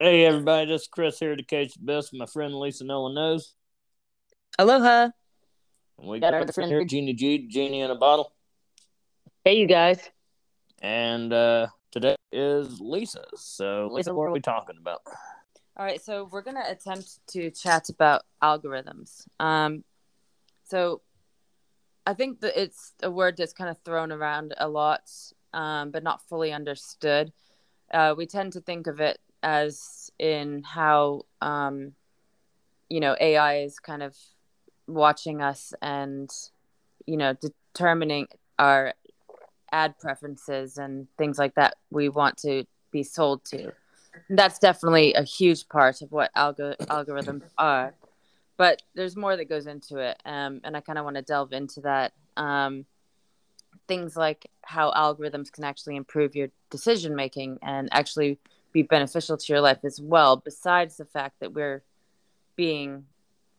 Hey 0.00 0.26
everybody, 0.26 0.70
this 0.70 0.82
is 0.82 0.86
Chris 0.86 1.18
here 1.18 1.34
to 1.34 1.42
Cage 1.42 1.74
the 1.74 1.82
Best. 1.82 2.14
My 2.14 2.26
friend 2.26 2.54
Liisa 2.54 2.84
Nolan 2.84 3.16
knows. 3.16 3.54
Aloha. 4.56 5.08
And 5.98 6.08
we 6.08 6.20
got 6.20 6.32
our 6.34 6.46
friend 6.52 6.70
here, 6.70 6.84
Genie 6.84 7.14
G, 7.14 7.48
Jeannie 7.48 7.80
in 7.80 7.90
a 7.90 7.96
bottle. 7.96 8.32
Hey, 9.42 9.56
you 9.56 9.66
guys. 9.66 9.98
And 10.80 11.32
uh 11.32 11.66
today 11.90 12.14
is 12.30 12.80
Liisa. 12.80 13.24
So 13.34 13.88
Liisa, 13.90 14.14
what 14.14 14.28
are 14.28 14.30
we 14.30 14.38
talking 14.38 14.76
about? 14.80 15.00
All 15.76 15.84
right, 15.84 16.00
so 16.00 16.28
we're 16.30 16.42
gonna 16.42 16.62
attempt 16.68 17.18
to 17.32 17.50
chat 17.50 17.88
about 17.88 18.22
algorithms. 18.40 19.26
Um, 19.40 19.82
so 20.62 21.00
I 22.06 22.14
think 22.14 22.42
that 22.42 22.56
it's 22.56 22.92
a 23.02 23.10
word 23.10 23.36
that's 23.36 23.52
kind 23.52 23.68
of 23.68 23.78
thrown 23.84 24.12
around 24.12 24.54
a 24.58 24.68
lot, 24.68 25.10
um, 25.52 25.90
but 25.90 26.04
not 26.04 26.22
fully 26.28 26.52
understood. 26.52 27.32
Uh, 27.92 28.14
we 28.16 28.26
tend 28.26 28.52
to 28.52 28.60
think 28.60 28.86
of 28.86 29.00
it 29.00 29.18
as 29.42 30.10
in 30.18 30.62
how 30.62 31.22
um, 31.40 31.92
you 32.88 33.00
know 33.00 33.16
AI 33.20 33.58
is 33.60 33.78
kind 33.78 34.02
of 34.02 34.16
watching 34.86 35.42
us 35.42 35.72
and 35.82 36.30
you 37.06 37.16
know 37.16 37.34
determining 37.74 38.26
our 38.58 38.94
ad 39.70 39.98
preferences 39.98 40.78
and 40.78 41.06
things 41.18 41.38
like 41.38 41.54
that 41.54 41.74
we 41.90 42.08
want 42.08 42.36
to 42.38 42.64
be 42.90 43.02
sold 43.02 43.44
to. 43.44 43.72
That's 44.30 44.58
definitely 44.58 45.14
a 45.14 45.22
huge 45.22 45.68
part 45.68 46.00
of 46.02 46.10
what 46.10 46.32
algo- 46.34 46.76
algorithms 46.76 47.42
are. 47.58 47.94
But 48.56 48.82
there's 48.94 49.16
more 49.16 49.36
that 49.36 49.48
goes 49.48 49.66
into 49.66 49.98
it, 49.98 50.20
um, 50.24 50.60
and 50.64 50.76
I 50.76 50.80
kind 50.80 50.98
of 50.98 51.04
want 51.04 51.16
to 51.16 51.22
delve 51.22 51.52
into 51.52 51.80
that. 51.82 52.12
Um, 52.36 52.86
things 53.86 54.16
like 54.16 54.50
how 54.62 54.90
algorithms 54.92 55.50
can 55.52 55.64
actually 55.64 55.96
improve 55.96 56.34
your 56.34 56.48
decision 56.70 57.14
making 57.14 57.58
and 57.62 57.88
actually 57.92 58.38
be 58.72 58.82
beneficial 58.82 59.36
to 59.36 59.52
your 59.52 59.60
life 59.60 59.78
as 59.84 60.00
well 60.00 60.36
besides 60.36 60.96
the 60.96 61.04
fact 61.04 61.40
that 61.40 61.52
we're 61.52 61.82
being 62.56 63.04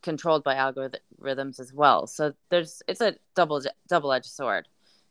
controlled 0.02 0.44
by 0.44 0.56
algorithms 0.56 1.60
as 1.60 1.74
well 1.74 2.08
so 2.08 2.34
there's 2.50 2.82
it's 2.88 3.02
a 3.02 3.16
double 3.36 3.62
double 3.88 4.14
edged 4.14 4.26
sword 4.26 4.68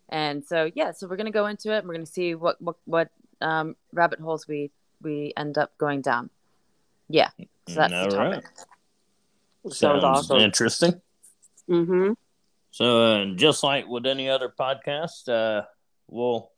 and 0.09 0.45
so 0.45 0.71
yeah 0.75 0.93
so 0.93 1.07
we're 1.07 1.17
going 1.17 1.27
to 1.27 1.33
go 1.33 1.47
into 1.47 1.73
it 1.75 1.79
and 1.79 1.89
we're 1.89 1.95
going 1.95 2.07
to 2.07 2.11
see 2.11 2.35
what 2.35 2.61
what 2.61 2.77
what 2.85 3.11
um, 3.41 3.77
rabbit 3.93 4.19
holes 4.19 4.49
we 4.49 4.71
we 5.03 5.33
end 5.37 5.59
up 5.59 5.77
going 5.79 6.01
down 6.01 6.31
yeah 7.09 7.29
so 7.69 7.75
that's 7.75 7.93
All 7.93 8.09
the 8.09 8.17
right. 8.19 8.35
topic 8.35 8.47
Sounds 9.65 10.03
Sounds 10.03 10.05
awesome. 10.05 10.39
interesting. 10.39 11.01
Mm-hmm. 11.69 12.13
So 12.71 13.03
uh, 13.03 13.25
just 13.35 13.63
like 13.63 13.87
with 13.87 14.07
any 14.07 14.29
other 14.29 14.53
podcast, 14.59 15.29
uh, 15.29 15.65
we'll 16.09 16.51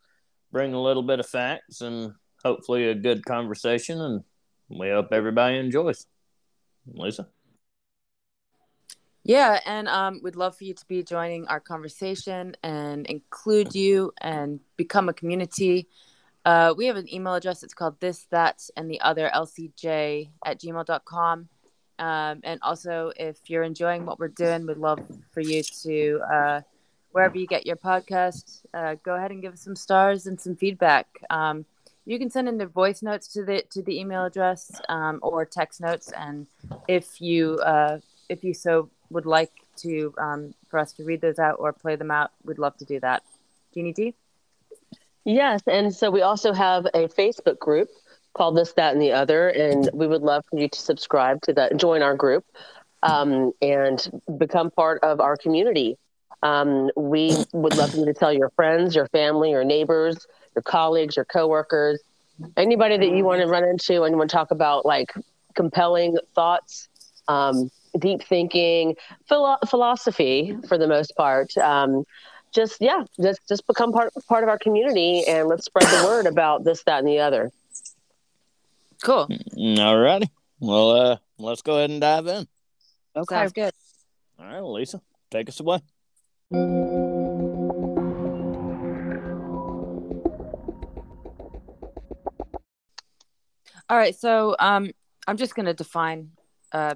bring 0.52 0.74
a 0.74 0.80
little 0.80 1.02
bit 1.02 1.20
of 1.20 1.26
facts 1.26 1.80
and 1.80 2.12
hopefully 2.44 2.88
a 2.88 2.94
good 2.94 3.24
conversation, 3.24 4.00
and 4.00 4.24
we 4.68 4.88
hope 4.88 5.08
everybody 5.12 5.58
enjoys. 5.58 6.06
Liisa. 6.92 7.26
Yeah, 9.22 9.60
and 9.66 9.86
um, 9.88 10.20
we'd 10.22 10.36
love 10.36 10.56
for 10.56 10.64
you 10.64 10.74
to 10.74 10.84
be 10.86 11.02
joining 11.02 11.46
our 11.46 11.60
conversation 11.60 12.56
and 12.62 13.06
include 13.06 13.74
you 13.74 14.12
and 14.20 14.60
become 14.76 15.08
a 15.08 15.12
community. 15.12 15.88
Uh, 16.46 16.72
we 16.76 16.86
have 16.86 16.96
an 16.96 17.12
email 17.12 17.34
address. 17.34 17.62
It's 17.62 17.74
called 17.74 18.00
this, 18.00 18.26
that, 18.30 18.62
and 18.76 18.90
the 18.90 19.00
other 19.02 19.30
lcj 19.34 20.30
at 20.44 20.60
gmail.com. 20.60 21.48
Um, 21.98 22.40
and 22.44 22.60
also, 22.62 23.12
if 23.14 23.50
you're 23.50 23.62
enjoying 23.62 24.06
what 24.06 24.18
we're 24.18 24.28
doing, 24.28 24.66
we'd 24.66 24.78
love 24.78 25.00
for 25.32 25.42
you 25.42 25.62
to, 25.82 26.20
uh, 26.32 26.60
wherever 27.12 27.36
you 27.36 27.46
get 27.46 27.66
your 27.66 27.76
podcast, 27.76 28.62
uh, 28.72 28.94
go 29.04 29.16
ahead 29.16 29.32
and 29.32 29.42
give 29.42 29.52
us 29.52 29.60
some 29.60 29.76
stars 29.76 30.26
and 30.26 30.40
some 30.40 30.56
feedback. 30.56 31.06
Um, 31.28 31.66
you 32.10 32.18
can 32.18 32.28
send 32.28 32.48
in 32.48 32.58
the 32.58 32.66
voice 32.66 33.02
notes 33.02 33.28
to 33.28 33.44
the 33.44 33.62
to 33.70 33.82
the 33.82 34.00
email 34.00 34.24
address 34.24 34.80
um, 34.88 35.20
or 35.22 35.44
text 35.44 35.80
notes, 35.80 36.10
and 36.16 36.48
if 36.88 37.20
you 37.20 37.54
uh, 37.58 38.00
if 38.28 38.42
you 38.42 38.52
so 38.52 38.90
would 39.10 39.26
like 39.26 39.52
to 39.76 40.12
um, 40.18 40.52
for 40.68 40.80
us 40.80 40.92
to 40.94 41.04
read 41.04 41.20
those 41.20 41.38
out 41.38 41.56
or 41.60 41.72
play 41.72 41.94
them 41.94 42.10
out, 42.10 42.32
we'd 42.44 42.58
love 42.58 42.76
to 42.78 42.84
do 42.84 42.98
that. 42.98 43.22
Jeannie 43.72 43.92
D. 43.92 44.14
Yes, 45.24 45.60
and 45.68 45.94
so 45.94 46.10
we 46.10 46.22
also 46.22 46.52
have 46.52 46.86
a 46.86 47.06
Facebook 47.06 47.60
group 47.60 47.88
called 48.32 48.56
This, 48.56 48.72
That, 48.72 48.92
and 48.92 49.00
the 49.00 49.12
Other, 49.12 49.48
and 49.48 49.88
we 49.92 50.08
would 50.08 50.22
love 50.22 50.44
for 50.50 50.58
you 50.58 50.68
to 50.68 50.78
subscribe 50.78 51.42
to 51.42 51.52
that, 51.52 51.76
join 51.76 52.02
our 52.02 52.16
group, 52.16 52.44
um, 53.04 53.52
and 53.62 54.10
become 54.36 54.72
part 54.72 55.04
of 55.04 55.20
our 55.20 55.36
community. 55.36 55.96
Um, 56.42 56.90
we 56.96 57.36
would 57.52 57.76
love 57.76 57.94
you 57.94 58.04
to 58.06 58.14
tell 58.14 58.32
your 58.32 58.50
friends, 58.50 58.96
your 58.96 59.06
family, 59.08 59.50
your 59.50 59.64
neighbors, 59.64 60.26
your 60.54 60.62
colleagues, 60.62 61.16
your 61.16 61.24
coworkers, 61.24 62.00
anybody 62.56 62.96
that 62.96 63.10
you 63.16 63.24
want 63.24 63.40
to 63.40 63.46
run 63.46 63.64
into 63.64 64.02
and 64.02 64.16
want 64.16 64.30
to 64.30 64.36
talk 64.36 64.50
about 64.50 64.84
like 64.84 65.12
compelling 65.54 66.16
thoughts, 66.34 66.88
um, 67.28 67.70
deep 67.98 68.22
thinking, 68.22 68.96
philo- 69.28 69.58
philosophy 69.68 70.56
for 70.68 70.78
the 70.78 70.86
most 70.86 71.14
part. 71.16 71.56
Um, 71.58 72.04
just 72.52 72.80
yeah, 72.80 73.04
just 73.22 73.40
just 73.48 73.66
become 73.66 73.92
part 73.92 74.12
part 74.28 74.42
of 74.42 74.48
our 74.48 74.58
community 74.58 75.24
and 75.26 75.48
let's 75.48 75.64
spread 75.64 75.86
the 75.86 76.04
word 76.06 76.26
about 76.26 76.64
this, 76.64 76.82
that, 76.84 76.98
and 76.98 77.08
the 77.08 77.20
other. 77.20 77.52
Cool. 79.02 79.28
All 79.78 79.98
righty. 79.98 80.30
Well, 80.58 80.90
uh, 80.90 81.16
let's 81.38 81.62
go 81.62 81.78
ahead 81.78 81.90
and 81.90 82.00
dive 82.00 82.26
in. 82.26 82.46
Okay. 83.16 83.34
Sounds 83.34 83.52
good. 83.52 83.72
All 84.38 84.46
right, 84.46 84.62
Liisa, 84.62 85.00
take 85.30 85.48
us 85.48 85.60
away. 85.60 85.80
All 93.90 93.96
right, 93.96 94.14
so 94.14 94.54
um, 94.60 94.92
I'm 95.26 95.36
just 95.36 95.56
going 95.56 95.66
to 95.66 95.74
define 95.74 96.30
uh, 96.70 96.94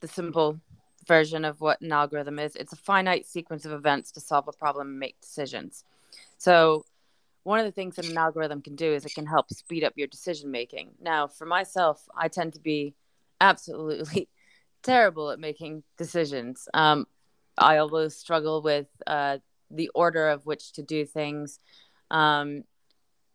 the 0.00 0.08
simple 0.08 0.58
version 1.06 1.44
of 1.44 1.60
what 1.60 1.80
an 1.80 1.92
algorithm 1.92 2.40
is. 2.40 2.56
It's 2.56 2.72
a 2.72 2.76
finite 2.76 3.24
sequence 3.24 3.64
of 3.64 3.70
events 3.70 4.10
to 4.12 4.20
solve 4.20 4.48
a 4.48 4.52
problem 4.52 4.88
and 4.88 4.98
make 4.98 5.20
decisions. 5.20 5.84
So, 6.36 6.84
one 7.44 7.60
of 7.60 7.66
the 7.66 7.70
things 7.70 7.94
that 7.94 8.04
an 8.06 8.18
algorithm 8.18 8.62
can 8.62 8.74
do 8.74 8.92
is 8.92 9.04
it 9.04 9.14
can 9.14 9.26
help 9.26 9.48
speed 9.50 9.84
up 9.84 9.92
your 9.94 10.08
decision 10.08 10.50
making. 10.50 10.90
Now, 11.00 11.28
for 11.28 11.46
myself, 11.46 12.02
I 12.16 12.26
tend 12.26 12.54
to 12.54 12.60
be 12.60 12.96
absolutely 13.40 14.28
terrible 14.82 15.30
at 15.30 15.38
making 15.38 15.84
decisions. 15.96 16.68
Um, 16.74 17.06
I 17.56 17.76
always 17.76 18.16
struggle 18.16 18.60
with 18.60 18.88
uh, 19.06 19.38
the 19.70 19.88
order 19.94 20.30
of 20.30 20.46
which 20.46 20.72
to 20.72 20.82
do 20.82 21.04
things. 21.04 21.60
Um, 22.10 22.64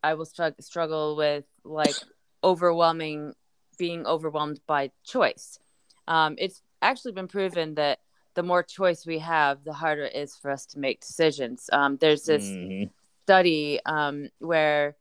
I 0.03 0.15
will 0.15 0.25
strugg- 0.25 0.61
struggle 0.61 1.15
with 1.15 1.45
like 1.63 1.95
overwhelming, 2.43 3.33
being 3.77 4.05
overwhelmed 4.05 4.59
by 4.67 4.91
choice. 5.03 5.59
Um, 6.07 6.35
it's 6.37 6.61
actually 6.81 7.13
been 7.13 7.27
proven 7.27 7.75
that 7.75 7.99
the 8.35 8.43
more 8.43 8.63
choice 8.63 9.05
we 9.05 9.19
have, 9.19 9.63
the 9.63 9.73
harder 9.73 10.03
it 10.05 10.15
is 10.15 10.35
for 10.35 10.51
us 10.51 10.65
to 10.67 10.79
make 10.79 10.99
decisions. 11.01 11.69
Um, 11.71 11.97
there's 11.97 12.23
this 12.23 12.43
Mhm. 12.43 12.89
study 13.23 13.79
um, 13.85 14.29
where 14.39 14.95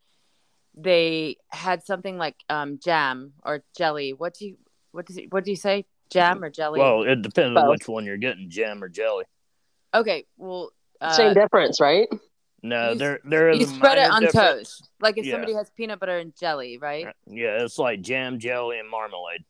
they 0.75 1.37
had 1.49 1.85
something 1.85 2.17
like 2.19 2.37
um, 2.49 2.79
jam 2.79 3.35
or 3.45 3.63
jelly. 3.77 4.13
What 4.13 4.35
do 4.35 4.47
you 4.47 4.57
what 4.93 5.07
does 5.07 5.17
it, 5.17 5.33
what 5.33 5.45
do 5.45 5.51
you 5.51 5.57
say? 5.57 5.87
Jam 6.11 6.45
or 6.45 6.51
jelly? 6.51 6.79
Well, 6.81 7.03
it 7.05 7.23
depends 7.23 7.59
on 7.59 7.69
which 7.71 7.89
one 7.89 8.05
you're 8.05 8.19
getting, 8.19 8.51
jam 8.51 8.85
or 8.85 8.91
jelly. 8.91 9.25
okay, 9.95 10.27
well, 10.37 10.71
uh, 11.01 11.17
Same 11.17 11.33
difference, 11.35 11.81
right? 11.81 12.07
No, 12.63 12.93
you- 12.93 12.99
there 12.99 13.21
there 13.25 13.49
is 13.51 13.61
you 13.61 13.67
spread 13.67 13.99
it 13.99 14.11
on 14.11 14.23
difference. 14.23 14.79
toast. 14.79 14.91
Like 15.01 15.19
if 15.19 15.25
Yeah. 15.27 15.33
somebody 15.35 15.55
has 15.55 15.71
peanut 15.71 15.99
butter 16.01 16.19
and 16.19 16.35
jelly, 16.37 16.79
right? 16.79 17.07
Yeah, 17.27 17.63
it's 17.65 17.79
like 17.79 18.03
jam, 18.03 18.39
jelly, 18.39 18.79
and 18.79 18.89
marmalade. 18.89 19.45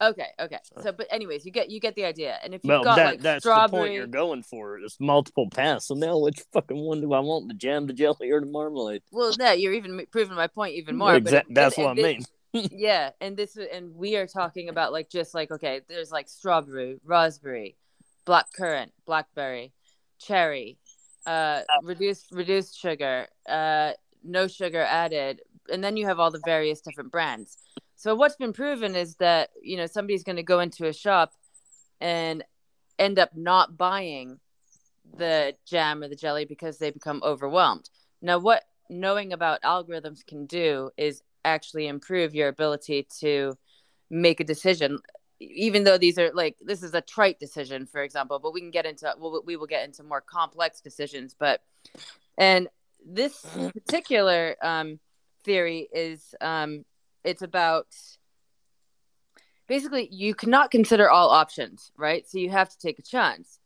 Okay, 0.00 0.26
okay. 0.38 0.58
So- 0.82 0.92
but 0.92 1.06
anyways, 1.10 1.44
you 1.44 1.50
get 1.52 1.70
you 1.70 1.80
get 1.80 1.94
the 1.96 2.04
idea. 2.04 2.38
And 2.42 2.54
if 2.54 2.62
you've 2.64 2.68
Well, 2.70 2.84
got 2.84 2.96
that 2.96 3.06
like 3.06 3.20
that's 3.20 3.44
the 3.44 3.50
point 3.50 3.68
strawberry, 3.68 3.94
you're 3.94 4.06
going 4.06 4.42
for. 4.42 4.78
It's 4.78 4.98
multiple 5.00 5.48
paths. 5.50 5.86
So 5.86 5.94
now, 5.94 6.18
which 6.18 6.40
fucking 6.52 6.76
one 6.78 7.00
do 7.00 7.12
I 7.12 7.20
want? 7.20 7.48
The 7.48 7.54
jam, 7.54 7.86
the 7.86 7.92
jelly, 7.92 8.30
or 8.30 8.40
the 8.40 8.46
marmalade? 8.46 9.02
well, 9.12 9.32
no, 9.38 9.52
you're 9.52 9.72
even 9.74 10.04
proving 10.10 10.36
my 10.36 10.46
point 10.46 10.74
even 10.74 10.96
more. 10.96 11.12
but 11.12 11.16
Exact- 11.22 11.50
it- 11.50 11.54
that's 11.54 11.76
and- 11.76 11.84
what 11.86 11.98
I 11.98 12.02
mean. 12.02 12.18
this- 12.52 12.68
yeah, 12.72 13.10
and 13.20 13.36
this 13.36 13.56
and 13.56 13.94
we 13.94 14.16
are 14.16 14.26
talking 14.26 14.68
about 14.68 14.92
like 14.92 15.10
just 15.10 15.34
like 15.34 15.50
okay, 15.52 15.80
there's 15.88 16.10
like 16.10 16.28
strawberry, 16.28 16.98
raspberry, 17.04 17.76
black 18.24 18.46
currant, 18.52 18.92
blackberry, 19.04 19.72
cherry, 20.18 20.78
uh, 21.28 21.62
reduced 21.82 22.32
reduced 22.32 22.80
sugar, 22.80 23.26
uh, 23.48 23.92
no 24.24 24.48
sugar 24.48 24.80
added, 24.82 25.42
and 25.70 25.84
then 25.84 25.96
you 25.96 26.06
have 26.06 26.18
all 26.18 26.30
the 26.30 26.40
various 26.44 26.80
different 26.80 27.12
brands. 27.12 27.58
So 27.96 28.14
what's 28.14 28.36
been 28.36 28.52
proven 28.52 28.96
is 28.96 29.16
that 29.16 29.50
you 29.62 29.76
know 29.76 29.86
somebody's 29.86 30.24
going 30.24 30.36
to 30.36 30.42
go 30.42 30.60
into 30.60 30.86
a 30.86 30.92
shop 30.92 31.34
and 32.00 32.44
end 32.98 33.18
up 33.18 33.36
not 33.36 33.76
buying 33.76 34.40
the 35.16 35.54
jam 35.66 36.02
or 36.02 36.08
the 36.08 36.16
jelly 36.16 36.46
because 36.46 36.78
they 36.78 36.90
become 36.90 37.20
overwhelmed. 37.22 37.90
Now, 38.22 38.38
what 38.38 38.64
knowing 38.88 39.32
about 39.32 39.60
algorithms 39.62 40.24
can 40.24 40.46
do 40.46 40.90
is 40.96 41.22
actually 41.44 41.88
improve 41.88 42.34
your 42.34 42.48
ability 42.48 43.06
to 43.20 43.56
make 44.10 44.40
a 44.40 44.44
decision 44.44 44.98
even 45.40 45.84
though 45.84 45.98
these 45.98 46.18
are 46.18 46.30
like 46.34 46.56
this 46.60 46.82
is 46.82 46.94
a 46.94 47.00
trite 47.00 47.38
decision 47.38 47.86
for 47.86 48.02
example 48.02 48.38
but 48.38 48.52
we 48.52 48.60
can 48.60 48.70
get 48.70 48.86
into 48.86 49.12
we'll, 49.18 49.42
we 49.44 49.56
will 49.56 49.66
get 49.66 49.84
into 49.84 50.02
more 50.02 50.20
complex 50.20 50.80
decisions 50.80 51.34
but 51.38 51.60
and 52.36 52.68
this 53.04 53.44
particular 53.72 54.56
um, 54.62 54.98
theory 55.44 55.88
is 55.92 56.34
um, 56.40 56.84
it's 57.24 57.42
about 57.42 57.86
basically 59.66 60.08
you 60.10 60.34
cannot 60.34 60.70
consider 60.70 61.10
all 61.10 61.30
options, 61.30 61.92
right? 61.96 62.28
So 62.28 62.38
you 62.38 62.50
have 62.50 62.70
to 62.70 62.78
take 62.78 62.98
a 62.98 63.02
chance. 63.02 63.58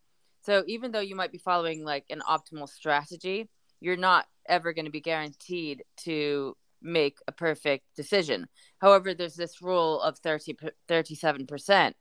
So 0.44 0.64
even 0.66 0.90
though 0.90 1.00
you 1.00 1.14
might 1.14 1.32
be 1.32 1.38
following 1.38 1.84
like 1.84 2.04
an 2.10 2.20
optimal 2.28 2.68
strategy, 2.68 3.48
you're 3.80 3.96
not 3.96 4.26
ever 4.48 4.72
going 4.72 4.86
to 4.86 4.90
be 4.90 5.00
guaranteed 5.00 5.84
to 5.98 6.56
make 6.82 7.18
a 7.26 7.32
perfect 7.32 7.84
decision. 7.96 8.48
However, 8.80 9.14
there's 9.14 9.36
this 9.36 9.62
rule 9.62 10.00
of 10.00 10.18
30, 10.18 10.56
37% 10.88 11.92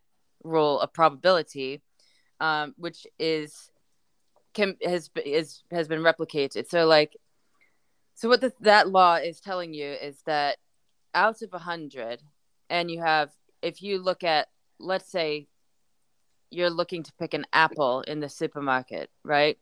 rule 0.43 0.79
of 0.79 0.93
probability, 0.93 1.81
um, 2.39 2.73
which 2.77 3.05
is 3.19 3.69
can 4.53 4.75
has 4.83 5.09
is 5.25 5.63
has 5.71 5.87
been 5.87 6.01
replicated. 6.01 6.67
So 6.67 6.85
like, 6.85 7.15
so 8.15 8.27
what 8.27 8.41
the, 8.41 8.53
that 8.61 8.89
law 8.89 9.15
is 9.15 9.39
telling 9.39 9.73
you 9.73 9.91
is 9.91 10.21
that 10.25 10.57
out 11.13 11.41
of 11.41 11.53
a 11.53 11.59
hundred, 11.59 12.21
and 12.69 12.89
you 12.89 13.01
have 13.01 13.29
if 13.61 13.81
you 13.81 13.99
look 13.99 14.23
at 14.23 14.47
let's 14.79 15.09
say 15.11 15.47
you're 16.49 16.69
looking 16.69 17.03
to 17.03 17.13
pick 17.13 17.33
an 17.33 17.45
apple 17.53 18.01
in 18.01 18.19
the 18.19 18.29
supermarket, 18.29 19.09
right? 19.23 19.57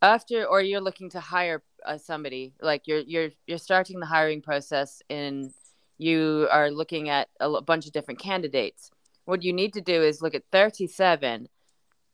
After 0.00 0.44
or 0.44 0.62
you're 0.62 0.80
looking 0.80 1.10
to 1.10 1.20
hire 1.20 1.62
uh, 1.86 1.98
somebody, 1.98 2.52
like 2.60 2.82
you're 2.86 3.00
you're 3.00 3.30
you're 3.46 3.58
starting 3.58 4.00
the 4.00 4.06
hiring 4.06 4.42
process 4.42 5.02
and 5.08 5.52
you 5.98 6.48
are 6.50 6.70
looking 6.70 7.08
at 7.08 7.28
a 7.40 7.62
bunch 7.62 7.86
of 7.86 7.92
different 7.92 8.20
candidates. 8.20 8.90
What 9.24 9.42
you 9.42 9.52
need 9.52 9.72
to 9.74 9.80
do 9.80 10.02
is 10.02 10.22
look 10.22 10.34
at 10.34 10.44
37 10.52 11.48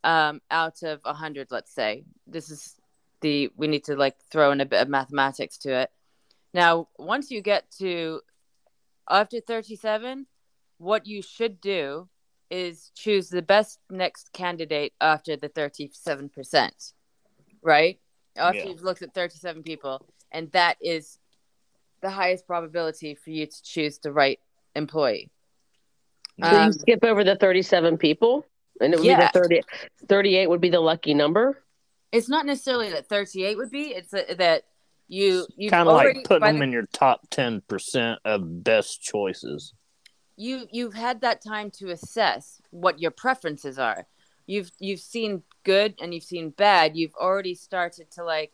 um, 0.05 0.41
out 0.51 0.83
of 0.83 1.01
100, 1.03 1.49
let's 1.51 1.75
say. 1.75 2.05
This 2.27 2.51
is 2.51 2.77
the 3.21 3.51
we 3.57 3.67
need 3.67 3.85
to 3.85 3.97
like 3.97 4.17
throw 4.31 4.53
in 4.53 4.61
a 4.61 4.67
bit 4.67 4.83
of 4.83 4.89
mathematics 4.89 5.59
to 5.59 5.73
it. 5.73 5.91
Now, 6.55 6.89
once 6.99 7.31
you 7.31 7.41
get 7.41 7.71
to 7.79 8.21
after 9.09 9.41
37, 9.41 10.27
what 10.79 11.07
you 11.07 11.23
should 11.23 11.61
do 11.61 12.09
is 12.51 12.91
choose 12.95 13.31
the 13.31 13.43
best 13.43 13.79
next 13.89 14.33
candidate 14.33 14.93
after 15.01 15.37
the 15.37 15.49
37%, 15.49 16.93
right? 17.63 17.99
After 18.37 18.59
yeah. 18.59 18.67
you've 18.67 18.83
looked 18.83 19.03
at 19.03 19.15
37 19.15 19.63
people, 19.63 20.07
and 20.31 20.51
that 20.53 20.77
is 20.81 21.19
the 22.01 22.11
highest 22.11 22.47
probability 22.47 23.15
for 23.15 23.31
you 23.31 23.47
to 23.47 23.63
choose 23.63 23.99
the 23.99 24.13
right 24.13 24.41
employee. 24.75 25.31
So 26.43 26.49
um, 26.49 26.67
you 26.67 26.73
skip 26.73 27.05
over 27.05 27.25
the 27.25 27.37
37 27.37 27.99
people, 27.99 28.47
and 28.81 28.95
it 28.95 28.99
would 28.99 29.07
yeah. 29.07 29.31
be 29.33 29.39
the 29.39 29.41
30, 29.41 29.61
38 30.09 30.47
would 30.49 30.61
be 30.61 30.71
the 30.71 30.81
lucky 30.81 31.15
number. 31.15 31.63
It's 32.11 32.29
not 32.29 32.47
necessarily 32.47 32.91
that 32.91 33.09
38 33.09 33.57
would 33.57 33.71
be, 33.71 33.89
it's 33.89 34.13
a, 34.13 34.35
that 34.37 34.65
you 35.09 35.47
you 35.57 35.69
kind 35.69 35.89
of 35.89 35.95
like 35.95 36.25
putting 36.25 36.47
them 36.47 36.59
the, 36.59 36.65
in 36.65 36.73
your 36.73 36.87
top 36.93 37.29
10% 37.31 38.17
of 38.25 38.65
best 38.65 39.03
choices 39.03 39.75
you 40.37 40.67
you've 40.71 40.95
had 40.95 41.21
that 41.21 41.43
time 41.43 41.71
to 41.71 41.91
assess 41.91 42.61
what 42.71 43.01
your 43.01 43.11
preferences 43.11 43.79
are. 43.79 44.07
You've 44.47 44.71
you've 44.79 45.01
seen 45.01 45.43
good 45.65 45.95
and 46.01 46.13
you've 46.13 46.25
seen 46.25 46.51
bad. 46.51 46.97
You've 46.97 47.15
already 47.15 47.55
started 47.55 48.11
to 48.13 48.25
like. 48.25 48.53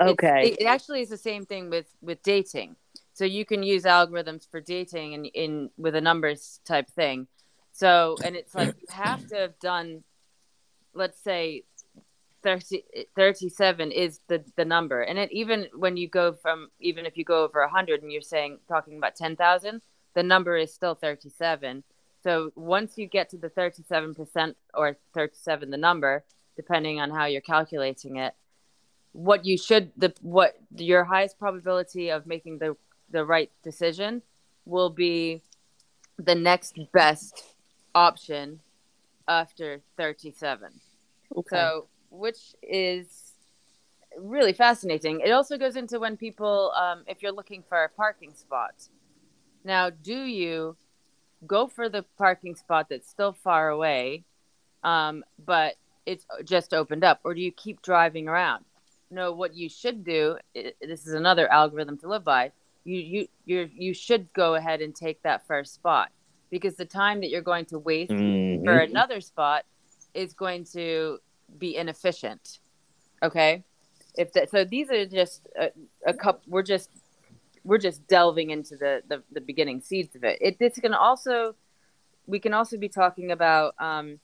Okay. 0.00 0.56
It 0.58 0.66
actually 0.66 1.02
is 1.02 1.08
the 1.08 1.16
same 1.16 1.44
thing 1.44 1.70
with 1.70 1.86
with 2.00 2.22
dating. 2.22 2.76
So 3.12 3.24
you 3.24 3.44
can 3.44 3.62
use 3.62 3.84
algorithms 3.84 4.50
for 4.50 4.60
dating 4.60 5.14
and 5.14 5.26
in 5.26 5.70
with 5.76 5.94
a 5.94 6.00
numbers 6.00 6.60
type 6.64 6.88
thing. 6.90 7.28
So 7.72 8.16
and 8.24 8.36
it's 8.36 8.54
like 8.54 8.74
you 8.80 8.86
have 8.90 9.26
to 9.28 9.36
have 9.36 9.58
done, 9.58 10.02
let's 10.94 11.20
say, 11.22 11.64
30, 12.42 12.84
37 13.16 13.90
is 13.90 14.20
the 14.28 14.44
the 14.56 14.66
number 14.66 15.00
and 15.00 15.18
it 15.18 15.32
even 15.32 15.66
when 15.74 15.96
you 15.96 16.06
go 16.06 16.34
from 16.34 16.68
even 16.78 17.06
if 17.06 17.16
you 17.16 17.24
go 17.24 17.42
over 17.42 17.62
100 17.62 18.02
and 18.02 18.12
you're 18.12 18.20
saying 18.20 18.58
talking 18.68 18.98
about 18.98 19.16
10,000 19.16 19.80
the 20.14 20.22
number 20.22 20.56
is 20.56 20.72
still 20.72 20.94
37. 20.94 21.82
So 22.24 22.52
once 22.56 22.96
you 22.96 23.06
get 23.06 23.28
to 23.30 23.36
the 23.36 23.50
37% 23.50 24.54
or 24.72 24.96
37 25.12 25.70
the 25.70 25.76
number, 25.76 26.24
depending 26.56 26.98
on 26.98 27.10
how 27.10 27.26
you're 27.26 27.42
calculating 27.42 28.16
it, 28.16 28.34
what 29.12 29.44
you 29.44 29.56
should 29.56 29.92
the 29.96 30.12
what 30.22 30.56
your 30.74 31.04
highest 31.04 31.38
probability 31.38 32.08
of 32.08 32.26
making 32.26 32.58
the 32.58 32.76
the 33.10 33.24
right 33.24 33.50
decision 33.62 34.22
will 34.64 34.90
be 34.90 35.42
the 36.18 36.34
next 36.34 36.78
best 36.92 37.44
option 37.94 38.60
after 39.28 39.82
37. 39.98 40.72
Okay. 41.36 41.48
So, 41.48 41.86
which 42.10 42.54
is 42.62 43.34
really 44.18 44.52
fascinating. 44.52 45.20
It 45.20 45.30
also 45.30 45.58
goes 45.58 45.76
into 45.76 46.00
when 46.00 46.16
people, 46.16 46.72
um, 46.72 47.04
if 47.06 47.22
you're 47.22 47.32
looking 47.32 47.62
for 47.68 47.84
a 47.84 47.88
parking 47.88 48.34
spot, 48.34 48.88
now, 49.64 49.90
do 49.90 50.24
you 50.24 50.76
go 51.46 51.66
for 51.66 51.88
the 51.88 52.04
parking 52.18 52.54
spot 52.54 52.86
that's 52.88 53.08
still 53.08 53.32
far 53.32 53.68
away, 53.68 54.24
um, 54.82 55.24
but 55.44 55.74
it's 56.06 56.26
just 56.44 56.74
opened 56.74 57.04
up, 57.04 57.20
or 57.24 57.34
do 57.34 57.40
you 57.40 57.52
keep 57.52 57.82
driving 57.82 58.28
around? 58.28 58.64
No, 59.10 59.32
what 59.32 59.54
you 59.54 59.68
should 59.68 60.04
do. 60.04 60.38
This 60.54 61.06
is 61.06 61.14
another 61.14 61.50
algorithm 61.50 61.98
to 61.98 62.08
live 62.08 62.24
by. 62.24 62.52
You 62.84 62.98
you 62.98 63.28
you 63.46 63.70
you 63.74 63.94
should 63.94 64.32
go 64.32 64.56
ahead 64.56 64.82
and 64.82 64.94
take 64.94 65.22
that 65.22 65.46
first 65.46 65.74
spot 65.74 66.10
because 66.50 66.76
the 66.76 66.84
time 66.84 67.20
that 67.20 67.30
you're 67.30 67.40
going 67.40 67.64
to 67.66 67.78
waste 67.78 68.12
mm-hmm. 68.12 68.64
for 68.64 68.78
another 68.78 69.20
spot 69.20 69.64
is 70.12 70.34
going 70.34 70.64
to 70.72 71.18
be 71.58 71.76
inefficient. 71.76 72.58
Okay, 73.22 73.64
if 74.16 74.32
that 74.34 74.50
so 74.50 74.64
these 74.64 74.90
are 74.90 75.06
just 75.06 75.48
a, 75.58 75.70
a 76.06 76.12
couple. 76.12 76.42
We're 76.46 76.62
just 76.62 76.90
we're 77.64 77.78
just 77.78 78.06
delving 78.06 78.50
into 78.50 78.76
the 78.76 79.02
the, 79.08 79.22
the 79.32 79.40
beginning 79.40 79.80
seeds 79.80 80.14
of 80.14 80.24
it. 80.24 80.38
It 80.40 80.58
gonna 80.80 80.98
also 80.98 81.54
we 82.26 82.38
can 82.38 82.54
also 82.54 82.76
be 82.76 82.88
talking 82.88 83.32
about 83.32 83.74
um, 83.78 84.18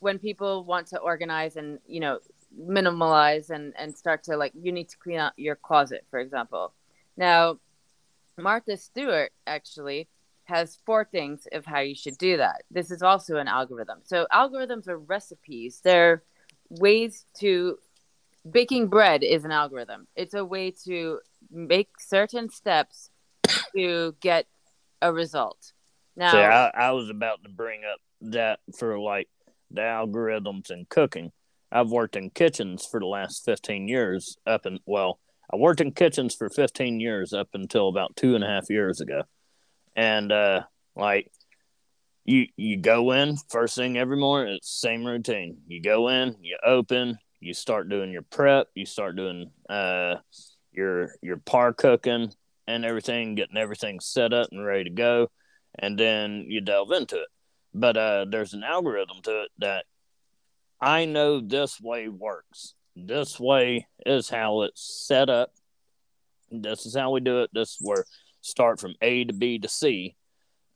when 0.00 0.18
people 0.18 0.64
want 0.64 0.86
to 0.88 0.98
organize 0.98 1.56
and 1.56 1.78
you 1.86 2.00
know 2.00 2.18
minimalize 2.60 3.50
and 3.50 3.74
and 3.78 3.96
start 3.96 4.22
to 4.24 4.36
like 4.36 4.52
you 4.60 4.72
need 4.72 4.88
to 4.88 4.96
clean 4.98 5.18
out 5.18 5.32
your 5.36 5.56
closet, 5.56 6.04
for 6.10 6.18
example. 6.18 6.72
Now, 7.16 7.58
Martha 8.36 8.76
Stewart 8.76 9.32
actually 9.46 10.08
has 10.44 10.78
four 10.86 11.04
things 11.04 11.46
of 11.52 11.66
how 11.66 11.80
you 11.80 11.94
should 11.94 12.16
do 12.16 12.38
that. 12.38 12.62
This 12.70 12.90
is 12.90 13.02
also 13.02 13.36
an 13.36 13.48
algorithm. 13.48 13.98
So 14.04 14.26
algorithms 14.32 14.88
are 14.88 14.98
recipes. 14.98 15.80
They're 15.84 16.22
ways 16.70 17.26
to 17.40 17.78
baking 18.50 18.88
bread 18.88 19.22
is 19.22 19.44
an 19.44 19.52
algorithm. 19.52 20.06
It's 20.16 20.34
a 20.34 20.44
way 20.44 20.70
to 20.84 21.20
make 21.50 21.88
certain 21.98 22.50
steps 22.50 23.10
to 23.76 24.14
get 24.20 24.46
a 25.00 25.12
result. 25.12 25.72
Now, 26.16 26.32
See, 26.32 26.38
I, 26.38 26.68
I 26.68 26.90
was 26.92 27.10
about 27.10 27.42
to 27.44 27.48
bring 27.48 27.82
up 27.84 28.00
that 28.32 28.60
for 28.76 28.98
like 28.98 29.28
the 29.70 29.82
algorithms 29.82 30.70
in 30.70 30.86
cooking. 30.88 31.32
I've 31.70 31.90
worked 31.90 32.16
in 32.16 32.30
kitchens 32.30 32.86
for 32.86 32.98
the 32.98 33.06
last 33.06 33.44
15 33.44 33.88
years 33.88 34.36
up 34.46 34.66
and 34.66 34.80
well, 34.86 35.20
I 35.52 35.56
worked 35.56 35.80
in 35.80 35.92
kitchens 35.92 36.34
for 36.34 36.50
15 36.50 37.00
years 37.00 37.32
up 37.32 37.48
until 37.54 37.88
about 37.88 38.16
two 38.16 38.34
and 38.34 38.44
a 38.44 38.46
half 38.46 38.68
years 38.68 39.00
ago. 39.00 39.22
And, 39.96 40.30
uh, 40.30 40.62
like, 40.94 41.30
you, 42.24 42.46
you 42.56 42.76
go 42.76 43.12
in 43.12 43.36
first 43.48 43.74
thing 43.74 43.96
every 43.96 44.18
morning, 44.18 44.54
it's 44.54 44.70
same 44.70 45.04
routine. 45.04 45.58
You 45.66 45.80
go 45.80 46.08
in, 46.08 46.36
you 46.42 46.58
open, 46.64 47.18
you 47.40 47.54
start 47.54 47.88
doing 47.88 48.12
your 48.12 48.22
prep, 48.22 48.68
you 48.74 48.84
start 48.84 49.16
doing, 49.16 49.50
uh, 49.70 50.16
your 50.78 51.10
your 51.20 51.36
par 51.36 51.72
cooking 51.74 52.32
and 52.66 52.84
everything, 52.84 53.34
getting 53.34 53.56
everything 53.56 54.00
set 54.00 54.32
up 54.32 54.48
and 54.52 54.64
ready 54.64 54.84
to 54.84 54.90
go, 54.90 55.30
and 55.78 55.98
then 55.98 56.44
you 56.48 56.60
delve 56.60 56.92
into 56.92 57.16
it. 57.16 57.28
But 57.74 57.96
uh, 57.96 58.26
there's 58.30 58.54
an 58.54 58.62
algorithm 58.62 59.20
to 59.24 59.42
it 59.42 59.50
that 59.58 59.84
I 60.80 61.04
know 61.04 61.40
this 61.40 61.80
way 61.80 62.08
works. 62.08 62.74
This 62.96 63.38
way 63.38 63.86
is 64.06 64.28
how 64.28 64.62
it's 64.62 65.06
set 65.06 65.28
up. 65.28 65.50
This 66.50 66.86
is 66.86 66.96
how 66.96 67.10
we 67.10 67.20
do 67.20 67.42
it. 67.42 67.50
This 67.52 67.70
is 67.70 67.78
where 67.80 68.04
start 68.40 68.80
from 68.80 68.94
A 69.02 69.24
to 69.24 69.32
B 69.32 69.58
to 69.58 69.68
C. 69.68 70.16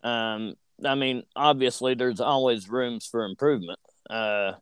Um, 0.03 0.55
I 0.85 0.97
mean, 0.97 1.23
obviously, 1.37 1.95
there's 1.95 2.21
always 2.21 2.69
rooms 2.69 3.07
for 3.07 3.25
improvement. 3.25 3.79
Uh, 4.11 4.53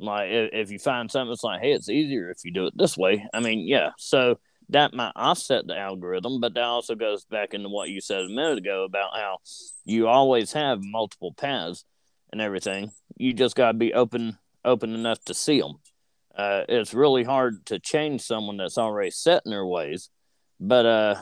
like 0.00 0.30
if, 0.30 0.50
if 0.52 0.70
you 0.70 0.78
find 0.78 1.10
something 1.10 1.32
it's 1.32 1.44
like, 1.44 1.60
hey, 1.60 1.72
it's 1.72 1.88
easier 1.88 2.30
if 2.30 2.44
you 2.44 2.52
do 2.52 2.66
it 2.66 2.74
this 2.76 2.96
way. 2.96 3.26
I 3.32 3.40
mean, 3.40 3.66
yeah. 3.66 3.90
So 3.98 4.38
that 4.70 4.94
might 4.94 5.12
offset 5.16 5.66
the 5.66 5.76
algorithm, 5.76 6.40
but 6.40 6.54
that 6.54 6.64
also 6.64 6.94
goes 6.94 7.24
back 7.24 7.54
into 7.54 7.68
what 7.68 7.88
you 7.88 8.00
said 8.00 8.22
a 8.22 8.28
minute 8.28 8.58
ago 8.58 8.84
about 8.84 9.10
how 9.14 9.38
you 9.84 10.08
always 10.08 10.52
have 10.52 10.82
multiple 10.82 11.32
paths 11.32 11.84
and 12.32 12.40
everything. 12.40 12.90
You 13.16 13.32
just 13.32 13.56
got 13.56 13.72
to 13.72 13.78
be 13.78 13.94
open 13.94 14.38
open 14.64 14.94
enough 14.94 15.24
to 15.24 15.34
see 15.34 15.60
them. 15.60 15.76
Uh, 16.36 16.64
it's 16.68 16.94
really 16.94 17.24
hard 17.24 17.64
to 17.66 17.78
change 17.78 18.20
someone 18.20 18.58
that's 18.58 18.78
already 18.78 19.10
set 19.10 19.42
in 19.44 19.50
their 19.50 19.66
ways, 19.66 20.10
but 20.60 20.86
uh, 20.86 21.14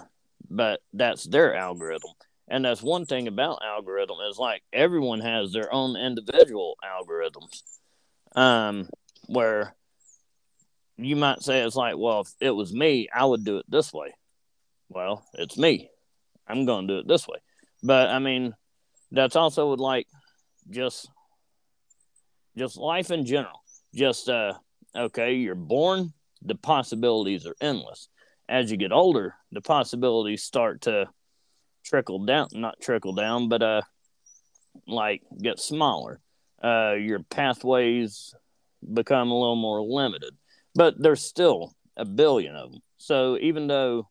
but 0.50 0.81
that's 0.93 1.25
their 1.25 1.55
algorithm. 1.55 2.11
And 2.49 2.65
that's 2.65 2.83
one 2.83 3.07
thing 3.07 3.26
about 3.26 3.62
algorithm 3.65 4.19
is 4.31 4.38
like 4.38 4.62
everyone 4.73 5.21
has 5.21 5.53
their 5.53 5.73
own 5.73 5.97
individual 5.97 6.76
algorithms. 6.85 7.62
Um, 8.35 8.88
where 9.26 9.75
you 10.99 11.17
might 11.17 11.43
say 11.43 11.61
it's 11.61 11.76
like, 11.76 11.97
well, 11.97 12.21
if 12.21 12.33
it 12.41 12.50
was 12.50 12.73
me, 12.73 13.09
I 13.15 13.25
would 13.25 13.45
do 13.45 13.59
it 13.59 13.67
this 13.69 13.93
way. 13.93 14.15
Well, 14.88 15.25
it's 15.35 15.59
me. 15.59 15.91
I'm 16.47 16.65
going 16.65 16.87
to 16.87 16.95
do 16.95 17.00
it 17.00 17.09
this 17.09 17.26
way. 17.26 17.38
But 17.83 18.09
I 18.11 18.19
mean, 18.19 18.55
that's 19.11 19.37
also 19.37 19.71
with 19.71 19.81
like 19.81 20.07
just 20.71 21.09
just 22.57 22.76
life 22.76 23.11
in 23.11 23.26
general. 23.26 23.62
Just 23.95 24.29
uh 24.29 24.55
okay, 24.95 25.35
you're 25.35 25.55
born, 25.55 26.12
the 26.43 26.55
possibilities 26.55 27.47
are 27.47 27.57
endless. 27.61 28.09
As 28.49 28.71
you 28.71 28.76
get 28.76 28.93
older, 28.93 29.35
the 29.53 29.61
possibilities 29.61 30.43
start 30.43 30.83
to 30.83 31.09
trickle 31.85 32.25
down, 32.25 32.49
not 32.53 32.81
trickle 32.81 33.12
down, 33.12 33.49
but 33.49 33.62
uh 33.62 33.83
like 34.87 35.23
get 35.41 35.61
smaller. 35.61 36.21
Uh 36.62 36.95
your 36.99 37.21
pathways 37.21 38.35
become 38.93 39.31
a 39.31 39.38
little 39.38 39.57
more 39.57 39.83
limited. 39.83 40.35
But 40.76 40.95
there's 40.99 41.25
still 41.25 41.75
a 41.97 42.04
billion 42.04 42.54
of 42.54 42.73
them. 42.73 42.80
So 42.99 43.38
even 43.40 43.66
though 43.66 44.09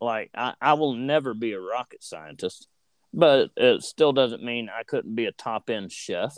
like 0.00 0.30
I, 0.34 0.54
I 0.60 0.74
will 0.74 0.94
never 0.94 1.34
be 1.34 1.52
a 1.52 1.60
rocket 1.60 2.02
scientist, 2.02 2.68
but 3.12 3.50
it 3.56 3.82
still 3.82 4.12
doesn't 4.12 4.42
mean 4.42 4.68
I 4.68 4.82
couldn't 4.82 5.14
be 5.14 5.26
a 5.26 5.32
top 5.32 5.70
end 5.70 5.90
chef 5.90 6.36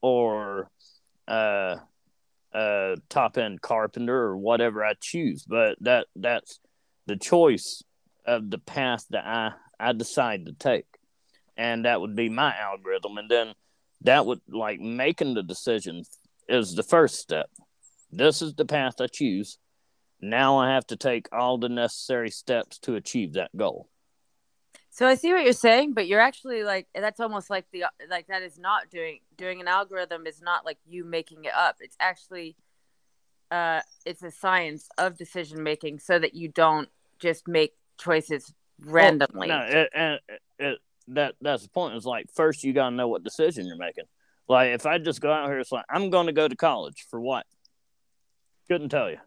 or 0.00 0.70
uh, 1.26 1.76
a 2.52 2.96
top 3.08 3.36
end 3.38 3.60
carpenter 3.60 4.16
or 4.16 4.36
whatever 4.36 4.84
I 4.84 4.94
choose. 5.00 5.44
But 5.46 5.76
that 5.80 6.06
that's 6.16 6.60
the 7.06 7.16
choice 7.16 7.82
of 8.26 8.50
the 8.50 8.58
path 8.58 9.04
that 9.10 9.26
I 9.26 9.52
I 9.78 9.92
decide 9.92 10.46
to 10.46 10.52
take, 10.52 10.86
and 11.56 11.84
that 11.84 12.00
would 12.00 12.16
be 12.16 12.28
my 12.28 12.56
algorithm. 12.56 13.18
And 13.18 13.30
then 13.30 13.54
that 14.02 14.26
would 14.26 14.40
like 14.48 14.80
making 14.80 15.34
the 15.34 15.42
decision 15.42 16.02
is 16.48 16.74
the 16.74 16.82
first 16.82 17.16
step. 17.16 17.50
This 18.10 18.42
is 18.42 18.54
the 18.54 18.64
path 18.64 19.00
I 19.00 19.06
choose. 19.06 19.58
Now 20.20 20.58
I 20.58 20.70
have 20.74 20.86
to 20.88 20.96
take 20.96 21.28
all 21.32 21.58
the 21.58 21.68
necessary 21.68 22.30
steps 22.30 22.78
to 22.80 22.96
achieve 22.96 23.34
that 23.34 23.56
goal. 23.56 23.88
So 24.90 25.06
I 25.06 25.14
see 25.14 25.32
what 25.32 25.44
you're 25.44 25.52
saying, 25.52 25.94
but 25.94 26.08
you're 26.08 26.20
actually 26.20 26.64
like 26.64 26.88
that's 26.94 27.20
almost 27.20 27.50
like 27.50 27.66
the 27.72 27.84
like 28.10 28.26
that 28.26 28.42
is 28.42 28.58
not 28.58 28.90
doing 28.90 29.20
doing 29.36 29.60
an 29.60 29.68
algorithm 29.68 30.26
is 30.26 30.42
not 30.42 30.64
like 30.64 30.78
you 30.84 31.04
making 31.04 31.44
it 31.44 31.52
up. 31.54 31.76
It's 31.80 31.96
actually 32.00 32.56
uh 33.50 33.80
it's 34.04 34.22
a 34.22 34.30
science 34.30 34.88
of 34.98 35.16
decision 35.16 35.62
making 35.62 36.00
so 36.00 36.18
that 36.18 36.34
you 36.34 36.48
don't 36.48 36.88
just 37.20 37.46
make 37.46 37.74
choices 37.98 38.52
randomly. 38.84 39.48
no, 39.48 39.60
it, 39.60 39.90
it, 39.94 40.20
it, 40.58 40.78
that 41.08 41.34
that's 41.40 41.62
the 41.62 41.68
point. 41.68 41.96
Is 41.96 42.04
like 42.04 42.26
first 42.34 42.64
you 42.64 42.72
got 42.72 42.90
to 42.90 42.96
know 42.96 43.08
what 43.08 43.22
decision 43.22 43.66
you're 43.66 43.76
making. 43.76 44.04
Like 44.48 44.70
if 44.70 44.86
I 44.86 44.98
just 44.98 45.20
go 45.20 45.30
out 45.30 45.48
here, 45.48 45.58
it's 45.58 45.70
like 45.72 45.84
I'm 45.88 46.10
going 46.10 46.26
to 46.26 46.32
go 46.32 46.48
to 46.48 46.56
college 46.56 47.06
for 47.08 47.20
what? 47.20 47.46
Couldn't 48.68 48.90
tell 48.90 49.10
you. 49.10 49.18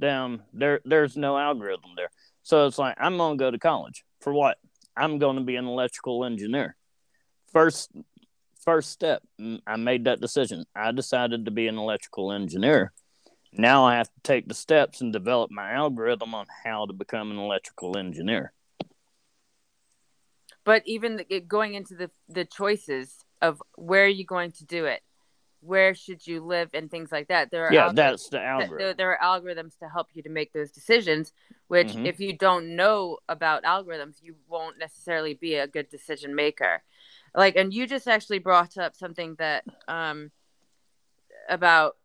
Damn, 0.00 0.42
there 0.52 0.80
there's 0.84 1.16
no 1.16 1.38
algorithm 1.38 1.90
there. 1.96 2.10
So 2.42 2.66
it's 2.66 2.78
like 2.78 2.96
I'm 2.98 3.16
to 3.38 3.42
go 3.42 3.50
to 3.50 3.58
college 3.58 4.04
for 4.20 4.32
what? 4.32 4.58
I'm 4.96 5.18
to 5.36 5.42
be 5.42 5.56
an 5.56 5.66
electrical 5.66 6.24
engineer. 6.24 6.76
First, 7.52 7.90
first 8.64 8.90
step, 8.90 9.22
mm, 9.40 9.60
I 9.66 9.76
made 9.76 10.04
that 10.04 10.20
decision. 10.20 10.64
I 10.74 10.92
decided 10.92 11.44
to 11.44 11.50
be 11.50 11.68
an 11.68 11.78
electrical 11.78 12.32
engineer. 12.32 12.92
Now 13.52 13.84
I 13.84 13.96
have 13.96 14.08
to 14.08 14.20
take 14.22 14.48
the 14.48 14.54
steps 14.54 15.00
and 15.00 15.12
develop 15.12 15.50
my 15.50 15.72
algorithm 15.72 16.34
on 16.34 16.46
how 16.64 16.86
to 16.86 16.92
become 16.92 17.30
an 17.30 17.38
electrical 17.38 17.96
engineer. 17.96 18.52
But 20.64 20.82
even 20.84 21.20
going 21.46 21.74
into 21.74 21.94
the 21.94 22.10
the 22.28 22.44
choices 22.44 23.24
of 23.40 23.62
where 23.76 24.04
are 24.04 24.08
you 24.08 24.24
going 24.24 24.52
to 24.52 24.64
do 24.64 24.86
it, 24.86 25.00
where 25.66 25.94
should 25.94 26.26
you 26.26 26.44
live, 26.44 26.70
and 26.74 26.90
things 26.90 27.10
like 27.10 27.28
that. 27.28 27.50
There 27.50 27.66
are 27.66 27.72
yeah, 27.72 27.90
that's 27.92 28.28
the 28.28 28.42
algorithm. 28.42 28.78
There, 28.78 28.94
there, 28.94 29.18
are 29.18 29.40
algorithms 29.40 29.78
to 29.78 29.88
help 29.88 30.08
you 30.14 30.22
to 30.22 30.28
make 30.28 30.52
those 30.52 30.70
decisions. 30.70 31.32
Which, 31.68 31.88
mm-hmm. 31.88 32.06
if 32.06 32.20
you 32.20 32.32
don't 32.32 32.76
know 32.76 33.18
about 33.28 33.64
algorithms, 33.64 34.22
you 34.22 34.36
won't 34.48 34.78
necessarily 34.78 35.34
be 35.34 35.56
a 35.56 35.66
good 35.66 35.88
decision 35.90 36.34
maker. 36.34 36.82
Like, 37.34 37.56
and 37.56 37.74
you 37.74 37.86
just 37.86 38.08
actually 38.08 38.38
brought 38.38 38.78
up 38.78 38.96
something 38.96 39.34
that 39.38 39.64
um 39.88 40.30
about 41.48 41.96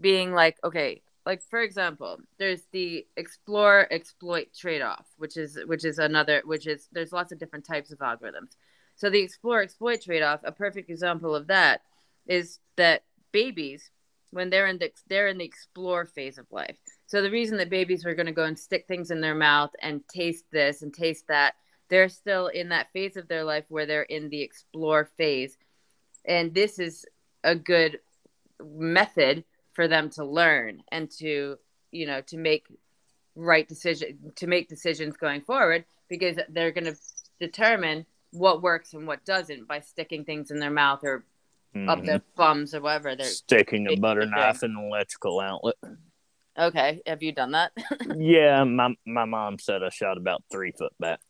being 0.00 0.32
like, 0.32 0.56
okay, 0.64 1.02
like 1.26 1.42
for 1.42 1.60
example, 1.60 2.18
there's 2.38 2.62
the 2.72 3.06
explore 3.16 3.86
exploit 3.90 4.48
trade 4.54 4.82
off, 4.82 5.06
which 5.16 5.36
is 5.36 5.58
which 5.66 5.84
is 5.84 5.98
another 5.98 6.42
which 6.44 6.66
is 6.66 6.88
there's 6.92 7.12
lots 7.12 7.32
of 7.32 7.38
different 7.38 7.64
types 7.64 7.90
of 7.90 7.98
algorithms. 7.98 8.56
So 8.96 9.10
the 9.10 9.20
explore 9.20 9.62
exploit 9.62 10.02
trade 10.02 10.22
off, 10.22 10.40
a 10.44 10.52
perfect 10.52 10.90
example 10.90 11.34
of 11.34 11.46
that 11.48 11.82
is 12.26 12.58
that 12.76 13.04
babies 13.32 13.90
when 14.30 14.50
they're 14.50 14.66
in 14.66 14.78
the 14.78 14.90
they're 15.08 15.28
in 15.28 15.38
the 15.38 15.44
explore 15.44 16.04
phase 16.04 16.38
of 16.38 16.46
life. 16.50 16.76
So 17.06 17.22
the 17.22 17.30
reason 17.30 17.58
that 17.58 17.70
babies 17.70 18.04
are 18.04 18.14
going 18.14 18.26
to 18.26 18.32
go 18.32 18.44
and 18.44 18.58
stick 18.58 18.86
things 18.86 19.10
in 19.10 19.20
their 19.20 19.34
mouth 19.34 19.70
and 19.80 20.06
taste 20.08 20.44
this 20.50 20.82
and 20.82 20.92
taste 20.92 21.26
that, 21.28 21.54
they're 21.88 22.08
still 22.08 22.48
in 22.48 22.70
that 22.70 22.92
phase 22.92 23.16
of 23.16 23.28
their 23.28 23.44
life 23.44 23.66
where 23.68 23.86
they're 23.86 24.02
in 24.02 24.28
the 24.30 24.42
explore 24.42 25.04
phase. 25.16 25.56
And 26.24 26.52
this 26.52 26.78
is 26.78 27.06
a 27.44 27.54
good 27.54 28.00
method 28.62 29.44
for 29.72 29.86
them 29.86 30.10
to 30.10 30.24
learn 30.24 30.82
and 30.90 31.10
to, 31.18 31.56
you 31.92 32.06
know, 32.06 32.20
to 32.22 32.36
make 32.36 32.66
right 33.36 33.68
decision 33.68 34.32
to 34.36 34.46
make 34.46 34.68
decisions 34.68 35.16
going 35.16 35.40
forward 35.40 35.84
because 36.08 36.38
they're 36.50 36.70
going 36.70 36.84
to 36.84 36.96
determine 37.40 38.06
what 38.30 38.62
works 38.62 38.94
and 38.94 39.06
what 39.06 39.24
doesn't 39.24 39.66
by 39.66 39.80
sticking 39.80 40.24
things 40.24 40.50
in 40.50 40.58
their 40.58 40.70
mouth 40.70 41.00
or 41.02 41.24
mm-hmm. 41.74 41.88
up 41.88 42.04
their 42.04 42.22
bums 42.36 42.74
or 42.74 42.80
whatever. 42.80 43.16
They're 43.16 43.26
sticking 43.26 43.86
a 43.88 43.96
butter 43.96 44.26
knife 44.26 44.62
in 44.62 44.72
an 44.72 44.78
electrical 44.78 45.40
outlet. 45.40 45.76
Okay, 46.58 47.02
have 47.06 47.22
you 47.22 47.32
done 47.32 47.52
that? 47.52 47.72
yeah, 48.16 48.62
my 48.64 48.94
my 49.04 49.24
mom 49.24 49.58
said 49.58 49.82
I 49.82 49.88
shot 49.88 50.16
about 50.16 50.44
three 50.50 50.72
foot 50.72 50.92
back. 51.00 51.20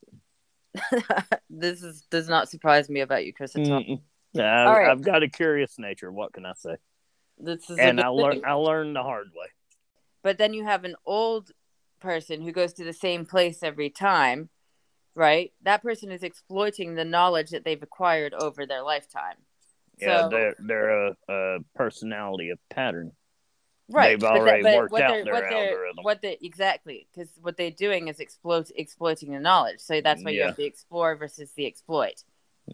this 1.49 1.81
is 1.81 2.05
does 2.11 2.29
not 2.29 2.49
surprise 2.49 2.89
me 2.89 2.99
about 2.99 3.25
you, 3.25 3.33
Chris. 3.33 3.53
Yeah, 3.55 4.69
I've, 4.69 4.77
right. 4.77 4.91
I've, 4.91 5.01
got 5.01 5.23
a 5.23 5.29
curious 5.29 5.79
nature. 5.79 6.11
What 6.11 6.33
can 6.33 6.45
I 6.45 6.53
say? 6.57 6.75
This 7.37 7.69
is 7.69 7.77
and 7.79 7.99
I 7.99 8.09
learned 8.09 8.45
I 8.45 8.53
learned 8.53 8.95
the 8.95 9.01
hard 9.01 9.27
way. 9.35 9.47
But 10.21 10.37
then 10.37 10.53
you 10.53 10.63
have 10.63 10.83
an 10.83 10.95
old 11.05 11.51
person 11.99 12.41
who 12.41 12.51
goes 12.51 12.73
to 12.73 12.83
the 12.83 12.93
same 12.93 13.25
place 13.25 13.63
every 13.63 13.89
time, 13.89 14.49
right? 15.15 15.53
That 15.63 15.81
person 15.81 16.11
is 16.11 16.23
exploiting 16.23 16.95
the 16.95 17.05
knowledge 17.05 17.49
that 17.51 17.63
they've 17.63 17.81
acquired 17.81 18.33
over 18.33 18.65
their 18.65 18.83
lifetime. 18.83 19.37
Yeah, 19.99 20.21
so, 20.21 20.29
they're 20.29 20.55
they're 20.59 21.07
a, 21.07 21.15
a 21.29 21.57
personality, 21.75 22.51
a 22.51 22.73
pattern. 22.73 23.11
Right. 23.87 24.19
They've 24.19 24.23
already 24.23 24.63
but, 24.63 24.71
but 24.71 24.91
worked 24.91 25.03
out 25.03 25.23
their 25.23 25.33
what 25.33 25.43
algorithm. 25.43 25.97
What 26.01 26.21
they 26.21 26.37
exactly 26.41 27.07
because 27.13 27.29
what 27.41 27.55
they're 27.55 27.71
doing 27.71 28.07
is 28.07 28.19
exploit 28.19 28.71
exploiting 28.75 29.31
the 29.31 29.39
knowledge. 29.39 29.79
So 29.79 30.01
that's 30.01 30.23
why 30.23 30.31
yeah. 30.31 30.37
you 30.37 30.45
have 30.47 30.55
the 30.55 30.65
explore 30.65 31.15
versus 31.15 31.51
the 31.55 31.67
exploit. 31.67 32.23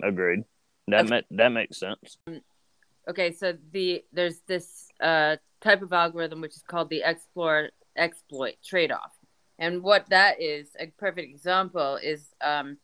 Agreed. 0.02 0.46
That 0.88 1.12
okay. 1.12 1.24
that 1.32 1.50
makes 1.50 1.80
sense. 1.80 2.18
Um, 2.28 2.42
okay, 3.10 3.34
so 3.34 3.58
the 3.72 4.04
there's 4.14 4.40
this 4.48 4.88
uh, 5.02 5.36
type 5.60 5.82
of 5.82 5.92
algorithm 5.92 6.40
which 6.42 6.56
is 6.56 6.64
called 6.64 6.90
the 6.90 7.04
explore 7.04 7.70
exploit 7.98 8.56
trade 8.64 8.92
off, 8.92 9.12
and 9.60 9.84
what 9.84 10.10
that 10.10 10.42
is 10.42 10.70
a 10.80 10.88
perfect 10.98 11.30
example 11.30 11.98
is 12.02 12.26
um, 12.42 12.78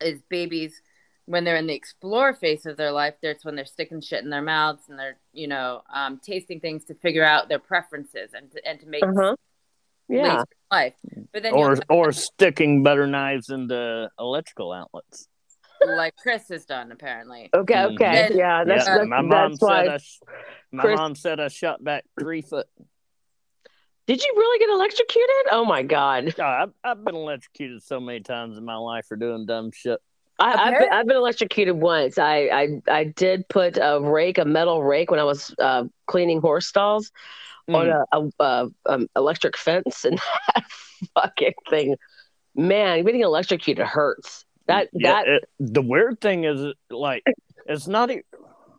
is 0.00 0.22
babies 0.28 0.80
when 1.26 1.44
they're 1.44 1.56
in 1.56 1.66
the 1.66 1.74
explore 1.74 2.34
phase 2.34 2.66
of 2.66 2.76
their 2.76 2.90
life, 2.90 3.14
that's 3.22 3.44
when 3.44 3.54
they're 3.54 3.64
sticking 3.64 4.00
shit 4.00 4.24
in 4.24 4.30
their 4.30 4.42
mouths 4.42 4.82
and 4.88 4.98
they're, 4.98 5.16
you 5.32 5.46
know, 5.46 5.82
um, 5.94 6.20
tasting 6.24 6.58
things 6.58 6.84
to 6.86 6.94
figure 6.94 7.24
out 7.24 7.48
their 7.48 7.58
preferences 7.58 8.30
and 8.34 8.50
to, 8.50 8.66
and 8.66 8.80
to 8.80 8.86
make 8.86 9.04
uh-huh. 9.04 9.36
yeah 10.08 10.42
life. 10.72 10.94
But 11.32 11.44
then 11.44 11.52
or 11.52 11.76
or 11.88 12.10
sticking 12.10 12.82
butter 12.82 13.06
knives 13.06 13.50
into 13.50 14.10
electrical 14.18 14.72
outlets, 14.72 15.28
like 15.86 16.16
Chris 16.16 16.48
has 16.48 16.64
done 16.64 16.90
apparently. 16.90 17.48
Okay, 17.54 17.74
mm-hmm. 17.74 17.94
okay, 17.94 18.26
and, 18.26 18.34
yeah, 18.34 18.64
that's, 18.64 18.86
yeah, 18.86 18.96
that's 18.96 19.08
my 19.08 19.20
mom 19.20 19.50
that's 19.52 19.60
said 19.60 19.66
why 19.66 19.86
I, 19.86 19.98
my 20.72 20.82
Chris... 20.82 20.96
mom 20.96 21.14
said 21.14 21.38
I 21.38 21.48
shot 21.48 21.84
back 21.84 22.04
three 22.18 22.42
foot. 22.42 22.66
Did 24.06 24.20
you 24.24 24.34
really 24.36 24.58
get 24.58 24.70
electrocuted? 24.70 25.46
Oh 25.52 25.64
my 25.64 25.84
god! 25.84 26.34
Oh, 26.40 26.42
I've, 26.42 26.72
I've 26.82 27.04
been 27.04 27.14
electrocuted 27.14 27.84
so 27.84 28.00
many 28.00 28.18
times 28.18 28.58
in 28.58 28.64
my 28.64 28.74
life 28.74 29.06
for 29.06 29.16
doing 29.16 29.46
dumb 29.46 29.70
shit. 29.72 30.00
I, 30.40 30.56
have 30.56 30.78
been, 30.78 30.88
I've 30.90 31.06
been 31.06 31.16
electrocuted 31.16 31.76
once. 31.76 32.18
I, 32.18 32.48
I 32.48 32.82
I 32.88 33.04
did 33.04 33.48
put 33.48 33.76
a 33.80 34.00
rake, 34.00 34.38
a 34.38 34.44
metal 34.44 34.82
rake, 34.82 35.10
when 35.10 35.20
I 35.20 35.24
was 35.24 35.54
uh, 35.58 35.84
cleaning 36.06 36.40
horse 36.40 36.66
stalls 36.66 37.12
mm. 37.68 37.76
on 37.76 37.88
a, 37.88 38.04
a, 38.12 38.30
a 38.42 38.70
um, 38.86 39.06
electric 39.14 39.56
fence, 39.56 40.04
and 40.06 40.18
that 40.54 40.64
fucking 41.14 41.52
thing, 41.68 41.96
man, 42.54 43.04
getting 43.04 43.20
electrocuted 43.20 43.86
hurts. 43.86 44.44
That 44.66 44.88
yeah, 44.92 45.12
that 45.12 45.28
it, 45.28 45.44
the 45.58 45.82
weird 45.82 46.20
thing 46.20 46.44
is, 46.44 46.74
like, 46.90 47.22
it's 47.66 47.86
not 47.86 48.10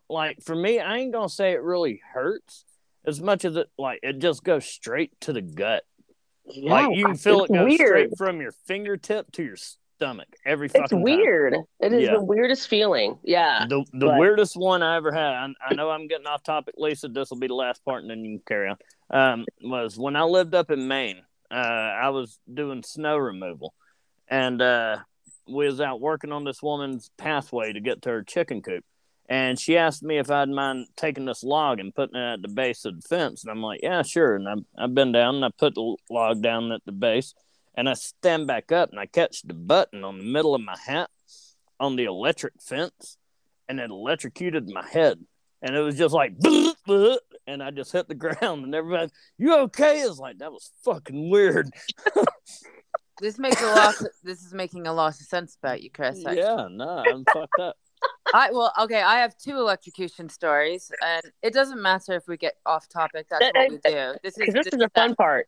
like 0.10 0.42
for 0.42 0.56
me. 0.56 0.80
I 0.80 0.98
ain't 0.98 1.14
gonna 1.14 1.30
say 1.30 1.52
it 1.52 1.62
really 1.62 2.02
hurts 2.14 2.66
as 3.06 3.22
much 3.22 3.46
as 3.46 3.56
it 3.56 3.70
like 3.78 4.00
it 4.04 4.20
just 4.20 4.44
goes 4.44 4.66
straight 4.66 5.12
to 5.22 5.34
the 5.34 5.42
gut. 5.42 5.84
Yeah, 6.46 6.72
like 6.72 6.98
you 6.98 7.06
can 7.06 7.16
feel 7.16 7.44
it 7.44 7.52
go 7.52 7.66
weird. 7.66 7.80
straight 7.80 8.18
from 8.18 8.42
your 8.42 8.52
fingertip 8.66 9.32
to 9.34 9.44
your 9.44 9.58
stomach 10.02 10.28
every 10.46 10.68
fucking 10.68 10.84
It's 10.84 10.94
weird. 10.94 11.54
Time. 11.54 11.64
It 11.80 11.94
is 11.94 12.04
yeah. 12.04 12.14
the 12.14 12.24
weirdest 12.24 12.68
feeling. 12.68 13.20
Yeah. 13.24 13.66
The 13.70 13.86
the 13.94 14.08
but... 14.08 14.18
weirdest 14.18 14.56
one 14.56 14.82
I 14.82 14.96
ever 14.96 15.12
had. 15.12 15.34
I, 15.34 15.48
I, 15.70 15.74
know 15.76 15.92
I'm 15.92 16.08
getting 16.08 16.26
off 16.26 16.44
topic, 16.44 16.76
Liisa. 16.78 17.08
This 17.10 17.30
will 17.30 17.38
be 17.38 17.48
the 17.48 17.54
last 17.54 17.86
part, 17.86 18.02
and 18.02 18.10
then 18.10 18.26
you 18.26 18.40
can 18.40 18.44
carry 18.48 18.70
on. 18.70 18.78
Um, 19.12 19.46
was 19.62 19.98
when 19.98 20.16
I 20.16 20.24
lived 20.24 20.56
up 20.56 20.72
in 20.72 20.88
Maine. 20.88 21.22
Uh, 21.52 21.54
I 21.54 22.10
was 22.10 22.40
doing 22.52 22.82
snow 22.82 23.18
removal, 23.18 23.74
and 24.28 24.62
uh, 24.62 24.98
we 25.48 25.68
was 25.68 25.82
out 25.82 26.02
working 26.02 26.32
on 26.32 26.46
this 26.46 26.64
woman's 26.64 27.12
pathway 27.18 27.74
to 27.74 27.82
get 27.82 28.02
to 28.04 28.10
her 28.10 28.24
chicken 28.24 28.62
coop, 28.62 28.86
and 29.30 29.60
she 29.60 29.78
asked 29.78 30.02
me 30.02 30.18
if 30.18 30.32
I'd 30.32 30.50
mind 30.50 30.88
taking 30.96 31.26
this 31.26 31.44
log 31.44 31.80
and 31.80 31.94
putting 31.94 32.16
it 32.16 32.34
at 32.34 32.42
the 32.42 32.48
base 32.48 32.86
of 32.86 32.96
the 32.96 33.08
fence, 33.08 33.44
and 33.44 33.52
I'm 33.52 33.62
like, 33.62 33.82
yeah, 33.84 34.02
sure. 34.02 34.36
And 34.36 34.48
I've 34.48 34.66
I've 34.78 34.96
been 34.96 35.12
down 35.12 35.36
and 35.36 35.46
I 35.46 35.50
put 35.56 35.76
the 35.76 35.96
log 36.10 36.42
down 36.42 36.72
at 36.72 36.82
the 36.86 36.94
base, 36.94 37.36
and 37.76 37.90
I 37.90 37.94
stand 37.94 38.48
back 38.48 38.72
up 38.72 38.90
and 38.92 39.00
I 39.00 39.06
catch 39.06 39.42
the 39.44 39.54
button 39.54 40.04
on 40.04 40.18
the 40.18 40.24
middle 40.26 40.56
of 40.56 40.62
my 40.62 40.78
hat 40.86 41.10
on 41.80 41.96
the 41.96 42.06
electric 42.06 42.54
fence, 42.62 43.18
and 43.68 43.80
it 43.80 43.90
electrocuted 43.90 44.70
my 44.70 44.88
head, 44.88 45.20
and 45.62 45.76
it 45.76 45.82
was 45.82 45.98
just 45.98 46.14
like. 46.14 46.34
and 47.48 47.64
I 47.64 47.72
just 47.72 47.92
hit 47.92 48.08
the 48.08 48.16
ground, 48.26 48.66
and 48.66 48.76
everybody, 48.76 49.12
"You 49.38 49.56
okay?" 49.62 50.00
Is 50.02 50.20
like 50.20 50.38
that 50.40 50.52
was 50.52 50.72
fucking 50.84 51.30
weird. 51.30 51.70
This 53.22 53.38
makes 53.38 53.62
a 53.62 53.68
lot. 53.68 53.94
this 54.24 54.42
is 54.42 54.52
making 54.52 54.88
a 54.88 54.94
lot 54.94 55.10
of 55.10 55.16
sense 55.16 55.56
about 55.62 55.84
you, 55.84 55.92
Chris. 55.92 56.18
actually. 56.26 56.40
yeah, 56.40 56.68
no, 56.72 57.04
I'm 57.08 57.24
fucked 57.32 57.60
up. 57.60 57.78
I 58.34 58.50
well, 58.52 58.74
okay. 58.82 59.00
I 59.00 59.20
have 59.20 59.38
two 59.38 59.58
electrocution 59.58 60.28
stories, 60.28 60.92
and 61.06 61.22
it 61.44 61.54
doesn't 61.54 61.80
matter 61.80 62.14
if 62.14 62.24
we 62.28 62.36
get 62.38 62.56
off 62.66 62.90
topic. 62.90 63.28
That's 63.30 63.44
what 63.54 63.70
we 63.70 63.78
do. 63.78 64.16
This 64.24 64.34
is 64.34 64.40
Because 64.40 64.54
this 64.56 64.68
is 64.74 64.80
the 64.80 64.90
fun 64.96 65.14
part. 65.16 65.48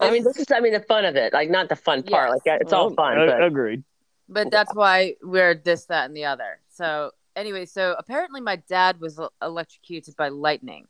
I 0.00 0.10
mean, 0.10 0.24
this 0.24 0.38
is, 0.38 0.46
I 0.52 0.60
mean, 0.60 0.72
the 0.72 0.80
fun 0.80 1.04
of 1.04 1.16
it. 1.16 1.32
Like, 1.32 1.50
not 1.50 1.68
the 1.68 1.76
fun 1.76 2.02
part. 2.02 2.30
Yes. 2.30 2.40
Like, 2.46 2.60
it's 2.60 2.72
all 2.72 2.92
oh, 2.92 2.94
fun. 2.94 3.18
I- 3.18 3.26
but 3.26 3.42
agreed. 3.42 3.84
but 4.28 4.50
that's 4.50 4.74
why 4.74 5.16
we're 5.22 5.54
this, 5.54 5.86
that, 5.86 6.06
and 6.06 6.16
the 6.16 6.24
other. 6.24 6.60
So 6.68 7.12
anyway, 7.36 7.66
so 7.66 7.94
apparently 7.98 8.40
my 8.40 8.56
dad 8.56 9.00
was 9.00 9.20
electrocuted 9.42 10.16
by 10.16 10.28
lightning, 10.28 10.86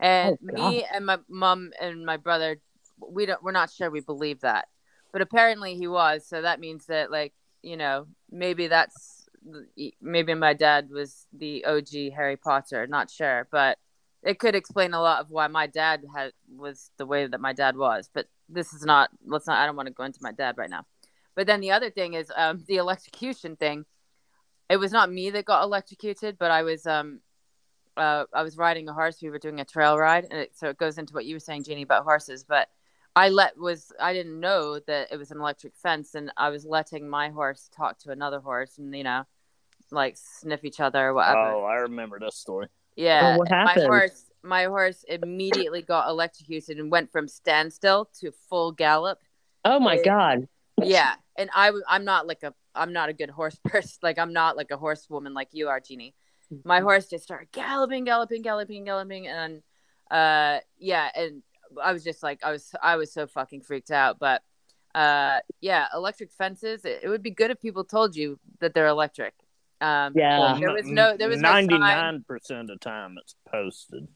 and 0.00 0.38
Oh, 0.42 0.52
me 0.52 0.86
and 0.92 1.06
my 1.06 1.18
mom 1.28 1.72
and 1.80 2.04
my 2.04 2.16
brother, 2.16 2.60
we 2.98 3.26
don't, 3.26 3.42
we're 3.42 3.52
not 3.52 3.70
sure 3.70 3.90
we 3.90 4.00
believe 4.00 4.40
that, 4.40 4.68
but 5.12 5.22
apparently 5.22 5.76
he 5.76 5.86
was. 5.86 6.26
So 6.26 6.42
that 6.42 6.60
means 6.60 6.86
that, 6.86 7.10
like, 7.10 7.32
you 7.62 7.76
know, 7.76 8.06
maybe 8.30 8.66
that's 8.66 9.28
maybe 10.00 10.34
my 10.34 10.54
dad 10.54 10.88
was 10.90 11.26
the 11.32 11.64
OG 11.64 12.12
Harry 12.14 12.36
Potter. 12.36 12.86
Not 12.86 13.10
sure, 13.10 13.46
but 13.50 13.78
it 14.24 14.38
could 14.38 14.54
explain 14.54 14.94
a 14.94 15.00
lot 15.00 15.20
of 15.20 15.30
why 15.30 15.46
my 15.48 15.66
dad 15.66 16.04
had 16.14 16.32
was 16.56 16.90
the 16.96 17.06
way 17.06 17.26
that 17.26 17.40
my 17.40 17.52
dad 17.52 17.76
was. 17.76 18.08
But 18.12 18.26
this 18.48 18.72
is 18.72 18.84
not. 18.84 19.10
Let's 19.24 19.46
not. 19.46 19.58
I 19.58 19.66
don't 19.66 19.76
want 19.76 19.88
to 19.88 19.94
go 19.94 20.04
into 20.04 20.20
my 20.22 20.32
dad 20.32 20.56
right 20.56 20.70
now. 20.70 20.86
But 21.34 21.46
then 21.46 21.60
the 21.60 21.72
other 21.72 21.90
thing 21.90 22.14
is 22.14 22.32
um, 22.34 22.64
the 22.68 22.76
electrocution 22.76 23.56
thing. 23.56 23.84
It 24.70 24.78
was 24.78 24.92
not 24.92 25.12
me 25.12 25.30
that 25.30 25.44
got 25.44 25.62
electrocuted, 25.62 26.38
but 26.38 26.50
I 26.50 26.62
was 26.62 26.86
um, 26.86 27.20
uh, 27.96 28.24
I 28.32 28.42
was 28.42 28.56
riding 28.56 28.88
a 28.88 28.94
horse. 28.94 29.20
We 29.20 29.30
were 29.30 29.38
doing 29.38 29.60
a 29.60 29.64
trail 29.64 29.98
ride, 29.98 30.26
and 30.30 30.40
it, 30.40 30.56
so 30.56 30.68
it 30.68 30.78
goes 30.78 30.96
into 30.96 31.12
what 31.12 31.26
you 31.26 31.36
were 31.36 31.40
saying, 31.40 31.64
Jeannie, 31.64 31.82
about 31.82 32.04
horses. 32.04 32.44
But 32.44 32.68
I 33.14 33.28
let 33.28 33.58
was 33.58 33.92
I 34.00 34.14
didn't 34.14 34.40
know 34.40 34.80
that 34.86 35.08
it 35.12 35.18
was 35.18 35.30
an 35.30 35.38
electric 35.38 35.76
fence, 35.76 36.14
and 36.14 36.32
I 36.38 36.48
was 36.48 36.64
letting 36.64 37.08
my 37.08 37.28
horse 37.28 37.68
talk 37.76 37.98
to 38.00 38.10
another 38.10 38.40
horse, 38.40 38.78
and 38.78 38.96
you 38.96 39.04
know, 39.04 39.24
like 39.90 40.16
sniff 40.16 40.64
each 40.64 40.80
other 40.80 41.08
or 41.08 41.14
whatever. 41.14 41.40
Oh, 41.40 41.64
I 41.64 41.74
remember 41.74 42.18
this 42.18 42.36
story. 42.36 42.68
Yeah, 42.96 43.34
Oh, 43.34 43.38
what 43.38 43.48
happened? 43.48 43.88
my 43.88 43.96
horse, 43.98 44.30
my 44.42 44.64
horse 44.64 45.04
immediately 45.08 45.82
got 45.82 46.08
electrocuted 46.08 46.78
and 46.78 46.90
went 46.90 47.10
from 47.10 47.26
standstill 47.28 48.08
to 48.20 48.32
full 48.48 48.72
gallop. 48.72 49.18
oh 49.64 49.80
my 49.80 49.96
it- 49.96 50.04
God. 50.04 50.48
Yeah, 50.82 51.14
and 51.38 51.50
I 51.54 51.70
I'm 51.88 52.04
not 52.04 52.26
like 52.26 52.42
a, 52.42 52.52
I'm 52.74 52.92
not 52.92 53.08
a 53.08 53.12
good 53.12 53.30
horse 53.30 53.56
person. 53.64 53.98
Like 54.02 54.18
I'm 54.18 54.32
not 54.32 54.56
like 54.56 54.70
a 54.72 54.76
horsewoman 54.76 55.32
like 55.34 55.48
you 55.52 55.68
are, 55.68 55.80
Jeannie. 55.80 56.14
My 56.64 56.80
horse 56.80 57.06
just 57.08 57.24
started 57.24 57.48
galloping, 57.52 58.04
galloping, 58.04 58.42
galloping, 58.42 58.84
galloping, 58.84 59.26
and 59.28 59.62
uh, 60.10 60.58
yeah, 60.78 61.08
and 61.14 61.42
I 61.82 61.92
was 61.92 62.04
just 62.04 62.22
like, 62.22 62.44
I 62.44 62.52
was, 62.52 62.70
I 62.82 62.96
was 62.96 63.12
so 63.12 63.26
fucking 63.26 63.62
freaked 63.62 63.90
out. 63.90 64.18
But 64.18 64.42
uh, 64.94 65.38
yeah, 65.60 65.86
electric 65.94 66.30
fences. 66.32 66.84
It, 66.84 67.00
it 67.04 67.08
would 67.08 67.22
be 67.22 67.30
good 67.30 67.50
if 67.50 67.60
people 67.60 67.84
told 67.84 68.14
you 68.14 68.38
that 68.60 68.74
they're 68.74 68.86
electric. 68.86 69.34
Um, 69.84 70.12
Yeah. 70.16 70.56
there 70.58 70.72
was 70.72 70.86
no, 70.86 71.16
there 71.16 71.28
was 71.28 71.40
no 71.40 71.48
sign. 71.48 71.66
ninety-nine 71.66 72.24
percent 72.26 72.70
of 72.70 72.80
time 72.80 73.16
it's 73.20 73.34
posted. 73.50 74.08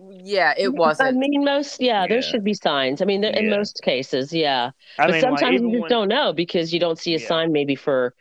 Yeah, 0.00 0.54
it 0.56 0.72
wasn't. 0.72 1.08
I 1.08 1.12
mean, 1.12 1.44
most, 1.44 1.80
yeah, 1.80 2.06
there 2.06 2.22
should 2.22 2.44
be 2.44 2.54
signs. 2.54 3.02
I 3.02 3.04
mean, 3.04 3.20
there, 3.20 3.32
in 3.32 3.50
most 3.50 3.80
cases, 3.82 4.32
yeah. 4.32 4.70
I 4.98 5.06
but 5.06 5.12
mean, 5.12 5.20
sometimes 5.20 5.54
even 5.54 5.68
you 5.70 5.72
just 5.78 5.82
when- 5.82 5.90
don't 5.90 6.08
know 6.08 6.32
because 6.32 6.72
you 6.72 6.78
don't 6.78 6.98
see 6.98 7.14
a 7.14 7.18
Yeah. 7.18 7.26
sign 7.26 7.50
maybe 7.52 7.74
for, 7.74 8.14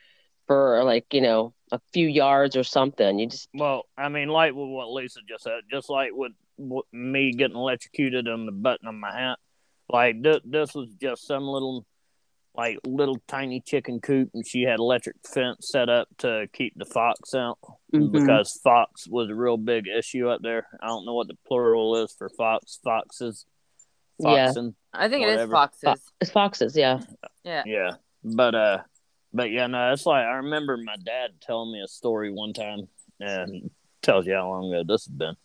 for 0.47 0.83
like, 0.83 1.13
you 1.13 1.21
know, 1.21 1.53
a 1.71 1.79
few 1.93 2.07
yards 2.07 2.55
or 2.55 2.63
something. 2.63 3.19
You 3.19 3.27
just, 3.27 3.47
Well, 3.53 3.83
I 3.95 4.09
mean, 4.09 4.29
like 4.29 4.53
with 4.55 4.69
what 4.69 4.87
Liisa 4.87 5.19
just 5.29 5.43
said, 5.43 5.61
just 5.69 5.87
like 5.89 6.11
with, 6.13 6.31
with 6.57 6.85
me 6.91 7.31
getting 7.33 7.57
electrocuted 7.57 8.27
on 8.27 8.47
the 8.47 8.51
button 8.51 8.87
on 8.87 8.99
my 8.99 9.13
hat, 9.13 9.37
like 9.87 10.23
th- 10.23 10.41
this 10.45 10.73
was 10.73 10.89
just 10.99 11.27
some 11.27 11.43
little, 11.43 11.85
like 12.57 12.79
little 12.85 13.21
tiny 13.27 13.61
chicken 13.61 13.99
coop, 14.01 14.31
and 14.33 14.45
she 14.45 14.63
had 14.63 14.79
electric 14.79 15.15
fence 15.25 15.69
set 15.69 15.89
up 15.89 16.07
to 16.17 16.47
keep 16.53 16.73
the 16.75 16.85
fox 16.85 17.33
out 17.35 17.59
Mhm. 17.93 18.11
because 18.11 18.59
fox 18.63 19.07
was 19.07 19.29
a 19.29 19.35
real 19.35 19.57
big 19.57 19.87
issue 19.87 20.27
up 20.27 20.41
there. 20.41 20.65
I 20.81 20.87
don't 20.87 21.05
know 21.05 21.13
what 21.13 21.27
the 21.27 21.37
plural 21.47 21.95
is 22.03 22.11
for 22.17 22.29
fox, 22.29 22.79
foxes, 22.83 23.45
Yeah. 24.19 24.47
foxen. 24.47 24.75
I 24.91 25.07
think 25.07 25.23
it 25.23 25.29
is 25.29 25.33
Whatever. 25.35 25.51
foxes. 25.51 26.11
it's 26.19 26.31
foxes, 26.31 26.75
yeah. 26.75 26.99
Yeah. 27.43 27.63
Yeah, 27.67 27.91
but 28.23 28.55
uh, 28.55 28.83
but 29.33 29.51
yeah, 29.51 29.67
no, 29.67 29.93
it's 29.93 30.07
like 30.07 30.25
I 30.25 30.37
remember 30.37 30.77
my 30.77 30.95
dad 31.05 31.39
telling 31.41 31.71
me 31.71 31.81
a 31.81 31.87
story 31.87 32.31
one 32.33 32.53
time, 32.53 32.87
and 33.19 33.69
tells 34.01 34.25
you 34.25 34.33
how 34.33 34.49
long 34.49 34.73
ago 34.73 34.83
this 34.83 35.05
has 35.05 35.13
been. 35.13 35.35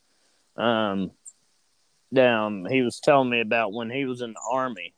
Um, 0.56 1.10
down, 2.12 2.66
he 2.70 2.82
was 2.82 3.00
telling 3.00 3.30
me 3.30 3.40
about 3.40 3.72
when 3.72 3.90
he 3.90 4.04
was 4.04 4.20
in 4.22 4.32
the 4.32 4.40
army. 4.50 4.94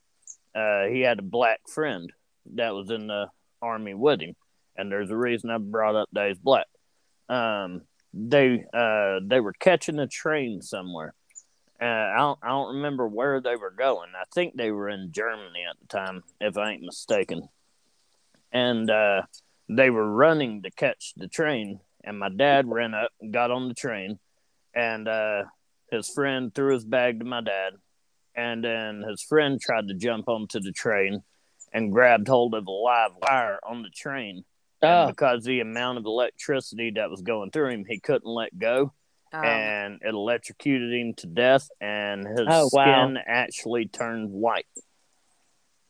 Uh, 0.55 0.85
he 0.87 1.01
had 1.01 1.19
a 1.19 1.23
black 1.23 1.61
friend 1.69 2.13
that 2.55 2.75
was 2.75 2.91
in 2.91 3.07
the 3.07 3.27
army 3.61 3.95
with 3.95 4.21
him, 4.21 4.35
and 4.77 4.91
there's 4.91 5.11
a 5.11 5.17
reason 5.17 5.51
I 5.51 5.59
brought 5.59 5.97
up 5.97 6.09
he's 6.13 6.39
black. 6.39 6.67
Um, 7.29 7.83
they 8.13 8.65
uh 8.73 9.21
they 9.25 9.41
were 9.41 9.55
catching 9.55 9.99
a 9.99 10.07
train 10.07 10.63
somewhere. 10.63 11.15
Uh, 11.81 11.85
I 11.85 12.17
don't 12.19 12.39
I 12.43 12.49
don't 12.49 12.77
remember 12.77 13.09
where 13.09 13.41
they 13.41 13.57
were 13.57 13.73
going. 13.73 14.11
I 14.15 14.25
think 14.33 14.55
they 14.55 14.71
were 14.71 14.89
in 14.89 15.11
Germany 15.13 15.65
at 15.69 15.77
the 15.81 15.89
time, 15.89 16.23
if 16.41 16.57
I 16.57 16.73
ain't 16.73 16.83
mistaken. 16.83 17.49
And 18.53 18.89
uh, 18.89 19.23
they 19.69 19.91
were 19.91 20.09
running 20.09 20.63
to 20.63 20.71
catch 20.71 21.15
the 21.17 21.27
train, 21.27 21.81
and 22.05 22.19
my 22.19 22.29
dad 22.29 22.69
ran 22.69 22.95
up 22.95 23.11
and 23.21 23.33
got 23.33 23.51
on 23.51 23.67
the 23.67 23.75
train, 23.75 24.21
and 24.75 25.09
uh, 25.09 25.45
his 25.91 26.09
friend 26.09 26.55
threw 26.55 26.75
his 26.75 26.85
bag 26.85 27.19
to 27.19 27.25
my 27.25 27.41
dad, 27.41 27.75
and 28.37 28.65
then 28.65 29.03
his 29.09 29.23
friend 29.23 29.61
tried 29.61 29.89
to 29.89 29.95
jump 29.95 30.29
onto 30.29 30.61
the 30.61 30.73
train 30.73 31.23
and 31.73 31.93
grabbed 31.93 32.29
hold 32.29 32.55
of 32.55 32.67
a 32.67 32.71
live 32.71 33.13
wire 33.23 33.59
on 33.67 33.83
the 33.83 33.91
train. 33.91 34.45
And 34.83 34.91
Oh, 34.91 35.07
because 35.09 35.45
the 35.45 35.61
amount 35.61 35.99
of 35.99 36.05
electricity 36.05 36.93
that 36.97 37.11
was 37.11 37.23
going 37.23 37.51
through 37.51 37.71
him, 37.71 37.85
he 37.89 37.99
couldn't 38.01 38.29
let 38.31 38.59
go 38.59 38.93
Um, 39.33 39.43
and 39.43 39.95
it 40.03 40.15
electrocuted 40.15 40.93
him 40.93 41.15
to 41.19 41.27
death, 41.27 41.69
and 41.81 42.27
his 42.27 42.47
Oh, 42.49 42.69
wow. 42.73 43.07
skin 43.07 43.19
actually 43.27 43.87
turned 43.89 44.31
white. 44.31 44.67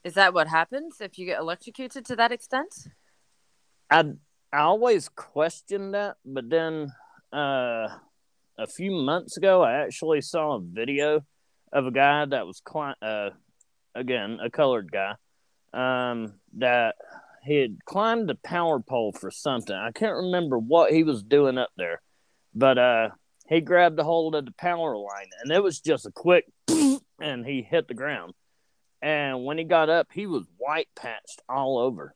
is 0.04 0.14
that 0.14 0.35
what 0.35 0.48
happens 0.48 1.00
if 1.00 1.18
you 1.18 1.26
get 1.26 1.40
electrocuted 1.40 2.04
to 2.07 2.16
that 2.16 2.30
extent? 2.33 2.88
I 3.90 4.04
I 4.52 4.59
always 4.61 5.09
questioned 5.09 5.94
that, 5.94 6.16
but 6.24 6.48
then 6.48 6.92
uh, 7.33 7.88
a 8.57 8.66
few 8.68 8.92
months 8.92 9.37
ago, 9.37 9.62
I 9.62 9.72
actually 9.85 10.20
saw 10.20 10.57
a 10.57 10.61
video 10.61 11.24
of 11.75 11.87
a 11.87 11.91
guy 11.91 12.25
that 12.25 12.47
was 12.47 12.61
cli- 12.65 12.95
uh, 13.03 13.31
again 13.95 14.39
a 14.43 14.49
colored 14.49 14.91
guy 14.91 15.15
um, 15.75 16.35
that 16.57 16.95
he 17.45 17.57
had 17.57 17.85
climbed 17.85 18.31
a 18.31 18.37
power 18.37 18.81
pole 18.81 19.13
for 19.13 19.31
something. 19.31 19.75
I 19.77 19.91
can't 19.91 20.17
remember 20.17 20.59
what 20.59 20.93
he 20.93 21.03
was 21.03 21.23
doing 21.23 21.59
up 21.59 21.71
there, 21.77 22.01
but 22.55 22.79
uh, 22.79 23.09
he 23.49 23.61
grabbed 23.61 23.99
a 23.99 24.05
hold 24.05 24.35
of 24.35 24.47
the 24.47 24.53
power 24.53 24.97
line, 24.97 25.29
and 25.43 25.53
it 25.53 25.63
was 25.63 25.81
just 25.81 26.07
a 26.07 26.11
quick, 26.11 26.47
and 27.21 27.45
he 27.45 27.61
hit 27.61 27.89
the 27.89 27.95
ground. 27.95 28.33
And 29.03 29.45
when 29.45 29.59
he 29.59 29.65
got 29.65 29.91
up, 29.91 30.09
he 30.11 30.27
was 30.27 30.47
white 30.57 30.89
patched 30.97 31.43
all 31.47 31.77
over. 31.77 32.15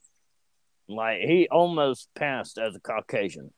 Like 0.89 1.21
he 1.21 1.47
almost 1.51 2.09
passed 2.15 2.57
as 2.57 2.75
a 2.75 2.81
Caucasian. 2.81 3.53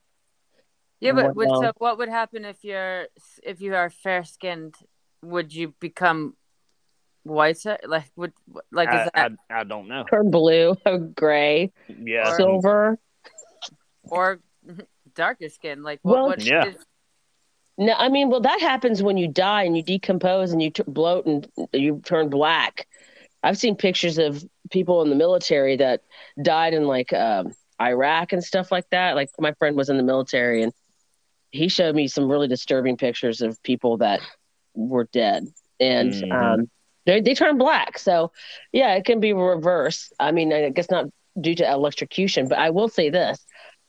Yeah, 0.99 1.13
but 1.13 1.37
Wow. 1.37 1.61
so 1.61 1.73
what 1.79 1.99
would 1.99 2.09
happen 2.09 2.45
if 2.45 2.65
you're 2.65 3.07
if 3.45 3.61
you 3.61 3.75
are 3.77 3.89
fair 3.91 4.25
skinned? 4.25 4.75
Would 5.23 5.55
you 5.55 5.75
become 5.81 6.35
whiter? 7.25 7.79
Like 7.87 8.11
would 8.17 8.33
like 8.73 8.89
is 8.89 8.95
I, 8.95 9.05
that 9.15 9.33
I, 9.51 9.61
I 9.61 9.65
don't 9.65 9.89
know. 9.89 10.05
turn 10.11 10.31
blue, 10.31 10.75
gray, 11.15 11.73
Yeah, 11.89 12.31
Or- 12.33 12.37
silver. 12.37 12.99
or 14.05 14.41
darker 15.15 15.49
skin? 15.49 15.83
Like 15.83 16.01
what? 16.03 16.15
Well- 16.15 16.27
what 16.29 16.43
Yeah. 16.45 16.67
is- 16.67 16.77
No, 17.79 17.95
I 17.95 18.09
mean, 18.09 18.29
well, 18.31 18.41
that 18.41 18.61
happens 18.61 19.03
when 19.03 19.17
you 19.17 19.29
die 19.29 19.65
and 19.65 19.77
you 19.77 19.83
decompose 19.83 20.53
and 20.53 20.63
you 20.63 20.71
t- 20.71 20.83
bloat 20.87 21.27
and 21.27 21.47
you 21.73 22.01
turn 22.05 22.29
black. 22.29 22.87
I've 23.43 23.57
seen 23.57 23.75
pictures 23.75 24.19
of 24.19 24.45
people 24.71 25.01
in 25.03 25.09
the 25.09 25.17
military 25.17 25.77
that 25.77 26.03
died 26.43 26.75
in 26.75 26.85
like 26.87 27.11
um, 27.15 27.55
Iraq 27.81 28.33
and 28.35 28.45
stuff 28.45 28.71
like 28.71 28.85
that. 28.91 29.17
Like 29.17 29.31
my 29.39 29.53
friend 29.55 29.77
was 29.77 29.89
in 29.89 29.97
the 29.97 30.03
military 30.03 30.63
and 30.63 30.73
he 31.53 31.69
showed 31.69 31.95
me 31.95 32.07
some 32.07 32.31
really 32.31 32.49
disturbing 32.49 32.99
pictures 32.99 33.41
of 33.41 33.61
people 33.63 33.97
that 33.99 34.21
were 34.75 35.09
dead 35.13 35.47
and 35.81 36.13
Mhm. 36.13 36.33
um, 36.33 36.71
they 37.07 37.21
they 37.21 37.35
turn 37.35 37.59
black. 37.59 37.99
So 37.99 38.33
yeah, 38.73 38.95
it 38.95 39.05
can 39.05 39.21
be 39.21 39.33
reverse. 39.33 40.13
I 40.21 40.33
mean, 40.33 40.53
I 40.53 40.71
guess 40.71 40.91
not 40.91 41.07
due 41.41 41.55
to 41.57 41.71
electrocution. 41.71 42.49
But 42.49 42.59
I 42.59 42.71
will 42.71 42.89
say 42.89 43.11
this: 43.11 43.45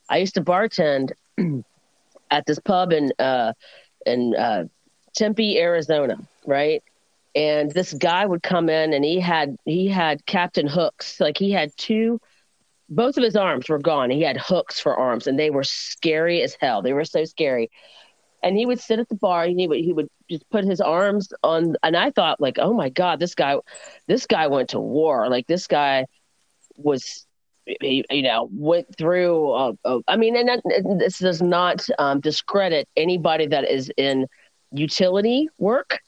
I 0.09 0.17
used 0.17 0.35
to 0.35 0.41
bartend 0.41 1.11
at 2.31 2.45
this 2.45 2.59
pub 2.59 2.91
in 2.93 3.11
uh, 3.19 3.53
in 4.05 4.35
uh, 4.35 4.65
Tempe, 5.15 5.59
Arizona, 5.59 6.17
right? 6.45 6.83
And 7.35 7.71
this 7.71 7.93
guy 7.93 8.25
would 8.25 8.43
come 8.43 8.69
in, 8.69 8.93
and 8.93 9.03
he 9.03 9.19
had 9.19 9.55
he 9.65 9.87
had 9.87 10.25
Captain 10.25 10.67
hooks, 10.67 11.19
like 11.19 11.37
he 11.37 11.51
had 11.51 11.71
two. 11.77 12.19
Both 12.89 13.17
of 13.17 13.23
his 13.23 13.35
arms 13.35 13.69
were 13.69 13.79
gone. 13.79 14.09
He 14.09 14.21
had 14.21 14.37
hooks 14.37 14.79
for 14.79 14.95
arms, 14.97 15.27
and 15.27 15.39
they 15.39 15.49
were 15.49 15.63
scary 15.63 16.41
as 16.41 16.57
hell. 16.59 16.81
They 16.81 16.93
were 16.93 17.05
so 17.05 17.23
scary. 17.25 17.69
And 18.43 18.58
he 18.58 18.65
would 18.65 18.80
sit 18.80 18.99
at 18.99 19.10
the 19.10 19.15
bar, 19.15 19.43
and 19.43 19.60
he 19.60 19.67
would 19.67 19.80
he 19.80 19.93
would 19.93 20.08
just 20.30 20.49
put 20.49 20.65
his 20.65 20.82
arms 20.82 21.32
on. 21.43 21.75
And 21.84 21.95
I 21.95 22.12
thought, 22.12 22.41
like, 22.41 22.58
oh 22.60 22.73
my 22.73 22.89
god, 22.89 23.19
this 23.19 23.36
guy, 23.36 23.58
this 24.08 24.25
guy 24.25 24.47
went 24.47 24.69
to 24.69 24.80
war. 24.80 25.30
Like 25.30 25.47
this 25.47 25.67
guy 25.67 26.06
was 26.75 27.25
he, 27.65 28.04
you 28.10 28.23
know, 28.23 28.49
went 28.51 28.88
through. 28.97 29.75
I 30.08 30.15
mean, 30.17 30.36
and, 30.36 30.62
and 30.65 30.99
this 30.99 31.19
does 31.19 31.41
not 31.41 31.86
um, 31.99 32.19
discredit 32.19 32.88
anybody 32.97 33.47
that 33.47 33.69
is 33.69 33.91
in 33.97 34.27
utility 34.71 35.49
work. 35.58 35.99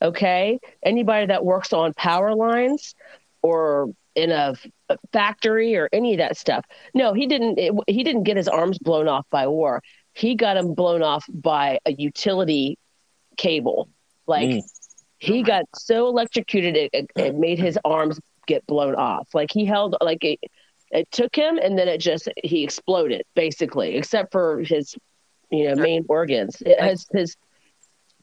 Okay, 0.00 0.60
anybody 0.84 1.26
that 1.26 1.44
works 1.44 1.72
on 1.72 1.92
power 1.94 2.34
lines 2.34 2.94
or 3.42 3.90
in 4.14 4.30
a, 4.30 4.54
a 4.88 4.96
factory 5.12 5.76
or 5.76 5.88
any 5.92 6.12
of 6.14 6.18
that 6.18 6.36
stuff. 6.36 6.64
No, 6.94 7.14
he 7.14 7.26
didn't. 7.26 7.58
It, 7.58 7.72
he 7.86 8.04
didn't 8.04 8.22
get 8.24 8.36
his 8.36 8.48
arms 8.48 8.78
blown 8.78 9.08
off 9.08 9.26
by 9.30 9.46
war. 9.46 9.82
He 10.18 10.34
got 10.34 10.56
him 10.56 10.74
blown 10.74 11.02
off 11.02 11.24
by 11.28 11.78
a 11.86 11.92
utility 11.92 12.76
cable. 13.36 13.88
Like 14.26 14.48
mm. 14.48 14.62
he 15.18 15.44
got 15.44 15.64
so 15.76 16.08
electrocuted, 16.08 16.76
it, 16.76 16.90
it, 16.92 17.06
it 17.14 17.34
made 17.36 17.60
his 17.60 17.78
arms 17.84 18.18
get 18.48 18.66
blown 18.66 18.96
off. 18.96 19.28
Like 19.32 19.50
he 19.52 19.64
held 19.64 19.96
like 20.00 20.24
it, 20.24 20.40
it 20.90 21.08
took 21.12 21.36
him 21.36 21.58
and 21.58 21.78
then 21.78 21.86
it 21.86 21.98
just 21.98 22.28
he 22.42 22.64
exploded 22.64 23.22
basically, 23.36 23.94
except 23.94 24.32
for 24.32 24.60
his 24.60 24.96
you 25.50 25.68
know 25.68 25.80
main 25.80 26.04
organs. 26.08 26.60
It 26.66 26.80
has 26.80 27.06
his 27.12 27.36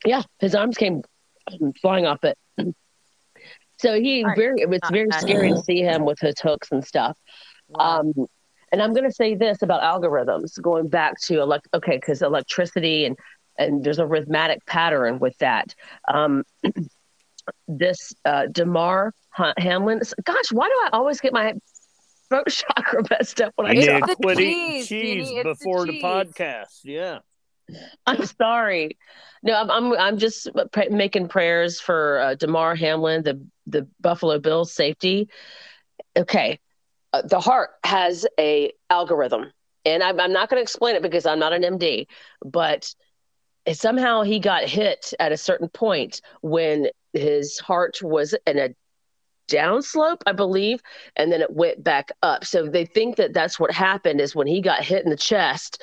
yeah, 0.06 0.24
his 0.40 0.54
arms 0.54 0.76
came 0.76 1.02
flying 1.82 2.06
off 2.06 2.26
it. 2.26 2.38
So 3.78 4.00
he 4.00 4.26
very 4.36 4.62
it 4.62 4.70
was 4.70 4.82
very 4.92 5.12
scary 5.12 5.52
to 5.52 5.62
see 5.62 5.82
him 5.82 6.04
with 6.04 6.20
his 6.20 6.36
hooks 6.42 6.72
and 6.72 6.86
stuff. 6.86 7.18
Um, 7.74 8.14
and 8.76 8.82
I'm 8.82 8.94
going 8.94 9.06
to 9.06 9.16
say 9.16 9.36
this 9.36 9.62
about 9.62 9.82
algorithms, 9.82 10.62
going 10.62 10.90
back 10.90 11.18
to 11.22 11.40
elect 11.40 11.70
okay, 11.74 11.96
because 11.96 12.22
electricity 12.22 13.06
and 13.06 13.18
and 13.58 13.82
there's 13.86 14.00
a 14.00 14.06
rhythmic 14.06 14.66
pattern 14.66 15.18
with 15.20 15.38
that. 15.38 15.74
Um, 16.14 16.44
this 17.70 18.14
uh, 18.26 18.48
Damar 18.52 19.14
Hamlin, 19.58 20.02
gosh, 20.26 20.52
why 20.52 20.68
do 20.68 20.74
I 20.74 20.90
always 20.92 21.22
get 21.22 21.32
my 21.32 21.54
throat 22.28 22.48
chakra 22.50 23.04
messed 23.10 23.40
up 23.40 23.54
when 23.56 23.68
I 23.68 23.72
yeah, 23.80 24.00
talk? 24.00 24.18
quit 24.18 24.42
eating 24.42 24.84
cheese, 24.84 24.88
cheese 24.90 25.44
before 25.44 25.86
the, 25.86 25.94
cheese. 25.94 26.02
the 26.02 26.08
podcast. 26.08 26.80
Yeah. 26.84 27.20
I'm 28.06 28.26
sorry. 28.26 28.98
No, 29.42 29.54
I'm 29.54 29.72
I'm, 29.72 29.94
I'm 29.94 30.18
just 30.18 30.50
making 30.92 31.30
prayers 31.30 31.80
for 31.80 32.20
uh, 32.20 32.36
Damar 32.36 32.76
Hamlin, 32.76 33.24
the 33.24 33.42
the 33.68 33.88
Buffalo 34.02 34.38
Bills 34.38 34.74
safety. 34.74 35.30
Okay, 36.18 36.60
the 37.24 37.40
heart 37.40 37.72
has 37.84 38.26
a 38.40 38.72
algorithm, 38.90 39.52
and 39.86 40.04
I'm 40.04 40.20
I'm 40.20 40.34
not 40.34 40.50
going 40.50 40.60
to 40.60 40.64
explain 40.64 40.96
it 40.96 41.02
because 41.02 41.26
I'm 41.26 41.40
not 41.40 41.54
an 41.54 41.64
MD, 41.64 42.08
but 42.44 42.94
somehow 43.74 44.22
he 44.22 44.40
got 44.40 44.64
hit 44.64 45.14
at 45.20 45.32
a 45.32 45.38
certain 45.38 45.70
point 45.70 46.22
when 46.42 46.88
his 47.14 47.60
heart 47.60 48.00
was 48.02 48.36
in 48.46 48.60
a 48.60 48.70
downslope, 49.50 50.22
I 50.26 50.34
believe, 50.34 50.82
and 51.16 51.32
then 51.32 51.42
it 51.42 51.52
went 51.52 51.84
back 51.84 52.12
up. 52.22 52.46
So 52.46 52.68
they 52.68 52.86
think 52.86 53.16
that 53.18 53.34
that's 53.34 53.60
what 53.60 53.72
happened 53.72 54.22
is 54.22 54.36
when 54.36 54.48
he 54.48 54.62
got 54.62 54.84
hit 54.84 55.04
in 55.04 55.10
the 55.10 55.18
chest 55.18 55.82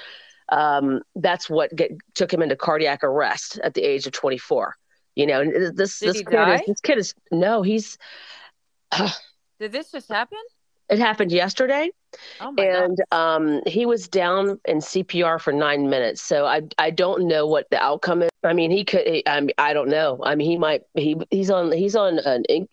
um, 0.53 1.01
that's 1.17 1.49
what 1.49 1.75
get, 1.75 1.93
took 2.15 2.33
him 2.33 2.43
into 2.43 2.57
cardiac 2.57 3.03
arrest 3.03 3.59
at 3.65 3.75
the 3.75 3.83
age 3.83 4.07
of 4.07 4.13
24. 4.13 4.77
You 5.17 5.27
know, 5.27 5.45
this 5.45 5.99
Did 5.99 6.15
this 6.15 6.23
kid 6.23 6.49
is 6.49 6.61
this 6.67 6.81
kid 6.81 6.99
is 6.99 7.15
no, 7.31 7.63
he's. 7.63 7.99
Uh, 8.91 9.11
Did 9.61 9.73
this 9.73 9.91
just 9.91 10.09
happen? 10.09 10.39
It 10.89 10.99
happened 10.99 11.33
yesterday, 11.33 11.91
oh 12.41 12.55
and 12.59 12.99
um, 13.13 13.61
he 13.67 13.87
was 13.87 14.09
down 14.09 14.61
in 14.67 14.79
CPR 14.79 15.41
for 15.41 15.53
nine 15.53 15.89
minutes. 15.89 16.23
So 16.23 16.45
I 16.45 16.63
I 16.79 16.91
don't 16.91 17.27
know 17.27 17.47
what 17.47 17.71
the 17.71 17.83
outcome 17.83 18.23
is. 18.23 18.31
I 18.45 18.53
mean, 18.53 18.71
he 18.71 18.85
could. 18.85 19.23
I 19.27 19.41
mean, 19.41 19.55
I 19.59 19.73
don't 19.73 19.89
know. 19.89 20.21
I 20.23 20.35
mean, 20.35 20.51
he 20.51 20.59
might. 20.59 20.83
He 20.95 21.17
he's 21.31 21.51
on 21.51 21.73
he's 21.73 21.97
on 21.97 22.19
an 22.19 22.45
in, 22.49 22.69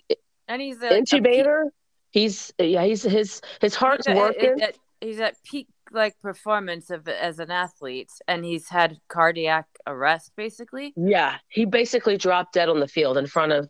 and 0.47 0.61
he's 0.61 0.81
a, 0.81 0.89
intubator. 0.89 1.67
A 1.67 1.69
he's 2.11 2.53
yeah. 2.59 2.83
He's 2.83 3.03
his 3.03 3.41
his 3.61 3.75
heart's 3.75 4.07
he's 4.07 4.15
working. 4.15 4.61
At, 4.61 4.75
he's 4.99 5.19
at 5.19 5.35
peak 5.43 5.67
like 5.91 6.19
performance 6.19 6.89
of 6.89 7.07
as 7.07 7.39
an 7.39 7.49
athlete 7.49 8.11
and 8.27 8.45
he's 8.45 8.69
had 8.69 8.97
cardiac 9.07 9.65
arrest 9.87 10.31
basically 10.35 10.93
yeah 10.95 11.37
he 11.47 11.65
basically 11.65 12.17
dropped 12.17 12.53
dead 12.53 12.69
on 12.69 12.79
the 12.79 12.87
field 12.87 13.17
in 13.17 13.25
front 13.25 13.51
of 13.51 13.67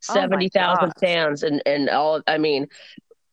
70,000 0.00 0.84
oh 0.84 0.92
fans 1.00 1.42
and 1.42 1.62
and 1.66 1.88
all 1.88 2.22
I 2.26 2.38
mean 2.38 2.68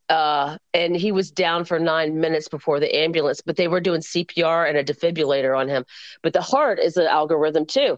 uh 0.10 0.58
and 0.74 0.96
he 0.96 1.12
was 1.12 1.32
down 1.32 1.66
for 1.66 1.80
9 1.80 2.20
minutes 2.20 2.48
before 2.50 2.80
the 2.80 2.96
ambulance 2.96 3.42
but 3.42 3.56
they 3.56 3.68
were 3.68 3.80
doing 3.80 4.02
CPR 4.02 4.68
and 4.68 4.78
a 4.78 4.84
defibrillator 4.84 5.58
on 5.58 5.68
him. 5.68 5.86
But 6.22 6.34
the 6.34 6.42
heart 6.42 6.80
is 6.80 6.98
an 6.98 7.08
algorithm 7.08 7.66
too. 7.66 7.98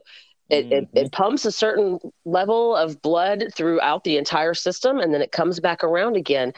It, 0.50 0.66
mm-hmm. 0.66 0.98
it, 0.98 1.06
it, 1.06 1.12
pumps 1.12 1.46
a 1.46 1.52
certain 1.52 2.00
level 2.24 2.76
of 2.76 3.02
blood 3.02 3.46
throughout 3.56 4.04
the 4.04 4.18
entire 4.18 4.54
system 4.54 5.00
and 5.00 5.12
then 5.12 5.24
it 5.24 5.32
comes 5.32 5.60
back 5.60 5.84
around 5.84 6.18
again. 6.18 6.54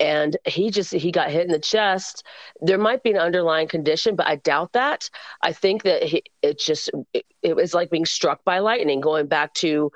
And 0.00 0.36
he 0.46 0.70
just 0.70 0.92
he 0.92 1.10
got 1.10 1.30
hit 1.30 1.44
in 1.44 1.52
the 1.52 1.58
chest. 1.58 2.24
There 2.62 2.78
might 2.78 3.02
be 3.02 3.10
an 3.10 3.18
underlying 3.18 3.68
condition 3.68 4.16
but 4.16 4.26
i 4.26 4.36
doubt 4.36 4.72
that. 4.72 5.10
I 5.42 5.52
think 5.52 5.82
that 5.82 6.02
he, 6.02 6.22
it 6.40 6.58
just 6.58 6.90
it, 7.12 7.26
it 7.42 7.56
was 7.56 7.74
like 7.74 7.90
being 7.90 8.06
struck 8.06 8.42
by 8.44 8.60
lightning 8.60 9.00
going 9.00 9.26
back 9.26 9.52
to 9.54 9.92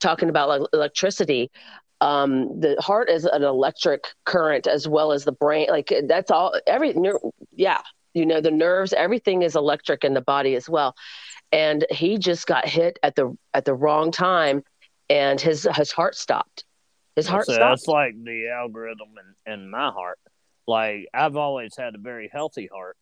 talking 0.00 0.28
about 0.28 0.48
like 0.48 0.62
electricity 0.72 1.50
um, 2.00 2.60
the 2.60 2.76
heart 2.80 3.10
is 3.10 3.24
an 3.24 3.42
electric 3.42 4.04
current 4.24 4.66
as 4.66 4.88
well 4.88 5.12
as 5.12 5.24
the 5.24 5.32
brain 5.32 5.66
like 5.68 5.92
that's 6.06 6.30
all 6.30 6.58
every 6.66 6.94
yeah 7.54 7.80
you 8.14 8.24
know 8.24 8.40
the 8.40 8.50
nerves 8.50 8.92
everything 8.92 9.42
is 9.42 9.54
electric 9.54 10.04
in 10.04 10.14
the 10.14 10.20
body 10.20 10.54
as 10.54 10.68
well 10.68 10.94
and 11.52 11.84
he 11.90 12.16
just 12.18 12.46
got 12.46 12.66
hit 12.66 12.98
at 13.02 13.16
the 13.16 13.36
at 13.54 13.64
the 13.64 13.74
wrong 13.74 14.10
time 14.10 14.62
and 15.08 15.40
his 15.40 15.68
his 15.74 15.92
heart 15.92 16.14
stopped 16.14 16.64
his 17.16 17.26
heart 17.26 17.46
that's, 17.46 17.56
stopped. 17.56 17.70
That's 17.70 17.86
like 17.86 18.14
the 18.22 18.48
algorithm 18.48 19.08
in, 19.46 19.52
in 19.52 19.70
my 19.70 19.90
heart. 19.90 20.18
Like 20.66 21.08
I've 21.12 21.36
always 21.36 21.76
had 21.76 21.94
a 21.94 21.98
very 21.98 22.30
healthy 22.32 22.68
heart 22.72 22.96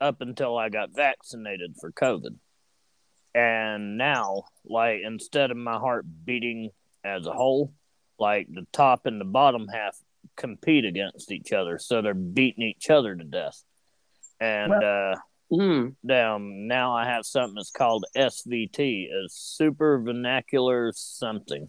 up 0.00 0.20
until 0.20 0.56
I 0.56 0.68
got 0.68 0.94
vaccinated 0.94 1.74
for 1.80 1.92
COVID. 1.92 2.36
And 3.34 3.98
now, 3.98 4.44
like 4.64 5.00
instead 5.04 5.50
of 5.50 5.56
my 5.56 5.78
heart 5.78 6.04
beating 6.24 6.70
as 7.04 7.26
a 7.26 7.32
whole, 7.32 7.72
like 8.20 8.46
the 8.52 8.66
top 8.72 9.06
and 9.06 9.20
the 9.20 9.24
bottom 9.24 9.66
half 9.68 9.96
compete 10.36 10.84
against 10.84 11.32
each 11.32 11.52
other, 11.52 11.78
so 11.78 12.02
they're 12.02 12.14
beating 12.14 12.64
each 12.64 12.90
other 12.90 13.14
to 13.14 13.24
death. 13.24 13.62
And 14.40 14.70
well, 14.70 15.12
uh, 15.12 15.16
mm. 15.52 15.94
down 16.06 16.66
now, 16.66 16.94
I 16.94 17.06
have 17.06 17.26
something 17.26 17.56
that's 17.56 17.70
called 17.70 18.04
SVT, 18.16 19.06
a 19.06 19.28
super 19.28 20.00
vernacular 20.00 20.92
something. 20.94 21.68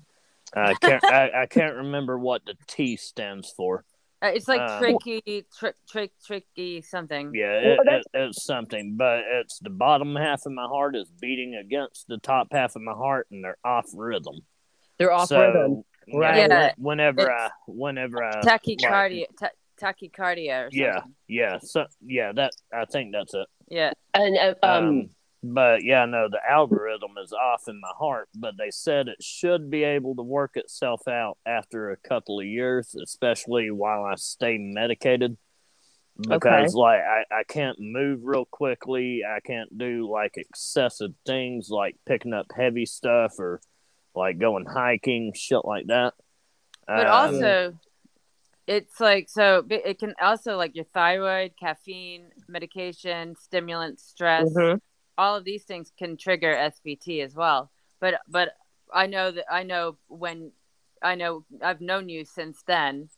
I 0.54 0.74
can't. 0.76 1.04
I, 1.06 1.44
I, 1.44 1.46
can't 1.46 1.76
remember 1.76 2.20
what 2.20 2.46
the 2.46 2.56
T 2.68 2.98
stands 2.98 3.50
for. 3.56 3.86
Uh, 4.24 4.28
it's 4.28 4.48
like 4.48 4.62
um, 4.62 4.80
tricky, 4.80 5.46
trick, 5.58 5.76
trick, 5.90 6.12
tricky 6.26 6.82
something. 6.82 7.32
Yeah, 7.34 7.54
it, 7.54 7.80
it, 7.86 8.04
it's 8.14 8.44
something, 8.44 8.96
but 8.98 9.22
it's 9.26 9.60
the 9.60 9.70
bottom 9.70 10.16
half 10.16 10.46
of 10.46 10.52
my 10.52 10.66
heart 10.66 10.96
is 10.96 11.10
beating 11.20 11.56
against 11.56 12.08
the 12.08 12.18
top 12.18 12.50
half 12.52 12.76
of 12.76 12.82
my 12.82 12.92
heart, 12.92 13.28
and 13.32 13.44
they're 13.44 13.58
off 13.64 13.88
rhythm. 13.96 14.42
They're 15.00 15.12
off 15.12 15.30
so, 15.30 15.42
rhythm, 15.42 15.84
right? 16.14 16.50
Yeah, 16.50 16.72
whenever 16.78 17.32
I, 17.32 17.50
whenever 17.68 18.24
I 18.24 18.42
tachycardia, 18.42 19.26
like, 19.42 19.52
tachycardia. 19.80 20.70
yeah, 20.72 21.02
yeah, 21.28 21.60
so 21.62 21.86
yeah, 22.06 22.32
that 22.34 22.52
I 22.74 22.86
think 22.86 23.14
that's 23.14 23.34
it. 23.34 23.48
Yeah, 23.70 23.92
and 24.14 24.38
uh, 24.38 24.54
um, 24.66 24.88
um 24.88 25.10
but 25.44 25.84
yeah, 25.84 26.06
no, 26.06 26.28
the 26.30 26.40
algorithm 26.48 27.12
is 27.24 27.34
off 27.34 27.64
in 27.68 27.80
my 27.80 27.92
heart, 27.98 28.30
but 28.36 28.56
they 28.58 28.70
said 28.70 29.08
it 29.08 29.24
should 29.24 29.72
be 29.72 29.84
able 29.84 30.16
to 30.16 30.22
work 30.22 30.52
itself 30.56 31.08
out 31.08 31.38
after 31.46 31.90
a 31.90 31.98
couple 31.98 32.40
of 32.40 32.46
years, 32.46 32.94
especially 32.96 33.72
while 33.72 34.04
I 34.04 34.16
stay 34.16 34.58
medicated. 34.60 35.38
Because 36.18 36.44
okay. 36.44 36.68
like 36.74 37.00
I, 37.00 37.24
I 37.32 37.44
can't 37.48 37.80
move 37.80 38.20
real 38.24 38.46
quickly. 38.46 39.22
I 39.28 39.40
can't 39.40 39.76
do 39.76 40.12
like 40.12 40.34
excessive 40.38 41.12
things 41.26 41.70
like 41.72 41.96
picking 42.06 42.34
up 42.34 42.46
heavy 42.56 42.86
stuff 42.86 43.40
or 43.40 43.62
like 44.16 44.40
going 44.40 44.66
hiking, 44.66 45.34
shit 45.36 45.64
like 45.64 45.88
that. 45.88 46.14
But 46.88 47.08
um, 47.08 47.14
also 47.14 47.74
it's 48.68 49.00
like 49.00 49.30
so 49.30 49.66
it 49.70 50.00
can 50.00 50.14
also 50.22 50.58
like 50.58 50.76
your 50.76 50.86
thyroid, 50.86 51.54
caffeine, 51.60 52.30
medication, 52.48 53.36
stimulants, 53.36 54.04
stress. 54.04 54.48
Mm-hmm 54.48 54.78
all 55.22 55.36
of 55.36 55.44
these 55.44 55.64
things 55.64 55.92
can 55.98 56.18
trigger 56.18 56.54
SVT 56.56 57.24
as 57.24 57.36
well. 57.36 57.72
But 58.00 58.16
but 58.28 58.54
I 58.92 59.06
know 59.06 59.32
that 59.32 59.46
I 59.52 59.64
know 59.64 59.98
when 60.08 60.52
I 61.02 61.14
know 61.16 61.46
I've 61.62 61.80
known 61.80 62.10
you 62.10 62.26
since 62.26 62.64
then, 62.66 63.10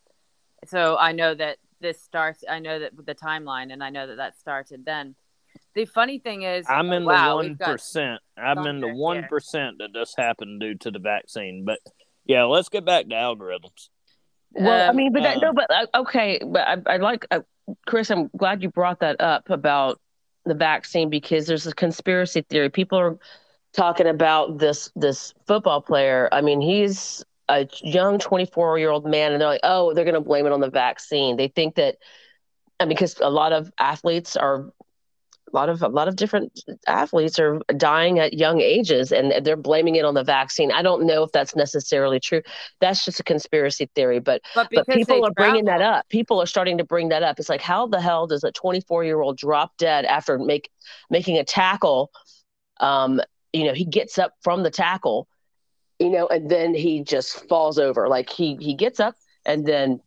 so 0.66 0.98
I 0.98 1.14
know 1.14 1.34
that 1.34 1.58
this 1.80 2.02
starts. 2.02 2.44
I 2.50 2.60
know 2.60 2.80
that 2.80 2.92
the 3.06 3.16
timeline, 3.16 3.72
and 3.72 3.82
I 3.84 3.90
know 3.90 4.08
that 4.08 4.18
that 4.18 4.38
started 4.38 4.86
then. 4.86 5.16
The 5.76 5.86
funny 5.86 6.20
thing 6.20 6.44
is, 6.44 6.66
I'm 6.70 6.92
in 6.92 7.06
wow, 7.06 7.42
the 7.42 7.58
one. 7.58 7.58
I'm 8.38 8.66
in 8.68 8.80
the 8.82 8.94
one 8.94 9.22
that 9.30 9.90
this 9.94 10.14
happened 10.16 10.62
due 10.62 10.76
to 10.76 10.92
the 10.92 11.00
vaccine. 11.00 11.66
But 11.66 11.80
yeah, 12.26 12.44
let's 12.44 12.70
get 12.70 12.86
back 12.86 13.08
to 13.10 13.16
algorithms. 13.16 13.90
Well, 14.54 14.72
I 14.72 14.88
Um, 14.88 14.96
mean, 14.96 15.14
but 15.14 15.24
that, 15.24 15.38
um, 15.38 15.42
no, 15.42 15.54
but 15.54 15.72
uh, 15.72 16.02
okay, 16.02 16.40
but 16.46 16.68
I, 16.68 16.94
I 16.94 16.98
like 16.98 17.26
uh, 17.32 17.42
Chris. 17.88 18.12
I'm 18.12 18.30
glad 18.38 18.62
you 18.62 18.70
brought 18.70 19.00
that 19.00 19.20
up 19.20 19.50
about 19.50 20.00
the 20.46 20.54
vaccine 20.54 21.10
because 21.10 21.48
there's 21.48 21.66
a 21.66 21.74
conspiracy 21.74 22.42
theory. 22.50 22.70
People 22.70 23.00
are 23.00 23.18
talking 23.74 24.08
about 24.08 24.60
this 24.60 24.92
this 24.96 25.34
football 25.48 25.82
player. 25.82 26.30
I 26.32 26.42
mean, 26.42 26.62
he's 26.62 27.24
a 27.50 27.68
young 27.82 28.20
24 28.20 28.78
year 28.78 28.92
old 28.92 29.06
man, 29.06 29.32
and 29.32 29.42
they're 29.42 29.50
like, 29.50 29.62
oh, 29.64 29.94
they're 29.94 30.06
going 30.06 30.14
to 30.14 30.22
blame 30.22 30.46
it 30.46 30.52
on 30.52 30.60
the 30.62 30.70
vaccine. 30.70 31.36
They 31.36 31.48
think 31.48 31.76
that, 31.76 31.98
I 32.80 32.86
mean, 32.86 32.90
because 32.96 33.20
a 33.20 33.30
lot 33.30 33.54
of 33.54 33.72
athletes 33.80 34.36
are. 34.36 34.70
A 35.54 35.56
lot 35.56 35.70
of 35.70 35.84
a 35.84 35.88
lot 35.88 36.08
of 36.08 36.16
different 36.16 36.60
athletes 36.88 37.38
are 37.38 37.62
dying 37.78 38.18
at 38.18 38.34
young 38.34 38.60
ages, 38.60 39.12
and 39.12 39.46
they're 39.46 39.56
blaming 39.56 39.96
it 39.96 40.04
on 40.04 40.16
the 40.16 40.24
vaccine. 40.24 40.72
I 40.72 40.82
don't 40.82 41.06
know 41.06 41.24
if 41.24 41.32
that's 41.32 41.56
necessarily 41.56 42.20
true. 42.20 42.42
That's 42.82 43.06
just 43.06 43.20
a 43.20 43.24
conspiracy 43.24 43.88
theory, 43.94 44.20
but 44.20 44.42
but 44.56 44.70
but 44.74 44.88
people 44.88 45.24
are 45.24 45.32
bringing 45.32 45.66
that 45.66 45.82
up. 45.82 46.10
People 46.10 46.42
are 46.42 46.48
starting 46.48 46.80
to 46.80 46.84
bring 46.84 47.10
that 47.10 47.22
up. 47.22 47.40
It's 47.40 47.50
like, 47.50 47.62
how 47.62 47.86
the 47.86 48.02
hell 48.02 48.26
does 48.26 48.44
a 48.44 48.52
24 48.52 49.04
year 49.04 49.22
old 49.22 49.38
drop 49.38 49.78
dead 49.78 50.06
after 50.06 50.40
make 50.40 50.72
making 51.12 51.38
a 51.38 51.44
tackle? 51.44 52.12
Um, 52.80 53.22
you 53.52 53.66
know, 53.66 53.74
he 53.74 53.86
gets 53.86 54.18
up 54.18 54.34
from 54.42 54.64
the 54.64 54.72
tackle, 54.72 55.28
you 56.00 56.10
know, 56.10 56.28
and 56.28 56.50
then 56.50 56.74
he 56.74 57.04
just 57.04 57.48
falls 57.48 57.78
over. 57.78 58.08
Like 58.08 58.30
he 58.30 58.58
he 58.60 58.74
gets 58.74 59.00
up 59.00 59.16
and 59.46 59.68
then 59.68 60.02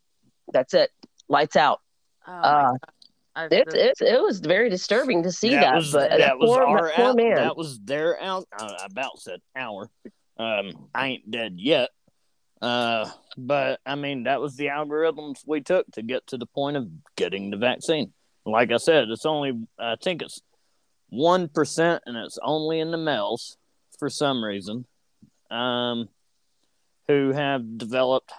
that's 0.52 0.74
it, 0.74 0.90
lights 1.28 1.54
out. 1.54 1.80
Oh 2.26 2.32
Uh. 2.32 2.72
I- 3.37 3.49
It's 3.51 3.75
it's 3.75 4.01
it 4.01 4.20
was 4.20 4.40
very 4.40 4.68
disturbing 4.70 5.22
to 5.25 5.31
see 5.31 5.51
that. 5.51 5.75
was 5.77 5.92
but 5.92 6.11
that 6.11 6.38
was 6.38 6.49
poor, 6.51 6.62
our 6.64 6.90
poor 6.96 7.07
out, 7.11 7.16
man. 7.16 7.35
that 7.37 7.57
was 7.57 7.79
their 7.81 8.20
out. 8.20 8.49
I 8.59 8.87
about 8.90 9.20
said 9.20 9.40
hour. 9.55 9.90
Um, 10.38 10.88
I 10.94 11.07
ain't 11.09 11.31
dead 11.31 11.55
yet. 11.59 11.90
Uh, 12.62 13.09
but 13.37 13.81
I 13.85 13.94
mean 13.94 14.25
that 14.25 14.40
was 14.40 14.57
the 14.57 14.66
algorithms 14.66 15.40
we 15.46 15.61
took 15.61 15.87
to 15.92 16.03
get 16.03 16.27
to 16.29 16.38
the 16.38 16.46
point 16.46 16.77
of 16.79 16.88
getting 17.16 17.51
the 17.51 17.57
vaccine. 17.59 18.12
Like 18.46 18.72
I 18.72 18.79
said, 18.79 19.09
it's 19.11 19.27
only 19.27 19.53
I 19.79 19.96
think 20.03 20.22
it's 20.22 20.40
one 21.11 21.49
percent, 21.49 22.03
and 22.07 22.16
it's 22.16 22.38
only 22.42 22.81
in 22.81 22.90
the 22.90 22.96
males 22.99 23.59
for 23.99 24.09
some 24.09 24.42
reason. 24.42 24.87
Um, 25.51 26.09
who 27.09 27.33
have 27.33 27.79
developed 27.79 28.33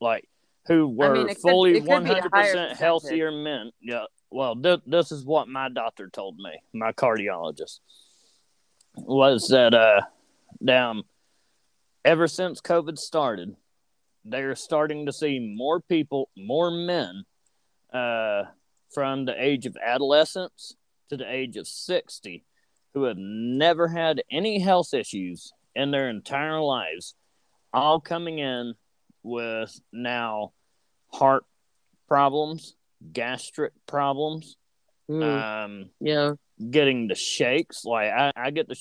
like 0.00 0.26
who 0.68 0.88
were 0.88 1.12
mean, 1.14 1.26
could- 1.28 1.38
fully 1.38 1.72
it 1.76 1.80
could 1.80 1.88
one 1.88 2.04
be 2.04 2.10
a 2.10 2.14
hundred 2.14 2.30
higher 2.32 2.44
percent 2.52 2.78
healthier 2.78 3.30
men. 3.32 3.70
Yeah, 3.80 4.04
well, 4.30 4.56
th- 4.56 4.80
this 4.86 5.12
is 5.12 5.24
what 5.24 5.48
my 5.48 5.68
doctor 5.68 6.08
told 6.08 6.38
me, 6.38 6.52
my 6.72 6.92
cardiologist, 6.92 7.80
was 8.96 9.48
that 9.48 9.74
uh, 9.74 10.02
down 10.64 11.04
ever 12.04 12.28
since 12.28 12.60
COVID 12.60 12.98
started, 12.98 13.56
they're 14.24 14.56
starting 14.56 15.06
to 15.06 15.12
see 15.12 15.54
more 15.56 15.80
people, 15.80 16.30
more 16.36 16.70
men, 16.70 17.24
uh, 17.92 18.44
from 18.92 19.24
the 19.24 19.34
age 19.42 19.66
of 19.66 19.76
adolescence 19.84 20.76
to 21.10 21.16
the 21.16 21.30
age 21.30 21.56
of 21.56 21.66
sixty, 21.66 22.44
who 22.94 23.04
have 23.04 23.18
never 23.18 23.88
had 23.88 24.22
any 24.30 24.58
health 24.58 24.94
issues 24.94 25.52
in 25.74 25.90
their 25.90 26.08
entire 26.08 26.60
lives, 26.60 27.14
all 27.72 28.00
coming 28.00 28.38
in 28.38 28.74
with 29.22 29.78
now 29.92 30.52
heart 31.12 31.44
problems, 32.08 32.74
gastric 33.12 33.72
problems, 33.86 34.56
Mm, 35.08 35.64
um, 35.64 35.90
yeah. 36.00 36.32
getting 36.70 37.06
the 37.06 37.14
shakes. 37.14 37.84
Like 37.84 38.10
I, 38.10 38.32
I 38.36 38.50
get 38.50 38.68
the, 38.68 38.76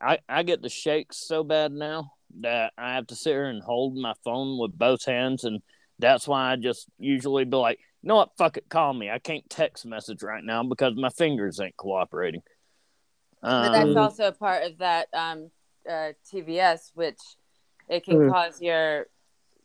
I, 0.00 0.18
I 0.28 0.42
get 0.42 0.60
the 0.62 0.68
shakes 0.68 1.18
so 1.26 1.44
bad 1.44 1.72
now 1.72 2.12
that 2.40 2.72
I 2.76 2.94
have 2.94 3.06
to 3.08 3.16
sit 3.16 3.30
here 3.30 3.46
and 3.46 3.62
hold 3.62 3.96
my 3.96 4.14
phone 4.24 4.58
with 4.58 4.76
both 4.76 5.04
hands, 5.04 5.44
and 5.44 5.60
that's 5.98 6.26
why 6.26 6.52
I 6.52 6.56
just 6.56 6.86
usually 6.98 7.44
be 7.44 7.56
like, 7.56 7.78
you 8.02 8.08
know 8.08 8.16
what, 8.16 8.36
fuck 8.36 8.56
it, 8.56 8.68
call 8.68 8.92
me. 8.92 9.10
I 9.10 9.18
can't 9.18 9.48
text 9.48 9.86
message 9.86 10.22
right 10.22 10.42
now 10.44 10.62
because 10.62 10.94
my 10.96 11.10
fingers 11.10 11.60
ain't 11.60 11.76
cooperating. 11.76 12.42
But 13.40 13.72
that's 13.72 13.90
Um, 13.90 13.96
also 13.96 14.28
a 14.28 14.32
part 14.32 14.64
of 14.64 14.78
that 14.78 15.08
um, 15.12 15.50
uh, 15.88 16.12
TVS, 16.32 16.90
which 16.94 17.18
it 17.88 18.04
can 18.04 18.16
Mm. 18.18 18.30
cause 18.32 18.60
your 18.60 19.06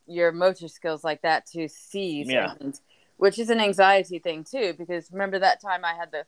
your 0.06 0.32
motor 0.32 0.68
skills 0.68 1.02
like 1.02 1.22
that 1.22 1.46
to 1.46 1.66
seize, 1.66 2.28
Yeah. 2.28 2.54
and, 2.60 2.78
which 3.16 3.38
is 3.38 3.50
an 3.50 3.60
anxiety 3.60 4.18
thing 4.18 4.44
too. 4.44 4.74
Because 4.76 5.10
remember 5.12 5.38
that 5.38 5.60
time 5.60 5.84
I 5.84 5.94
had 5.94 6.10
the 6.12 6.24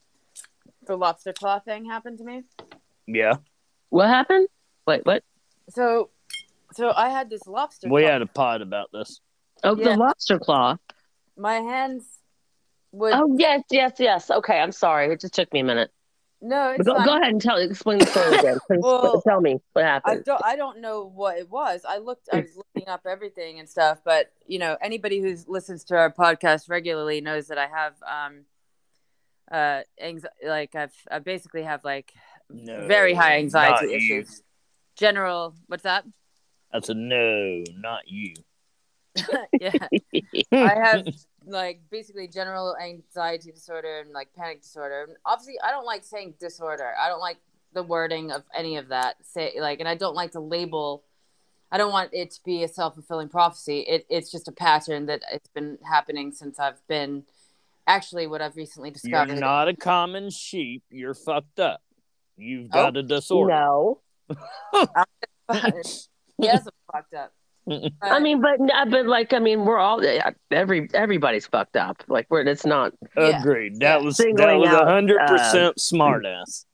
the 0.86 0.96
lobster 0.96 1.32
claw 1.32 1.58
thing 1.58 1.84
happen 1.86 2.16
to 2.16 2.24
me. 2.24 2.42
yeah, 3.06 3.34
What 3.90 4.08
happened? 4.08 4.48
Wait, 4.86 5.04
what? 5.04 5.24
So, 5.70 6.10
so 6.74 6.92
I 6.94 7.08
had 7.08 7.28
this 7.28 7.44
lobster. 7.46 7.88
we 7.88 8.02
claw. 8.02 8.12
had 8.12 8.22
a 8.22 8.26
pod 8.26 8.62
about 8.62 8.90
this. 8.92 9.20
Oh, 9.64 9.76
Yeah. 9.76 9.90
the 9.94 9.96
lobster 9.96 10.38
claw. 10.38 10.76
my 11.36 11.54
hands 11.54 12.04
would 12.92 13.12
Oh 13.14 13.34
yes, 13.36 13.62
yes, 13.70 13.94
yes. 13.98 14.30
Okay, 14.30 14.58
I'm 14.60 14.70
sorry. 14.72 15.12
It 15.12 15.20
just 15.20 15.34
took 15.34 15.52
me 15.52 15.60
a 15.60 15.64
minute. 15.64 15.90
No. 16.40 16.70
It's 16.70 16.86
go, 16.86 16.94
fine. 16.94 17.06
go 17.06 17.16
ahead 17.16 17.32
and 17.32 17.40
tell 17.40 17.56
explain 17.56 17.98
the 17.98 18.06
story 18.06 18.36
again. 18.38 18.58
Well, 18.80 19.22
tell 19.22 19.40
me 19.40 19.60
what 19.72 19.84
happened. 19.84 20.02
I 20.04 20.10
happened. 20.10 20.24
don't 20.26 20.44
I 20.44 20.56
don't 20.56 20.80
know 20.80 21.10
what 21.14 21.38
it 21.38 21.50
was. 21.50 21.84
I 21.88 21.98
looked 21.98 22.28
I 22.32 22.40
was 22.40 22.56
looking 22.56 22.88
up 22.88 23.02
everything 23.08 23.58
and 23.58 23.68
stuff, 23.68 24.00
but 24.04 24.32
you 24.46 24.58
know, 24.58 24.76
anybody 24.80 25.20
who 25.20 25.36
listens 25.46 25.84
to 25.84 25.96
our 25.96 26.12
podcast 26.12 26.68
regularly 26.68 27.20
knows 27.20 27.48
that 27.48 27.58
I 27.58 27.66
have 27.66 27.94
um 28.02 28.44
uh 29.50 29.82
anxi- 30.02 30.24
like 30.44 30.74
I've 30.74 30.94
I 31.10 31.20
basically 31.20 31.62
have 31.62 31.84
like 31.84 32.12
No, 32.50 32.86
very 32.86 33.14
high 33.14 33.38
anxiety 33.38 33.94
issues. 33.94 34.42
General 34.96 35.54
what's 35.66 35.84
that? 35.84 36.04
That's 36.72 36.88
a 36.88 36.94
no, 36.94 37.62
not 37.76 38.02
you. 38.06 38.34
yeah. 39.60 39.72
I 40.52 40.74
have 40.74 41.06
like 41.46 41.80
basically 41.90 42.28
general 42.28 42.76
anxiety 42.76 43.52
disorder 43.52 44.00
and 44.00 44.10
like 44.12 44.28
panic 44.36 44.62
disorder. 44.62 45.08
Obviously, 45.24 45.54
I 45.64 45.70
don't 45.70 45.86
like 45.86 46.04
saying 46.04 46.34
disorder. 46.40 46.92
I 47.00 47.08
don't 47.08 47.20
like 47.20 47.38
the 47.72 47.82
wording 47.82 48.32
of 48.32 48.42
any 48.54 48.76
of 48.76 48.88
that. 48.88 49.16
Say 49.22 49.54
like, 49.60 49.80
and 49.80 49.88
I 49.88 49.94
don't 49.94 50.14
like 50.14 50.32
to 50.32 50.40
label. 50.40 51.04
I 51.70 51.78
don't 51.78 51.92
want 51.92 52.10
it 52.12 52.30
to 52.32 52.40
be 52.44 52.62
a 52.64 52.68
self 52.68 52.94
fulfilling 52.94 53.28
prophecy. 53.28 53.80
It, 53.80 54.06
it's 54.08 54.30
just 54.30 54.48
a 54.48 54.52
pattern 54.52 55.06
that 55.06 55.22
it's 55.32 55.48
been 55.48 55.78
happening 55.88 56.32
since 56.32 56.58
I've 56.58 56.86
been. 56.88 57.24
Actually, 57.88 58.26
what 58.26 58.42
I've 58.42 58.56
recently 58.56 58.90
discovered. 58.90 59.30
You're 59.30 59.40
not 59.40 59.68
a 59.68 59.76
common 59.76 60.30
sheep. 60.30 60.82
You're 60.90 61.14
fucked 61.14 61.60
up. 61.60 61.80
You've 62.36 62.70
Oh. 62.72 62.82
got 62.82 62.96
a 62.96 63.02
disorder. 63.02 63.52
no. 63.54 64.00
yes, 65.52 66.08
I'm 66.66 66.92
fucked 66.92 67.14
up. 67.14 67.32
I 68.02 68.20
mean, 68.20 68.40
but 68.40 68.58
but 68.90 69.06
like 69.06 69.32
I 69.32 69.38
mean, 69.38 69.64
we're 69.64 69.78
all 69.78 70.00
every 70.50 70.88
everybody's 70.94 71.46
fucked 71.46 71.76
up. 71.76 72.02
Like 72.08 72.26
we're 72.30 72.42
it's 72.42 72.64
not. 72.66 72.92
Yeah. 73.16 73.40
Agreed. 73.40 73.80
That 73.80 74.00
Yeah. 74.00 74.04
was 74.04 74.16
that 74.18 74.56
was 74.58 74.68
out, 74.68 74.86
a 74.86 74.90
hundred 74.90 75.20
uh, 75.20 75.26
percent 75.28 75.76
smartass. 75.78 76.64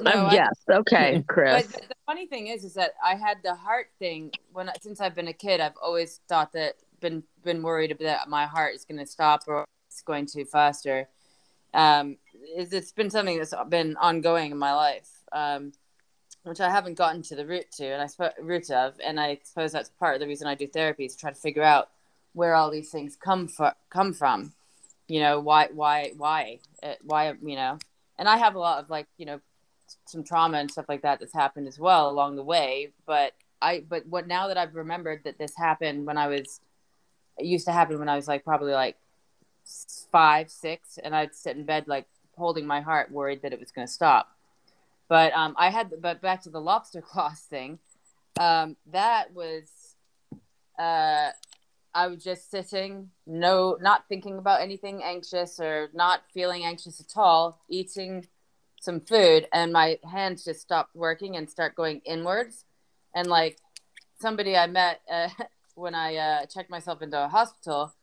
No, 0.00 0.12
um, 0.12 0.26
I- 0.26 0.34
yes. 0.34 0.52
Okay, 0.70 1.24
Chris. 1.28 1.66
But 1.66 1.80
the, 1.82 1.88
the 1.88 1.94
funny 2.06 2.26
thing 2.26 2.46
is, 2.48 2.62
is 2.62 2.74
that 2.74 2.92
I 3.04 3.16
had 3.16 3.38
the 3.42 3.54
heart 3.54 3.88
thing 3.98 4.30
when 4.52 4.70
since 4.80 5.00
I've 5.00 5.14
been 5.14 5.28
a 5.28 5.32
kid. 5.32 5.60
I've 5.60 5.76
always 5.82 6.20
thought 6.28 6.52
that 6.52 6.74
been 7.00 7.24
been 7.44 7.62
worried 7.62 7.96
that 8.00 8.28
my 8.28 8.46
heart 8.46 8.74
is 8.74 8.84
going 8.84 8.98
to 8.98 9.06
stop 9.06 9.42
or 9.48 9.64
it's 9.88 10.02
going 10.02 10.26
too 10.26 10.44
faster. 10.44 11.08
Um, 11.74 12.16
it's, 12.34 12.72
it's 12.72 12.92
been 12.92 13.10
something 13.10 13.38
that's 13.38 13.54
been 13.68 13.96
ongoing 13.96 14.52
in 14.52 14.58
my 14.58 14.72
life, 14.74 15.08
um, 15.32 15.72
which 16.44 16.60
I 16.60 16.70
haven't 16.70 16.94
gotten 16.94 17.22
to 17.22 17.36
the 17.36 17.46
root 17.46 17.70
to, 17.72 17.86
and 17.86 18.02
I 18.02 18.06
sp- 18.08 18.38
root 18.40 18.70
of, 18.70 18.94
and 19.04 19.20
I 19.20 19.40
suppose 19.44 19.72
that's 19.72 19.90
part 19.90 20.14
of 20.14 20.20
the 20.20 20.26
reason 20.26 20.46
I 20.46 20.54
do 20.54 20.66
therapy 20.66 21.04
is 21.04 21.16
try 21.16 21.30
to 21.30 21.36
figure 21.36 21.62
out 21.62 21.90
where 22.32 22.54
all 22.54 22.70
these 22.70 22.90
things 22.90 23.16
come 23.16 23.48
from. 23.48 23.72
Come 23.90 24.12
from, 24.12 24.52
you 25.08 25.20
know, 25.20 25.40
why, 25.40 25.68
why, 25.72 26.12
why, 26.16 26.60
uh, 26.82 26.94
why, 27.02 27.34
you 27.42 27.56
know, 27.56 27.78
and 28.18 28.28
I 28.28 28.36
have 28.36 28.54
a 28.54 28.58
lot 28.58 28.82
of 28.82 28.90
like, 28.90 29.06
you 29.16 29.26
know, 29.26 29.40
some 30.06 30.24
trauma 30.24 30.58
and 30.58 30.70
stuff 30.70 30.88
like 30.88 31.02
that 31.02 31.20
that's 31.20 31.32
happened 31.32 31.66
as 31.66 31.78
well 31.78 32.10
along 32.10 32.36
the 32.36 32.42
way 32.42 32.92
but 33.06 33.32
i 33.60 33.82
but 33.88 34.06
what 34.06 34.26
now 34.26 34.48
that 34.48 34.58
i've 34.58 34.74
remembered 34.74 35.22
that 35.24 35.38
this 35.38 35.56
happened 35.56 36.06
when 36.06 36.18
i 36.18 36.26
was 36.26 36.60
it 37.38 37.46
used 37.46 37.66
to 37.66 37.72
happen 37.72 37.98
when 37.98 38.08
i 38.08 38.16
was 38.16 38.28
like 38.28 38.44
probably 38.44 38.72
like 38.72 38.96
five 40.10 40.50
six 40.50 40.98
and 41.02 41.14
i'd 41.14 41.34
sit 41.34 41.56
in 41.56 41.64
bed 41.64 41.84
like 41.86 42.06
holding 42.36 42.66
my 42.66 42.80
heart 42.80 43.10
worried 43.10 43.42
that 43.42 43.52
it 43.52 43.60
was 43.60 43.70
going 43.70 43.86
to 43.86 43.92
stop 43.92 44.36
but 45.08 45.32
um 45.32 45.54
i 45.58 45.70
had 45.70 45.92
but 46.00 46.20
back 46.20 46.42
to 46.42 46.50
the 46.50 46.60
lobster 46.60 47.00
claws 47.10 47.40
thing. 47.40 47.78
Um 48.38 48.76
that 48.92 49.32
was 49.34 49.96
uh 50.78 51.30
I 51.94 52.06
was 52.06 52.22
just 52.22 52.50
sitting, 52.50 53.10
no, 53.26 53.76
not 53.80 54.04
thinking 54.08 54.38
about 54.38 54.60
anything 54.60 55.02
anxious 55.02 55.58
or 55.58 55.88
not 55.94 56.22
feeling 56.32 56.64
anxious 56.64 57.00
at 57.00 57.20
all, 57.20 57.60
eating 57.68 58.26
some 58.80 59.00
food 59.00 59.48
and 59.52 59.72
my 59.72 59.98
hands 60.08 60.44
just 60.44 60.60
stopped 60.60 60.94
working 60.94 61.36
and 61.36 61.50
start 61.50 61.74
going 61.74 62.00
inwards. 62.04 62.64
And 63.14 63.26
like 63.26 63.58
somebody 64.20 64.56
i 64.56 64.66
met 64.66 65.00
uh, 65.10 65.28
when 65.74 65.94
i 65.94 66.16
uh, 66.16 66.46
checked 66.46 66.70
myself 66.70 67.02
into 67.02 67.22
a 67.24 67.28
hospital 67.28 67.94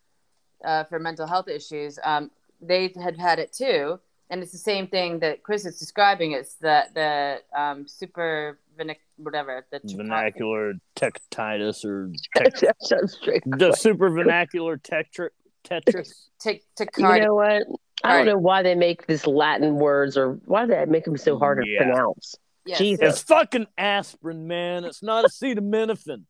uh, 0.64 0.84
for 0.86 1.00
mental 1.00 1.28
health 1.28 1.48
issues, 1.48 2.00
um, 2.04 2.32
they 2.62 2.92
had 3.02 3.18
had 3.18 3.40
it 3.40 3.54
too, 3.54 4.00
and 4.30 4.42
it's 4.42 4.52
the 4.52 4.58
same 4.58 4.88
thing 4.88 5.20
that 5.20 5.44
Chris 5.44 5.66
is 5.66 5.78
describing. 5.80 6.32
It's 6.32 6.56
the 6.56 6.84
the 6.94 7.60
um, 7.60 7.88
super 7.88 8.60
vernac- 8.78 8.98
whatever 9.18 9.66
the 9.72 9.80
vernacular 9.96 10.74
tectitis 10.96 11.86
or 11.86 12.12
tec- 12.36 12.56
That 12.60 12.76
sounds 12.82 13.14
straight. 13.14 13.44
the 13.46 13.74
super 13.74 14.10
vernacular 14.10 14.78
tetri- 14.78 15.30
Tetris. 15.64 16.28
T- 16.40 16.62
You 16.98 17.20
know 17.22 17.36
what? 17.36 17.64
I 18.04 18.18
don't 18.18 18.26
know 18.28 18.38
why 18.38 18.62
they 18.62 18.76
make 18.76 19.08
this 19.08 19.26
Latin 19.26 19.76
words 19.76 20.16
or 20.16 20.34
why 20.46 20.66
they 20.68 20.86
make 20.86 21.06
them 21.06 21.18
so 21.18 21.40
hard 21.40 21.64
Yeah. 21.66 21.80
to 21.80 21.86
pronounce. 21.86 22.36
Yes, 22.68 22.78
Jesus. 22.78 23.10
It's 23.10 23.22
fucking 23.24 23.66
aspirin, 23.78 24.48
man. 24.48 24.84
It's 24.86 25.02
not 25.02 25.26
acetaminophen. 25.26 26.24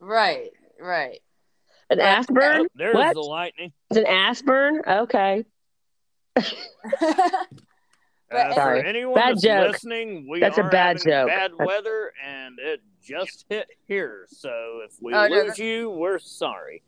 right, 0.00 0.50
right. 0.80 1.18
An 1.90 1.98
Asburn? 1.98 2.60
Oh, 2.62 2.66
there's 2.74 2.94
What? 2.94 3.12
the 3.14 3.20
lightning. 3.20 3.72
It's 3.90 3.98
an 3.98 4.06
Asburn? 4.06 4.80
Okay. 4.86 5.44
But 6.34 6.44
Uh, 8.30 8.48
for 8.48 8.54
Sorry. 8.54 8.88
anyone 8.88 9.14
Bad 9.14 9.32
that's 9.32 9.42
joke. 9.42 9.72
listening, 9.72 10.26
we 10.26 10.40
That's 10.40 10.56
a 10.56 10.62
bad 10.62 10.96
having 10.98 11.02
joke. 11.12 11.28
bad 11.28 11.50
weather, 11.54 12.14
and 12.24 12.58
it 12.58 12.80
just 13.04 13.44
hit 13.50 13.68
here. 13.86 14.24
So 14.30 14.80
if 14.86 14.92
we 15.02 15.12
Oh, 15.12 15.26
lose 15.26 15.48
that- 15.56 15.58
you, 15.62 15.90
we're 15.90 16.18
sorry. 16.18 16.82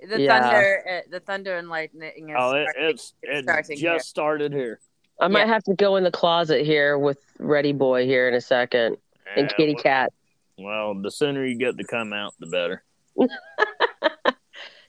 the 0.00 0.20
Yeah. 0.20 0.40
thunder, 0.40 0.84
uh, 0.88 1.00
the 1.10 1.20
thunder 1.20 1.56
and 1.56 1.68
lightning. 1.68 2.30
Is 2.30 2.36
Oh, 2.36 2.52
it, 2.56 2.66
starting- 2.68 2.88
it's 2.90 3.14
it 3.22 3.68
just 3.76 3.80
here. 3.80 3.98
started 4.00 4.52
here. 4.52 4.80
I 5.20 5.28
might 5.28 5.40
Yeah. 5.46 5.54
have 5.54 5.62
to 5.64 5.74
go 5.74 5.94
in 5.96 6.02
the 6.04 6.10
closet 6.10 6.64
here 6.66 6.98
with 6.98 7.18
Ready 7.38 7.72
Boy 7.72 8.04
here 8.04 8.26
in 8.28 8.34
a 8.34 8.40
second 8.40 8.96
and 9.36 9.48
Kitty 9.56 9.74
well- 9.74 9.82
Cat. 9.84 10.12
Well, 10.58 10.94
the 11.00 11.12
sooner 11.12 11.44
you 11.46 11.56
get 11.56 11.78
to 11.78 11.84
come 11.84 12.12
out, 12.12 12.34
the 12.40 12.46
better. 12.48 12.82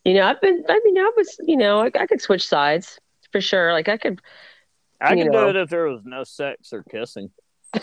You 0.06 0.14
know, 0.14 0.24
I've 0.24 0.40
been, 0.42 0.64
I 0.70 0.80
mean, 0.86 0.98
I 0.98 1.12
was, 1.18 1.38
you 1.42 1.58
know, 1.58 1.82
I, 1.82 1.92
I 1.94 2.08
could 2.08 2.22
switch 2.22 2.48
sides 2.48 3.00
for 3.32 3.42
sure. 3.42 3.72
Like 3.74 3.88
I 3.90 3.98
could, 3.98 4.22
I 5.02 5.14
You 5.14 5.24
could 5.24 5.32
know. 5.34 5.44
do 5.46 5.50
it 5.50 5.56
if 5.64 5.70
there 5.70 5.86
was 5.86 6.02
no 6.06 6.24
sex 6.24 6.74
or 6.74 6.84
kissing. 6.84 7.30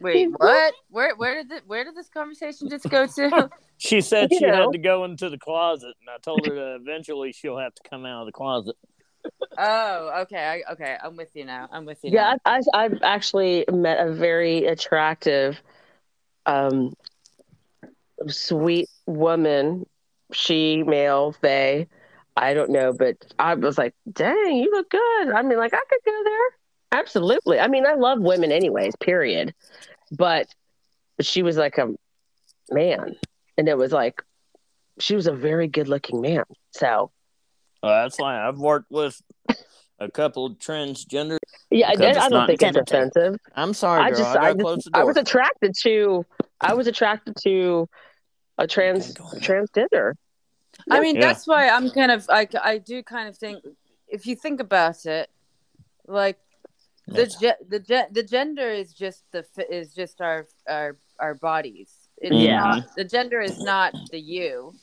Wait, 0.00 0.28
what? 0.36 0.74
Where 0.88 1.14
where 1.16 1.34
did 1.36 1.48
the, 1.50 1.60
where 1.66 1.84
did 1.84 1.94
this 1.94 2.08
conversation 2.08 2.68
just 2.68 2.88
go 2.88 3.06
to? 3.06 3.50
She 3.82 4.02
said 4.02 4.30
You 4.30 4.40
she 4.40 4.44
know. 4.46 4.64
had 4.64 4.72
to 4.72 4.78
go 4.78 5.04
into 5.04 5.30
the 5.30 5.38
closet, 5.38 5.94
and 6.00 6.10
I 6.14 6.18
told 6.20 6.46
her 6.46 6.54
that 6.54 6.78
eventually 6.82 7.32
she'll 7.32 7.56
have 7.56 7.74
to 7.74 7.82
come 7.88 8.04
out 8.04 8.20
of 8.20 8.26
the 8.26 8.32
closet. 8.32 8.76
oh, 9.56 10.20
okay, 10.22 10.62
I, 10.68 10.72
okay, 10.72 10.98
I'm 11.02 11.16
with 11.16 11.34
you 11.34 11.46
now. 11.46 11.66
I'm 11.72 11.86
with 11.86 11.96
you. 12.04 12.10
yeah, 12.12 12.34
now. 12.44 12.52
I, 12.52 12.60
I, 12.74 12.84
I've 12.84 12.98
actually 13.02 13.64
met 13.72 14.06
a 14.06 14.12
very 14.12 14.66
attractive, 14.66 15.62
um, 16.44 16.92
sweet 18.28 18.90
woman. 19.06 19.86
She, 20.34 20.82
male, 20.82 21.34
they, 21.40 21.88
I 22.40 22.54
don't 22.54 22.70
know, 22.70 22.94
but 22.94 23.16
I 23.38 23.54
was 23.54 23.76
like, 23.76 23.94
dang, 24.10 24.56
you 24.56 24.70
look 24.70 24.88
good. 24.90 25.28
I 25.30 25.42
mean, 25.42 25.58
like, 25.58 25.74
I 25.74 25.82
could 25.90 26.00
go 26.06 26.20
there. 26.24 26.98
Absolutely. 27.00 27.60
I 27.60 27.68
mean, 27.68 27.86
I 27.86 27.94
love 27.94 28.18
women, 28.20 28.50
anyways, 28.50 28.96
period. 28.96 29.54
But, 30.10 30.46
but 31.18 31.26
she 31.26 31.42
was 31.42 31.58
like 31.58 31.76
a 31.76 31.88
man. 32.70 33.14
And 33.58 33.68
it 33.68 33.76
was 33.76 33.92
like, 33.92 34.22
she 34.98 35.14
was 35.14 35.26
a 35.26 35.32
very 35.32 35.68
good 35.68 35.86
looking 35.86 36.22
man. 36.22 36.44
So, 36.70 37.10
Well, 37.82 38.02
that's 38.02 38.18
why 38.18 38.40
I've 38.48 38.58
worked 38.58 38.90
with 38.90 39.20
a 39.98 40.10
couple 40.10 40.46
of 40.46 40.52
transgender. 40.58 41.36
yeah, 41.70 41.88
I, 41.88 41.96
Because 41.96 42.16
I 42.16 42.28
don't 42.30 42.46
think 42.46 42.60
that's 42.60 42.76
offensive. 42.78 43.36
I'm 43.54 43.74
sorry, 43.74 44.00
I 44.00 44.08
girl. 44.08 44.18
just, 44.18 44.30
I, 44.30 44.40
I 44.40 44.52
gotta 44.52 44.58
close 44.60 44.76
just, 44.78 44.92
the 44.92 44.98
I 44.98 45.04
was 45.04 45.18
attracted 45.18 45.74
to, 45.82 46.24
I 46.62 46.72
was 46.72 46.86
attracted 46.86 47.36
to 47.42 47.86
a 48.56 48.66
trans 48.66 49.10
Okay, 49.10 49.14
go 49.18 49.24
ahead. 49.36 49.42
transgender. 49.42 50.12
I 50.90 51.00
mean, 51.00 51.16
Yeah. 51.16 51.22
that's 51.22 51.46
why 51.46 51.68
I'm 51.68 51.90
kind 51.90 52.10
of 52.10 52.26
I 52.30 52.48
I 52.62 52.78
do 52.78 53.02
kind 53.02 53.28
of 53.28 53.36
think 53.36 53.64
if 54.08 54.26
you 54.26 54.34
think 54.36 54.60
about 54.60 55.04
it, 55.06 55.30
like 56.06 56.38
the 57.06 57.12
That's- 57.26 57.36
ge- 57.36 57.68
the 57.68 57.80
ge- 57.80 58.12
the 58.12 58.22
gender 58.22 58.68
is 58.68 58.92
just 58.92 59.24
the 59.32 59.42
fi- 59.42 59.66
is 59.70 59.92
just 59.94 60.20
our 60.20 60.46
our 60.68 60.96
our 61.18 61.34
bodies. 61.34 61.92
It's 62.18 62.34
Yeah. 62.34 62.60
not, 62.60 62.94
the 62.96 63.04
gender 63.04 63.40
is 63.40 63.58
not 63.60 63.94
the 64.10 64.20
you. 64.20 64.74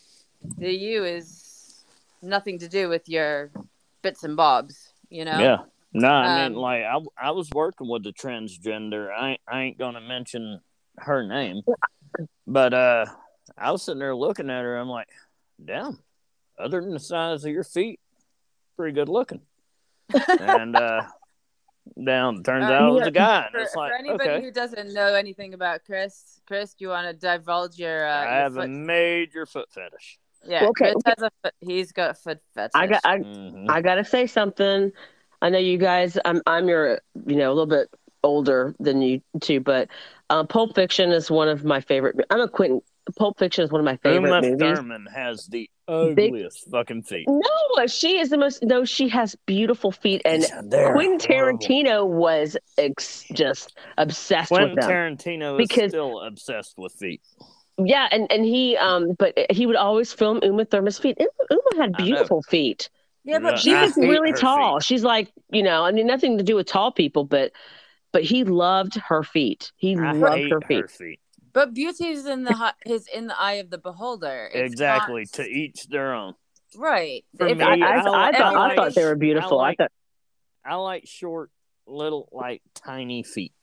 The 0.58 0.72
you 0.74 1.04
is 1.06 1.84
nothing 2.22 2.60
to 2.60 2.68
do 2.68 2.90
with 2.90 3.08
your 3.08 3.52
bits 4.02 4.24
and 4.24 4.36
bobs. 4.36 4.94
You 5.10 5.26
know. 5.26 5.40
Yeah. 5.40 5.58
No, 5.94 6.10
I 6.10 6.44
Um, 6.46 6.54
mean, 6.54 6.62
like, 6.62 6.84
I, 6.84 7.00
I 7.18 7.32
was 7.32 7.50
working 7.56 7.88
with 7.88 8.06
a 8.06 8.12
transgender. 8.12 9.10
I, 9.12 9.38
I 9.48 9.62
ain't 9.62 9.78
going 9.78 9.94
to 9.96 10.02
mention 10.02 10.62
her 10.98 11.26
name. 11.26 11.62
But 12.46 12.74
uh, 12.74 13.06
I 13.58 13.72
was 13.72 13.84
sitting 13.84 14.00
there 14.00 14.16
looking 14.16 14.50
at 14.50 14.64
her. 14.64 14.78
I'm 14.78 14.90
like, 14.90 15.08
damn, 15.64 16.00
other 16.60 16.82
than 16.82 16.92
the 16.92 17.00
size 17.00 17.44
of 17.46 17.52
your 17.52 17.64
feet, 17.64 18.00
pretty 18.76 18.94
good 18.94 19.10
looking. 19.10 19.42
and 20.40 20.76
uh, 20.76 21.04
down, 22.04 22.44
turns 22.44 22.66
Uh, 22.66 22.74
out 22.74 22.90
it 22.90 22.94
was 22.94 23.08
a 23.08 23.12
guy. 23.12 23.50
For, 23.52 23.58
it's 23.60 23.76
like, 23.76 23.92
for 23.92 23.98
anybody 23.98 24.30
okay. 24.30 24.44
who 24.44 24.52
doesn't 24.52 24.94
know 24.94 25.14
anything 25.16 25.54
about 25.54 25.82
Chris, 25.86 26.42
Chris, 26.48 26.74
do 26.74 26.86
you 26.86 26.90
want 26.90 27.08
to 27.08 27.14
divulge 27.14 27.78
your? 27.78 28.08
Uh, 28.08 28.12
I 28.12 28.24
your 28.24 28.34
have 28.44 28.58
a 28.58 28.68
major 28.68 29.46
foot 29.46 29.70
fetish. 29.72 30.20
Yeah, 30.48 30.66
Okay, 30.68 30.94
Chris 30.94 31.04
has 31.06 31.24
a 31.24 31.32
foot, 31.44 31.54
he's 31.60 31.92
got 31.92 32.18
foot 32.18 32.40
fetish. 32.54 32.72
I 32.76 32.88
got, 32.88 33.02
I, 33.04 33.18
Mhm. 33.18 33.70
I 33.70 33.82
gotta 33.82 34.06
say 34.06 34.28
something. 34.28 34.92
I 35.42 35.50
know 35.50 35.58
you 35.60 35.78
guys. 35.78 36.18
I'm, 36.26 36.42
I'm 36.48 36.68
your, 36.68 37.02
you 37.26 37.36
know, 37.36 37.50
a 37.50 37.54
little 37.54 37.66
bit 37.68 37.90
older 38.24 38.76
than 38.80 39.02
you 39.02 39.22
two, 39.42 39.60
but 39.60 39.90
uh, 40.30 40.44
Pulp 40.46 40.74
Fiction 40.76 41.12
is 41.12 41.30
one 41.30 41.50
of 41.50 41.64
my 41.66 41.82
favorite. 41.82 42.16
I'm 42.30 42.40
a 42.40 42.48
Quentin. 42.48 42.82
Pulp 43.16 43.40
Fiction 43.40 43.64
is 43.64 43.72
one 43.72 43.80
of 43.82 43.86
my 43.86 43.98
favorite 43.98 44.28
Uma 44.30 44.42
movies. 44.42 44.60
Thurman 44.60 45.08
has 45.14 45.46
the 45.48 45.70
ugliest 45.88 46.70
fucking 46.70 47.04
feet. 47.04 47.26
No, 47.30 47.86
she 47.88 48.20
is 48.20 48.30
the 48.30 48.38
most. 48.38 48.64
No, 48.64 48.84
she 48.86 49.08
has 49.10 49.36
beautiful 49.46 49.92
feet, 49.92 50.22
and 50.26 50.44
They're 50.64 50.94
Quentin 50.94 51.38
horrible. 51.38 51.60
Tarantino 51.60 52.08
was 52.08 52.58
ex- 52.78 53.26
just 53.34 53.78
obsessed 53.98 54.50
Quentin 54.50 54.76
with 54.76 54.82
them. 54.82 54.90
Tarantino 54.92 55.60
is 55.60 55.68
Because- 55.68 55.92
still 55.92 56.20
obsessed 56.22 56.78
with 56.78 56.94
feet. 56.94 57.22
Yeah, 57.84 58.08
and 58.12 58.32
and 58.32 58.44
he 58.44 58.76
um, 58.78 59.14
but 59.20 59.38
he 59.52 59.66
would 59.68 59.76
always 59.76 60.12
film 60.12 60.40
Uma 60.44 60.66
Thurman's 60.66 60.98
feet. 60.98 61.16
Uma, 61.20 61.30
Uma 61.52 61.82
had 61.84 61.94
beautiful 61.96 62.42
feet. 62.42 62.90
yeah, 63.24 63.38
but 63.40 63.54
Yeah, 63.54 63.56
She 63.60 63.74
I 63.76 63.84
was 63.84 63.96
really 63.98 64.34
tall. 64.34 64.80
feet. 64.80 64.86
She's 64.86 65.04
like, 65.04 65.32
you 65.52 65.62
know, 65.62 65.84
I 65.86 65.92
mean, 65.92 66.08
nothing 66.08 66.38
to 66.40 66.44
do 66.44 66.56
with 66.56 66.66
tall 66.66 66.92
people, 66.92 67.24
but 67.24 67.52
but 68.14 68.24
he 68.24 68.44
loved 68.46 68.96
her 68.96 69.22
feet. 69.22 69.72
He 69.76 69.96
I 69.96 70.12
loved 70.14 70.38
hate 70.38 70.52
her 70.52 70.62
feet. 70.62 70.90
feet. 70.90 71.20
But 71.58 71.74
beauty 71.74 72.10
is 72.10 72.28
in 72.28 72.44
the 72.44 72.74
is 72.86 73.08
in 73.12 73.26
the 73.26 73.42
eye 73.42 73.54
of 73.54 73.72
the 73.72 73.80
beholder. 73.80 74.48
It's 74.54 74.72
exactly. 74.72 75.22
not- 75.22 75.34
To 75.34 75.44
each 75.44 75.88
their 75.88 76.14
own. 76.14 76.36
right. 76.76 77.26
For 77.36 77.48
If- 77.48 77.58
me, 77.58 77.64
I, 77.64 77.70
I, 77.70 78.00
I 78.00 78.04
thought, 78.04 78.36
I 78.36 78.76
thought 78.76 78.94
they 78.94 79.04
were 79.04 79.16
beautiful. 79.16 79.60
I, 79.60 79.70
like- 79.70 79.78
thought, 79.80 79.92
I 80.64 80.76
like 80.76 81.08
short, 81.08 81.50
little, 81.88 82.30
like 82.32 82.62
tiny 82.76 83.24
feet. 83.24 83.54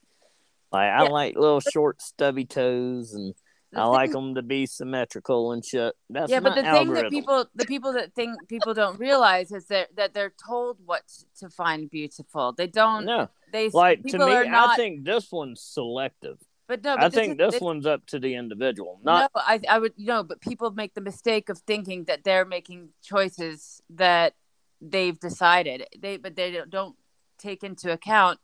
Like 0.73 0.91
I 0.91 1.03
like 1.03 1.37
little 1.37 1.61
short, 1.61 2.01
stubby 2.01 2.43
toes, 2.43 3.13
and 3.13 3.33
the 3.71 3.79
I 3.79 3.83
thing- 3.83 3.91
like 3.93 4.11
them 4.11 4.35
to 4.35 4.41
be 4.41 4.65
symmetrical 4.65 5.53
and 5.53 5.63
shit. 5.63 5.95
That's 6.09 6.29
yeah, 6.29 6.41
but 6.41 6.55
the 6.55 6.63
thing 6.63 6.91
that 6.95 7.09
people, 7.09 7.45
the 7.55 7.65
people 7.65 7.93
that 7.93 8.13
think 8.13 8.35
people 8.49 8.73
don't 8.73 8.99
realize 8.99 9.53
is 9.53 9.67
that 9.67 9.95
that 9.95 10.13
they're 10.13 10.33
told 10.45 10.79
what 10.85 11.03
to 11.39 11.49
find 11.49 11.89
beautiful. 11.89 12.51
They 12.51 12.67
don't. 12.67 13.05
no, 13.05 13.29
They 13.53 13.69
like 13.69 14.03
to 14.03 14.17
me, 14.17 14.49
not. 14.49 14.71
I 14.71 14.75
think 14.75 15.05
this 15.05 15.31
one's 15.31 15.61
selective. 15.61 16.39
But 16.67 16.83
no, 16.83 16.93
I 16.93 16.97
but 16.97 17.13
think 17.13 17.39
is- 17.39 17.51
this 17.51 17.61
one's 17.61 17.85
up 17.85 18.05
to 18.07 18.19
the 18.19 18.35
individual, 18.35 18.99
not 19.03 19.31
no, 19.35 19.41
I, 19.41 19.59
I 19.69 19.79
would 19.79 19.93
you 19.95 20.07
know, 20.07 20.23
but 20.23 20.41
people 20.41 20.71
make 20.71 20.93
the 20.93 21.01
mistake 21.01 21.49
of 21.49 21.59
thinking 21.59 22.05
that 22.05 22.23
they're 22.23 22.45
making 22.45 22.89
choices 23.03 23.81
that 23.89 24.33
they've 24.81 25.19
decided. 25.19 25.85
They 25.99 26.17
but 26.17 26.35
they 26.35 26.51
don't- 26.51 26.69
don't 26.69 26.95
take 27.37 27.63
into 27.63 27.91
account 27.91 28.39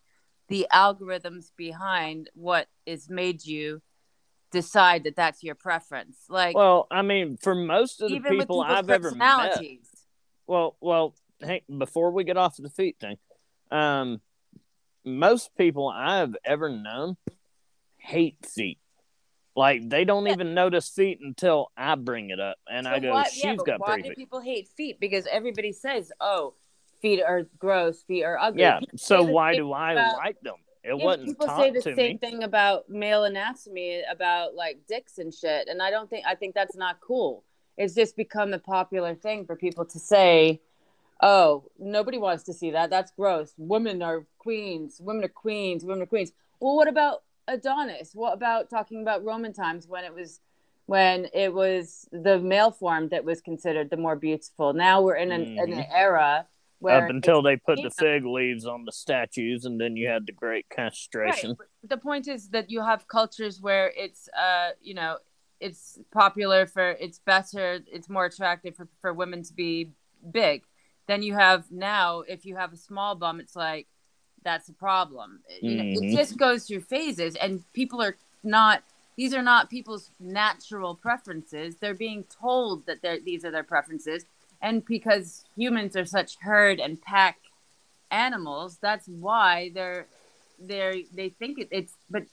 the 0.47 0.67
algorithms 0.73 1.51
behind 1.55 2.29
what 2.33 2.67
is 2.85 3.09
made 3.09 3.45
you 3.45 3.81
decide 4.51 5.05
that 5.05 5.15
that's 5.15 5.43
your 5.43 5.55
preference. 5.55 6.25
Like 6.27 6.55
Well, 6.55 6.87
I 6.91 7.01
mean, 7.03 7.37
for 7.37 7.55
most 7.55 8.01
of 8.01 8.09
the 8.09 8.19
people 8.19 8.59
I've 8.61 8.89
ever 8.89 9.11
met, 9.11 9.63
well, 10.45 10.75
well, 10.81 11.15
hey, 11.39 11.63
before 11.75 12.11
we 12.11 12.25
get 12.25 12.35
off 12.35 12.57
the 12.57 12.69
feet 12.69 12.97
thing, 12.99 13.17
um, 13.71 14.19
most 15.05 15.55
people 15.55 15.87
I've 15.87 16.35
ever 16.43 16.69
known 16.69 17.15
hate 18.01 18.37
feet. 18.45 18.79
Like 19.55 19.89
they 19.89 20.05
don't 20.05 20.25
Yeah. 20.25 20.33
even 20.33 20.53
notice 20.53 20.89
feet 20.89 21.19
until 21.21 21.71
I 21.75 21.95
bring 21.95 22.29
it 22.29 22.39
up, 22.39 22.57
and 22.69 22.87
I 22.87 22.99
go, 22.99 23.11
why- 23.11 23.23
"She's 23.25 23.43
yeah, 23.43 23.55
got 23.55 23.79
why 23.79 23.87
pretty 23.87 24.03
do 24.03 24.09
feet." 24.09 24.17
people 24.17 24.39
hate 24.39 24.67
feet? 24.69 24.99
Because 24.99 25.27
everybody 25.27 25.71
says, 25.73 26.11
"Oh, 26.21 26.53
feet 27.01 27.21
are 27.21 27.43
gross, 27.59 28.01
feet 28.03 28.23
are 28.23 28.37
ugly." 28.37 28.61
Yeah. 28.61 28.79
People 28.79 28.97
So 28.97 29.23
why 29.23 29.55
do 29.55 29.71
I 29.73 29.91
about- 29.93 30.17
like 30.17 30.39
them? 30.41 30.55
It 30.83 30.95
Yeah, 30.97 31.03
wasn't 31.05 31.27
people 31.27 31.47
say 31.49 31.69
the 31.69 31.81
same 31.81 31.95
me. 31.95 32.17
thing 32.17 32.43
about 32.43 32.89
male 32.89 33.23
anatomy, 33.25 34.01
about 34.09 34.55
like 34.55 34.87
dicks 34.87 35.17
and 35.19 35.33
shit, 35.33 35.67
and 35.67 35.81
I 35.81 35.91
don't 35.91 36.09
think 36.09 36.25
I 36.25 36.33
think 36.35 36.55
that's 36.55 36.75
not 36.75 37.01
cool. 37.01 37.43
It's 37.77 37.93
just 37.93 38.15
become 38.15 38.53
a 38.53 38.59
popular 38.59 39.15
thing 39.15 39.45
for 39.45 39.55
people 39.55 39.85
to 39.85 39.99
say, 39.99 40.61
"Oh, 41.21 41.65
nobody 41.77 42.17
wants 42.17 42.43
to 42.45 42.53
see 42.53 42.71
that. 42.71 42.89
That's 42.89 43.11
gross. 43.11 43.53
Women 43.57 44.01
are 44.01 44.25
queens. 44.39 44.99
Women 45.01 45.25
are 45.25 45.29
queens. 45.29 45.83
Women 45.83 46.03
are 46.03 46.07
queens." 46.07 46.31
Well, 46.59 46.75
what 46.75 46.87
about 46.87 47.23
Adonis? 47.47 48.11
What 48.13 48.33
about 48.33 48.69
talking 48.69 49.01
about 49.01 49.23
Roman 49.23 49.53
times 49.53 49.87
when 49.87 50.03
it 50.03 50.13
was 50.13 50.39
when 50.87 51.27
it 51.33 51.53
was 51.53 52.07
the 52.11 52.37
male 52.39 52.71
form 52.71 53.07
that 53.09 53.23
was 53.23 53.39
considered 53.39 53.89
the 53.89 53.95
more 53.97 54.15
beautiful. 54.15 54.73
Now 54.73 55.01
we're 55.01 55.15
in 55.15 55.31
an, 55.31 55.43
in 55.57 55.71
an 55.71 55.83
Mhm. 55.83 55.87
era 55.93 56.47
where 56.79 57.05
Up 57.05 57.09
until 57.09 57.41
they 57.41 57.55
put 57.55 57.81
the 57.81 57.91
fig 57.91 58.25
leaves 58.25 58.65
on 58.65 58.83
the 58.85 58.91
statues, 58.91 59.63
and 59.63 59.79
then 59.79 59.95
you 59.95 60.09
had 60.09 60.25
the 60.25 60.33
great 60.33 60.67
castration. 60.69 61.51
Right. 61.51 61.67
The 61.83 61.97
point 61.97 62.27
is 62.27 62.49
that 62.49 62.69
you 62.69 62.81
have 62.81 63.07
cultures 63.07 63.61
where 63.61 63.93
it's 63.95 64.27
uh 64.29 64.71
you 64.81 64.93
know 64.95 65.17
it's 65.59 65.99
popular 66.11 66.65
for 66.65 66.91
it's 66.99 67.19
better 67.19 67.79
it's 67.91 68.09
more 68.09 68.25
attractive 68.25 68.75
for, 68.75 68.87
for 68.99 69.13
women 69.13 69.43
to 69.43 69.53
be 69.53 69.91
big. 70.31 70.63
Then 71.07 71.21
you 71.23 71.33
have 71.35 71.71
now 71.71 72.21
if 72.21 72.45
you 72.45 72.55
have 72.55 72.73
a 72.73 72.77
small 72.77 73.15
bum 73.15 73.39
it's 73.39 73.55
like 73.55 73.87
that's 74.43 74.69
a 74.69 74.73
problem. 74.73 75.39
You 75.61 75.75
know, 75.75 75.83
it 75.83 75.99
mm-hmm. 75.99 76.15
just 76.15 76.37
goes 76.37 76.65
through 76.65 76.81
phases 76.81 77.35
and 77.35 77.63
people 77.73 78.01
are 78.01 78.15
not 78.43 78.83
these 79.17 79.33
are 79.33 79.41
not 79.43 79.69
people's 79.69 80.09
natural 80.19 80.95
preferences. 80.95 81.75
They're 81.75 81.93
being 81.93 82.23
told 82.23 82.85
that 82.85 83.01
they're 83.01 83.19
these 83.19 83.45
are 83.45 83.51
their 83.51 83.63
preferences 83.63 84.25
and 84.61 84.85
because 84.85 85.43
humans 85.55 85.95
are 85.95 86.05
such 86.05 86.37
herd 86.37 86.79
and 86.79 87.01
pack 87.01 87.37
animals, 88.09 88.77
that's 88.81 89.07
why 89.07 89.71
they're 89.73 90.05
they 90.59 91.05
they 91.13 91.29
think 91.29 91.59
it, 91.59 91.67
it's 91.71 91.93
but 92.09 92.23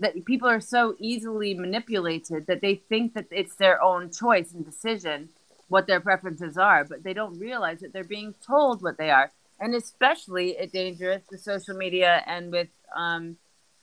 that 0.00 0.24
people 0.24 0.48
are 0.48 0.60
so 0.60 0.96
easily 0.98 1.54
manipulated 1.54 2.46
that 2.46 2.60
they 2.60 2.74
think 2.74 3.14
that 3.14 3.26
it's 3.30 3.54
their 3.54 3.82
own 3.82 4.10
choice 4.10 4.52
and 4.52 4.64
decision 4.64 5.28
what 5.68 5.86
their 5.86 6.00
preferences 6.00 6.58
are 6.58 6.84
but 6.84 7.04
they 7.04 7.12
don't 7.12 7.38
realize 7.38 7.80
that 7.80 7.92
they're 7.92 8.02
being 8.02 8.34
told 8.44 8.82
what 8.82 8.98
they 8.98 9.10
are 9.10 9.30
and 9.60 9.74
especially 9.74 10.56
it 10.56 10.72
dangerous 10.72 11.22
with 11.30 11.40
social 11.40 11.76
media 11.76 12.22
and 12.26 12.50
with 12.50 12.68
um 12.96 13.36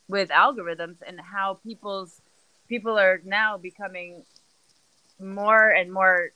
with 0.09 0.29
algorithms 0.29 0.97
and 1.05 1.19
how 1.19 1.59
people's 1.63 2.21
people 2.67 2.97
are 2.97 3.21
now 3.25 3.57
becoming 3.57 4.23
more 5.19 5.69
and 5.69 5.91
more 5.91 6.31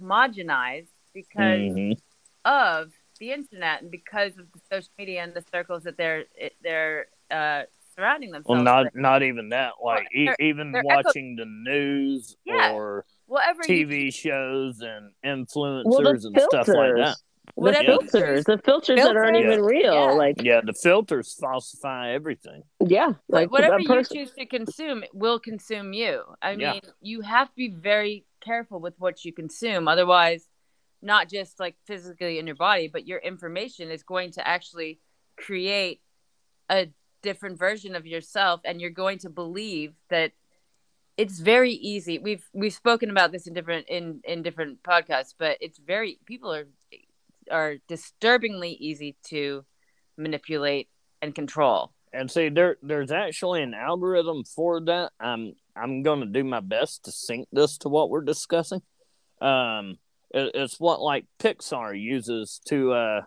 homogenized 0.00 0.88
because 1.14 1.72
Mhm. 1.72 2.00
of 2.44 2.92
the 3.18 3.30
internet 3.32 3.82
and 3.82 3.90
because 3.90 4.36
of 4.38 4.50
the 4.52 4.60
social 4.70 4.90
media 4.98 5.22
and 5.22 5.34
the 5.34 5.44
circles 5.52 5.82
that 5.84 5.96
they're 5.96 6.24
they're 6.62 7.06
uh, 7.30 7.62
surrounding 7.94 8.30
themselves 8.30 8.48
Well, 8.48 8.62
not 8.62 8.84
with. 8.86 8.94
not 8.94 9.22
even 9.22 9.50
that. 9.50 9.74
Like 9.82 10.06
e- 10.14 10.26
they're- 10.26 10.36
even 10.40 10.72
they're 10.72 10.80
echo- 10.80 10.94
watching 10.96 11.36
the 11.36 11.44
news 11.46 12.36
Yeah. 12.44 12.72
or 12.72 13.04
Whatever 13.26 13.62
TV 13.62 14.10
shows 14.12 14.80
and 14.80 15.12
influencers 15.24 15.84
Well, 15.86 16.06
and 16.08 16.40
stuff 16.40 16.68
like 16.68 16.94
that. 16.96 17.16
Filters, 17.56 17.76
the 17.76 17.84
filters, 17.84 18.44
the 18.44 18.58
filters 18.58 18.96
that 19.00 19.16
aren't 19.16 19.36
Filters? 19.36 19.52
even 19.52 19.64
real. 19.64 19.94
Yeah. 19.94 20.12
Like, 20.12 20.42
Yeah, 20.42 20.60
the 20.64 20.72
filters 20.72 21.34
falsify 21.34 22.12
everything. 22.12 22.62
yeah, 22.80 23.12
like 23.28 23.50
whatever 23.50 23.76
a 23.76 23.82
you 23.82 24.04
choose 24.04 24.32
to 24.32 24.46
consume 24.46 25.04
will 25.12 25.38
consume 25.38 25.92
you. 25.92 26.22
I 26.40 26.52
Yeah. 26.52 26.72
mean, 26.72 26.82
you 27.00 27.20
have 27.20 27.48
to 27.48 27.54
be 27.56 27.68
very 27.70 28.24
careful 28.40 28.80
with 28.80 28.94
what 28.98 29.24
you 29.24 29.32
consume. 29.32 29.86
Otherwise, 29.88 30.48
not 31.02 31.28
just 31.28 31.58
like 31.60 31.76
physically 31.86 32.38
in 32.38 32.46
your 32.46 32.56
body, 32.56 32.88
but 32.88 33.06
your 33.06 33.18
information 33.18 33.90
is 33.90 34.02
going 34.02 34.30
to 34.32 34.46
actually 34.46 35.00
create 35.36 36.00
a 36.70 36.88
different 37.22 37.58
version 37.58 37.94
of 37.94 38.06
yourself 38.06 38.60
and 38.64 38.80
you're 38.80 38.90
going 38.90 39.18
to 39.18 39.28
believe 39.30 39.94
that 40.08 40.32
it's 41.16 41.38
very 41.38 41.72
easy. 41.72 42.18
We've 42.18 42.48
we've 42.52 42.72
spoken 42.72 43.10
about 43.10 43.32
this 43.32 43.46
in 43.46 43.52
different 43.52 43.86
in 43.88 44.20
in 44.24 44.42
different 44.42 44.82
podcasts, 44.82 45.34
but 45.38 45.58
it's 45.60 45.78
very 45.78 46.18
people 46.24 46.52
are 46.52 46.66
are 47.50 47.76
disturbingly 47.88 48.72
easy 48.72 49.16
to 49.28 49.64
manipulate 50.16 50.88
and 51.20 51.34
control. 51.34 51.92
And 52.12 52.30
see, 52.30 52.50
there 52.50 52.76
there's 52.82 53.10
actually 53.10 53.62
an 53.62 53.74
algorithm 53.74 54.44
for 54.44 54.80
that. 54.82 55.12
I'm 55.18 55.54
I'm 55.74 56.02
going 56.02 56.20
to 56.20 56.26
do 56.26 56.44
my 56.44 56.60
best 56.60 57.04
to 57.04 57.12
sync 57.12 57.48
this 57.52 57.78
to 57.78 57.88
what 57.88 58.10
we're 58.10 58.22
discussing. 58.22 58.82
Um, 59.40 59.98
it, 60.30 60.52
it's 60.54 60.78
what 60.78 61.00
like 61.00 61.24
Pixar 61.38 61.98
uses 61.98 62.60
to 62.66 62.92
uh, 62.92 63.20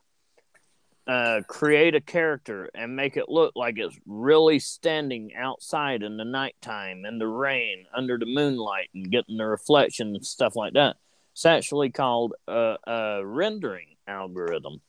uh, 1.07 1.41
create 1.47 1.95
a 1.95 2.01
character 2.01 2.69
and 2.75 2.95
make 2.95 3.17
it 3.17 3.29
look 3.29 3.53
like 3.55 3.77
it's 3.77 3.97
really 4.05 4.59
standing 4.59 5.33
outside 5.35 6.03
in 6.03 6.17
the 6.17 6.25
nighttime, 6.25 7.05
in 7.05 7.17
the 7.17 7.27
rain, 7.27 7.85
under 7.95 8.17
the 8.17 8.25
moonlight, 8.25 8.89
and 8.93 9.11
getting 9.11 9.37
the 9.37 9.45
reflection 9.45 10.15
and 10.15 10.25
stuff 10.25 10.55
like 10.55 10.73
that. 10.73 10.97
It's 11.33 11.45
actually 11.45 11.89
called 11.89 12.33
a, 12.47 12.77
a 12.85 13.25
rendering 13.25 13.94
algorithm 14.07 14.81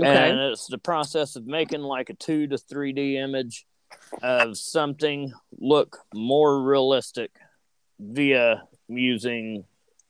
okay. 0.00 0.30
and 0.30 0.38
it's 0.40 0.66
the 0.66 0.78
process 0.78 1.36
of 1.36 1.46
making 1.46 1.80
like 1.80 2.10
a 2.10 2.14
2 2.14 2.46
to 2.48 2.56
3d 2.56 3.14
image 3.14 3.66
of 4.22 4.56
something 4.56 5.32
look 5.58 5.98
more 6.14 6.62
realistic 6.62 7.30
via 8.00 8.62
using 8.88 9.64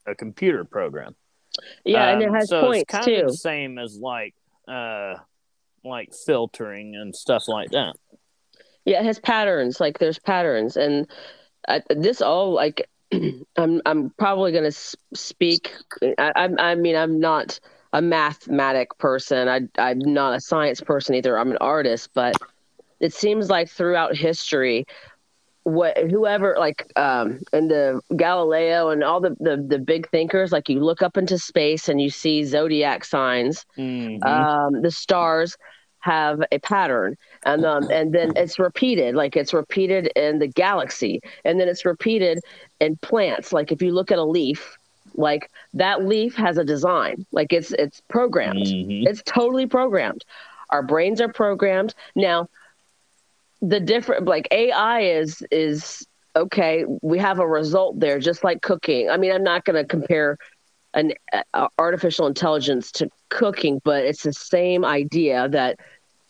a 0.07 0.15
computer 0.15 0.65
program 0.65 1.15
yeah, 1.85 2.09
and 2.11 2.23
it 2.23 2.29
Um, 2.29 2.35
has 2.35 2.49
so 2.49 2.63
points 2.63 2.83
it's 2.83 2.91
kind 2.91 3.05
too. 3.05 3.15
of 3.23 3.27
the 3.29 3.37
same 3.37 3.79
as 3.79 3.97
like 3.99 4.35
uh 4.67 5.15
like 5.85 6.13
filtering 6.27 6.97
and 6.97 7.15
stuff 7.15 7.47
like 7.47 7.71
that 7.71 7.95
Yeah, 8.87 9.01
it 9.01 9.05
has 9.07 9.19
patterns. 9.19 9.81
Like 9.81 9.99
there's 9.99 10.19
patterns, 10.19 10.77
and 10.77 11.07
uh, 11.69 11.81
this 11.91 12.21
all 12.21 12.53
like 12.53 12.89
I'm 13.57 13.81
I'm 13.87 14.11
probably 14.19 14.53
gonna 14.53 14.73
speak. 14.73 15.73
I, 16.19 16.33
I'm 16.37 16.59
I 16.59 16.75
mean 16.75 16.97
I'm 16.97 17.21
not 17.21 17.61
a 17.95 18.03
mathematic 18.03 18.99
person. 18.99 19.49
I 19.49 19.63
I'm 19.79 20.01
not 20.01 20.35
a 20.35 20.41
science 20.41 20.83
person 20.83 21.15
either. 21.15 21.39
I'm 21.39 21.53
an 21.53 21.59
artist, 21.63 22.11
but 22.15 22.37
it 23.01 23.15
seems 23.15 23.49
like 23.51 23.71
throughout 23.71 24.17
history, 24.17 24.85
what 25.63 25.97
whoever 25.97 26.57
like 26.59 26.87
um 26.97 27.41
and 27.53 27.71
the 27.71 28.01
Galileo 28.17 28.91
and 28.91 29.03
all 29.03 29.21
the, 29.21 29.37
the 29.41 29.65
the 29.67 29.79
big 29.79 30.11
thinkers, 30.11 30.53
like 30.53 30.69
you 30.69 30.81
look 30.81 31.03
up 31.03 31.17
into 31.17 31.39
space 31.39 31.89
and 31.89 32.01
you 32.01 32.11
see 32.11 32.45
zodiac 32.45 33.05
signs 33.05 33.65
Mhm. 33.79 34.27
um, 34.27 34.83
the 34.83 34.91
stars 34.91 35.57
have 36.01 36.43
a 36.53 36.59
pattern 36.59 37.17
and 37.47 37.65
um, 37.65 37.89
and 37.91 38.13
then 38.15 38.33
it's 38.37 38.59
repeated 38.59 39.15
like 39.15 39.37
it's 39.37 39.55
repeated 39.55 40.09
in 40.17 40.39
the 40.39 40.49
galaxy 40.49 41.21
and 41.47 41.59
then 41.59 41.69
it's 41.69 41.87
repeated 41.87 42.39
in 42.81 42.97
plants 42.99 43.53
like 43.55 43.73
if 43.73 43.81
you 43.81 43.91
look 43.93 44.13
at 44.13 44.19
a 44.19 44.25
leaf 44.25 44.77
like 45.15 45.51
that 45.75 46.05
leaf 46.05 46.35
has 46.37 46.59
a 46.59 46.65
design. 46.65 47.27
Like 47.33 47.53
it's 47.53 47.73
it's 47.73 48.01
programmed. 48.09 48.67
Mhm. 48.67 49.07
it's 49.07 49.23
totally 49.23 49.67
programmed. 49.67 50.25
Our 50.71 50.83
brains 50.83 51.21
are 51.21 51.33
programmed. 51.33 51.95
Now 52.15 52.49
the 53.61 53.81
different 53.81 54.27
like 54.27 54.49
ai 54.51 55.01
is 55.01 55.43
is 55.51 56.07
okay 56.37 56.85
we 57.03 57.19
have 57.19 57.39
a 57.39 57.47
result 57.47 57.99
there 58.01 58.19
just 58.19 58.45
like 58.45 58.61
cooking. 58.63 59.09
I 59.11 59.17
mean 59.17 59.33
i'm 59.33 59.43
not 59.45 59.65
going 59.65 59.77
to 59.77 59.85
compare 59.85 60.37
an 60.95 61.13
uh, 61.55 61.69
artificial 61.79 62.27
intelligence 62.27 62.91
to 62.93 63.09
cooking 63.31 63.81
but 63.85 64.05
it's 64.05 64.23
the 64.23 64.33
same 64.33 64.85
idea 64.85 65.49
that 65.49 65.79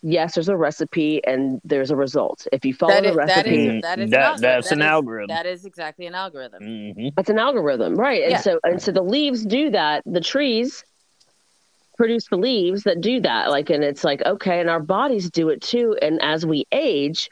yes 0.07 0.35
there's 0.35 0.51
a 0.51 0.57
recipe 0.57 1.25
and 1.27 1.61
there's 1.65 1.91
a 1.91 1.97
result 1.97 2.47
if 2.53 2.63
you 2.65 2.75
follow 2.75 2.93
That 2.93 3.05
the 3.05 3.11
is, 3.11 3.17
recipe 3.17 3.67
is 3.77 3.83
that 3.83 3.99
is 3.99 4.11
That- 4.11 4.19
an 4.19 4.23
algorithm. 4.25 4.41
that's 4.43 4.69
That 4.69 4.75
an 4.77 4.81
is- 4.83 4.87
algorithm. 4.87 5.29
That 5.29 5.47
is 5.47 5.65
exactly 5.65 6.07
an 6.07 6.15
algorithm. 6.15 6.63
Mhm. 6.63 7.13
it's 7.19 7.31
an 7.31 7.39
algorithm 7.39 7.95
right 7.97 8.23
and 8.23 8.33
Yeah. 8.33 8.41
so 8.41 8.61
and 8.65 8.81
so 8.83 8.93
the 8.93 9.03
leaves 9.03 9.45
do 9.47 9.71
that 9.71 10.03
the 10.05 10.21
trees 10.21 10.85
produce 11.97 12.29
the 12.29 12.37
leaves 12.37 12.83
that 12.83 13.01
do 13.01 13.21
that 13.21 13.51
like 13.51 13.71
and 13.71 13.83
it's 13.83 14.05
like 14.05 14.21
okay 14.27 14.61
and 14.61 14.69
our 14.69 14.81
bodies 14.81 15.31
do 15.31 15.49
it 15.49 15.63
too 15.63 15.97
and 16.03 16.21
as 16.23 16.45
we 16.45 16.67
age 16.73 17.31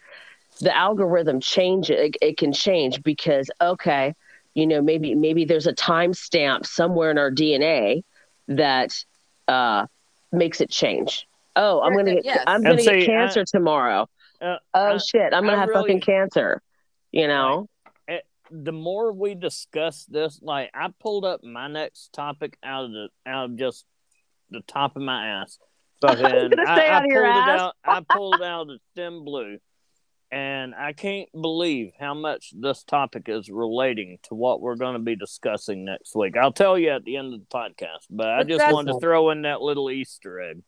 the 0.60 0.74
algorithm 0.76 1.40
changes 1.40 1.96
it, 1.98 2.16
it 2.22 2.36
can 2.38 2.52
change 2.52 3.02
because 3.02 3.50
okay 3.60 4.14
you 4.54 4.66
know 4.66 4.80
maybe 4.80 5.14
maybe 5.14 5.44
there's 5.44 5.66
a 5.66 5.74
timestamp 5.74 6.64
somewhere 6.64 7.10
in 7.10 7.18
our 7.18 7.30
dna 7.30 8.02
that 8.48 9.04
uh 9.48 9.84
makes 10.30 10.60
it 10.60 10.70
change 10.70 11.26
oh 11.56 11.80
i'm 11.82 11.94
gonna 11.96 12.14
get 12.14 12.24
Yes. 12.24 12.44
i'm 12.46 12.62
gonna 12.62 12.78
see, 12.78 12.84
get 12.84 13.02
uh, 13.02 13.06
cancer 13.06 13.44
tomorrow 13.44 14.08
Uh, 14.40 14.56
oh 14.74 14.94
I- 14.94 14.96
shit 14.98 15.32
i'm 15.34 15.44
gonna 15.44 15.56
I 15.56 15.60
have 15.60 15.68
really- 15.68 15.80
fucking 15.82 16.00
cancer 16.00 16.62
you 17.12 17.28
know 17.28 17.68
eh, 18.08 18.18
the 18.50 18.72
more 18.72 19.12
we 19.12 19.34
discuss 19.34 20.04
this, 20.06 20.38
like 20.42 20.70
I 20.74 20.88
pulled 21.00 21.24
up 21.24 21.42
my 21.42 21.68
next 21.68 22.12
topic 22.12 22.58
out 22.62 22.84
of 22.84 22.90
the 22.92 23.08
out 23.26 23.50
of 23.50 23.56
just 23.56 23.86
the 24.50 24.60
top 24.66 24.94
of 24.96 25.02
my 25.02 25.26
ass. 25.40 25.58
Fucking, 26.02 26.22
gonna 26.50 26.62
I, 26.68 26.80
I 26.80 26.88
out 26.88 27.04
of 27.04 27.10
your 27.10 27.22
pulled 27.24 27.36
it 27.36 27.50
ass. 27.50 27.60
out. 27.60 27.74
I 27.84 28.00
pulled 28.14 28.42
out 28.42 28.60
of 28.62 28.68
the 28.68 28.78
thin 28.94 29.24
blue, 29.24 29.56
and 30.30 30.74
I 30.74 30.92
can't 30.92 31.28
believe 31.32 31.92
how 31.98 32.12
much 32.12 32.52
this 32.58 32.82
topic 32.84 33.24
is 33.28 33.48
relating 33.50 34.18
to 34.24 34.34
what 34.34 34.60
we're 34.60 34.76
going 34.76 34.94
to 34.94 34.98
be 35.02 35.16
discussing 35.16 35.84
next 35.86 36.14
week. 36.16 36.36
I'll 36.36 36.52
tell 36.52 36.78
you 36.78 36.90
at 36.90 37.04
the 37.04 37.16
end 37.16 37.32
of 37.32 37.40
the 37.40 37.46
podcast, 37.46 38.04
but 38.10 38.28
I 38.28 38.42
just 38.42 38.70
wanted 38.72 38.92
to 38.92 39.00
throw 39.00 39.30
in 39.30 39.42
that 39.42 39.62
little 39.62 39.90
Easter 39.90 40.40
egg. 40.40 40.62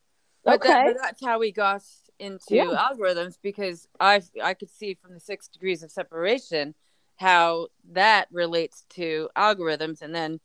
But, 0.45 0.63
that, 0.63 0.71
Okay. 0.71 0.93
but 0.95 1.03
that's 1.03 1.25
how 1.25 1.39
we 1.39 1.53
got 1.53 1.83
into 2.19 2.55
Yeah. 2.55 2.65
algorithms 2.91 3.39
because 3.43 3.89
I 3.99 4.23
I 4.43 4.55
could 4.55 4.71
see 4.71 4.95
from 4.95 5.15
the 5.15 5.21
six 5.21 5.49
degrees 5.49 5.83
of 5.83 5.91
separation 5.91 6.75
how 7.17 7.69
that 7.93 8.29
relates 8.31 8.85
to 8.91 9.29
algorithms, 9.37 10.03
and 10.03 10.15
then 10.15 10.41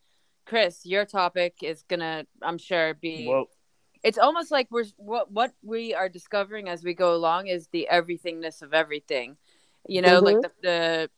Chris, 0.45 0.85
your 0.85 1.05
topic 1.05 1.55
is 1.61 1.83
gonna 1.83 2.25
I'm 2.41 2.57
sure 2.57 2.93
be 2.93 3.27
Well, 3.27 3.49
it's 4.03 4.17
almost 4.17 4.51
like 4.51 4.67
we're 4.71 4.85
what 4.97 5.31
what 5.31 5.51
we 5.63 5.93
are 5.93 6.09
discovering 6.09 6.69
as 6.69 6.83
we 6.83 6.93
go 6.93 7.13
along 7.13 7.47
is 7.47 7.67
the 7.67 7.87
everythingness 7.91 8.61
of 8.61 8.73
everything 8.73 9.37
you 9.87 10.01
know 10.01 10.19
like 10.19 10.37
Mhm. 10.37 10.41
the, 10.41 10.51
the 10.61 11.09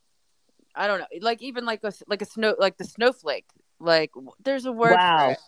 I 0.76 0.88
don't 0.88 1.00
know, 1.00 1.06
like 1.22 1.42
even 1.42 1.66
like 1.66 1.84
a 1.84 1.94
like 2.08 2.22
a 2.22 2.26
snow 2.26 2.56
like 2.58 2.78
the 2.78 2.86
snowflake. 2.86 3.46
Like 3.80 4.12
there's 4.44 4.66
a 4.66 4.72
word. 4.72 4.92
Wow. 4.94 5.18
For 5.28 5.32
it. 5.32 5.40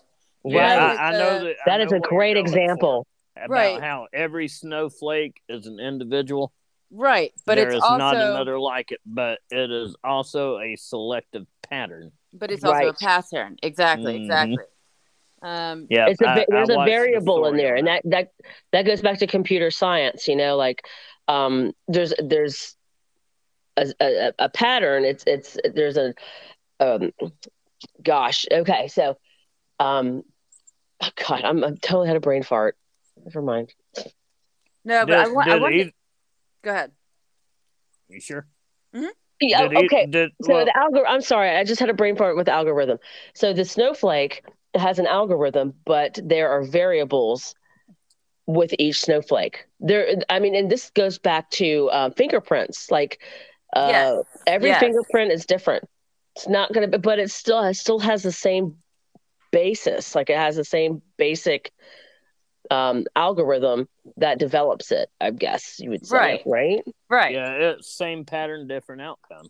Yeah, 0.46 0.60
Right. 0.60 1.00
I, 1.00 1.10
I 1.10 1.12
know 1.14 1.40
that. 1.46 1.56
I 1.66 1.70
That 1.70 1.82
is 1.82 1.92
know 1.92 1.98
a 1.98 2.02
great 2.02 2.34
going 2.34 2.46
for. 2.46 2.50
example. 2.50 3.08
About 3.36 3.50
Right. 3.50 3.82
how 3.82 4.08
every 4.14 4.48
snowflake 4.48 5.42
is 5.50 5.66
an 5.68 5.80
individual. 5.80 6.54
Right, 6.92 7.32
but 7.46 7.58
There 7.58 7.68
it's 7.68 7.78
is 7.78 7.82
also 7.84 7.98
not 7.98 8.18
another 8.18 8.60
like 8.60 8.92
it, 8.92 9.00
but 9.06 9.40
it 9.50 9.72
is 9.72 9.96
also 10.04 10.60
a 10.60 10.76
selective 10.76 11.48
pattern. 11.64 12.12
but 12.34 12.52
it's 12.52 12.64
also 12.64 12.90
a 12.90 12.94
pattern. 12.94 13.58
Exactly, 13.64 14.14
Mhm. 14.14 14.22
exactly. 14.22 14.66
Um, 15.42 15.88
Yeah, 15.90 16.08
it's 16.08 16.22
a 16.22 16.30
I- 16.30 16.46
there's 16.48 16.70
I 16.70 16.74
a 16.74 16.76
watched 16.78 16.90
the 16.90 16.92
variable 16.92 17.46
in 17.48 17.58
there 17.58 17.74
on 17.74 17.80
and 17.80 17.88
that 17.88 18.02
that 18.06 18.32
that 18.72 18.86
goes 18.86 19.02
back 19.02 19.20
to 19.20 19.28
computer 19.28 19.72
science 19.72 20.28
you 20.28 20.36
know 20.36 20.56
like 20.56 20.86
um 21.28 21.74
there's 21.88 22.14
there's 22.20 22.78
a, 23.76 23.92
a, 24.00 24.34
a 24.40 24.50
pattern 24.50 25.04
it's 25.04 25.24
it's 25.28 25.58
there's 25.74 25.98
a 25.98 26.14
um 26.80 27.12
gosh 28.02 28.46
okay 28.52 28.88
so 28.88 29.18
um 29.80 30.24
oh 31.02 31.10
god 31.28 31.44
i'm, 31.44 31.64
I'm 31.64 31.78
totally 31.78 32.08
had 32.08 32.18
a 32.18 32.22
brain 32.22 32.44
fart 32.44 32.78
never 33.24 33.42
mind 33.42 33.74
no, 34.86 35.06
but 35.06 35.18
I 35.18 35.24
Did- 35.26 35.34
want. 35.34 35.50
I 35.50 35.56
want. 35.60 35.74
eith- 35.76 35.94
Go 36.64 36.72
ahead. 36.72 36.92
you 38.10 38.20
sure? 38.20 38.46
yeah 39.40 39.62
Did 39.68 39.72
eith- 39.72 39.86
okay 39.86 40.06
did- 40.08 40.32
so 40.44 40.54
well, 40.54 40.66
the 40.66 40.78
algorithm 40.78 41.08
i'm 41.14 41.22
sorry 41.22 41.50
i 41.56 41.64
just 41.64 41.80
had 41.80 41.90
a 41.90 41.94
brain 41.94 42.16
fart 42.16 42.36
with 42.38 42.46
the 42.46 42.52
algorithm 42.54 42.98
so 43.34 43.54
the 43.54 43.66
snowflake 43.66 44.44
has 44.76 45.00
an 45.00 45.08
algorithm 45.08 45.74
but 45.86 46.20
there 46.24 46.50
are 46.50 46.64
variables 46.64 47.56
with 48.46 48.74
each 48.78 49.00
snowflake 49.02 49.66
there 49.80 50.16
i 50.30 50.40
mean 50.40 50.54
and 50.56 50.70
this 50.70 50.90
goes 50.92 51.18
back 51.18 51.50
to 51.50 51.90
uh, 51.92 52.10
fingerprints 52.12 52.92
like 52.92 53.22
uh, 53.76 53.88
Yes. 53.90 54.24
every 54.48 54.70
Yes. 54.70 54.80
fingerprint 54.80 55.32
is 55.32 55.46
different 55.46 55.84
it's 56.36 56.48
not 56.48 56.72
going 56.74 56.90
to 56.90 56.98
be 56.98 57.02
but 57.02 57.20
it 57.20 57.32
still 57.32 57.62
it 57.64 57.76
still 57.76 58.00
has 58.00 58.22
the 58.22 58.32
same 58.32 58.76
basis 59.52 60.14
like 60.16 60.30
it 60.30 60.38
has 60.38 60.56
the 60.56 60.64
same 60.66 61.02
basic 61.18 61.72
um, 62.72 63.06
algorithm 63.16 63.88
that 64.18 64.40
develops 64.40 64.92
it 64.92 65.10
i 65.20 65.30
guess 65.32 65.80
you 65.80 65.90
would 65.90 66.06
say 66.06 66.16
Right. 66.18 66.42
right 66.46 66.84
Right. 67.10 67.34
yeah, 67.36 67.52
it's 67.52 67.96
same 67.96 68.26
pattern, 68.26 68.68
different 68.68 69.02
outcome. 69.02 69.46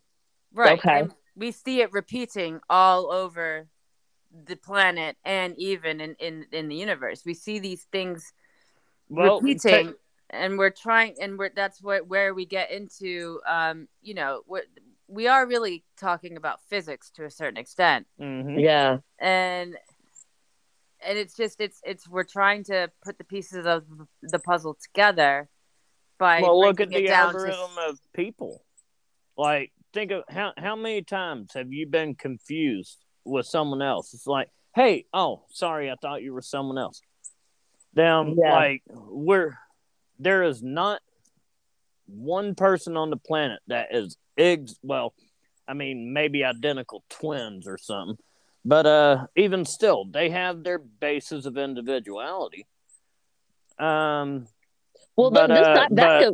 Right. 0.53 0.77
Okay. 0.79 0.99
And 0.99 1.13
we 1.35 1.51
see 1.51 1.81
it 1.81 1.93
repeating 1.93 2.59
all 2.69 3.09
over 3.11 3.67
the 4.45 4.55
planet 4.57 5.15
and 5.23 5.55
even 5.57 6.01
in, 6.01 6.15
in, 6.19 6.45
in 6.51 6.67
the 6.67 6.75
universe. 6.75 7.23
We 7.25 7.33
see 7.35 7.59
these 7.59 7.83
things 7.91 8.33
Well, 9.07 9.39
repeating 9.41 9.87
ta- 9.87 9.93
and 10.29 10.57
we're 10.57 10.71
trying 10.71 11.15
and 11.21 11.37
we're 11.39 11.51
that's 11.55 11.81
what 11.81 12.07
where 12.07 12.33
we 12.33 12.45
get 12.45 12.71
into 12.71 13.39
um, 13.47 13.87
you 14.01 14.13
know, 14.13 14.41
what 14.45 14.65
we 15.07 15.27
are 15.27 15.45
really 15.47 15.83
talking 15.97 16.35
about 16.35 16.59
physics 16.69 17.09
to 17.11 17.23
a 17.25 17.29
certain 17.31 17.57
extent. 17.57 18.07
mhm. 18.19 18.61
yeah 18.61 18.97
And 19.19 19.77
and 21.05 21.17
it's 21.17 21.35
just 21.35 21.59
it's 21.59 21.79
it's 21.83 22.07
we're 22.07 22.23
trying 22.23 22.63
to 22.65 22.89
put 23.03 23.17
the 23.17 23.23
pieces 23.23 23.65
of 23.65 23.83
the 24.21 24.39
puzzle 24.39 24.77
together 24.81 25.49
by 26.17 26.41
Well, 26.41 26.59
look 26.59 26.79
at 26.79 26.89
the 26.89 27.05
down 27.07 27.33
to- 27.33 27.39
algorithm 27.39 27.77
of 27.89 27.99
people. 28.13 28.63
Like, 29.37 29.71
think 29.93 30.11
of 30.11 30.23
how 30.29 30.53
how 30.57 30.75
many 30.75 31.01
times 31.01 31.53
have 31.53 31.71
you 31.73 31.87
been 31.87 32.15
confused 32.15 32.97
with 33.25 33.45
someone 33.45 33.81
else? 33.81 34.13
It's 34.13 34.27
like, 34.27 34.49
hey, 34.75 35.05
oh, 35.13 35.43
sorry, 35.49 35.89
I 35.89 35.95
thought 36.01 36.21
you 36.23 36.33
were 36.33 36.41
someone 36.41 36.77
else. 36.77 37.01
Then, 37.93 38.35
Yeah. 38.37 38.53
like, 38.53 38.83
we're 38.91 39.57
there 40.19 40.43
is 40.43 40.61
not 40.61 41.01
one 42.07 42.55
person 42.55 42.97
on 42.97 43.09
the 43.09 43.17
planet 43.17 43.59
that 43.67 43.87
is 43.93 44.17
ex. 44.37 44.75
Well, 44.83 45.13
I 45.67 45.73
mean, 45.73 46.13
maybe 46.13 46.43
identical 46.43 47.03
twins 47.09 47.67
or 47.67 47.77
something, 47.77 48.17
but 48.65 48.85
uh, 48.85 49.27
even 49.35 49.65
still, 49.65 50.05
they 50.05 50.29
have 50.29 50.63
their 50.63 50.79
bases 50.79 51.45
of 51.45 51.57
individuality. 51.57 52.65
Um, 53.79 54.47
well 55.15 55.31
But, 55.31 55.47
th- 55.47 55.59
this, 55.59 55.67
uh, 55.67 55.73
that, 55.73 55.89
but- 55.95 56.19
goes- 56.21 56.33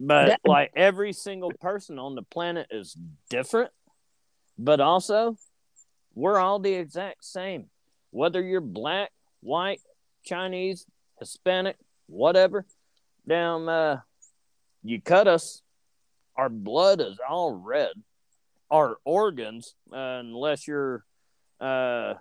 but 0.00 0.26
That- 0.26 0.40
like 0.44 0.72
every 0.74 1.12
single 1.12 1.52
person 1.60 1.98
on 1.98 2.14
the 2.14 2.22
planet 2.22 2.66
is 2.70 2.96
different, 3.30 3.70
but 4.58 4.80
also 4.80 5.36
we're 6.14 6.38
all 6.38 6.58
the 6.58 6.74
exact 6.74 7.24
same. 7.24 7.70
Whether 8.10 8.40
you're 8.42 8.60
black, 8.60 9.10
white, 9.40 9.80
Chinese, 10.24 10.86
Hispanic, 11.18 11.76
whatever, 12.06 12.66
damn, 13.26 13.68
uh, 13.68 13.98
you 14.82 15.00
cut 15.00 15.26
us, 15.28 15.62
our 16.36 16.48
blood 16.48 17.00
is 17.00 17.18
all 17.28 17.52
red. 17.52 17.92
Our 18.70 18.96
organs, 19.04 19.74
uh, 19.92 19.96
unless 20.20 20.66
you're 20.66 21.04
uh, 21.60 22.14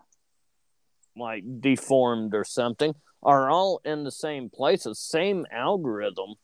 like 1.15 1.43
deformed 1.59 2.33
or 2.33 2.43
something, 2.43 2.95
are 3.21 3.49
all 3.49 3.81
in 3.85 4.03
the 4.03 4.11
same 4.11 4.49
places, 4.49 4.99
same 4.99 5.45
algorithm 5.51 6.35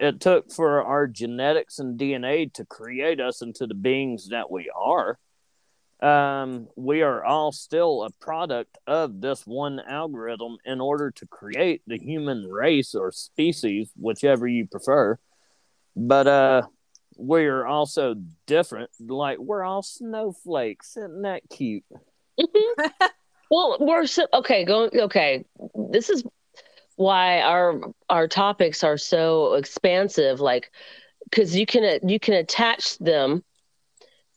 it 0.00 0.20
took 0.20 0.52
for 0.52 0.82
our 0.82 1.06
genetics 1.06 1.78
and 1.78 1.98
DNA 1.98 2.52
to 2.54 2.64
create 2.64 3.20
us 3.20 3.42
into 3.42 3.66
the 3.66 3.74
beings 3.74 4.28
that 4.28 4.50
we 4.50 4.70
are. 4.74 5.18
Um, 6.00 6.68
we 6.76 7.02
are 7.02 7.24
all 7.24 7.50
still 7.50 8.04
a 8.04 8.10
product 8.24 8.78
of 8.86 9.20
this 9.20 9.44
one 9.44 9.80
algorithm 9.80 10.58
in 10.64 10.80
order 10.80 11.10
to 11.10 11.26
create 11.26 11.82
the 11.88 11.98
human 11.98 12.46
race 12.46 12.94
or 12.94 13.10
species, 13.10 13.90
whichever 13.96 14.46
you 14.46 14.66
prefer. 14.66 15.18
But 15.96 16.28
uh, 16.28 16.62
we 17.16 17.46
are 17.46 17.66
also 17.66 18.14
different. 18.46 18.90
Like 19.00 19.38
we're 19.38 19.64
all 19.64 19.82
snowflakes. 19.82 20.96
Isn't 20.96 21.22
that 21.22 21.42
cute? 21.50 21.84
Well, 23.50 23.78
we're 23.80 24.06
so 24.06 24.26
okay. 24.34 24.64
Going 24.64 24.90
okay. 24.94 25.44
This 25.74 26.10
is 26.10 26.22
why 26.96 27.40
our 27.40 27.80
our 28.10 28.28
topics 28.28 28.84
are 28.84 28.98
so 28.98 29.54
expansive. 29.54 30.40
Like, 30.40 30.70
because 31.24 31.56
you 31.56 31.64
can 31.64 32.06
you 32.06 32.20
can 32.20 32.34
attach 32.34 32.98
them 32.98 33.42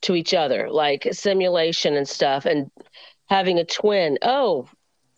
to 0.02 0.16
each 0.16 0.34
other, 0.34 0.70
like 0.70 1.08
simulation 1.12 1.96
and 1.96 2.08
stuff, 2.08 2.46
and 2.46 2.72
having 3.28 3.60
a 3.60 3.66
twin. 3.66 4.18
Oh, 4.22 4.68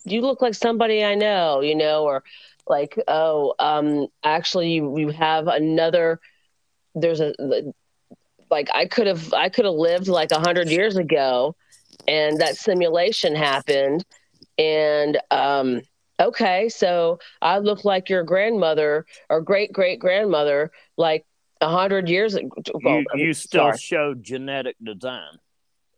you 0.04 0.20
look 0.20 0.42
like 0.42 0.54
somebody 0.54 1.04
I 1.04 1.14
know, 1.14 1.60
you 1.60 1.74
know, 1.74 2.04
or 2.04 2.24
like, 2.66 2.98
oh, 3.06 3.54
um, 3.58 4.08
actually, 4.24 4.72
you 4.72 4.98
you 4.98 5.08
have 5.10 5.46
another. 5.46 6.20
There's 6.96 7.20
a 7.20 7.32
like 8.50 8.68
I 8.74 8.86
could 8.86 9.06
have 9.06 9.32
I 9.32 9.48
could 9.48 9.64
have 9.64 9.74
lived 9.74 10.08
like 10.08 10.32
a 10.32 10.40
hundred 10.40 10.68
years 10.68 10.96
ago 10.96 11.54
and 12.06 12.38
that 12.40 12.56
simulation 12.56 13.34
happened 13.34 14.04
and 14.58 15.18
um 15.30 15.80
okay 16.20 16.68
so 16.68 17.18
i 17.42 17.58
look 17.58 17.84
like 17.84 18.08
your 18.08 18.22
grandmother 18.22 19.04
or 19.28 19.40
great 19.40 19.72
great 19.72 19.98
grandmother 19.98 20.70
like 20.96 21.24
a 21.60 21.68
hundred 21.68 22.08
years 22.08 22.34
ago 22.34 22.48
well, 22.82 23.02
you, 23.14 23.26
you 23.26 23.32
still 23.32 23.64
sorry. 23.64 23.78
show 23.78 24.14
genetic 24.14 24.76
design. 24.82 25.38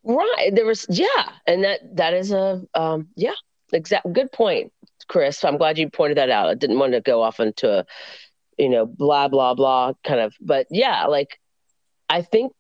right 0.05 0.51
there 0.55 0.65
was 0.65 0.87
yeah 0.89 1.31
and 1.47 1.65
that 1.65 1.81
that 1.97 2.15
is 2.15 2.33
a 2.33 2.63
um 2.75 3.09
yeah 3.17 3.35
exact 3.73 4.11
good 4.13 4.31
point 4.33 4.73
chris 5.09 5.45
i'm 5.45 5.59
glad 5.59 5.77
you 5.77 5.89
pointed 5.91 6.17
that 6.17 6.31
out 6.31 6.49
i 6.49 6.55
didn't 6.55 6.79
want 6.79 6.93
to 6.93 7.01
go 7.01 7.23
off 7.23 7.41
into 7.41 7.71
a 7.71 7.85
you 8.59 8.69
know 8.69 8.87
blah 8.87 9.29
blah 9.29 9.55
blah 9.55 9.93
kind 10.03 10.21
of 10.21 10.35
but 10.41 10.67
yeah 10.71 11.07
like 11.07 11.39
i 12.09 12.23
think 12.23 12.53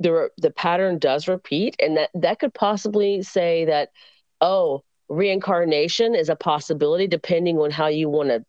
the 0.00 0.28
the 0.38 0.50
pattern 0.50 0.98
does 0.98 1.28
repeat 1.28 1.76
and 1.78 1.96
that 1.96 2.10
that 2.14 2.38
could 2.40 2.52
possibly 2.52 3.22
say 3.22 3.64
that 3.64 3.90
oh 4.40 4.82
reincarnation 5.08 6.14
is 6.14 6.28
a 6.28 6.36
possibility 6.36 7.06
depending 7.06 7.58
on 7.58 7.70
how 7.70 7.86
you 7.86 8.08
want 8.08 8.28
to 8.28 8.44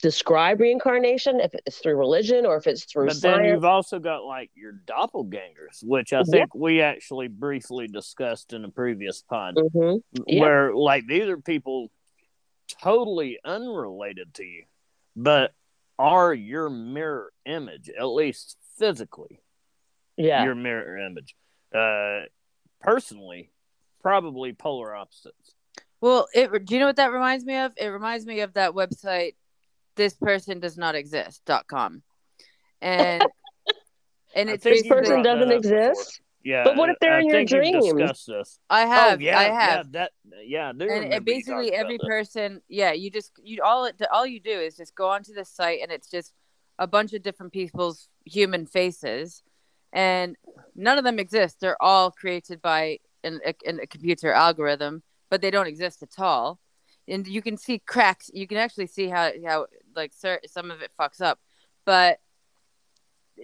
describe 0.00 0.60
reincarnation 0.60 1.40
if 1.40 1.52
it's 1.54 1.78
through 1.78 1.96
religion 1.96 2.44
or 2.44 2.56
if 2.56 2.66
it's 2.66 2.84
through 2.84 3.06
But 3.06 3.20
then 3.22 3.44
you've 3.44 3.64
also 3.64 3.98
got 3.98 4.24
like 4.24 4.50
your 4.54 4.72
doppelgangers, 4.72 5.82
which 5.82 6.12
I 6.12 6.22
Yeah. 6.26 6.40
think 6.40 6.54
we 6.54 6.80
actually 6.80 7.28
briefly 7.28 7.86
discussed 7.86 8.52
in 8.52 8.64
a 8.64 8.68
previous 8.68 9.22
pod, 9.22 9.58
hmm 9.72 9.96
yeah. 10.26 10.40
where 10.40 10.74
like 10.74 11.06
these 11.06 11.28
are 11.28 11.38
people 11.38 11.90
totally 12.80 13.38
unrelated 13.44 14.34
to 14.34 14.44
you, 14.44 14.64
but 15.14 15.52
are 15.98 16.34
your 16.34 16.68
mirror 16.68 17.32
image, 17.44 17.88
at 17.90 18.04
least 18.06 18.56
physically, 18.78 19.40
yeah 20.16 20.44
your 20.44 20.54
mirror 20.54 20.98
image. 20.98 21.34
Uh, 21.74 22.26
personally, 22.80 23.50
probably 24.02 24.52
polar 24.52 24.94
opposites. 24.94 25.54
Well, 26.00 26.26
it 26.34 26.64
do 26.66 26.74
you 26.74 26.80
know 26.80 26.86
what 26.86 26.96
that 26.96 27.12
reminds 27.12 27.44
me 27.44 27.56
of? 27.56 27.72
It 27.76 27.86
reminds 27.86 28.26
me 28.26 28.40
of 28.40 28.54
that 28.54 28.72
website 28.72 29.34
this 29.94 30.14
person 30.14 30.60
does 30.60 30.76
not 30.78 30.94
exist.com. 30.94 32.02
And 32.80 33.22
and 34.34 34.50
it's 34.50 34.64
this 34.64 34.86
person 34.86 35.22
doesn't 35.22 35.52
exist 35.52 36.20
Yeah, 36.42 36.64
But 36.64 36.76
what 36.76 36.88
if 36.90 36.96
they're 37.00 37.14
I 37.14 37.20
in 37.20 37.26
your 37.26 37.36
think 37.46 37.50
you've 37.52 37.60
dreams? 37.62 37.84
discussed 37.92 38.26
this. 38.26 38.58
I 38.68 38.86
have 38.86 39.20
oh 39.20 39.22
yeah, 39.22 39.38
I 39.38 39.42
have 39.44 39.86
yeah, 39.92 39.92
that 39.92 40.12
yeah. 40.44 40.70
And 40.70 41.12
it 41.12 41.24
basically 41.24 41.72
every 41.72 41.96
about 41.96 42.02
that. 42.04 42.08
person 42.08 42.62
yeah 42.68 42.92
you 42.92 43.10
just 43.10 43.32
you 43.42 43.62
all 43.62 43.84
it 43.84 43.96
all 44.12 44.26
you 44.26 44.40
do 44.40 44.50
is 44.58 44.76
just 44.76 44.94
go 44.94 45.08
onto 45.10 45.32
the 45.32 45.44
site 45.44 45.80
and 45.82 45.92
it's 45.92 46.10
just 46.10 46.32
a 46.78 46.86
bunch 46.86 47.12
of 47.12 47.22
different 47.22 47.52
people's 47.52 48.08
human 48.24 48.66
faces 48.66 49.42
and 49.92 50.36
none 50.74 50.98
of 50.98 51.04
them 51.04 51.18
exist. 51.18 51.60
They're 51.60 51.82
all 51.82 52.10
created 52.10 52.62
by 52.62 52.98
an, 53.24 53.40
a, 53.44 53.54
a 53.66 53.86
computer 53.86 54.32
algorithm, 54.32 55.02
but 55.30 55.40
they 55.40 55.50
don't 55.50 55.66
exist 55.66 56.02
at 56.02 56.18
all. 56.18 56.58
And 57.08 57.26
you 57.26 57.42
can 57.42 57.56
see 57.56 57.80
cracks. 57.80 58.30
You 58.32 58.46
can 58.46 58.58
actually 58.58 58.86
see 58.86 59.08
how 59.08 59.32
how 59.44 59.66
like 59.94 60.12
some 60.12 60.70
of 60.70 60.80
it 60.82 60.92
fucks 60.98 61.20
up, 61.20 61.38
but 61.84 62.18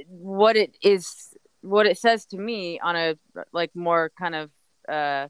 what 0.06 0.56
it 0.56 0.76
is, 0.82 1.34
what 1.62 1.86
it 1.86 1.98
says 1.98 2.24
to 2.26 2.38
me 2.38 2.78
on 2.80 2.94
a 2.96 3.16
like 3.52 3.74
more 3.74 4.12
kind 4.18 4.34
of 4.34 4.50
uh, 4.88 5.28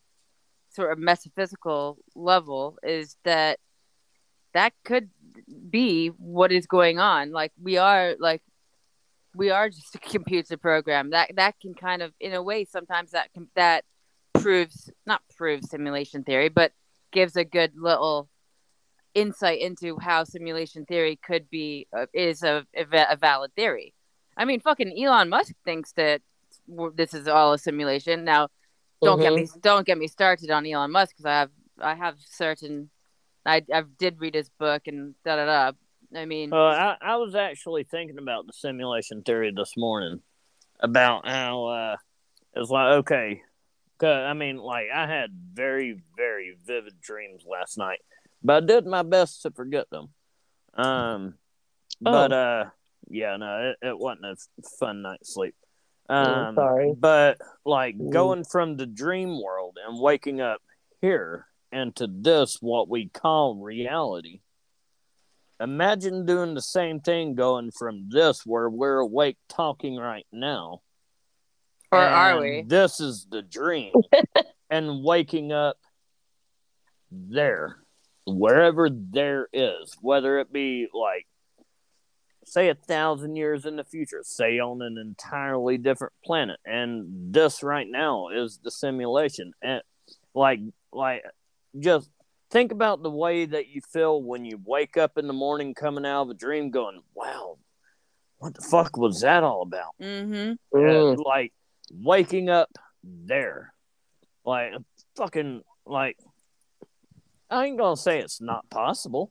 sort 0.70 0.92
of 0.92 0.98
metaphysical 0.98 1.98
level 2.14 2.78
is 2.82 3.16
that 3.24 3.58
that 4.52 4.72
could 4.84 5.10
be 5.70 6.08
what 6.08 6.52
is 6.52 6.66
going 6.66 6.98
on. 6.98 7.32
Like 7.32 7.52
we 7.60 7.78
are 7.78 8.14
like 8.18 8.42
we 9.38 9.50
are 9.50 9.70
just 9.70 9.94
a 9.94 9.98
computer 9.98 10.56
program. 10.56 11.10
That 11.10 11.30
that 11.36 11.58
can 11.60 11.72
kind 11.72 12.02
of 12.02 12.12
in 12.20 12.34
a 12.34 12.42
way 12.42 12.64
sometimes 12.64 13.12
that 13.12 13.32
can, 13.32 13.48
that 13.54 13.84
proves 14.34 14.90
not 15.06 15.22
proves 15.36 15.70
simulation 15.70 16.22
theory 16.22 16.48
but 16.48 16.72
gives 17.10 17.36
a 17.36 17.44
good 17.44 17.72
little 17.76 18.28
insight 19.14 19.60
into 19.60 19.98
how 19.98 20.24
simulation 20.24 20.84
theory 20.84 21.16
could 21.16 21.48
be 21.50 21.86
uh, 21.96 22.06
is 22.12 22.42
a, 22.42 22.66
a, 22.76 23.16
valid 23.16 23.52
theory. 23.54 23.94
I 24.36 24.44
mean 24.44 24.60
fucking 24.60 25.02
elon 25.02 25.28
musk 25.28 25.54
thinks 25.64 25.92
that 25.92 26.20
this 26.94 27.14
is 27.14 27.28
all 27.28 27.52
a 27.52 27.58
simulation. 27.58 28.24
Now 28.24 28.48
don't 29.02 29.20
mm-hmm. 29.20 29.34
get 29.36 29.42
me 29.42 29.48
don't 29.60 29.86
get 29.86 29.98
me 29.98 30.08
started 30.08 30.50
on 30.50 30.66
elon 30.66 30.90
musk 30.90 31.16
because 31.16 31.26
i 31.26 31.38
have 31.38 31.50
i 31.80 31.94
have 31.94 32.16
certain 32.18 32.90
i 33.46 33.62
i 33.72 33.82
did 33.98 34.20
read 34.20 34.34
his 34.34 34.48
book 34.58 34.82
and 34.86 35.14
da 35.24 35.36
da 35.36 35.44
da 35.46 35.72
I 36.14 36.24
mean, 36.24 36.52
uh, 36.52 36.56
I, 36.56 36.96
I 37.00 37.16
was 37.16 37.34
actually 37.34 37.84
thinking 37.84 38.18
about 38.18 38.46
the 38.46 38.52
simulation 38.52 39.22
theory 39.22 39.52
this 39.54 39.74
morning 39.76 40.20
about 40.80 41.26
how 41.26 41.66
uh, 41.66 41.96
it's 42.54 42.70
like 42.70 42.98
okay, 42.98 43.42
cause 43.98 44.24
I 44.24 44.32
mean, 44.32 44.56
like 44.56 44.86
I 44.94 45.06
had 45.06 45.30
very 45.52 46.00
very 46.16 46.56
vivid 46.64 47.00
dreams 47.00 47.44
last 47.46 47.76
night, 47.76 48.00
but 48.42 48.62
I 48.62 48.66
did 48.66 48.86
my 48.86 49.02
best 49.02 49.42
to 49.42 49.50
forget 49.50 49.90
them. 49.90 50.08
Um, 50.74 51.34
oh. 52.06 52.12
but 52.12 52.32
uh, 52.32 52.64
yeah, 53.08 53.36
no, 53.36 53.74
it, 53.82 53.88
it 53.88 53.98
wasn't 53.98 54.26
a 54.26 54.36
fun 54.78 55.02
night's 55.02 55.34
sleep. 55.34 55.54
Um, 56.08 56.54
sorry, 56.54 56.94
but 56.98 57.36
like 57.66 57.98
mm. 57.98 58.10
going 58.10 58.44
from 58.44 58.76
the 58.76 58.86
dream 58.86 59.42
world 59.42 59.76
and 59.86 60.00
waking 60.00 60.40
up 60.40 60.62
here 61.02 61.46
into 61.70 62.08
this 62.10 62.56
what 62.62 62.88
we 62.88 63.10
call 63.10 63.56
reality 63.56 64.40
Imagine 65.60 66.24
doing 66.24 66.54
the 66.54 66.62
same 66.62 67.00
thing 67.00 67.34
going 67.34 67.70
from 67.72 68.08
this 68.08 68.46
where 68.46 68.70
we're 68.70 68.98
awake 68.98 69.36
talking 69.48 69.96
right 69.96 70.26
now. 70.32 70.82
Or 71.90 71.98
are 71.98 72.38
we? 72.40 72.62
This 72.66 73.00
is 73.00 73.26
the 73.30 73.42
dream. 73.42 73.92
and 74.70 75.02
waking 75.02 75.52
up 75.52 75.78
there, 77.10 77.76
wherever 78.26 78.88
there 78.90 79.48
is, 79.52 79.94
whether 80.00 80.38
it 80.38 80.52
be 80.52 80.86
like, 80.92 81.26
say, 82.44 82.68
a 82.68 82.74
thousand 82.74 83.36
years 83.36 83.64
in 83.64 83.76
the 83.76 83.84
future, 83.84 84.20
say 84.22 84.58
on 84.58 84.82
an 84.82 84.96
entirely 84.98 85.78
different 85.78 86.12
planet. 86.24 86.60
And 86.64 87.32
this 87.32 87.62
right 87.62 87.86
now 87.88 88.28
is 88.28 88.60
the 88.62 88.70
simulation. 88.70 89.52
And 89.62 89.82
like, 90.34 90.60
like, 90.92 91.22
just 91.78 92.10
think 92.50 92.72
about 92.72 93.02
the 93.02 93.10
way 93.10 93.44
that 93.44 93.68
you 93.68 93.80
feel 93.80 94.22
when 94.22 94.44
you 94.44 94.60
wake 94.64 94.96
up 94.96 95.18
in 95.18 95.26
the 95.26 95.32
morning 95.32 95.74
coming 95.74 96.06
out 96.06 96.22
of 96.22 96.30
a 96.30 96.34
dream 96.34 96.70
going, 96.70 97.00
wow, 97.14 97.58
what 98.38 98.54
the 98.54 98.62
fuck 98.62 98.96
was 98.96 99.20
that 99.20 99.44
all 99.44 99.62
about? 99.62 99.94
Mm-hmm. 100.00 100.76
Mm. 100.76 101.24
like 101.24 101.52
waking 101.92 102.48
up 102.48 102.70
there. 103.02 103.72
Like, 104.44 104.72
fucking, 105.16 105.62
like, 105.84 106.16
I 107.50 107.66
ain't 107.66 107.78
gonna 107.78 107.96
say 107.96 108.20
it's 108.20 108.40
not 108.40 108.68
possible. 108.70 109.30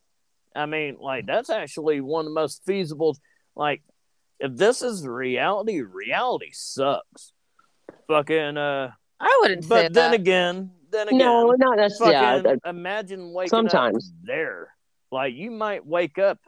I 0.55 0.65
mean, 0.65 0.97
like, 0.99 1.25
that's 1.25 1.49
actually 1.49 2.01
one 2.01 2.25
of 2.25 2.31
the 2.31 2.39
most 2.39 2.63
feasible. 2.65 3.17
Like, 3.55 3.81
if 4.39 4.55
this 4.55 4.81
is 4.81 5.07
reality, 5.07 5.81
reality 5.81 6.49
sucks. 6.51 7.33
Fucking, 8.07 8.57
uh, 8.57 8.91
I 9.19 9.39
wouldn't 9.41 9.67
but 9.67 9.93
then 9.93 10.11
that. 10.11 10.13
again, 10.13 10.71
then 10.91 11.07
again, 11.07 11.19
no, 11.19 11.51
not 11.51 11.77
necessarily. 11.77 12.43
Yeah, 12.45 12.55
imagine 12.69 13.33
waking 13.33 13.49
sometimes 13.49 14.11
there. 14.23 14.73
Like 15.11 15.33
you 15.33 15.51
might 15.51 15.85
wake 15.85 16.17
up, 16.17 16.39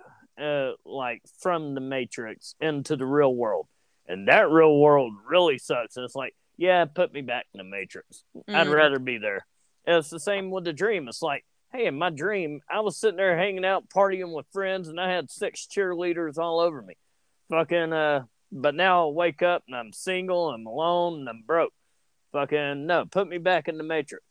uh, 0.42 0.72
like 0.86 1.22
from 1.40 1.76
the 1.76 1.82
Matrix 1.82 2.56
into 2.60 2.96
the 2.96 3.06
real 3.06 3.34
world, 3.34 3.68
and 4.08 4.28
that 4.28 4.50
real 4.50 4.78
world 4.78 5.14
really 5.28 5.58
sucks. 5.58 5.98
And 5.98 6.06
it's 6.06 6.16
like, 6.16 6.36
yeah, 6.58 6.86
put 6.86 7.14
me 7.14 7.22
back 7.22 7.46
in 7.54 7.60
the 7.60 7.64
Matrix. 7.64 8.24
Mm-hmm. 8.36 8.56
I'd 8.56 8.68
rather 8.68 9.00
be 9.00 9.18
there. 9.18 9.46
And 9.86 9.98
it's 9.98 10.10
the 10.10 10.20
same 10.20 10.52
with 10.52 10.66
the 10.66 10.74
dream. 10.74 11.08
It's 11.08 11.22
like, 11.22 11.46
hey, 11.72 11.86
in 11.86 11.98
my 11.98 12.10
dream, 12.10 12.62
I 12.70 12.82
was 12.82 12.98
sitting 12.98 13.18
there 13.18 13.38
hanging 13.38 13.66
out, 13.66 13.90
partying 13.90 14.36
with 14.36 14.46
friends, 14.52 14.88
and 14.88 15.00
I 15.00 15.12
had 15.12 15.32
six 15.32 15.68
cheerleaders 15.68 16.38
all 16.38 16.60
over 16.60 16.82
me. 16.82 16.96
Fucking, 17.50 17.94
uh, 17.94 18.24
but 18.52 18.76
now 18.76 19.08
I 19.08 19.12
wake 19.12 19.42
up 19.42 19.64
and 19.68 19.76
I'm 19.76 19.94
single, 19.94 20.50
I'm 20.50 20.66
alone, 20.66 21.22
and 21.22 21.30
I'm 21.30 21.44
broke. 21.46 21.74
Fucking 22.32 22.86
no, 22.86 23.05
put 23.05 23.27
me 23.27 23.38
back 23.38 23.67
in 23.67 23.77
the 23.77 23.84
Matrix. 23.84 24.23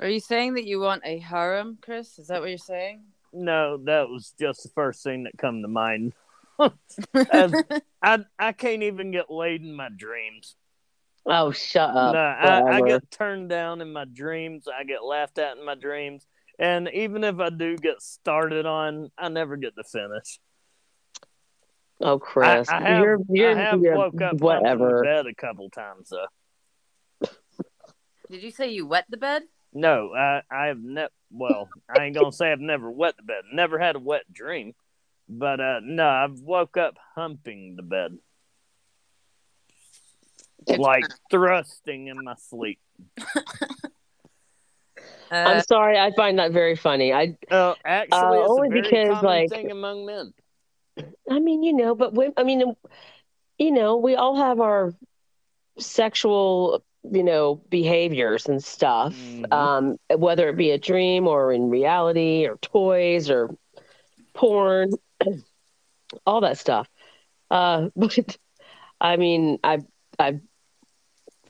Are 0.00 0.08
you 0.08 0.20
saying 0.20 0.54
that 0.54 0.66
you 0.66 0.80
want 0.80 1.02
a 1.04 1.18
harem, 1.18 1.78
Chris? 1.80 2.18
Is 2.18 2.26
that 2.26 2.40
what 2.40 2.48
you're 2.48 2.58
saying? 2.58 3.02
No, 3.32 3.78
that 3.84 4.08
was 4.08 4.34
just 4.38 4.64
the 4.64 4.68
first 4.70 5.02
thing 5.02 5.24
that 5.24 5.38
come 5.38 5.62
to 5.62 5.68
mind. 5.68 6.14
I 6.58 8.24
I 8.38 8.52
can't 8.52 8.82
even 8.82 9.10
get 9.10 9.30
laid 9.30 9.62
in 9.62 9.74
my 9.74 9.88
dreams. 9.94 10.56
Oh, 11.26 11.52
shut 11.52 11.90
up! 11.90 12.14
No, 12.14 12.20
I, 12.20 12.76
I, 12.76 12.80
get 12.82 13.10
turned 13.10 13.48
down 13.48 13.80
in 13.80 13.92
my 13.92 14.04
dreams. 14.04 14.68
I 14.68 14.84
get 14.84 15.02
laughed 15.02 15.38
at 15.38 15.56
in 15.56 15.64
my 15.64 15.74
dreams, 15.74 16.26
and 16.58 16.88
even 16.92 17.24
if 17.24 17.40
I 17.40 17.48
do 17.48 17.76
get 17.76 18.02
started 18.02 18.66
on, 18.66 19.10
I 19.16 19.28
never 19.28 19.56
get 19.56 19.74
to 19.76 19.84
finish. 19.84 20.38
Oh, 22.00 22.18
Chris, 22.18 22.68
I, 22.68 22.76
I 22.76 22.80
have, 22.82 23.02
you're, 23.02 23.18
you're, 23.30 23.58
I 23.58 23.62
have 23.62 23.80
you're, 23.80 23.96
woke 23.96 24.20
up 24.20 24.36
whatever. 24.38 25.02
bed 25.02 25.26
a 25.26 25.34
couple 25.34 25.70
times 25.70 26.10
though. 26.10 26.26
Did 28.30 28.42
you 28.42 28.50
say 28.50 28.70
you 28.70 28.86
wet 28.86 29.06
the 29.08 29.16
bed? 29.16 29.42
No, 29.72 30.12
I 30.14 30.42
I 30.50 30.66
have 30.66 30.82
never. 30.82 31.10
Well, 31.30 31.68
I 31.88 32.04
ain't 32.04 32.14
gonna 32.14 32.32
say 32.32 32.50
I've 32.50 32.60
never 32.60 32.90
wet 32.90 33.16
the 33.16 33.22
bed. 33.22 33.42
Never 33.52 33.78
had 33.78 33.96
a 33.96 33.98
wet 33.98 34.32
dream, 34.32 34.74
but 35.28 35.60
uh 35.60 35.80
no, 35.82 36.08
I've 36.08 36.40
woke 36.40 36.76
up 36.76 36.96
humping 37.14 37.74
the 37.76 37.82
bed, 37.82 38.16
like 40.78 41.06
thrusting 41.30 42.06
in 42.08 42.22
my 42.22 42.34
sleep. 42.36 42.78
Uh, 45.30 45.34
I'm 45.34 45.62
sorry, 45.62 45.98
I 45.98 46.12
find 46.14 46.38
that 46.38 46.52
very 46.52 46.76
funny. 46.76 47.12
I 47.12 47.36
uh, 47.50 47.74
actually 47.84 48.38
uh, 48.38 48.46
only 48.46 48.68
because 48.68 49.22
like 49.22 49.50
thing 49.50 49.70
among 49.70 50.06
men. 50.06 50.32
I 51.28 51.40
mean, 51.40 51.62
you 51.62 51.72
know, 51.72 51.94
but 51.94 52.14
when, 52.14 52.32
I 52.36 52.44
mean, 52.44 52.76
you 53.58 53.72
know, 53.72 53.96
we 53.96 54.14
all 54.14 54.36
have 54.36 54.60
our 54.60 54.94
sexual 55.78 56.84
you 57.10 57.22
know 57.22 57.60
behaviors 57.68 58.46
and 58.46 58.62
stuff 58.62 59.14
mm-hmm. 59.14 59.52
um, 59.52 59.96
whether 60.16 60.48
it 60.48 60.56
be 60.56 60.70
a 60.70 60.78
dream 60.78 61.26
or 61.26 61.52
in 61.52 61.68
reality 61.68 62.46
or 62.46 62.56
toys 62.56 63.30
or 63.30 63.54
porn 64.32 64.90
all 66.26 66.40
that 66.40 66.58
stuff. 66.58 66.88
Uh, 67.50 67.88
but 67.96 68.36
i 69.00 69.16
mean 69.16 69.58
i 69.64 69.80
i 70.18 70.38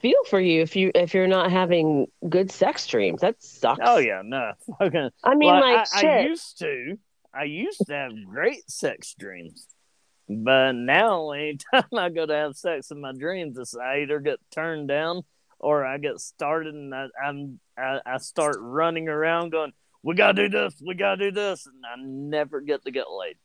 feel 0.01 0.25
for 0.29 0.41
you 0.41 0.61
if 0.63 0.77
you 0.77 0.91
if 0.95 1.15
you're 1.15 1.27
not 1.27 1.51
having 1.51 2.07
good 2.29 2.51
sex 2.51 2.87
dreams. 2.87 3.21
That 3.21 3.43
sucks. 3.43 3.81
Oh 3.83 3.99
yeah 3.99 4.23
no. 4.25 4.53
Okay. 4.81 5.11
i 5.23 5.35
mean 5.35 5.53
well, 5.53 5.61
like 5.61 5.87
I, 5.95 6.07
I 6.07 6.21
used 6.23 6.59
to 6.59 6.99
i 7.33 7.45
used 7.45 7.87
to 7.87 7.95
have 7.95 8.13
great 8.27 8.69
sex 8.71 9.15
dreams. 9.19 9.67
But 10.27 10.73
now, 10.73 11.31
anytime 11.33 11.85
I 11.95 12.09
go 12.09 12.25
to 12.25 12.35
have 12.35 12.57
sex 12.57 12.91
in 12.91 13.01
my 13.01 13.13
dreams, 13.13 13.59
it's 13.59 13.77
I 13.77 14.01
either 14.01 14.21
get 14.21 14.39
turned 14.51 14.89
down 14.89 15.23
or 15.65 15.85
I 15.85 15.99
get 15.99 16.21
started 16.21 16.75
and 16.75 16.95
I, 16.95 17.07
I'm 17.25 17.59
I, 17.77 18.01
I 18.05 18.19
start 18.19 18.57
running 18.61 19.09
around 19.09 19.51
going, 19.51 19.73
"We 20.03 20.15
gotta 20.15 20.35
do 20.35 20.49
this, 20.49 20.81
we 20.85 20.95
gotta 20.95 21.31
do 21.31 21.33
this," 21.33 21.67
and 21.67 21.83
I 21.85 21.95
never 21.99 22.61
get 22.61 22.85
to 22.85 22.91
get 22.91 23.07
laid. 23.11 23.37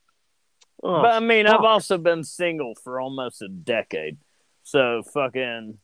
Oh, 0.83 1.01
but 1.01 1.13
I 1.13 1.19
mean, 1.19 1.45
fuck. 1.45 1.55
I've 1.55 1.65
oh. 1.65 1.67
also 1.67 1.97
been 1.97 2.23
single 2.23 2.73
for 2.83 2.99
almost 2.99 3.41
a 3.41 3.47
decade, 3.47 4.17
so 4.63 5.01
fucking 5.13 5.77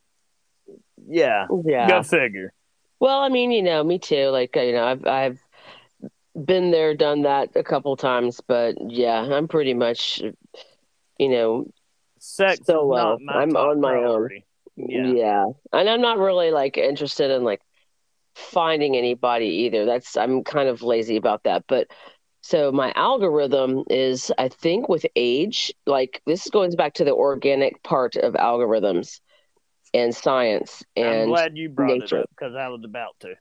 yeah, 1.07 1.47
yeah, 1.63 1.87
go 1.87 2.03
figure. 2.03 2.53
Well, 2.99 3.19
I 3.19 3.29
mean, 3.29 3.51
you 3.51 3.63
know, 3.63 3.83
me 3.83 3.99
too. 3.99 4.27
Like, 4.27 4.55
you 4.55 4.73
know, 4.73 4.85
I've 4.85 5.05
I've 5.05 5.39
been 6.35 6.71
there, 6.71 6.95
done 6.95 7.23
that 7.23 7.49
a 7.55 7.63
couple 7.63 7.95
times, 7.95 8.41
but 8.45 8.75
yeah, 8.89 9.21
I'm 9.21 9.47
pretty 9.47 9.73
much, 9.73 10.21
you 11.17 11.29
know, 11.29 11.67
sex 12.19 12.65
solo. 12.65 13.17
I'm 13.29 13.55
on 13.55 13.79
my 13.79 13.91
priority. 13.93 14.35
own. 14.35 14.41
Yeah. 14.75 15.11
yeah. 15.11 15.45
And 15.73 15.89
I'm 15.89 16.01
not 16.01 16.17
really 16.17 16.51
like 16.51 16.77
interested 16.77 17.31
in 17.31 17.43
like 17.43 17.61
finding 18.35 18.95
anybody 18.97 19.47
either. 19.47 19.85
That's 19.85 20.17
I'm 20.17 20.43
kind 20.43 20.67
of 20.69 20.81
lazy 20.81 21.15
about 21.17 21.43
that. 21.43 21.63
But 21.67 21.87
so 22.41 22.71
my 22.71 22.91
algorithm 22.95 23.83
is 23.89 24.31
I 24.37 24.49
think 24.49 24.89
with 24.89 25.05
age, 25.15 25.73
like 25.85 26.21
this 26.25 26.49
goes 26.49 26.75
back 26.75 26.93
to 26.95 27.03
the 27.03 27.13
organic 27.13 27.81
part 27.83 28.15
of 28.17 28.33
algorithms. 28.33 29.19
and 29.93 30.13
science 30.13 30.83
and 30.97 31.07
I'm 31.07 31.27
glad 31.29 31.55
you 31.57 31.69
brought 31.69 31.87
nature. 31.99 32.17
it 32.17 32.23
up 32.23 32.29
because 32.37 32.53
I 32.53 32.67
was 32.67 32.81
about 32.83 33.15
to. 33.21 33.35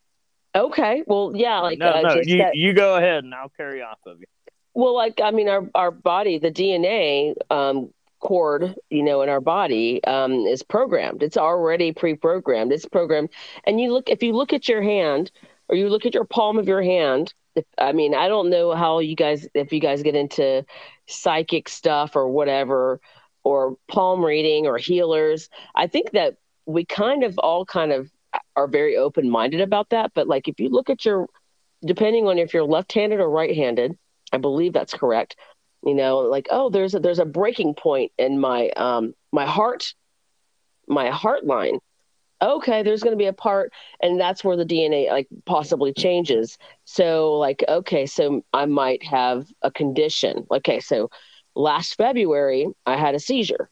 okay 0.55 1.03
well 1.07 1.33
yeah 1.35 1.59
like 1.59 1.79
no, 1.79 1.91
uh, 1.91 2.01
no, 2.03 2.15
you, 2.23 2.39
that- 2.39 2.55
you 2.55 2.73
go 2.73 2.95
ahead 2.97 3.25
and 3.25 3.35
I'll 3.35 3.49
carry 3.57 3.83
off 3.83 3.99
of 4.07 4.21
you. 4.21 4.27
well 4.73 4.95
like 4.95 5.21
i 5.21 5.33
mean 5.33 5.49
our 5.49 5.69
our 5.75 5.91
body 5.91 6.39
the 6.39 6.53
dna 6.53 7.35
um 7.51 7.91
cord 8.25 8.75
you 8.91 9.03
know 9.03 9.23
in 9.23 9.29
our 9.29 9.41
body 9.41 10.03
um 10.05 10.33
is 10.47 10.63
programmed. 10.63 11.23
It's 11.23 11.37
already 11.37 11.93
pre-programmed. 11.93 12.73
It's 12.73 12.87
programmed. 12.87 13.31
And 13.67 13.81
you 13.81 13.93
look 13.93 14.09
if 14.09 14.23
you 14.23 14.33
look 14.33 14.53
at 14.53 14.69
your 14.69 14.83
hand 14.83 15.31
or 15.69 15.77
you 15.77 15.89
look 15.89 16.07
at 16.07 16.15
your 16.15 16.25
palm 16.25 16.59
of 16.59 16.69
your 16.69 16.83
hand 16.83 17.35
if, 17.55 17.65
i 17.79 17.93
mean 17.93 18.15
i 18.15 18.29
don't 18.29 18.51
know 18.51 18.75
how 18.75 18.99
you 18.99 19.15
guys 19.15 19.47
if 19.55 19.73
you 19.73 19.81
guys 19.81 20.03
get 20.03 20.17
into 20.17 20.65
psychic 21.07 21.69
stuff 21.69 22.17
or 22.17 22.29
whatever 22.29 23.01
or 23.45 23.77
palm 23.89 24.25
reading 24.25 24.67
or 24.67 24.79
healers. 24.79 25.51
I 25.75 25.87
think 25.87 26.13
that 26.13 26.37
we 26.67 26.85
kind 26.85 27.23
of 27.23 27.39
all 27.39 27.67
kind 27.67 27.93
of 27.93 28.11
are 28.57 28.67
very 28.67 28.97
open-minded 28.97 29.61
about 29.61 29.91
that. 29.91 30.13
But 30.15 30.27
like 30.27 30.49
if 30.49 30.59
you 30.59 30.71
look 30.71 30.91
at 30.91 31.05
your 31.05 31.29
depending 31.85 32.27
on 32.27 32.39
if 32.39 32.55
you're 32.55 32.65
left-handed 32.65 33.21
or 33.21 33.29
right-handed 33.29 33.97
i 34.33 34.39
believe 34.39 34.73
that's 34.73 34.95
correct 34.95 35.37
you 35.85 35.95
know 35.95 36.19
like 36.19 36.47
oh 36.51 36.71
there's 36.71 36.95
a 36.95 37.01
there's 37.01 37.19
a 37.19 37.25
breaking 37.25 37.75
point 37.75 38.13
in 38.19 38.41
my 38.41 38.71
um 38.71 39.15
my 39.33 39.47
heart 39.47 39.95
my 40.89 41.11
heart 41.11 41.45
line. 41.47 41.79
Okay 42.43 42.83
there's 42.83 43.03
going 43.03 43.17
to 43.17 43.23
be 43.23 43.27
a 43.27 43.33
part 43.33 43.73
and 44.03 44.21
that's 44.21 44.45
where 44.45 44.57
the 44.57 44.65
dna 44.67 45.11
like 45.11 45.29
possibly 45.47 45.93
changes. 45.93 46.59
So 46.85 47.35
like 47.35 47.65
okay 47.69 48.07
so 48.07 48.45
i 48.53 48.67
might 48.67 49.05
have 49.05 49.47
a 49.63 49.71
condition. 49.71 50.47
Okay 50.51 50.81
so 50.81 51.11
last 51.55 51.95
february 51.97 52.67
i 52.87 52.97
had 52.97 53.15
a 53.15 53.21
seizure. 53.21 53.71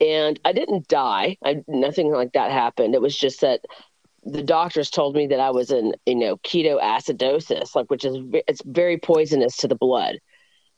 And 0.00 0.40
i 0.44 0.52
didn't 0.52 0.88
die. 0.88 1.36
I 1.44 1.62
nothing 1.68 2.10
like 2.12 2.32
that 2.32 2.50
happened. 2.50 2.94
It 2.94 3.02
was 3.02 3.16
just 3.16 3.40
that 3.42 3.60
the 4.24 4.42
doctors 4.42 4.90
told 4.90 5.16
me 5.16 5.26
that 5.26 5.40
i 5.40 5.50
was 5.50 5.70
in 5.70 5.94
you 6.06 6.14
know 6.14 6.36
ketoacidosis 6.38 7.74
like 7.74 7.90
which 7.90 8.04
is 8.04 8.18
it's 8.46 8.62
very 8.66 8.98
poisonous 8.98 9.56
to 9.56 9.66
the 9.68 9.74
blood 9.74 10.18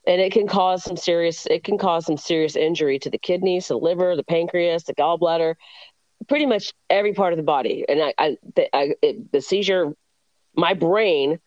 and 0.07 0.21
it 0.21 0.33
can 0.33 0.47
cause 0.47 0.83
some 0.83 0.97
serious 0.97 1.47
it 1.47 1.65
can 1.65 1.79
cause 1.79 2.07
some 2.07 2.17
serious 2.17 2.57
injury 2.57 2.99
to 2.99 3.11
the 3.11 3.19
kidneys 3.19 3.69
the 3.69 3.77
liver 3.77 4.17
the 4.17 4.25
pancreas 4.25 4.85
the 4.85 4.95
gallbladder 4.95 5.55
pretty 6.29 6.47
much 6.47 6.73
every 6.91 7.13
part 7.13 7.33
of 7.33 7.37
the 7.37 7.43
body. 7.43 7.85
And 7.89 8.03
i, 8.03 8.15
I, 8.19 8.37
the, 8.57 8.77
I 8.77 8.95
it, 9.03 9.33
the 9.33 9.41
seizure 9.41 9.95
my 10.57 10.75
brain 10.75 11.39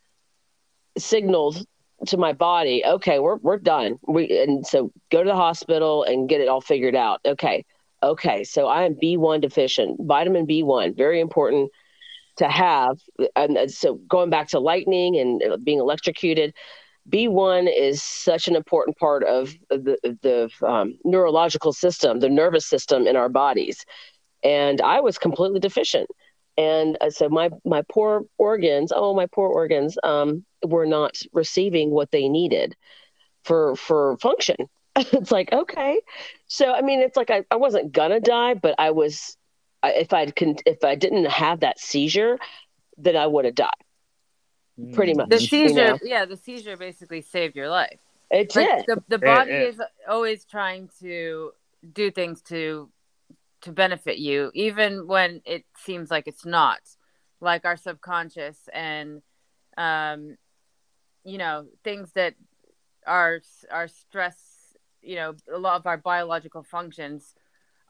signaled 0.97 1.65
to 2.07 2.17
my 2.17 2.33
body 2.33 2.83
okay 2.85 3.19
we're, 3.19 3.37
we're 3.37 3.57
done. 3.57 3.97
We 4.07 4.37
and 4.39 4.65
so 4.65 4.91
go 5.11 5.23
to 5.23 5.29
the 5.29 5.35
hospital 5.35 6.03
and 6.03 6.29
get 6.29 6.41
it 6.41 6.47
all 6.47 6.61
figured 6.61 6.95
out. 6.95 7.21
Okay 7.25 7.65
okay 8.03 8.43
so 8.43 8.67
i 8.67 8.83
am 8.83 8.93
b1 8.95 9.41
deficient 9.41 9.97
vitamin 10.01 10.45
b1 10.45 10.95
very 10.95 11.19
important 11.19 11.71
to 12.37 12.49
have. 12.49 12.97
And 13.35 13.71
so 13.71 13.95
going 14.09 14.29
back 14.29 14.49
to 14.49 14.59
lightning 14.59 15.17
and 15.17 15.63
being 15.63 15.79
electrocuted 15.79 16.53
B1 17.09 17.71
is 17.75 18.01
such 18.01 18.47
an 18.47 18.55
important 18.55 18.97
part 18.97 19.23
of 19.23 19.53
the, 19.69 19.97
the 20.21 20.67
um, 20.67 20.97
neurological 21.03 21.71
system, 21.71 22.19
the 22.19 22.29
nervous 22.29 22.65
system 22.65 23.05
in 23.05 23.15
our 23.15 23.29
bodies. 23.29 23.85
And 24.43 24.81
I 24.81 25.01
was 25.01 25.17
completely 25.17 25.59
deficient. 25.59 26.09
And 26.57 26.97
uh, 27.01 27.09
so 27.09 27.29
my, 27.29 27.49
my 27.65 27.83
poor 27.89 28.23
organs, 28.37 28.91
oh, 28.95 29.13
my 29.13 29.27
poor 29.27 29.49
organs, 29.49 29.97
um, 30.03 30.45
were 30.63 30.85
not 30.85 31.17
receiving 31.33 31.91
what 31.91 32.11
they 32.11 32.29
needed 32.29 32.75
for, 33.43 33.75
for 33.75 34.17
function. 34.17 34.55
it's 34.95 35.31
like, 35.31 35.51
okay. 35.51 35.99
So, 36.47 36.73
I 36.73 36.81
mean, 36.81 37.01
it's 37.01 37.17
like, 37.17 37.29
I, 37.29 37.43
I 37.51 37.57
wasn't 37.57 37.91
gonna 37.91 38.21
die, 38.21 38.53
but 38.53 38.75
I 38.79 38.91
was, 38.91 39.37
I, 39.83 39.91
if 39.91 40.09
con- 40.35 40.55
if 40.65 40.83
I 40.83 40.95
didn't 40.95 41.25
have 41.25 41.59
that 41.59 41.79
seizure, 41.79 42.39
then 42.97 43.15
I 43.15 43.27
would 43.27 43.45
have 43.45 43.55
died. 43.55 43.84
Pretty 44.93 45.13
Mm. 45.13 45.17
much. 45.17 45.29
The 45.29 45.39
You 45.41 45.47
seizure, 45.47 45.87
know. 45.93 45.99
yeah, 46.03 46.25
the 46.25 46.35
seizure 46.37 46.75
basically 46.77 47.21
saved 47.21 47.55
your 47.55 47.69
life. 47.69 47.99
It 48.29 48.53
Like 48.55 48.67
did. 48.77 48.85
the 48.87 49.03
the 49.07 49.19
body 49.19 49.51
it- 49.51 49.69
is 49.75 49.81
always 50.07 50.45
trying 50.45 50.89
to 50.99 51.53
do 51.93 52.11
things 52.11 52.41
to 52.43 52.91
to 53.61 53.71
benefit 53.71 54.17
you, 54.19 54.51
even 54.53 55.07
when 55.07 55.41
it 55.45 55.65
seems 55.77 56.11
like 56.11 56.27
it's 56.27 56.45
not. 56.45 56.81
Like 57.39 57.65
our 57.65 57.77
subconscious 57.77 58.67
and 58.73 59.21
um, 59.77 60.37
you 61.23 61.37
know, 61.37 61.67
things 61.83 62.11
that 62.13 62.35
are 63.05 63.41
are 63.71 63.87
stress. 63.87 64.37
You 65.01 65.15
know, 65.15 65.35
a 65.53 65.57
lot 65.57 65.79
of 65.79 65.85
our 65.85 65.97
biological 65.97 66.63
functions 66.63 67.35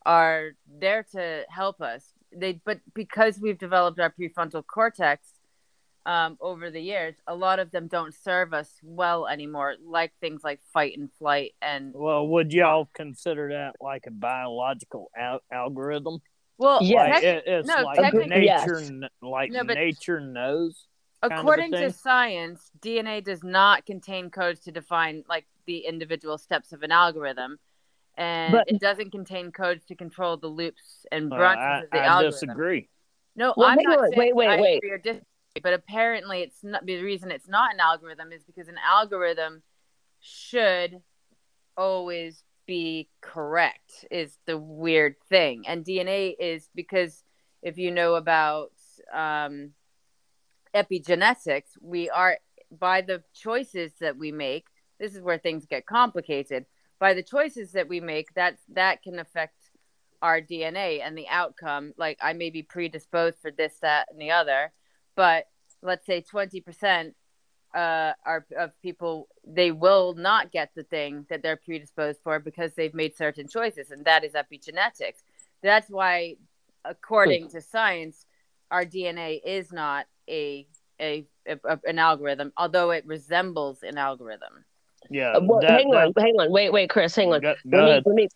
are 0.06 0.52
there 0.68 1.04
to 1.14 1.46
help 1.50 1.82
us. 1.82 2.12
They, 2.32 2.60
but 2.66 2.82
because 2.94 3.40
we've 3.40 3.58
developed 3.58 4.00
our 4.00 4.12
prefrontal 4.12 4.66
cortex 4.68 5.35
um, 6.06 6.38
over 6.40 6.70
the 6.70 6.80
years, 6.82 7.16
a 7.28 7.34
lot 7.36 7.60
of 7.60 7.72
them 7.72 7.88
don't 7.88 8.14
serve 8.14 8.54
us 8.54 8.70
well 8.84 9.28
anymore, 9.28 9.76
like 9.84 10.12
things 10.22 10.44
like 10.44 10.60
fight 10.74 10.98
and 10.98 11.12
flight 11.14 11.54
and 11.62 11.94
Well, 11.96 12.28
would 12.28 12.54
y'all 12.54 12.90
consider 12.94 13.50
that 13.50 13.76
like 13.82 14.06
a 14.08 14.12
biological 14.12 15.10
al- 15.18 15.42
algorithm? 15.52 16.20
well, 16.58 16.80
Yes. 16.82 16.96
Like 17.10 17.14
tec- 17.22 17.24
it, 17.24 17.44
it's 17.48 17.68
no, 17.68 17.84
like 17.84 18.00
technically- 18.00 18.30
nature, 18.30 18.80
Yes. 18.82 18.92
like 19.22 19.52
No, 19.52 19.64
but- 19.64 19.76
nature 19.76 20.20
knows. 20.22 20.88
kind 21.22 21.34
of 21.34 21.40
according 21.40 21.72
to 21.72 21.92
science, 21.92 22.70
DNA 22.82 23.20
does 23.24 23.44
not 23.44 23.86
contain 23.86 24.30
codes 24.30 24.60
to 24.62 24.72
define 24.72 25.24
like 25.28 25.48
the 25.66 25.80
individual 25.80 26.38
steps 26.38 26.72
of 26.72 26.84
an 26.84 26.92
algorithm, 26.92 27.58
and 28.16 28.52
But- 28.54 28.70
it 28.70 28.80
doesn't 28.80 29.10
contain 29.12 29.52
codes 29.52 29.84
to 29.86 29.96
control 29.96 30.38
the 30.38 30.48
loops 30.48 31.06
and 31.12 31.34
Uh, 31.34 31.36
branches 31.36 31.64
I, 31.66 31.80
of 31.82 31.90
the 31.90 31.98
I 31.98 32.06
algorithm. 32.06 32.32
disagree. 32.32 32.90
No, 33.36 33.54
Well, 33.58 33.68
I'm 33.68 33.78
hang 33.80 33.86
not 33.90 33.98
on. 34.00 34.10
saying 34.12 34.20
Wait, 34.20 34.36
wait, 34.36 34.48
I 34.50 34.62
wait. 34.62 34.84
But 35.62 35.74
apparently 35.74 36.42
it's 36.42 36.64
not 36.64 36.86
the 36.86 37.02
reason 37.02 37.32
it's 37.32 37.48
not 37.48 37.74
an 37.74 37.80
algorithm 37.80 38.32
is 38.32 38.44
because 38.44 38.68
an 38.68 38.80
algorithm 38.86 39.64
should 40.20 41.02
always 41.78 42.44
be 42.66 43.08
correct 43.22 44.06
is 44.10 44.38
the 44.46 44.58
weird 44.58 45.16
thing. 45.30 45.64
And 45.68 45.86
DNA 45.86 46.36
is 46.40 46.70
because 46.74 47.24
if 47.62 47.78
you 47.78 47.92
know 47.92 48.16
about 48.16 48.72
um, 49.14 49.72
epigenetics, 50.74 51.78
we 51.82 52.10
are 52.10 52.38
by 52.72 53.02
the 53.02 53.24
choices 53.34 53.94
that 54.00 54.18
we 54.18 54.32
make. 54.32 54.68
This 55.00 55.16
is 55.16 55.22
where 55.22 55.38
things 55.38 55.66
get 55.66 55.86
complicated. 55.86 56.66
By 57.00 57.14
the 57.14 57.24
choices 57.24 57.74
that 57.74 57.88
we 57.88 58.00
make, 58.00 58.34
that 58.36 58.58
that 58.74 59.04
can 59.04 59.20
affect 59.20 59.58
our 60.22 60.42
DNA 60.42 61.02
and 61.06 61.18
the 61.18 61.28
outcome. 61.28 61.94
Like 61.98 62.18
I 62.22 62.34
may 62.34 62.50
be 62.50 62.64
predisposed 62.64 63.38
for 63.42 63.52
this, 63.52 63.78
that, 63.82 64.08
and 64.12 64.20
the 64.20 64.32
other, 64.32 64.72
but 65.16 65.46
let's 65.82 66.06
say 66.06 66.22
twenty 66.22 66.62
percent 66.62 67.16
uh, 67.74 68.14
are 68.26 68.46
of 68.58 68.72
people 68.82 69.28
they 69.46 69.72
will 69.72 70.14
not 70.14 70.52
get 70.52 70.72
the 70.76 70.84
thing 70.84 71.26
that 71.30 71.42
they're 71.44 71.58
predisposed 71.58 72.20
for 72.24 72.40
because 72.40 72.74
they've 72.74 72.94
made 72.94 73.16
certain 73.18 73.48
choices, 73.48 73.92
and 73.92 74.06
that 74.06 74.24
is 74.24 74.34
epigenetics. 74.34 75.22
That's 75.62 75.90
why, 75.90 76.36
according 76.84 77.50
to 77.50 77.62
science, 77.62 78.26
our 78.72 78.86
DNA 78.86 79.40
is 79.44 79.72
not 79.72 80.06
a 80.30 80.68
a, 81.00 81.26
a, 81.46 81.58
a- 81.66 81.80
an 81.86 82.00
algorithm, 82.00 82.54
although 82.58 82.92
it 82.92 83.06
resembles 83.06 83.84
an 83.84 83.98
algorithm. 83.98 84.64
Yeah. 85.10 85.32
Uh, 85.34 85.42
well, 85.44 85.60
that- 85.60 85.72
hang 85.72 85.88
on, 85.88 86.14
that- 86.16 86.22
hang 86.22 86.36
on, 86.40 86.52
wait, 86.52 86.72
wait, 86.72 86.90
Chris, 86.90 87.14
hang 87.16 87.34
on. 87.34 87.42
Go, 87.42 87.54
go 87.70 87.78
let, 87.86 87.86
me, 87.86 88.02
let 88.06 88.16
me 88.16 88.28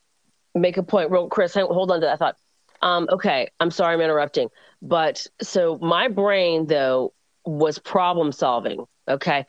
make 0.55 0.75
a 0.77 0.83
point, 0.83 1.09
real, 1.09 1.29
Chris. 1.29 1.53
Hang, 1.53 1.65
hold 1.67 1.89
on 1.91 2.01
to 2.01 2.05
that 2.07 2.19
thought. 2.19 2.35
Um, 2.81 3.07
okay, 3.11 3.47
I'm 3.59 3.71
sorry, 3.71 3.93
I'm 3.93 4.01
interrupting, 4.01 4.49
but 4.81 5.25
so 5.41 5.77
my 5.81 6.07
brain 6.07 6.67
though 6.67 7.13
was 7.45 7.79
problem 7.79 8.31
solving. 8.31 8.85
Okay, 9.07 9.45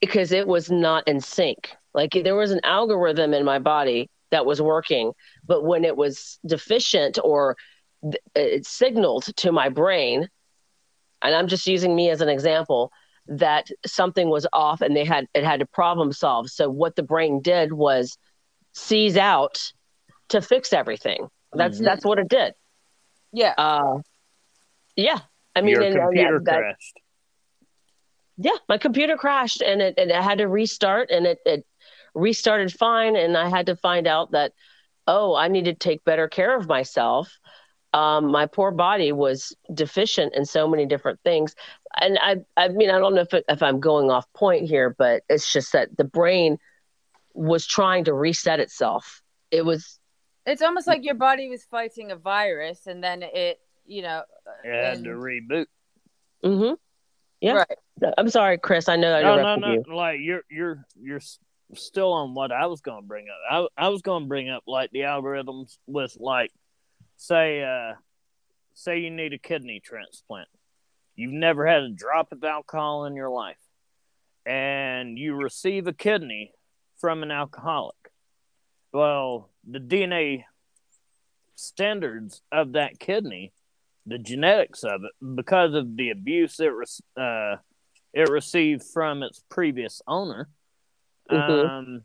because 0.00 0.32
it 0.32 0.46
was 0.46 0.70
not 0.70 1.06
in 1.08 1.20
sync. 1.20 1.70
Like 1.94 2.12
there 2.12 2.36
was 2.36 2.52
an 2.52 2.60
algorithm 2.62 3.34
in 3.34 3.44
my 3.44 3.58
body 3.58 4.08
that 4.30 4.46
was 4.46 4.62
working, 4.62 5.12
but 5.46 5.64
when 5.64 5.84
it 5.84 5.96
was 5.96 6.38
deficient 6.46 7.18
or 7.22 7.56
th- 8.02 8.22
it 8.36 8.66
signaled 8.66 9.24
to 9.36 9.50
my 9.50 9.68
brain, 9.68 10.28
and 11.22 11.34
I'm 11.34 11.48
just 11.48 11.66
using 11.66 11.94
me 11.96 12.10
as 12.10 12.20
an 12.20 12.28
example, 12.28 12.92
that 13.26 13.68
something 13.86 14.28
was 14.28 14.46
off 14.52 14.80
and 14.80 14.96
they 14.96 15.04
had 15.04 15.26
it 15.34 15.44
had 15.44 15.60
to 15.60 15.66
problem 15.66 16.12
solve. 16.12 16.48
So 16.50 16.70
what 16.70 16.96
the 16.96 17.02
brain 17.02 17.40
did 17.42 17.72
was 17.72 18.16
seize 18.72 19.16
out 19.16 19.72
to 20.28 20.40
fix 20.40 20.72
everything. 20.72 21.28
That's 21.52 21.80
Mhm. 21.80 21.84
that's 21.84 22.04
what 22.04 22.18
it 22.18 22.28
did. 22.28 22.54
Yeah. 23.32 23.54
Uh, 23.58 23.98
yeah. 25.00 25.20
I 25.56 25.60
mean, 25.62 25.70
Your 25.70 25.82
and- 25.82 25.94
and 25.96 26.04
computer 26.04 26.38
that- 26.38 26.44
that- 26.44 26.58
crashed. 26.58 27.00
yeah, 28.36 28.56
my 28.68 28.78
computer 28.78 29.16
crashed 29.16 29.62
and 29.62 29.82
it, 29.82 29.94
and 29.98 30.10
it 30.10 30.22
had 30.22 30.38
to 30.38 30.48
restart 30.48 31.10
and 31.10 31.26
it, 31.26 31.38
it 31.44 31.66
restarted 32.14 32.72
fine. 32.72 33.16
And 33.16 33.36
I 33.36 33.48
had 33.48 33.66
to 33.66 33.76
find 33.76 34.06
out 34.06 34.30
that, 34.32 34.52
oh, 35.06 35.34
I 35.34 35.48
need 35.48 35.64
to 35.66 35.74
take 35.74 36.04
better 36.04 36.28
care 36.28 36.56
of 36.56 36.68
myself. 36.68 37.38
Um, 37.92 38.26
my 38.30 38.46
poor 38.46 38.70
body 38.70 39.10
was 39.10 39.52
deficient 39.74 40.34
in 40.36 40.44
so 40.44 40.68
many 40.68 40.86
different 40.86 41.18
things. 41.24 41.56
And 42.00 42.18
I, 42.22 42.36
I 42.56 42.68
mean, 42.68 42.88
I 42.90 42.98
don't 43.00 43.14
know 43.16 43.22
if, 43.22 43.34
it, 43.34 43.44
if 43.48 43.62
I'm 43.64 43.80
going 43.80 44.10
off 44.10 44.32
point 44.32 44.68
here, 44.68 44.94
but 44.96 45.24
it's 45.28 45.52
just 45.52 45.72
that 45.72 45.96
the 45.96 46.04
brain 46.04 46.58
was 47.34 47.66
trying 47.66 48.04
to 48.04 48.14
reset 48.14 48.60
itself. 48.60 49.22
It 49.50 49.64
was, 49.64 49.98
It's 50.46 50.62
almost 50.62 50.86
like 50.86 51.04
your 51.04 51.16
body 51.16 51.48
was 51.48 51.64
fighting 51.64 52.12
a 52.12 52.16
virus, 52.16 52.86
and 52.86 53.02
then 53.02 53.24
it, 53.24 53.58
you 53.90 54.02
know, 54.02 54.22
It 54.64 54.72
had 54.72 54.94
and- 54.96 55.04
to 55.04 55.10
reboot. 55.10 55.66
Mm-hmm. 56.44 56.74
Yeah. 57.40 57.52
right. 57.52 58.14
I'm 58.18 58.28
sorry, 58.30 58.56
Chris. 58.58 58.88
I 58.88 58.96
know 58.96 59.12
I 59.14 59.22
No, 59.22 59.34
no, 59.36 59.40
interrupted 59.54 59.86
no. 59.88 59.92
you. 59.92 59.96
Like 59.96 60.20
you're 60.22 60.42
you're 60.50 60.84
you're 61.00 61.20
still 61.74 62.12
on 62.12 62.34
what 62.34 62.52
I 62.52 62.66
was 62.66 62.80
going 62.80 63.02
to 63.02 63.06
bring 63.06 63.26
up. 63.28 63.68
I 63.78 63.86
I 63.86 63.88
was 63.88 64.02
going 64.02 64.22
to 64.24 64.28
bring 64.28 64.48
up 64.48 64.62
like 64.66 64.90
the 64.90 65.00
algorithms 65.00 65.76
with 65.86 66.16
like 66.20 66.50
say 67.16 67.62
uh 67.62 67.94
say 68.74 69.00
you 69.00 69.10
need 69.10 69.32
a 69.32 69.38
kidney 69.38 69.80
transplant. 69.84 70.48
You've 71.16 71.32
never 71.32 71.66
had 71.66 71.82
a 71.82 71.90
drop 71.90 72.32
of 72.32 72.42
alcohol 72.44 73.04
in 73.06 73.14
your 73.16 73.28
life, 73.30 73.58
and 74.46 75.18
you 75.18 75.34
receive 75.34 75.86
a 75.86 75.92
kidney 75.92 76.52
from 76.98 77.22
an 77.22 77.30
alcoholic. 77.30 77.96
Well, 78.92 79.50
the 79.68 79.78
DNA 79.80 80.44
standards 81.54 82.42
of 82.50 82.72
that 82.72 82.98
kidney, 82.98 83.52
the 84.10 84.18
genetics 84.18 84.82
of 84.82 85.02
it, 85.04 85.36
because 85.36 85.72
of 85.74 85.96
the 85.96 86.10
abuse 86.10 86.58
it 86.58 86.66
re- 86.66 86.84
uh, 87.16 87.56
it 88.12 88.28
received 88.28 88.82
from 88.82 89.22
its 89.22 89.42
previous 89.48 90.02
owner, 90.06 90.48
Mhm. 91.30 91.64
um, 91.64 92.04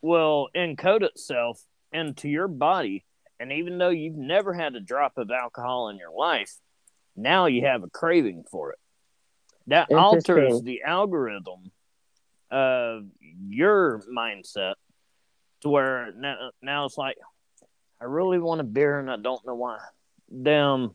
will 0.00 0.48
encode 0.54 1.02
itself 1.02 1.60
into 1.92 2.28
your 2.28 2.46
body. 2.46 3.04
And 3.40 3.50
even 3.52 3.78
though 3.78 3.88
you've 3.88 4.16
never 4.16 4.54
had 4.54 4.76
a 4.76 4.80
drop 4.80 5.18
of 5.18 5.32
alcohol 5.32 5.88
in 5.88 5.96
your 5.96 6.12
life, 6.12 6.60
now 7.16 7.46
you 7.46 7.66
have 7.66 7.82
a 7.82 7.90
craving 7.90 8.44
for 8.44 8.72
it. 8.72 8.78
That 9.66 9.88
alters 9.98 10.62
the 10.62 10.82
algorithm 10.82 11.72
of 12.50 13.08
your 13.20 14.00
mindset 14.08 14.74
to 15.62 15.68
where 15.68 16.12
now, 16.12 16.52
now 16.60 16.84
it's 16.84 16.96
like, 16.98 17.16
I 18.00 18.04
really 18.04 18.38
want 18.38 18.60
a 18.60 18.64
beer 18.64 19.00
and 19.00 19.10
I 19.10 19.16
don't 19.16 19.44
know 19.44 19.56
why. 19.56 19.80
Damn. 20.42 20.94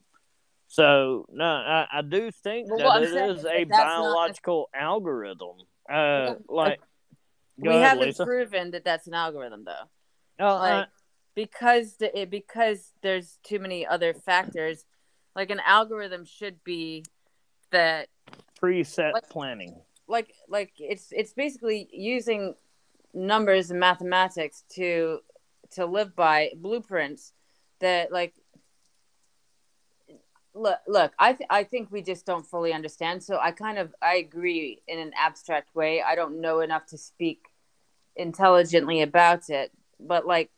So 0.66 1.26
no, 1.30 1.44
I, 1.44 1.86
I 1.92 2.02
do 2.02 2.30
think 2.30 2.68
Well, 2.70 2.78
that 3.00 3.02
it 3.02 3.12
saying 3.12 3.30
is 3.30 3.38
is 3.38 3.44
a 3.44 3.48
that 3.48 3.68
that's 3.68 3.70
not- 3.70 3.86
biological 4.02 4.68
algorithm. 4.74 5.56
Uh, 5.90 6.34
like 6.48 6.80
we 7.56 7.70
ahead, 7.70 7.82
haven't 7.82 8.04
Liisa. 8.08 8.24
proven 8.26 8.70
that 8.72 8.84
that's 8.84 9.06
an 9.06 9.14
algorithm, 9.14 9.64
though. 9.64 9.88
Oh, 10.40 10.56
like 10.56 10.72
uh, 10.72 10.86
because 11.34 11.96
the, 11.96 12.20
it, 12.22 12.30
because 12.30 12.92
there's 13.02 13.38
too 13.42 13.58
many 13.58 13.86
other 13.86 14.12
factors 14.12 14.84
like 15.34 15.50
an 15.50 15.60
algorithm 15.64 16.24
should 16.24 16.62
be 16.64 17.04
that 17.70 18.08
preset 18.62 19.12
like- 19.14 19.28
planning. 19.30 19.80
like 20.08 20.32
like 20.48 20.72
it's 20.78 21.08
it's 21.12 21.32
basically 21.32 21.88
using 21.92 22.54
numbers 23.14 23.70
and 23.70 23.80
mathematics 23.80 24.64
to 24.74 25.20
to 25.70 25.86
live 25.86 26.14
by 26.14 26.50
blueprints 26.56 27.32
that 27.80 28.12
like 28.12 28.34
look 30.58 30.78
look 30.86 31.12
i 31.18 31.32
th- 31.32 31.46
i 31.50 31.62
think 31.62 31.90
we 31.90 32.02
just 32.02 32.26
don't 32.26 32.46
fully 32.46 32.72
understand 32.72 33.22
so 33.22 33.38
i 33.40 33.50
kind 33.50 33.78
of 33.78 33.94
i 34.02 34.16
agree 34.16 34.82
in 34.88 34.98
an 34.98 35.12
abstract 35.16 35.74
way. 35.74 36.02
I 36.02 36.14
don't 36.14 36.40
know 36.40 36.60
enough 36.60 36.86
to 36.86 36.98
speak 36.98 37.46
intelligently 38.16 39.00
about 39.02 39.48
it 39.48 39.70
but 40.00 40.26
like 40.26 40.50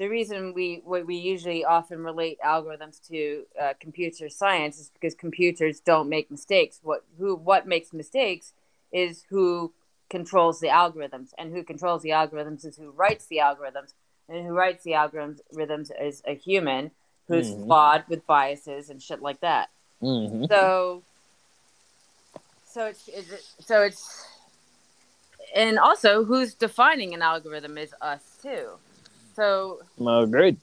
the 0.00 0.08
reason 0.08 0.54
we 0.54 0.80
what 0.82 1.06
we 1.06 1.16
usually 1.16 1.62
often 1.62 2.02
relate 2.02 2.38
algorithms 2.42 3.06
to 3.08 3.44
uh, 3.60 3.74
computer 3.78 4.30
science 4.30 4.80
is 4.80 4.88
because 4.88 5.14
computers 5.14 5.78
don't 5.78 6.08
make 6.08 6.30
mistakes. 6.30 6.80
What 6.82 7.04
who 7.18 7.36
what 7.36 7.68
makes 7.68 7.92
mistakes 7.92 8.54
is 8.92 9.26
who 9.28 9.74
controls 10.08 10.58
the 10.58 10.68
algorithms 10.68 11.32
and 11.36 11.52
who 11.52 11.62
controls 11.62 12.00
the 12.00 12.08
algorithms 12.08 12.64
is 12.64 12.78
who 12.78 12.90
writes 12.90 13.26
the 13.26 13.36
algorithms 13.36 13.92
and 14.26 14.46
who 14.46 14.54
writes 14.54 14.82
the 14.84 14.92
algorithms 14.92 15.90
is 16.00 16.22
a 16.26 16.34
human 16.34 16.92
who's 17.30 17.50
Mhm. 17.52 17.64
flawed 17.64 18.04
with 18.08 18.26
biases 18.26 18.90
and 18.90 19.00
shit 19.02 19.22
like 19.22 19.40
that 19.40 19.70
Mm-hmm. 20.02 20.44
so 20.46 21.02
so 22.64 22.86
it's, 22.86 23.08
is 23.08 23.30
it 23.32 23.42
so 23.60 23.82
it's 23.82 24.26
and 25.54 25.78
also 25.78 26.24
who's 26.24 26.54
defining 26.54 27.14
an 27.14 27.22
algorithm 27.22 27.76
is 27.78 27.94
us 28.00 28.22
too 28.42 28.78
so 29.34 29.80
Agreed. 29.98 30.58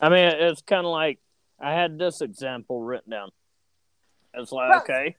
I 0.00 0.08
mean, 0.08 0.28
it's 0.28 0.62
kind 0.62 0.86
of 0.86 0.92
like 0.92 1.18
I 1.58 1.72
had 1.74 1.98
this 1.98 2.20
example 2.22 2.80
written 2.80 3.10
down. 3.10 3.30
It's 4.34 4.50
like, 4.52 4.70
Right. 4.70 4.80
okay, 4.82 5.16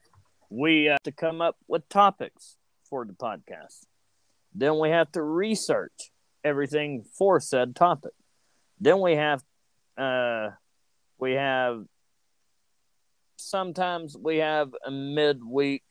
we 0.50 0.84
have 0.86 1.02
to 1.04 1.12
come 1.12 1.40
up 1.40 1.56
with 1.68 1.88
topics 1.88 2.56
for 2.88 3.04
the 3.04 3.12
podcast. 3.12 3.86
Then 4.54 4.78
we 4.78 4.90
have 4.90 5.10
to 5.12 5.22
research 5.22 6.10
everything 6.42 7.04
for 7.16 7.38
said 7.38 7.76
topic. 7.76 8.12
Then 8.80 9.00
we 9.00 9.12
have, 9.16 9.44
uh, 9.96 10.50
we 11.22 11.34
have, 11.34 11.84
sometimes 13.36 14.16
we 14.18 14.38
have 14.38 14.74
a 14.84 14.90
midweek 14.90 15.84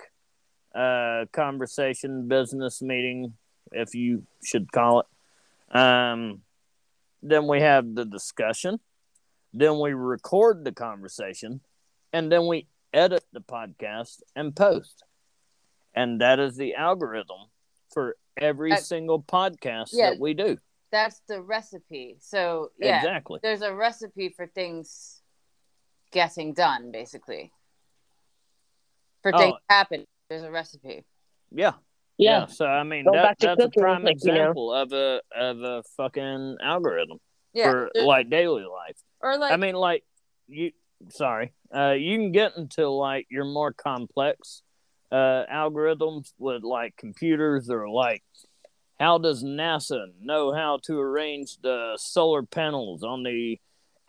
uh, 0.75 1.23
conversation, 1.31 2.27
business 2.27 2.81
meeting, 2.81 3.33
if 3.71 3.95
you 3.95 4.23
should 4.43 4.69
call 4.73 5.01
it. 5.01 5.75
Um, 5.77 6.41
then 7.23 7.47
we 7.47 7.61
have 7.61 7.95
the 7.95 8.03
discussion, 8.03 8.79
then 9.53 9.79
we 9.79 9.93
record 9.93 10.65
the 10.65 10.73
conversation, 10.73 11.61
and 12.11 12.29
then 12.29 12.45
we 12.47 12.67
edit 12.93 13.23
the 13.31 13.39
podcast 13.41 14.21
and 14.35 14.53
post. 14.53 15.03
And 15.95 16.19
that 16.19 16.39
is 16.39 16.57
the 16.57 16.75
algorithm 16.75 17.47
for 17.93 18.17
every 18.37 18.73
Uh, 18.73 18.77
single 18.77 19.21
podcast 19.23 19.89
yeah. 19.93 20.09
that 20.11 20.19
we 20.19 20.33
do. 20.33 20.57
that's 20.91 21.21
the 21.29 21.41
recipe 21.41 22.17
so 22.19 22.69
yeah 22.77 22.97
Exactly. 22.97 23.39
there's 23.41 23.61
a 23.61 23.73
recipe 23.73 24.27
for 24.35 24.45
things 24.47 25.20
getting 26.11 26.53
done 26.53 26.91
basically 26.91 27.51
for 29.21 29.31
Oh. 29.33 29.37
things 29.37 29.53
to 29.69 29.75
happen 29.75 30.05
there's 30.29 30.43
a 30.43 30.51
recipe 30.51 31.03
Yeah. 31.51 31.73
Yeah. 32.17 32.45
So 32.45 32.65
I 32.65 32.83
mean 32.83 33.05
that, 33.05 33.23
back 33.23 33.37
to 33.39 33.47
that's 33.47 33.65
a 33.65 33.69
prime 33.79 34.03
like, 34.03 34.17
you 34.23 34.31
know. 34.31 34.35
example 34.41 34.73
of 34.73 34.91
a 34.93 35.21
of 35.35 35.59
a 35.61 35.83
fucking 35.97 36.57
algorithm 36.61 37.17
yeah 37.53 37.71
for 37.71 37.89
there- 37.93 38.05
like 38.05 38.29
daily 38.29 38.63
life. 38.63 38.97
or 39.21 39.37
like 39.37 39.51
I 39.53 39.57
mean, 39.57 39.75
like 39.75 40.03
you. 40.47 40.71
Sorry, 41.09 41.51
uh, 41.75 41.93
you 41.93 42.15
can 42.15 42.31
get 42.31 42.55
into 42.57 42.87
like 42.87 43.25
your 43.31 43.43
more 43.43 43.73
complex 43.73 44.61
uh, 45.11 45.45
algorithms 45.51 46.31
with 46.37 46.61
like 46.63 46.95
computers 46.95 47.71
or 47.71 47.89
like 47.89 48.21
how 48.99 49.17
does 49.17 49.43
NASA 49.43 50.05
know 50.21 50.53
how 50.53 50.77
to 50.83 50.99
arrange 50.99 51.57
the 51.63 51.97
solar 51.99 52.43
panels 52.43 53.01
on 53.03 53.23
the 53.23 53.57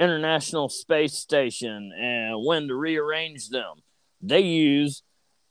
International 0.03 0.68
Space 0.68 1.14
Station 1.14 1.92
and 1.98 2.44
when 2.44 2.68
to 2.68 2.74
rearrange 2.74 3.48
them? 3.48 3.76
They 4.20 4.40
use 4.40 5.03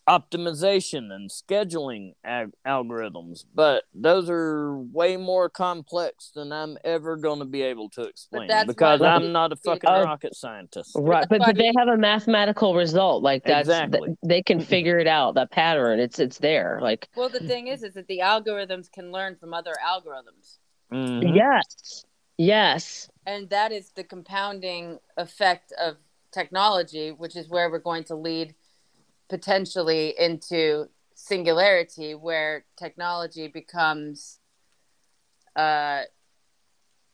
optimization 0.10 1.12
and 1.12 1.30
scheduling 1.30 2.14
ag- 2.24 2.52
algorithms, 2.68 3.45
but 3.54 3.84
those 3.93 4.30
are 4.30 4.76
way 4.78 5.16
more 5.16 5.49
complex 5.49 6.32
than 6.36 6.52
I'm 6.52 6.78
ever 6.84 7.16
going 7.18 7.39
to 7.39 7.45
be 7.45 7.62
able 7.62 7.89
to 7.91 8.02
explain 8.04 8.49
because 8.68 9.02
I'm 9.02 9.32
not 9.32 9.52
a 9.52 9.56
fucking 9.56 9.89
Uh, 9.89 10.04
rocket 10.04 10.36
scientist. 10.36 10.91
Right, 10.95 11.26
but, 11.30 11.39
but 11.39 11.56
they 11.56 11.72
have 11.78 11.88
a 11.88 11.97
mathematical 11.97 12.76
result. 12.76 13.24
Like 13.24 13.43
that's 13.43 13.68
Exactly. 13.70 14.08
th- 14.10 14.18
they 14.24 14.41
can 14.41 14.60
figure 14.60 14.97
it 14.99 15.08
out. 15.08 15.36
That 15.36 15.52
pattern, 15.52 15.99
it's 15.99 16.20
it's 16.20 16.39
there. 16.39 16.80
Like 16.82 17.08
well 17.16 17.30
the 17.30 17.39
thing 17.39 17.68
is 17.68 17.84
is 17.84 17.93
that 17.93 18.08
the 18.08 18.20
algorithms 18.24 18.91
can 18.91 19.12
learn 19.12 19.36
from 19.36 19.54
other 19.54 19.74
algorithms 19.86 20.58
Mhm. 20.91 21.36
yes, 21.36 22.04
yes, 22.46 23.10
and 23.26 23.50
that 23.50 23.72
is 23.72 23.92
the 23.96 24.04
compounding 24.04 25.00
effect 25.18 25.74
of 25.80 25.98
technology 26.32 27.12
which 27.12 27.36
is 27.36 27.50
where 27.50 27.70
we're 27.70 27.78
going 27.92 28.06
to 28.06 28.16
lead 28.16 28.56
potentially 29.30 30.16
into 30.18 30.88
singularity 31.14 32.16
where 32.16 32.64
technology 32.78 33.48
becomes 33.48 34.39
uh 35.56 36.02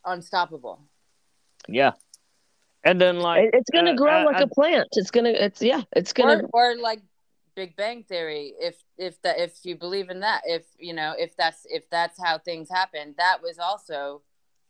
unstoppable 0.06 0.80
Yeah. 1.68 1.94
And 2.84 3.02
then 3.02 3.20
like 3.20 3.50
it's 3.54 3.70
gonna 3.70 3.92
uh, 3.92 3.96
grow 3.96 4.20
I- 4.22 4.24
like 4.24 4.38
I- 4.38 4.44
a 4.44 4.48
plant. 4.48 4.88
It's 4.94 5.12
gonna. 5.12 5.30
It's 5.32 5.62
yeah. 5.62 5.82
It's 5.92 6.14
gonna. 6.14 6.44
or, 6.54 6.72
or 6.72 6.78
like 6.78 7.02
big 7.56 7.76
bang 7.76 8.04
theory 8.04 8.54
if 8.60 8.76
if 8.98 9.20
that 9.24 9.40
if 9.40 9.54
you 9.64 9.76
believe 9.76 10.10
in 10.10 10.20
that 10.20 10.42
if 10.46 10.64
you 10.78 10.94
know 10.94 11.14
if 11.18 11.36
that's 11.36 11.66
if 11.66 11.90
that's 11.90 12.18
how 12.24 12.38
things 12.38 12.70
happen 12.70 13.16
that 13.18 13.42
was 13.42 13.58
also 13.58 14.22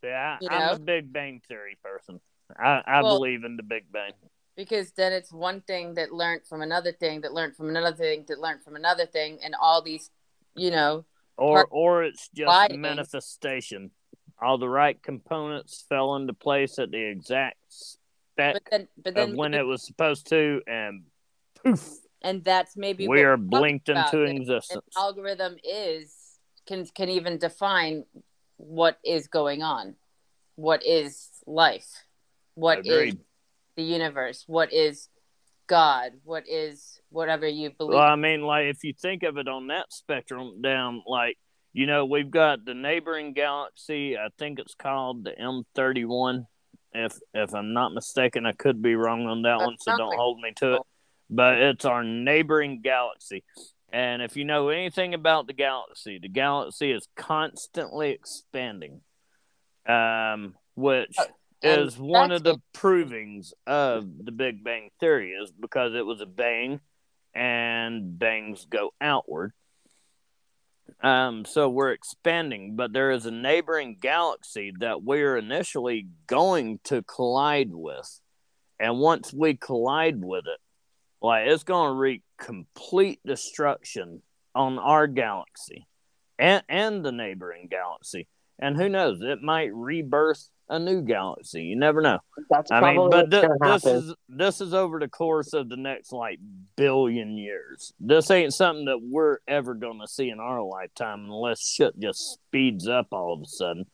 yeah, 0.04 0.38
I'm 0.50 0.60
know? 0.60 0.72
a 0.74 0.80
Big 0.80 1.12
Bang 1.12 1.42
Theory 1.48 1.78
person. 1.84 2.20
I, 2.58 2.82
I 2.86 3.02
Well- 3.02 3.18
believe 3.18 3.44
in 3.44 3.58
the 3.58 3.64
Big 3.64 3.92
Bang. 3.92 4.12
because 4.56 4.92
then 4.94 5.14
it's 5.14 5.32
one 5.32 5.62
thing 5.62 5.94
that 5.96 6.12
learned 6.12 6.42
from 6.48 6.62
another 6.62 6.92
thing 6.92 7.22
that 7.22 7.34
learned 7.34 7.56
from 7.56 7.70
another 7.70 7.96
thing 7.96 8.26
that 8.28 8.40
learned 8.40 8.64
from 8.64 8.76
another 8.76 9.06
thing 9.06 9.40
and 9.44 9.54
all 9.62 9.82
these 9.82 10.10
you 10.56 10.72
know 10.72 11.06
Or 11.38 11.66
or 11.70 12.04
it's 12.04 12.30
just 12.30 12.48
Lighting. 12.48 12.82
manifestation. 12.82 13.92
All 14.42 14.58
the 14.58 14.70
right 14.70 15.02
components 15.02 15.84
fell 15.90 16.16
into 16.16 16.34
place 16.34 16.80
at 16.80 16.90
the 16.92 17.04
exact 17.04 17.58
spec 17.70 18.54
but 18.54 18.64
then 18.72 18.88
but 19.04 19.18
of 19.18 19.36
when 19.36 19.54
it 19.54 19.64
was 19.66 19.84
supposed 19.84 20.28
to, 20.30 20.62
and 20.68 21.04
poof, 21.64 21.88
and 22.22 22.44
that's 22.44 22.76
maybe 22.78 23.08
we 23.08 23.22
are 23.24 23.38
blinked 23.38 23.90
into 23.90 24.02
that 24.18 24.30
an 24.30 24.38
existence. 24.38 24.86
algorithm 24.96 25.58
is 25.64 26.16
can 26.68 26.86
can 26.88 27.10
even 27.10 27.38
define 27.38 28.06
what 28.58 28.98
is 29.04 29.28
going 29.28 29.64
on 29.64 29.96
what 30.58 30.84
is 30.86 31.30
life, 31.46 31.88
what 32.56 32.80
is 32.80 32.88
Agreed. 32.88 33.20
the 33.78 33.84
universe, 33.84 34.44
what 34.48 34.74
is 34.74 35.08
God, 35.68 36.14
what 36.24 36.44
is 36.50 37.00
whatever 37.10 37.48
you 37.48 37.70
believe. 37.70 37.94
Well, 37.94 38.04
I 38.04 38.16
mean, 38.16 38.42
like 38.42 38.66
if 38.66 38.84
you 38.84 38.94
think 38.94 39.24
of 39.24 39.38
it 39.38 39.48
on 39.48 39.68
that 39.68 39.94
spectrum 39.94 40.62
down, 40.62 41.04
like 41.08 41.38
you 41.74 41.86
know, 41.86 42.06
we've 42.06 42.32
got 42.32 42.66
the 42.66 42.74
neighboring 42.74 43.34
galaxy. 43.34 44.18
I 44.18 44.30
think 44.40 44.60
it's 44.60 44.74
called 44.74 45.24
the 45.24 45.40
M 45.40 45.64
thirty 45.76 46.06
one. 46.06 46.48
If 46.92 47.14
if 47.34 47.54
I'm 47.54 47.74
not 47.74 47.94
mistaken, 47.94 48.48
I 48.48 48.54
could 48.54 48.82
be 48.82 48.96
wrong 48.96 49.28
on 49.28 49.44
that 49.44 49.60
That 49.60 49.66
one, 49.66 49.76
so 49.80 49.96
don't 49.96 50.10
like- 50.10 50.18
hold 50.18 50.40
me 50.40 50.54
to 50.58 50.76
it. 50.76 50.82
But 51.30 51.58
it's 51.60 51.86
our 51.86 52.04
neighboring 52.04 52.82
galaxy. 52.82 53.44
And 53.92 54.22
if 54.22 54.36
you 54.36 54.44
know 54.44 54.70
anything 54.70 55.14
about 55.14 55.48
the 55.48 55.54
galaxy, 55.54 56.20
the 56.20 56.28
galaxy 56.28 56.92
is 56.92 57.08
constantly 57.16 58.12
expanding, 58.12 59.02
um, 59.88 60.56
which 60.76 61.18
Uh, 61.18 61.26
is 61.64 61.98
one 61.98 62.32
of 62.32 62.44
the 62.44 62.62
provings 62.74 63.54
of 63.66 64.06
the 64.26 64.32
Big 64.32 64.64
Bang 64.64 64.92
Theory, 65.00 65.32
is 65.32 65.52
because 65.52 65.96
it 65.96 66.06
was 66.06 66.22
a 66.22 66.26
bang 66.26 66.82
and 67.34 68.20
bangs 68.20 68.66
go 68.66 68.94
outward. 69.00 69.54
Um, 71.02 71.46
so 71.46 71.70
we're 71.70 71.92
expanding, 71.92 72.76
but 72.76 72.94
there 72.94 73.12
is 73.12 73.26
a 73.26 73.32
neighboring 73.32 73.98
galaxy 74.00 74.74
that 74.80 75.04
we're 75.04 75.38
initially 75.38 76.08
going 76.28 76.80
to 76.86 77.04
collide 77.04 77.72
with. 77.72 78.20
And 78.80 79.00
once 79.00 79.34
we 79.34 79.56
collide 79.56 80.24
with 80.24 80.46
it, 80.46 80.60
like 81.28 81.48
it's 81.48 81.64
going 81.64 81.90
to 81.90 81.94
wreak 81.94 82.24
complete 82.38 83.20
destruction 83.26 84.22
on 84.56 84.80
our 84.80 85.08
galaxy 85.08 85.88
and, 86.40 86.64
and 86.70 87.06
the 87.06 87.12
neighboring 87.12 87.68
galaxy. 87.70 88.28
And 88.60 88.76
who 88.76 88.90
knows, 88.90 89.22
it 89.22 89.42
might 89.42 89.74
rebirth 89.74 90.50
a 90.70 90.80
new 90.80 91.02
galaxy. 91.02 91.64
You 91.64 91.76
never 91.76 92.02
know. 92.02 92.20
That's 92.50 92.72
I 92.72 92.80
probably 92.80 92.98
mean, 92.98 93.10
but 93.10 93.26
what's 93.26 93.32
th- 93.32 93.42
gonna 93.44 93.74
this 93.74 93.84
happen. 93.84 93.98
is 93.98 94.16
this 94.30 94.62
is 94.62 94.74
over 94.74 95.00
the 95.00 95.08
course 95.08 95.54
of 95.54 95.70
the 95.70 95.78
next 95.78 96.12
like 96.12 96.40
billion 96.76 97.38
years. 97.38 97.94
This 98.00 98.32
ain't 98.32 98.54
something 98.54 98.86
that 98.86 99.00
we're 99.02 99.38
ever 99.48 99.76
going 99.76 100.00
to 100.00 100.08
see 100.08 100.30
in 100.30 100.40
our 100.40 100.62
lifetime 100.62 101.26
unless 101.26 101.62
shit 101.62 102.00
just 102.00 102.34
speeds 102.34 102.88
up 102.88 103.08
all 103.12 103.34
of 103.34 103.42
a 103.42 103.48
sudden, 103.48 103.86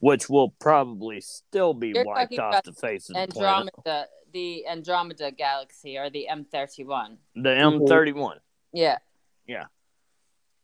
which 0.00 0.28
will 0.28 0.50
probably 0.60 1.20
still 1.20 1.74
be 1.74 1.92
You're 1.94 2.04
wiped 2.04 2.38
off 2.38 2.64
the 2.64 2.72
face 2.72 3.08
of 3.08 3.14
the 3.14 3.32
planet. 3.32 3.72
Andromeda, 3.86 4.06
the 4.32 4.66
Andromeda 4.66 5.30
galaxy 5.32 5.96
or 5.96 6.10
the 6.10 6.26
M31. 6.30 7.16
The 7.34 7.48
mhm. 7.48 7.80
M 7.80 7.86
thirty 7.86 8.12
one. 8.12 8.38
Yeah. 8.72 8.98
Yeah. 9.46 9.64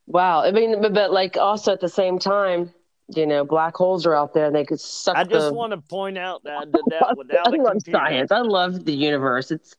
Wow. 0.06 0.42
I 0.42 0.50
mean, 0.52 0.80
but, 0.82 0.92
but 0.92 1.12
like 1.12 1.36
also 1.36 1.72
at 1.72 1.80
the 1.80 1.88
same 1.88 2.18
time, 2.18 2.72
you 3.08 3.26
know, 3.26 3.44
black 3.44 3.76
holes 3.76 4.06
are 4.06 4.14
out 4.14 4.34
there 4.34 4.46
and 4.46 4.54
they 4.54 4.64
could 4.64 4.80
suck 4.80 5.16
I 5.16 5.24
just 5.24 5.48
the. 5.48 5.54
want 5.54 5.72
to 5.72 5.78
point 5.78 6.18
out 6.18 6.44
that 6.44 6.58
I 6.58 6.64
did 6.64 6.82
that 6.90 7.16
without 7.16 7.48
I 7.48 7.56
a 7.56 7.60
love 7.60 7.72
computer. 7.72 7.98
science. 7.98 8.32
I 8.32 8.40
love 8.40 8.84
the 8.84 8.94
universe. 8.94 9.50
It's 9.50 9.74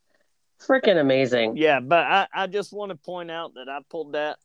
freaking 0.59 0.99
amazing. 0.99 1.57
Yeah, 1.57 1.79
but 1.79 2.05
I, 2.05 2.27
I 2.33 2.47
just 2.47 2.73
want 2.73 2.91
to 2.91 2.95
point 2.95 3.31
out 3.31 3.55
that 3.55 3.69
I 3.69 3.79
pulled 3.89 4.13
that 4.13 4.38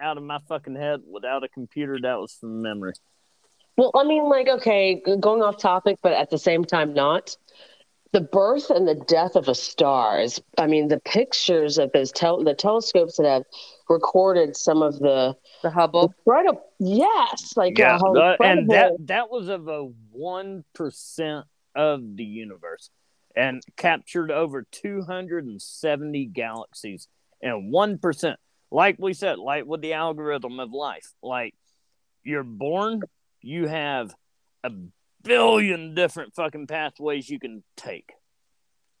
out 0.00 0.16
of 0.16 0.22
my 0.22 0.38
fucking 0.48 0.76
head 0.76 1.00
without 1.10 1.44
a 1.44 1.48
computer. 1.48 1.98
That 2.00 2.18
was 2.18 2.34
from 2.34 2.62
memory. 2.62 2.92
Well, 3.76 3.92
I 3.94 4.04
mean, 4.04 4.24
like, 4.28 4.48
okay, 4.48 5.02
going 5.20 5.42
off 5.42 5.56
topic, 5.58 5.98
but 6.02 6.12
at 6.12 6.30
the 6.30 6.38
same 6.38 6.64
time, 6.64 6.92
not. 6.92 7.36
The 8.12 8.20
birth 8.20 8.70
and 8.70 8.88
the 8.88 8.96
death 8.96 9.36
of 9.36 9.46
a 9.46 9.54
star 9.54 10.20
is, 10.20 10.40
I 10.58 10.66
mean, 10.66 10.88
the 10.88 10.98
pictures 11.00 11.78
of 11.78 11.92
those 11.92 12.10
tel- 12.10 12.42
the 12.42 12.54
telescopes 12.54 13.16
that 13.18 13.26
have 13.26 13.44
recorded 13.88 14.56
some 14.56 14.82
of 14.82 14.98
the 14.98 15.36
The 15.62 15.70
Hubble. 15.70 16.12
incredible, 16.18 16.62
yes, 16.80 17.56
like 17.56 17.78
Yeah, 17.78 17.98
the- 17.98 18.36
and 18.40 18.68
that 18.70 18.92
that 19.06 19.30
was 19.30 19.48
of 19.48 19.68
a 19.68 19.84
one 20.10 20.64
percent 20.74 21.46
of 21.76 22.16
the 22.16 22.24
universe, 22.24 22.90
and 23.36 23.62
captured 23.76 24.32
over 24.32 24.66
two 24.72 25.02
hundred 25.02 25.46
and 25.46 25.62
seventy 25.62 26.26
galaxies, 26.26 27.06
and 27.40 27.70
one 27.72 27.98
percent. 27.98 28.40
Like 28.72 28.96
we 28.98 29.12
said, 29.12 29.38
like 29.38 29.66
with 29.66 29.82
the 29.82 29.92
algorithm 29.92 30.58
of 30.58 30.72
life, 30.72 31.12
like 31.22 31.54
you're 32.24 32.42
born, 32.44 33.02
you 33.40 33.68
have 33.68 34.12
a 34.64 34.70
billion 35.22 35.94
different 35.94 36.34
fucking 36.34 36.66
pathways 36.66 37.28
you 37.28 37.38
can 37.38 37.62
take, 37.76 38.12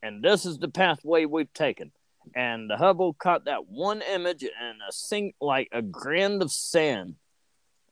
and 0.02 0.22
this 0.22 0.44
is 0.46 0.58
the 0.58 0.68
pathway 0.68 1.24
we've 1.24 1.52
taken. 1.52 1.92
And 2.34 2.68
the 2.68 2.76
Hubble 2.76 3.14
caught 3.14 3.46
that 3.46 3.66
one 3.66 4.02
image 4.02 4.42
and 4.42 4.78
a 4.86 4.92
sing 4.92 5.32
like 5.40 5.68
a 5.72 5.80
grain 5.80 6.42
of 6.42 6.52
sand 6.52 7.14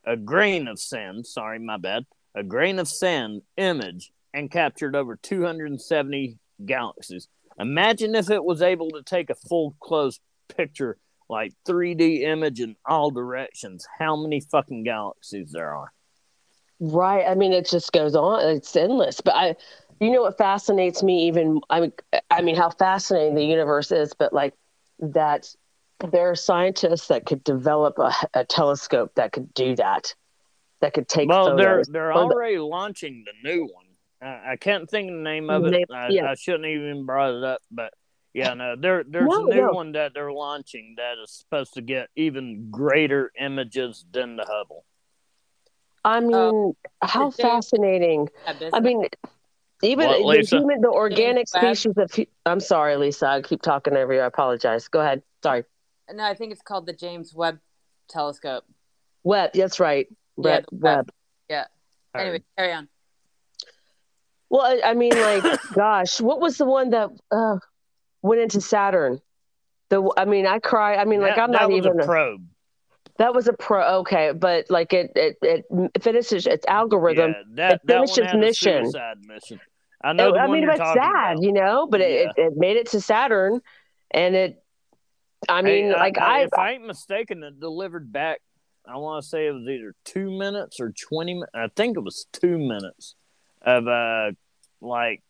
a 0.08 0.16
grain 0.16 0.68
of 0.68 0.80
sand, 0.80 1.26
sorry, 1.26 1.58
my 1.58 1.76
bad, 1.76 2.06
a 2.34 2.42
grain 2.42 2.78
of 2.78 2.88
sand 2.88 3.42
image 3.58 4.10
and 4.32 4.50
captured 4.50 4.96
over 4.96 5.16
270 5.16 6.38
galaxies. 6.64 7.28
Imagine 7.58 8.14
if 8.14 8.30
it 8.30 8.42
was 8.42 8.62
able 8.62 8.90
to 8.90 9.02
take 9.02 9.28
a 9.28 9.34
full 9.34 9.76
close 9.80 10.18
picture, 10.48 10.96
like 11.28 11.52
3D 11.68 12.22
image 12.22 12.60
in 12.60 12.74
all 12.86 13.10
directions, 13.10 13.86
how 13.98 14.16
many 14.16 14.40
fucking 14.40 14.82
galaxies 14.84 15.52
there 15.52 15.74
are. 15.74 15.92
Right. 16.80 17.26
I 17.26 17.34
mean, 17.34 17.52
it 17.52 17.68
just 17.68 17.92
goes 17.92 18.14
on. 18.14 18.46
It's 18.48 18.74
endless. 18.76 19.20
But 19.20 19.34
I, 19.34 19.56
you 20.00 20.10
know, 20.10 20.22
what 20.22 20.38
fascinates 20.38 21.02
me 21.02 21.26
even. 21.26 21.60
I 21.70 21.80
mean, 21.80 21.92
I 22.30 22.42
mean, 22.42 22.56
how 22.56 22.70
fascinating 22.70 23.34
the 23.34 23.44
universe 23.44 23.90
is. 23.90 24.14
But 24.14 24.32
like 24.32 24.54
that, 25.00 25.48
there 26.12 26.30
are 26.30 26.36
scientists 26.36 27.08
that 27.08 27.26
could 27.26 27.42
develop 27.42 27.98
a, 27.98 28.12
a 28.34 28.44
telescope 28.44 29.12
that 29.16 29.32
could 29.32 29.52
do 29.54 29.74
that, 29.76 30.14
that 30.80 30.94
could 30.94 31.08
take 31.08 31.28
Well, 31.28 31.56
they're 31.56 31.82
they're 31.88 32.12
Or 32.12 32.28
the- 32.28 32.34
already 32.34 32.58
launching 32.58 33.24
the 33.26 33.48
new 33.48 33.62
one. 33.64 33.86
Uh, 34.20 34.40
I 34.52 34.56
can't 34.56 34.88
think 34.90 35.10
of 35.10 35.16
the 35.16 35.22
name 35.22 35.48
of 35.50 35.64
it. 35.64 35.70
Name- 35.70 35.86
I, 35.92 36.08
yeah. 36.08 36.30
I 36.30 36.34
shouldn't 36.34 36.66
even 36.66 37.06
brought 37.06 37.34
it 37.34 37.44
up, 37.44 37.60
but 37.70 37.92
yeah, 38.34 38.54
no, 38.54 38.74
there 38.76 39.04
there's 39.08 39.28
No, 39.28 39.46
a 39.46 39.54
new 39.54 39.62
no. 39.62 39.72
one 39.72 39.92
that 39.92 40.12
they're 40.14 40.32
launching 40.32 40.94
that 40.96 41.14
is 41.22 41.30
supposed 41.32 41.74
to 41.74 41.82
get 41.82 42.08
even 42.16 42.68
greater 42.70 43.30
images 43.40 44.04
than 44.12 44.36
the 44.36 44.44
Hubble. 44.44 44.84
I 46.04 46.20
mean, 46.20 46.74
how 47.02 47.30
fascinating. 47.30 48.28
I 48.72 48.80
mean, 48.80 49.06
even 49.82 50.08
What, 50.08 50.36
the 50.36 50.56
human, 50.56 50.80
the 50.80 50.88
organic 50.88 51.48
species 51.48 51.94
of. 51.96 52.10
I'm 52.46 52.60
sorry, 52.60 52.96
Liisa. 52.96 53.26
I 53.26 53.42
keep 53.42 53.62
talking 53.62 53.96
over 53.96 54.12
you. 54.12 54.20
I 54.20 54.26
apologize. 54.26 54.88
Go 54.88 55.00
ahead. 55.00 55.22
Sorry. 55.42 55.64
no, 56.12 56.24
I 56.24 56.34
think 56.34 56.52
it's 56.52 56.62
called 56.62 56.86
the 56.86 56.92
James 56.92 57.34
Webb 57.34 57.60
Telescope. 58.08 58.64
Webb. 59.22 59.50
That's 59.54 59.78
right. 59.78 60.06
Yeah, 60.36 60.44
Webb. 60.44 60.64
the 60.70 60.76
Webb. 60.76 61.10
Webb. 61.10 61.12
Anyway, 62.14 62.42
carry 62.56 62.72
on. 62.72 62.88
Well, 64.50 64.62
I, 64.62 64.90
I 64.90 64.94
mean, 64.94 65.12
like, 65.12 65.44
gosh, 65.74 66.20
what 66.20 66.40
was 66.40 66.56
the 66.56 66.64
one 66.64 66.90
that 66.90 67.10
uh, 67.30 67.56
went 68.22 68.40
into 68.40 68.60
Saturn? 68.60 69.20
The, 69.90 70.10
I 70.16 70.24
mean, 70.24 70.46
I 70.46 70.58
cry. 70.58 70.96
I 70.96 71.04
mean, 71.04 71.20
like, 71.20 71.36
that, 71.36 71.42
I'm 71.42 71.52
that 71.52 71.62
not 71.62 71.70
was 71.70 71.86
even. 71.86 72.00
a 72.00 72.04
probe. 72.04 72.44
That 73.18 73.34
was 73.34 73.46
a 73.48 73.52
pro. 73.52 73.98
Okay, 74.00 74.32
but 74.32 74.66
like, 74.70 74.92
it 74.92 75.12
it 75.14 75.36
it 75.42 76.02
finishes 76.02 76.46
its 76.46 76.64
algorithm. 76.66 77.32
Yeah, 77.32 77.42
that, 77.54 77.72
it 77.72 77.80
that 77.86 77.92
finished 77.94 78.16
one 78.18 78.24
its 78.24 78.32
had 78.32 78.40
mission. 78.40 78.76
a 78.82 78.84
suicide 78.84 79.16
mission. 79.26 79.60
I 80.02 80.12
know. 80.12 80.28
It- 80.28 80.32
the 80.34 80.38
I 80.40 80.46
one 80.46 80.60
mean, 80.60 80.68
it's 80.68 80.78
sad, 80.78 80.96
about. 80.96 81.42
you 81.42 81.52
know, 81.52 81.86
but 81.90 82.00
it, 82.00 82.28
it, 82.28 82.32
it 82.36 82.52
made 82.56 82.76
it 82.76 82.90
to 82.90 83.00
Saturn, 83.00 83.60
and 84.10 84.34
it. 84.34 84.62
I 85.48 85.62
mean, 85.62 85.86
Hey, 85.86 85.92
like, 85.94 86.18
uh, 86.18 86.24
I, 86.24 86.38
if 86.40 86.54
I 86.58 86.72
ain't 86.72 86.86
mistaken, 86.86 87.42
it 87.44 87.60
delivered 87.60 88.12
back. 88.12 88.40
I 88.86 88.96
want 88.96 89.22
to 89.22 89.28
say 89.28 89.46
it 89.46 89.52
was 89.52 89.68
either 89.68 89.94
two 90.04 90.30
minutes 90.36 90.80
or 90.80 90.92
twenty. 90.92 91.42
I 91.54 91.68
think 91.76 91.96
it 91.96 92.00
was 92.00 92.26
two 92.32 92.58
minutes 92.58 93.14
of 93.62 93.86
uh 93.86 94.30
like 94.80 95.22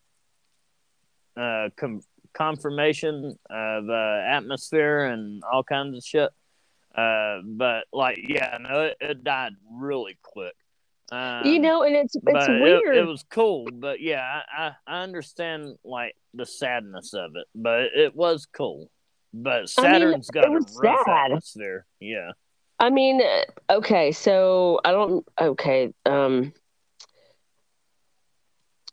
uh 1.37 1.69
com- 1.77 2.03
confirmation 2.35 3.37
of 3.51 3.89
uh 3.89 4.21
atmosphere 4.29 5.05
and 5.07 5.43
all 5.51 5.65
kinds 5.65 5.97
of 5.97 6.05
shit. 6.05 6.31
Uh, 6.95 7.41
but 7.45 7.85
like, 7.93 8.19
yeah, 8.27 8.59
no, 8.61 8.83
it, 8.83 8.97
it 9.01 9.25
died 9.25 9.53
really 9.71 10.19
quick. 10.23 10.55
Um, 11.11 11.47
you 11.47 11.59
know, 11.59 11.85
and 11.85 11.97
it's 11.97 12.15
it's 12.17 12.25
but 12.25 12.51
it- 12.51 12.61
weird. 12.61 12.97
It, 12.97 13.07
was 13.07 13.25
cool, 13.31 13.67
but 13.73 14.01
yeah, 14.01 14.21
I, 14.23 14.67
I 14.67 14.73
I 14.87 15.03
understand 15.03 15.77
like 15.85 16.15
the 16.35 16.45
sadness 16.45 17.15
of 17.15 17.31
it, 17.37 17.47
but 17.55 17.85
it 17.95 18.15
was 18.15 18.47
cool. 18.47 18.91
But 19.33 19.51
I 19.53 19.59
mean, 19.59 19.67
Saturn's 19.69 20.31
got 20.31 20.47
a 20.47 20.51
rough 20.51 21.05
sad. 21.07 21.27
atmosphere. 21.27 21.87
Yeah. 22.01 22.33
I 22.81 22.91
mean, 22.91 23.21
okay, 23.71 24.13
so 24.13 24.81
I 24.85 24.93
don't. 24.93 25.27
Okay, 25.41 25.93
um, 26.07 26.53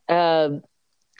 uh, 0.09 0.49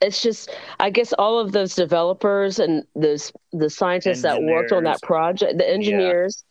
it's 0.02 0.22
just 0.22 0.50
I 0.80 0.90
guess 0.90 1.14
all 1.14 1.40
of 1.40 1.52
those 1.52 1.76
developers 1.76 2.60
and 2.60 2.84
those 2.96 3.32
the 3.52 3.70
scientists 3.70 4.22
that 4.24 4.42
worked 4.42 4.72
on 4.72 4.84
that 4.84 5.02
project, 5.02 5.58
the 5.58 5.70
engineers, 5.70 6.44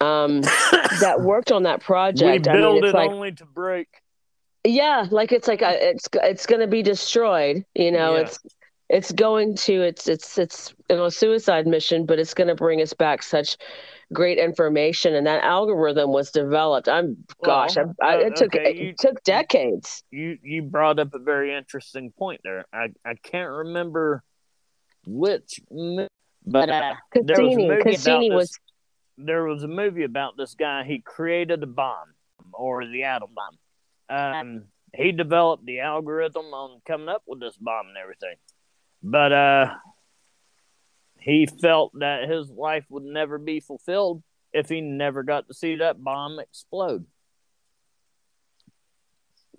um, 0.00 0.40
that 1.00 1.20
worked 1.20 1.52
on 1.52 1.64
that 1.64 1.80
we 1.80 1.84
project. 1.84 2.48
I 2.48 2.52
mean, 2.52 2.60
build 2.62 2.84
it 2.84 2.94
like 2.94 3.10
only 3.10 3.32
to 3.32 3.44
break. 3.44 3.88
yeah, 4.64 5.06
like 5.10 5.32
it's 5.32 5.48
like 5.48 5.62
a, 5.62 5.90
it's 5.90 6.08
it's 6.14 6.46
going 6.46 6.60
to 6.60 6.66
be 6.66 6.82
destroyed. 6.82 7.64
You 7.74 7.92
know, 7.92 8.14
Yeah. 8.14 8.20
it's 8.22 8.38
it's 8.88 9.12
going 9.12 9.54
to 9.56 9.82
it's 9.82 10.08
it's 10.08 10.38
it's 10.38 10.74
you 10.88 10.96
know, 10.96 11.04
a 11.06 11.10
suicide 11.10 11.66
mission, 11.66 12.06
but 12.06 12.18
it's 12.18 12.34
going 12.34 12.48
to 12.48 12.54
bring 12.54 12.80
us 12.80 12.94
back 12.94 13.22
such 13.22 13.56
great 14.12 14.38
information, 14.38 15.14
and 15.14 15.26
that 15.26 15.44
algorithm 15.44 16.10
was 16.10 16.30
developed. 16.30 16.88
I'm 16.88 17.24
gosh, 17.44 17.76
Well, 17.76 17.94
I, 18.00 18.06
I, 18.06 18.16
uh, 18.16 18.18
it 18.20 18.36
took 18.36 18.54
it 18.54 18.76
you- 18.76 18.94
took 18.98 19.22
decades. 19.24 20.02
You 20.10 20.38
you 20.42 20.62
brought 20.62 20.98
up 20.98 21.14
a 21.14 21.18
very 21.18 21.54
interesting 21.54 22.12
point 22.12 22.40
there. 22.44 22.64
I 22.72 22.88
I 23.04 23.14
can't 23.22 23.50
remember 23.50 24.22
which, 25.06 25.60
but 26.46 26.68
uh, 26.70 26.94
there 27.12 27.42
was 27.42 27.56
a 27.56 27.58
Cassini, 27.58 27.82
Cassini 27.82 28.30
was 28.30 28.48
this, 28.50 28.58
there 29.18 29.44
was 29.44 29.62
a 29.64 29.68
movie 29.68 30.04
about 30.04 30.36
this 30.36 30.54
guy. 30.54 30.84
He 30.84 31.00
created 31.00 31.62
a 31.62 31.66
bomb 31.66 32.14
or 32.52 32.84
the 32.86 33.04
atom 33.04 33.30
bomb. 33.34 33.58
Um, 34.10 34.64
he 34.94 35.12
developed 35.12 35.66
the 35.66 35.80
algorithm 35.80 36.46
on 36.46 36.80
coming 36.86 37.08
up 37.08 37.22
with 37.26 37.40
this 37.40 37.56
bomb 37.58 37.88
and 37.88 37.96
everything, 37.98 38.36
but 39.02 39.32
uh, 39.32 39.74
he 41.20 41.46
felt 41.46 41.92
that 41.98 42.28
his 42.28 42.48
life 42.50 42.84
would 42.88 43.02
never 43.04 43.38
be 43.38 43.60
fulfilled 43.60 44.22
if 44.52 44.68
he 44.68 44.80
never 44.80 45.22
got 45.22 45.46
to 45.48 45.54
see 45.54 45.76
that 45.76 46.02
bomb 46.02 46.38
explode. 46.38 47.04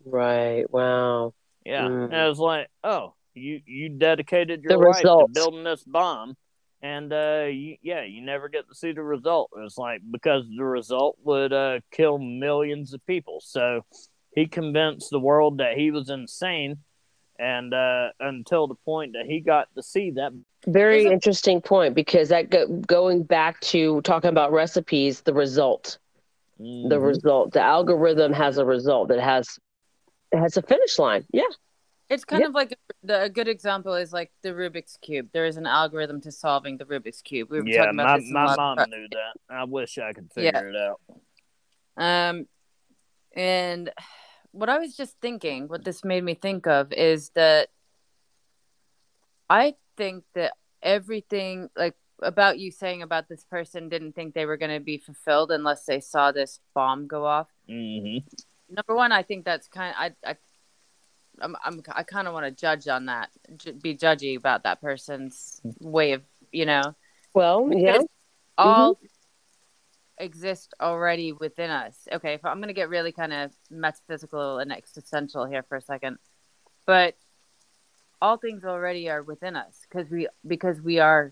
right. 0.05 0.65
Wow. 0.71 1.33
Yeah, 1.65 1.87
Mm. 1.87 2.05
and 2.05 2.13
it 2.13 2.27
was 2.29 2.39
like, 2.39 2.67
oh, 2.83 3.13
you 3.33 3.61
you 3.65 3.89
dedicated 3.89 4.63
your 4.63 4.73
The 4.73 4.77
life 4.79 4.97
results. 5.03 5.33
to 5.33 5.39
building 5.39 5.63
this 5.63 5.83
bomb, 5.83 6.35
and 6.81 7.11
uh, 7.13 7.47
you, 7.51 7.77
yeah, 7.81 8.03
you 8.03 8.21
never 8.21 8.49
get 8.49 8.67
to 8.69 8.75
see 8.75 8.91
the 8.91 9.03
result. 9.03 9.51
It's 9.57 9.77
like 9.77 10.01
because 10.09 10.45
the 10.55 10.63
result 10.63 11.17
would 11.23 11.53
uh, 11.53 11.81
kill 11.91 12.17
millions 12.17 12.93
of 12.93 13.05
people. 13.05 13.39
So 13.43 13.81
he 14.33 14.47
convinced 14.47 15.09
the 15.11 15.19
world 15.19 15.57
that 15.59 15.77
he 15.77 15.91
was 15.91 16.09
insane, 16.09 16.77
and 17.39 17.73
uh, 17.73 18.09
until 18.19 18.67
the 18.67 18.75
point 18.85 19.13
that 19.13 19.25
he 19.25 19.39
got 19.39 19.67
to 19.75 19.81
see 19.81 20.11
that. 20.11 20.31
Very 20.67 20.99
Is 20.99 21.05
it- 21.05 21.11
interesting 21.13 21.61
point 21.61 21.95
because 21.95 22.29
that 22.29 22.49
go, 22.49 22.67
going 22.67 23.23
back 23.23 23.59
to 23.61 24.01
talking 24.01 24.29
about 24.29 24.51
recipes, 24.51 25.21
the 25.21 25.33
result, 25.33 25.97
the 26.59 26.65
Mhm. 26.65 27.01
result, 27.01 27.53
the 27.53 27.61
algorithm 27.61 28.33
has 28.33 28.57
a 28.57 28.65
result 28.65 29.07
that 29.07 29.19
has 29.21 29.57
it 30.31 30.37
has 30.37 30.57
a 30.57 30.61
finish 30.61 30.99
line. 30.99 31.25
Yeah. 31.33 31.41
It's 32.09 32.23
kind 32.25 32.41
Yeah. 32.41 32.47
of 32.49 32.53
like 32.53 32.77
the, 33.01 33.23
a 33.23 33.29
good 33.29 33.47
example 33.47 33.93
is 33.95 34.11
like 34.13 34.31
the 34.43 34.49
Rubik's 34.49 34.97
cube. 34.97 35.29
There 35.31 35.45
is 35.45 35.57
an 35.57 35.65
algorithm 35.65 36.21
to 36.21 36.31
solving 36.31 36.77
the 36.77 36.85
Rubik's 36.85 37.21
cube. 37.21 37.49
We 37.49 37.61
were 37.61 37.67
yeah, 37.67 37.85
talking 37.85 37.99
about 37.99 38.07
my, 38.11 38.19
this 38.19 38.29
my 38.31 38.55
mom 38.55 38.77
part. 38.77 38.89
knew 38.89 39.07
that. 39.11 39.33
I 39.49 39.63
wish 39.63 39.97
I 39.97 40.13
could 40.13 40.29
Yeah. 40.35 40.51
figure 40.51 40.69
it 40.69 40.75
out. 40.75 40.99
Um, 41.97 42.47
and 43.35 43.91
what 44.51 44.69
I 44.69 44.79
was 44.79 44.95
just 44.95 45.15
thinking, 45.21 45.67
what 45.67 45.83
this 45.83 46.03
made 46.03 46.23
me 46.23 46.33
think 46.33 46.67
of 46.67 46.91
is 46.93 47.29
that 47.35 47.69
I 49.49 49.75
think 49.97 50.23
that 50.35 50.53
everything, 50.81 51.69
like 51.75 51.95
about 52.21 52.59
you 52.59 52.71
saying 52.71 53.01
about 53.01 53.29
this 53.29 53.43
person, 53.45 53.89
didn't 53.89 54.13
think 54.13 54.33
they 54.33 54.45
were 54.45 54.57
going 54.57 54.73
to 54.73 54.79
be 54.79 54.97
fulfilled 54.97 55.51
unless 55.51 55.85
they 55.85 55.99
saw 55.99 56.31
this 56.31 56.59
bomb 56.73 57.07
go 57.07 57.25
off. 57.25 57.49
hmm 57.67 58.17
Number 58.69 58.95
one, 58.95 59.11
I 59.11 59.23
think 59.23 59.45
that's 59.45 59.67
kind. 59.67 59.95
I, 59.97 60.11
I, 60.23 60.37
I'm, 61.41 61.55
I'm 61.65 61.81
I 61.91 62.03
kind 62.03 62.27
of 62.27 62.33
want 62.35 62.45
to 62.45 62.51
judge 62.51 62.87
on 62.87 63.07
that, 63.07 63.29
j- 63.57 63.71
be 63.71 63.95
judgy 63.95 64.37
about 64.37 64.63
that 64.63 64.79
person's 64.79 65.59
way 65.79 66.11
of, 66.11 66.21
you 66.51 66.65
know, 66.65 66.95
Well, 67.33 67.69
yeah. 67.71 67.93
Because 67.93 68.05
all 68.57 68.99
exist 70.19 70.73
already 70.81 71.31
within 71.33 71.69
us. 71.69 72.07
Okay, 72.11 72.33
if 72.33 72.45
I'm 72.45 72.57
going 72.57 72.67
to 72.67 72.73
get 72.73 72.89
really 72.89 73.11
kind 73.11 73.33
of 73.33 73.51
metaphysical 73.69 74.59
and 74.59 74.71
existential 74.71 75.45
here 75.45 75.63
for 75.63 75.77
a 75.77 75.81
second, 75.81 76.17
but 76.85 77.15
all 78.21 78.37
things 78.37 78.65
already 78.65 79.09
are 79.09 79.23
within 79.23 79.55
us 79.55 79.85
because 79.89 80.09
we 80.11 80.27
because 80.45 80.81
we 80.81 80.99
are, 80.99 81.31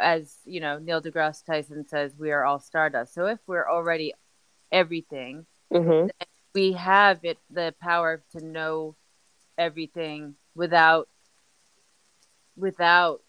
as 0.00 0.36
you 0.44 0.60
know, 0.60 0.78
Neil 0.78 1.02
deGrasse 1.02 1.44
Tyson 1.44 1.86
says, 1.88 2.14
we 2.18 2.30
are 2.30 2.44
all 2.44 2.60
stardust. 2.60 3.14
So 3.14 3.26
if 3.26 3.38
we're 3.46 3.68
already 3.68 4.14
everything, 4.72 5.46
hmm 5.72 6.06
we 6.54 6.72
have 6.72 7.20
it 7.24 7.38
the 7.50 7.74
power 7.80 8.22
to 8.32 8.44
know 8.44 8.96
everything 9.58 10.34
without 10.54 11.08
without 12.56 13.20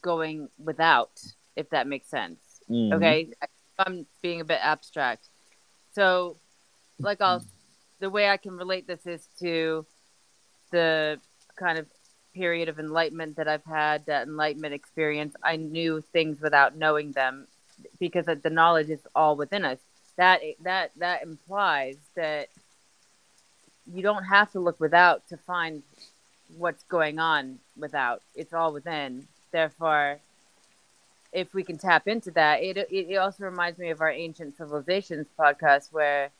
going 0.00 0.48
without 0.58 1.20
if 1.56 1.68
that 1.70 1.86
makes 1.86 2.08
sense 2.08 2.40
Mm-hmm. 2.70 2.94
okay 2.94 3.28
i'm 3.86 4.06
being 4.22 4.40
a 4.40 4.44
bit 4.44 4.60
abstract. 4.62 5.26
So 5.92 6.36
like 6.98 7.20
i'll 7.20 7.44
the 8.00 8.10
way 8.10 8.28
i 8.28 8.36
can 8.36 8.56
relate 8.56 8.86
this 8.86 9.06
is 9.06 9.26
to 9.40 9.86
the 10.70 11.18
kind 11.56 11.78
of 11.78 11.86
period 12.34 12.68
of 12.68 12.78
enlightenment 12.78 13.36
that 13.36 13.46
i've 13.46 13.64
had 13.64 14.06
that 14.06 14.26
enlightenment 14.26 14.74
experience. 14.74 15.34
I 15.42 15.56
knew 15.56 16.00
things 16.12 16.40
without 16.40 16.76
knowing 16.76 17.12
them 17.12 17.46
because 17.98 18.26
the 18.26 18.50
knowledge 18.50 18.90
is 18.90 19.00
all 19.14 19.36
within 19.36 19.64
us. 19.64 19.78
That 20.16 20.40
that 20.62 20.92
that 20.98 21.22
implies 21.22 21.96
that 22.14 22.48
you 23.92 24.02
don't 24.02 24.24
have 24.24 24.52
to 24.52 24.60
look 24.60 24.78
without 24.80 25.26
to 25.28 25.36
find 25.36 25.82
what's 26.56 26.82
going 26.84 27.18
on 27.18 27.58
without. 27.76 28.22
It's 28.34 28.52
all 28.52 28.72
within. 28.72 29.26
Therefore 29.50 30.18
if 31.32 31.54
we 31.54 31.62
can 31.62 31.78
tap 31.78 32.06
into 32.06 32.30
that 32.30 32.62
it, 32.62 32.76
it 32.76 32.90
it 32.90 33.16
also 33.16 33.44
reminds 33.44 33.78
me 33.78 33.90
of 33.90 34.00
our 34.00 34.10
ancient 34.10 34.56
civilizations 34.56 35.26
podcast 35.38 35.92
where 35.92 36.30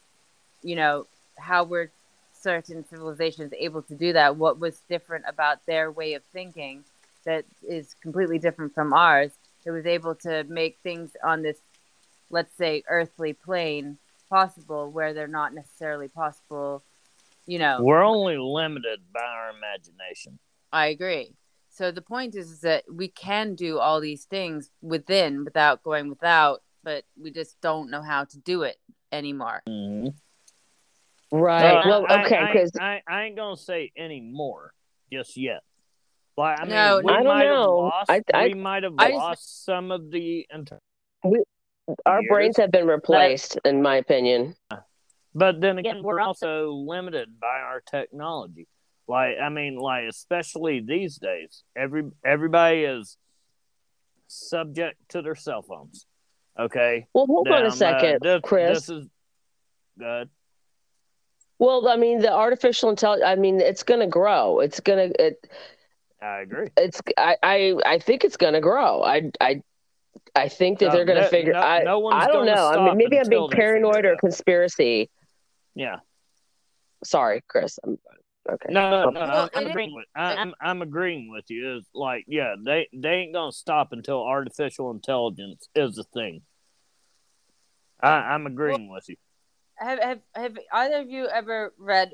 you 0.62 0.76
know 0.76 1.06
how 1.38 1.64
were 1.64 1.90
certain 2.38 2.84
civilizations 2.88 3.52
able 3.58 3.82
to 3.82 3.94
do 3.94 4.12
that 4.12 4.36
what 4.36 4.58
was 4.58 4.80
different 4.88 5.24
about 5.28 5.64
their 5.66 5.90
way 5.90 6.14
of 6.14 6.22
thinking 6.32 6.84
that 7.24 7.44
is 7.66 7.94
completely 8.02 8.38
different 8.38 8.74
from 8.74 8.92
ours 8.92 9.30
that 9.64 9.72
was 9.72 9.86
able 9.86 10.14
to 10.14 10.44
make 10.44 10.76
things 10.82 11.10
on 11.24 11.42
this 11.42 11.58
let's 12.30 12.54
say 12.56 12.82
earthly 12.88 13.32
plane 13.32 13.96
possible 14.28 14.90
where 14.90 15.12
they're 15.14 15.28
not 15.28 15.54
necessarily 15.54 16.08
possible 16.08 16.82
you 17.46 17.58
know 17.58 17.78
We're 17.80 18.02
only 18.02 18.36
limited 18.38 19.00
by 19.12 19.20
our 19.20 19.50
imagination. 19.50 20.38
I 20.72 20.86
agree. 20.86 21.32
So 21.74 21.90
the 21.90 22.02
point 22.02 22.34
is, 22.34 22.50
is 22.50 22.60
that 22.60 22.84
we 22.92 23.08
can 23.08 23.54
do 23.54 23.78
all 23.78 23.98
these 24.00 24.24
things 24.26 24.70
within 24.82 25.42
without 25.44 25.82
going 25.82 26.10
without, 26.10 26.62
but 26.84 27.04
we 27.18 27.30
just 27.30 27.58
don't 27.62 27.90
know 27.90 28.02
how 28.02 28.24
to 28.24 28.38
do 28.38 28.62
it 28.62 28.76
anymore. 29.10 29.62
Mm-hmm. 29.66 30.08
Right. 31.36 31.76
Uh, 31.78 31.82
well, 31.86 32.06
I- 32.08 32.24
okay, 32.26 32.36
I, 32.36 32.52
because 32.52 32.72
I, 32.78 33.00
I, 33.08 33.22
ain't 33.24 33.36
gonna 33.36 33.56
say 33.56 33.90
any 33.96 34.20
more 34.20 34.74
just 35.10 35.34
yet. 35.36 35.62
Like 36.36 36.60
I 36.60 36.64
mean, 36.64 36.70
No, 36.74 37.00
we 37.02 37.10
I 37.12 37.16
don't 37.16 37.26
might 37.26 37.44
have 37.46 37.54
know. 37.54 37.76
lost. 37.78 38.10
I- 38.10 38.22
I- 38.34 38.46
we 38.48 38.54
might 38.54 38.82
have 38.82 38.94
I 38.98 39.08
just- 39.08 39.18
lost 39.18 39.64
some 39.64 39.90
of 39.90 40.10
the. 40.10 40.46
Inter- 40.52 40.78
our 42.06 42.20
years. 42.20 42.28
brains 42.28 42.56
have 42.58 42.70
been 42.70 42.86
replaced, 42.86 43.58
in 43.64 43.80
my 43.82 43.96
opinion. 43.96 44.54
but 45.34 45.60
then 45.60 45.78
again, 45.78 46.02
we're 46.02 46.20
also 46.20 46.70
limited 46.72 47.40
by 47.40 47.60
our 47.60 47.80
technology. 47.80 48.68
Like 49.12 49.36
I 49.42 49.50
mean, 49.50 49.76
like 49.76 50.04
especially 50.08 50.80
these 50.80 51.18
days, 51.18 51.64
every 51.76 52.04
everybody 52.24 52.84
is 52.84 53.18
subject 54.26 54.96
to 55.10 55.20
their 55.20 55.34
cell 55.34 55.60
phones. 55.60 56.06
Okay. 56.58 57.06
Well, 57.12 57.26
hold 57.26 57.48
on 57.48 57.64
a 57.64 57.68
uh, 57.68 57.70
second, 57.72 58.20
this, 58.22 58.40
Chris. 58.42 58.86
This 58.86 58.88
is 58.88 59.06
good. 59.98 60.30
Well, 61.58 61.88
I 61.88 61.96
mean, 61.96 62.20
the 62.20 62.32
artificial 62.32 62.88
intelligence. 62.88 63.26
I 63.26 63.34
mean, 63.34 63.60
it's 63.60 63.82
going 63.82 64.00
to 64.00 64.06
grow. 64.06 64.60
It's 64.60 64.80
going 64.80 65.10
to. 65.10 65.22
It, 65.26 65.46
I 66.22 66.40
agree. 66.40 66.68
it's. 66.78 67.02
I. 67.18 67.36
I. 67.42 67.74
I 67.84 67.98
think 67.98 68.24
it's 68.24 68.38
going 68.38 68.54
to 68.54 68.62
grow. 68.62 69.02
I. 69.02 69.30
I. 69.42 69.62
I 70.34 70.48
think 70.48 70.78
that 70.78 70.86
No, 70.86 70.92
they're 70.92 71.04
going 71.04 71.18
to 71.18 71.24
no- 71.24 71.28
figure. 71.28 71.52
no- 71.52 71.60
I. 71.60 71.82
no 71.82 72.06
I 72.06 72.28
don't 72.28 72.46
know. 72.46 72.70
I 72.70 72.82
mean, 72.82 72.96
maybe 72.96 73.18
I'm 73.18 73.28
being 73.28 73.50
paranoid 73.50 74.06
or 74.06 74.16
conspiracy. 74.16 75.10
Yeah. 75.74 75.96
Sorry, 77.04 77.42
Chris. 77.46 77.78
I'm, 77.84 77.98
okay. 78.50 78.72
No, 78.72 78.90
no, 78.90 79.10
no. 79.10 79.20
Well, 79.20 79.50
I'm, 79.54 79.64
I'm 79.64 79.70
agreeing 79.70 79.94
with. 79.94 80.06
I, 80.14 80.34
I'm 80.34 80.54
I'm 80.60 80.82
agreeing 80.82 81.30
with 81.30 81.44
you. 81.48 81.76
Is 81.76 81.86
like, 81.94 82.24
yeah, 82.26 82.54
they 82.62 82.88
they 82.92 83.10
ain't 83.10 83.34
gonna 83.34 83.52
stop 83.52 83.92
until 83.92 84.22
artificial 84.22 84.90
intelligence 84.90 85.68
is 85.74 85.98
a 85.98 86.04
thing. 86.04 86.42
I, 88.00 88.08
I'm 88.08 88.46
agreeing 88.46 88.90
with 88.90 89.08
you. 89.08 89.16
Have, 89.76 89.98
have 90.00 90.20
have 90.34 90.58
either 90.72 91.00
of 91.00 91.08
you 91.08 91.28
ever 91.28 91.72
read 91.78 92.12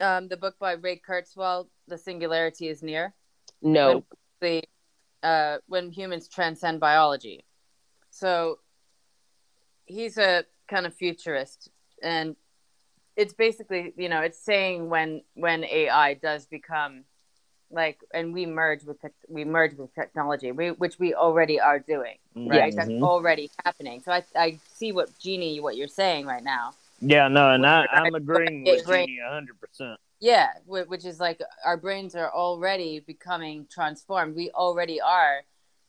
um, 0.00 0.28
the 0.28 0.36
book 0.36 0.56
by 0.58 0.72
Ray 0.72 1.00
Kurzweil, 1.06 1.68
"The 1.88 1.98
Singularity 1.98 2.68
Is 2.68 2.82
Near"? 2.82 3.14
No. 3.60 4.04
the 4.40 4.62
uh, 5.22 5.58
when 5.66 5.90
humans 5.90 6.28
transcend 6.28 6.80
biology. 6.80 7.44
So 8.10 8.58
he's 9.86 10.18
a 10.18 10.44
kind 10.68 10.86
of 10.86 10.94
futurist, 10.94 11.70
and 12.02 12.36
it's 13.22 13.32
basically 13.34 13.92
you 13.96 14.08
know 14.08 14.20
it's 14.20 14.38
saying 14.38 14.88
when 14.88 15.22
when 15.34 15.64
AI 15.64 16.14
does 16.14 16.46
become 16.46 17.04
like 17.70 17.98
and 18.12 18.34
we 18.34 18.44
merge 18.46 18.82
with 18.84 19.00
tech 19.00 19.12
we 19.28 19.44
merge 19.44 19.74
with 19.74 19.94
technology, 19.94 20.50
we, 20.52 20.72
which 20.72 20.98
we 20.98 21.14
already 21.14 21.58
are 21.60 21.78
doing, 21.78 22.18
right? 22.36 22.74
That's 22.76 22.90
Mhm. 22.90 23.02
already 23.02 23.50
happening. 23.64 24.02
So 24.04 24.12
I 24.12 24.24
I 24.36 24.58
see 24.74 24.90
what 24.92 25.08
Jeannie 25.18 25.60
what 25.60 25.76
you're 25.76 25.88
saying 26.02 26.26
right 26.26 26.42
now. 26.42 26.74
Yeah, 27.00 27.28
no, 27.28 27.50
and 27.50 27.64
I, 27.66 27.86
I'm 27.92 28.14
agreeing 28.14 28.64
with 28.64 28.84
hundred 28.86 29.60
percent. 29.60 29.98
Yeah, 30.20 30.50
which 30.66 31.04
is 31.04 31.18
like 31.18 31.40
our 31.64 31.76
brains 31.76 32.14
are 32.14 32.30
already 32.32 33.00
becoming 33.00 33.66
transformed. 33.70 34.36
We 34.36 34.50
already 34.50 35.00
are 35.00 35.42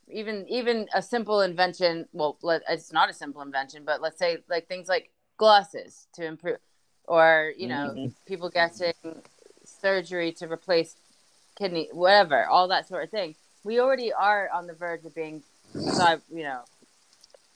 even 0.07 0.47
even 0.47 0.87
a 0.93 1.01
simple 1.01 1.41
invention. 1.41 2.07
Well, 2.13 2.37
let, 2.41 2.61
it's 2.69 2.91
not 2.91 3.09
a 3.09 3.13
simple 3.13 3.41
invention, 3.41 3.83
but 3.85 4.01
let's 4.01 4.19
say 4.19 4.37
like 4.49 4.67
things 4.67 4.87
like 4.87 5.11
glasses 5.37 6.07
to 6.15 6.25
improve, 6.25 6.57
or 7.07 7.53
you 7.57 7.67
know, 7.67 7.93
Mhm. 7.95 8.13
people 8.25 8.49
getting 8.49 8.93
surgery 9.65 10.31
to 10.33 10.47
replace 10.51 10.95
kidney, 11.57 11.89
whatever, 11.91 12.45
all 12.45 12.67
that 12.69 12.87
sort 12.87 13.03
of 13.03 13.09
thing. 13.09 13.35
We 13.63 13.79
already 13.79 14.11
are 14.11 14.49
on 14.49 14.67
the 14.67 14.73
verge 14.73 15.05
of 15.05 15.13
being, 15.15 15.43
cy- 15.73 16.19
you 16.31 16.43
know. 16.43 16.61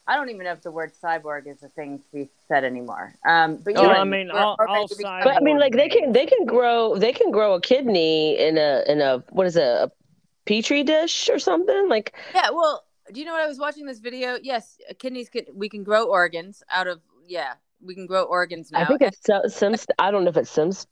I 0.10 0.16
don't 0.16 0.30
even 0.30 0.46
know 0.46 0.54
if 0.54 0.62
the 0.62 0.72
word 0.72 0.94
cyborg 1.04 1.48
is 1.48 1.62
a 1.64 1.68
thing 1.68 2.00
to 2.00 2.06
be 2.14 2.30
said 2.48 2.64
anymore. 2.64 3.14
Um, 3.26 3.58
but 3.58 3.76
Oh, 3.78 3.82
you're 3.84 3.92
I 3.92 4.04
mean, 4.06 4.30
We're 4.32 4.40
all- 4.40 4.56
all 4.66 4.88
becoming- 4.88 5.24
But 5.24 5.36
I 5.36 5.40
mean, 5.42 5.58
like 5.60 5.74
they 5.74 5.90
can 5.90 6.14
they 6.14 6.26
can 6.26 6.46
grow 6.46 6.96
they 6.96 7.12
can 7.12 7.30
grow 7.32 7.56
a 7.56 7.62
kidney 7.62 8.38
in 8.40 8.58
a 8.58 8.84
in 8.88 9.02
a 9.02 9.18
what 9.32 9.48
is 9.48 9.58
it 9.58 9.64
a 9.64 9.92
petri 10.46 10.84
dish 10.84 11.28
or 11.30 11.40
something 11.40 11.90
like 11.90 12.16
Yeah, 12.34 12.52
well, 12.52 12.86
do 13.12 13.20
you 13.20 13.26
know 13.26 13.34
what 13.34 13.42
I 13.42 13.48
was 13.48 13.60
watching 13.60 13.86
this 13.86 14.00
video? 14.00 14.38
Yes, 14.42 14.78
kidneys 15.00 15.28
can 15.30 15.46
we 15.54 15.68
can 15.68 15.84
grow 15.84 16.06
organs 16.06 16.64
out 16.70 16.88
of 16.88 17.02
yeah, 17.26 17.56
we 17.82 17.96
can 17.96 18.06
grow 18.08 18.24
organs 18.24 18.72
now. 18.72 18.82
I 18.82 18.86
think 18.86 19.02
it's 19.02 19.20
so- 19.24 19.48
some 19.48 19.76
I 20.00 20.12
don't 20.12 20.24
know 20.24 20.30
if 20.30 20.38
it's 20.38 20.50
some 20.50 20.70
it's 20.70 20.88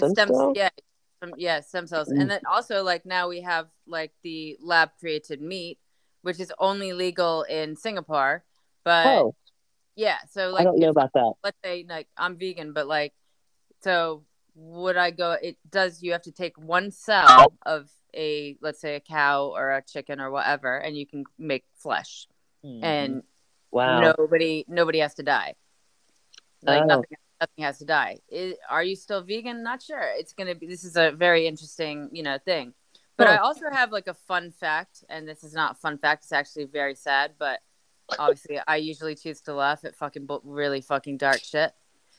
some 0.00 0.10
stem 0.10 0.28
cell? 0.28 0.52
yeah, 0.54 0.70
some, 1.20 1.32
yeah, 1.36 1.60
stem 1.60 1.86
cells. 1.86 2.08
Mm. 2.08 2.22
And 2.22 2.30
then 2.30 2.40
also 2.50 2.82
like 2.82 3.04
now 3.06 3.28
we 3.28 3.40
have 3.42 3.68
like 3.86 4.12
the 4.22 4.56
lab 4.60 4.90
created 5.00 5.40
meat, 5.40 5.78
which 6.22 6.40
is 6.40 6.52
only 6.58 6.92
legal 6.92 7.42
in 7.42 7.76
Singapore. 7.76 8.44
But 8.84 9.06
oh 9.06 9.34
yeah, 9.96 10.18
so 10.30 10.50
like 10.50 10.62
I 10.62 10.64
don't 10.64 10.78
know 10.78 10.90
about 10.90 11.12
that 11.14 11.32
let's 11.42 11.58
say 11.64 11.84
like 11.88 12.08
I'm 12.16 12.36
vegan, 12.36 12.72
but 12.72 12.86
like 12.86 13.12
so 13.82 14.24
would 14.56 14.96
I 14.96 15.10
go 15.10 15.32
it 15.40 15.56
does 15.68 16.02
you 16.02 16.12
have 16.12 16.22
to 16.22 16.32
take 16.32 16.56
one 16.58 16.90
cell 16.90 17.52
of 17.66 17.90
a 18.14 18.56
let's 18.60 18.80
say 18.80 18.94
a 18.94 19.00
cow 19.00 19.52
or 19.54 19.72
a 19.72 19.82
chicken 19.82 20.20
or 20.20 20.30
whatever 20.30 20.76
and 20.76 20.96
you 20.96 21.06
can 21.06 21.24
make 21.38 21.64
flesh 21.74 22.28
Mhm. 22.64 22.82
and 22.84 23.22
wow 23.72 24.00
nobody 24.16 24.64
nobody 24.68 25.00
has 25.00 25.14
to 25.14 25.24
die 25.24 25.54
like 26.66 26.82
Oh. 26.82 26.86
nothing 26.86 27.16
nothing 27.40 27.64
has 27.64 27.78
to 27.78 27.84
die. 27.84 28.18
I 28.32 28.54
are 28.70 28.82
you 28.84 28.96
still 28.96 29.22
vegan? 29.22 29.62
Not 29.62 29.82
sure. 29.82 30.02
It's 30.16 30.32
gonna 30.32 30.54
be 30.54 30.66
this 30.66 30.84
is 30.84 30.96
a 30.96 31.10
very 31.12 31.46
interesting 31.46 32.08
you 32.12 32.22
know 32.22 32.38
thing. 32.38 32.74
But 33.16 33.28
i 33.28 33.36
also 33.36 33.66
have 33.70 33.92
like 33.92 34.08
a 34.08 34.14
fun 34.14 34.50
fact 34.50 35.04
and 35.08 35.28
this 35.28 35.44
is 35.44 35.54
not 35.54 35.72
a 35.72 35.74
fun 35.76 35.98
fact 35.98 36.24
it's 36.24 36.32
actually 36.32 36.64
very 36.64 36.96
sad 36.96 37.34
but 37.38 37.60
obviously 38.18 38.58
i 38.66 38.74
usually 38.74 39.14
choose 39.14 39.40
to 39.42 39.54
laugh 39.54 39.84
at 39.84 39.94
fucking 39.94 40.26
really 40.42 40.80
fucking 40.80 41.16
dark 41.18 41.40
shit. 41.44 41.72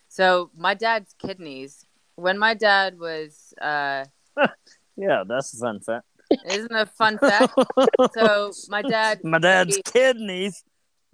So 0.07 0.51
my 0.55 0.73
dad's 0.73 1.13
kidneys 1.19 1.85
when 2.15 2.37
my 2.39 2.53
dad 2.53 2.97
was 2.97 3.53
uh 3.61 4.05
yeah, 4.95 5.23
that's 5.27 5.53
a 5.53 5.57
fun 5.57 5.79
fact. 5.81 6.05
isn't 6.47 6.71
a 6.71 6.85
fun 6.85 7.17
fact? 7.17 7.53
So 8.17 8.51
my 8.69 8.81
dad 8.81 9.19
My 9.23 9.39
dad's 9.39 9.75
he- 9.75 9.83
kidneys. 9.83 10.63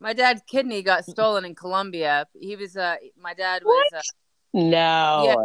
My 0.01 0.13
dad's 0.13 0.41
kidney 0.47 0.81
got 0.81 1.05
stolen 1.05 1.45
in 1.45 1.53
Colombia. 1.55 2.25
He 2.33 2.55
was 2.55 2.75
uh 2.75 2.95
my 3.21 3.33
dad 3.33 3.63
was 3.63 3.93
uh, 3.95 4.01
no. 4.53 5.23
Yeah. 5.23 5.35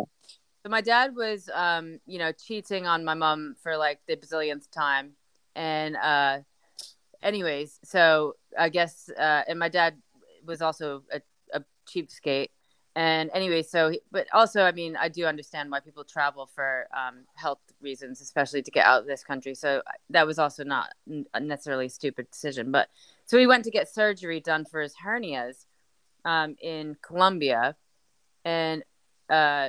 so 0.63 0.71
my 0.71 0.81
dad 0.81 1.15
was 1.15 1.49
um 1.55 2.01
you 2.07 2.19
know 2.19 2.33
cheating 2.33 2.87
on 2.87 3.05
my 3.05 3.15
mom 3.15 3.55
for 3.63 3.77
like 3.77 4.01
the 4.09 4.17
bazillionth 4.17 4.69
time. 4.71 5.13
And 5.55 5.97
uh 5.97 6.39
anyways 7.23 7.79
so 7.85 8.37
I 8.59 8.71
guess 8.71 9.11
uh 9.11 9.43
and 9.47 9.59
my 9.59 9.69
dad 9.69 9.99
was 10.45 10.63
also 10.63 11.03
a, 11.13 11.21
a 11.53 11.63
cheapskate. 11.87 12.49
And 12.97 13.31
anyway 13.35 13.63
so 13.63 13.93
but 14.11 14.27
also 14.33 14.63
I 14.63 14.73
mean 14.73 14.97
I 14.97 15.11
do 15.11 15.27
understand 15.27 15.71
why 15.71 15.81
people 15.81 16.05
travel 16.05 16.47
for 16.47 16.89
um 16.97 17.25
health 17.35 17.61
reasons 17.83 18.23
especially 18.23 18.63
to 18.63 18.71
get 18.71 18.87
out 18.87 19.03
of 19.03 19.07
this 19.07 19.23
country. 19.23 19.55
So 19.55 19.83
that 20.09 20.27
was 20.27 20.39
also 20.39 20.65
not 20.65 20.95
necessarily 21.39 21.87
a 21.87 21.91
stupid 21.91 22.31
decision 22.31 22.73
but 22.73 22.89
so 23.27 23.39
he 23.39 23.47
went 23.47 23.65
to 23.65 23.71
get 23.71 23.93
surgery 23.93 24.41
done 24.41 24.65
for 24.65 24.81
his 24.81 24.95
hernias 25.05 25.67
um, 26.25 26.57
in 26.61 26.97
Colombia, 27.03 27.77
and 28.45 28.83
uh, 29.29 29.69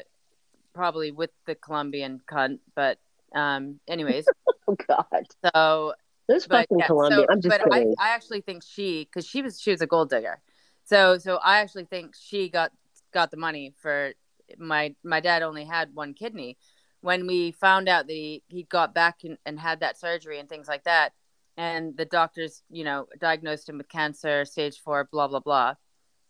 probably 0.74 1.12
with 1.12 1.32
the 1.46 1.56
Colombian 1.56 2.22
cunt. 2.32 2.60
But 2.76 3.00
um, 3.36 3.80
anyways, 3.88 4.26
oh 4.68 4.76
god 4.88 5.26
so 5.44 5.94
this 6.28 6.48
but 6.48 6.62
fucking 6.62 6.80
yeah, 6.80 6.88
Colombia 6.88 7.26
so- 7.28 7.34
I'm 7.34 7.42
just 7.42 7.60
but 7.60 7.74
I, 7.74 7.86
I 8.00 8.10
actually 8.10 8.42
think 8.42 8.64
she 8.64 9.06
because 9.06 9.28
she 9.28 9.42
was 9.42 9.60
she 9.60 9.72
was 9.72 9.82
a 9.82 9.88
gold 9.88 10.10
digger, 10.10 10.40
so 10.86 11.18
so 11.18 11.38
I 11.38 11.60
actually 11.60 11.86
think 11.86 12.16
she 12.20 12.50
got 12.50 12.72
got 13.14 13.32
the 13.32 13.38
money 13.38 13.74
for 13.82 14.14
my 14.58 14.96
my 15.04 15.20
dad 15.20 15.42
only 15.42 15.66
had 15.66 15.94
one 15.94 16.14
kidney. 16.14 16.58
When 17.02 17.28
we 17.28 17.52
found 17.52 17.88
out 17.88 18.08
that 18.08 18.14
he, 18.14 18.42
he 18.48 18.64
got 18.64 18.94
back 18.94 19.20
and, 19.24 19.38
and 19.46 19.60
had 19.60 19.82
that 19.82 20.00
surgery 20.00 20.40
and 20.40 20.50
things 20.50 20.68
like 20.68 20.84
that, 20.86 21.14
and 21.58 21.98
the 21.98 22.06
doctors, 22.06 22.62
you 22.70 22.84
know, 22.84 23.08
diagnosed 23.20 23.68
him 23.68 23.78
with 23.80 23.90
cancer, 23.90 24.46
stage 24.46 24.80
four, 24.80 25.10
blah 25.12 25.28
blah 25.28 25.40
blah. 25.40 25.74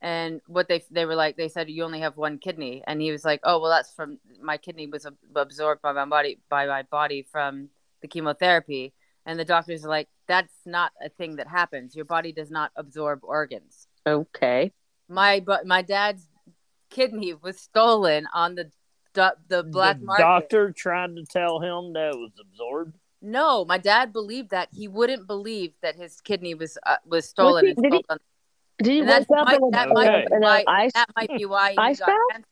And 0.02 0.42
what 0.48 0.68
they 0.68 0.84
they 0.92 1.06
were 1.06 1.16
like, 1.16 1.38
they 1.38 1.50
said 1.50 1.70
you 1.70 1.84
only 1.84 2.00
have 2.00 2.18
one 2.18 2.38
kidney, 2.38 2.84
and 2.88 3.02
he 3.02 3.12
was 3.12 3.26
like, 3.26 3.42
oh 3.44 3.60
well, 3.60 3.72
that's 3.72 3.94
from 3.94 4.20
my 4.42 4.58
kidney 4.58 4.88
was 4.88 5.06
absorbed 5.36 5.82
by 5.82 5.92
my 5.92 6.06
body 6.06 6.40
by 6.50 6.66
my 6.66 6.84
body 6.84 7.26
from 7.32 7.70
the 8.02 8.08
chemotherapy. 8.08 8.94
And 9.26 9.38
the 9.38 9.44
doctors 9.46 9.84
are 9.84 9.90
like, 9.90 10.08
that's 10.28 10.54
not 10.66 10.94
a 11.04 11.10
thing 11.10 11.36
that 11.36 11.48
happens. 11.50 11.96
Your 11.96 12.06
body 12.06 12.32
does 12.32 12.50
not 12.50 12.72
absorb 12.78 13.20
organs. 13.24 13.88
okay 14.08 14.72
My 15.10 15.42
but 15.42 15.66
my 15.68 15.82
dad's 15.82 16.28
kidney 16.90 17.34
was 17.34 17.60
stolen 17.60 18.28
on 18.34 18.56
the 18.56 18.72
the 19.48 19.64
black 19.64 20.00
the 20.00 20.06
market. 20.06 20.24
doctor 20.24 20.72
tried 20.72 21.16
to 21.16 21.26
tell 21.26 21.60
him 21.60 21.94
that 21.94 22.10
it 22.14 22.18
was 22.18 22.32
absorbed. 22.40 22.96
No, 23.28 23.66
my 23.66 23.78
dad 23.78 24.14
believed 24.14 24.52
that. 24.52 24.70
He 24.72 24.88
wouldn't 24.88 25.28
believe 25.28 25.74
that 25.82 25.96
his 25.98 26.22
kidney 26.22 26.54
was 26.54 26.78
uh, 26.86 26.96
was 27.06 27.28
stolen. 27.28 27.66
he- 27.66 27.72
and 27.72 27.84
did 27.84 27.92
he- 27.94 27.98
sold 27.98 28.06
on- 28.10 28.18
did 28.80 28.94
he 28.94 29.02
wake 29.02 29.28
up 29.32 29.48
might, 29.48 29.60
in 29.62 29.70
that 29.72 29.90
a, 29.90 29.94
might 29.94 30.08
Okay. 30.10 30.26
in 30.32 30.42
why 30.42 30.60
an 30.60 30.66
ice 30.68 30.94
that 30.94 31.10
might 31.16 31.30
be 31.38 31.46
why 31.46 31.72
he 31.72 31.78
ice 31.78 32.00
got 32.00 32.08
bath? 32.08 32.18
cancer. 32.32 32.48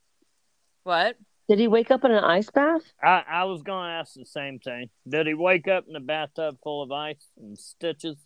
What? 0.84 1.18
did 1.48 1.60
he 1.60 1.68
wake 1.68 1.92
up 1.92 2.04
in 2.04 2.12
an 2.12 2.24
ice 2.24 2.50
bath 2.50 2.82
I, 3.02 3.24
I 3.30 3.44
was 3.46 3.62
going 3.62 3.86
to 3.88 3.92
ask 3.92 4.16
the 4.16 4.26
same 4.26 4.58
thing. 4.60 4.90
Did 5.08 5.28
he 5.28 5.36
wake 5.36 5.68
up 5.68 5.86
in 5.88 5.96
a 5.96 6.00
bathtub 6.00 6.58
full 6.64 6.82
of 6.82 6.92
ice 6.92 7.24
and 7.40 7.56
stitches? 7.58 8.18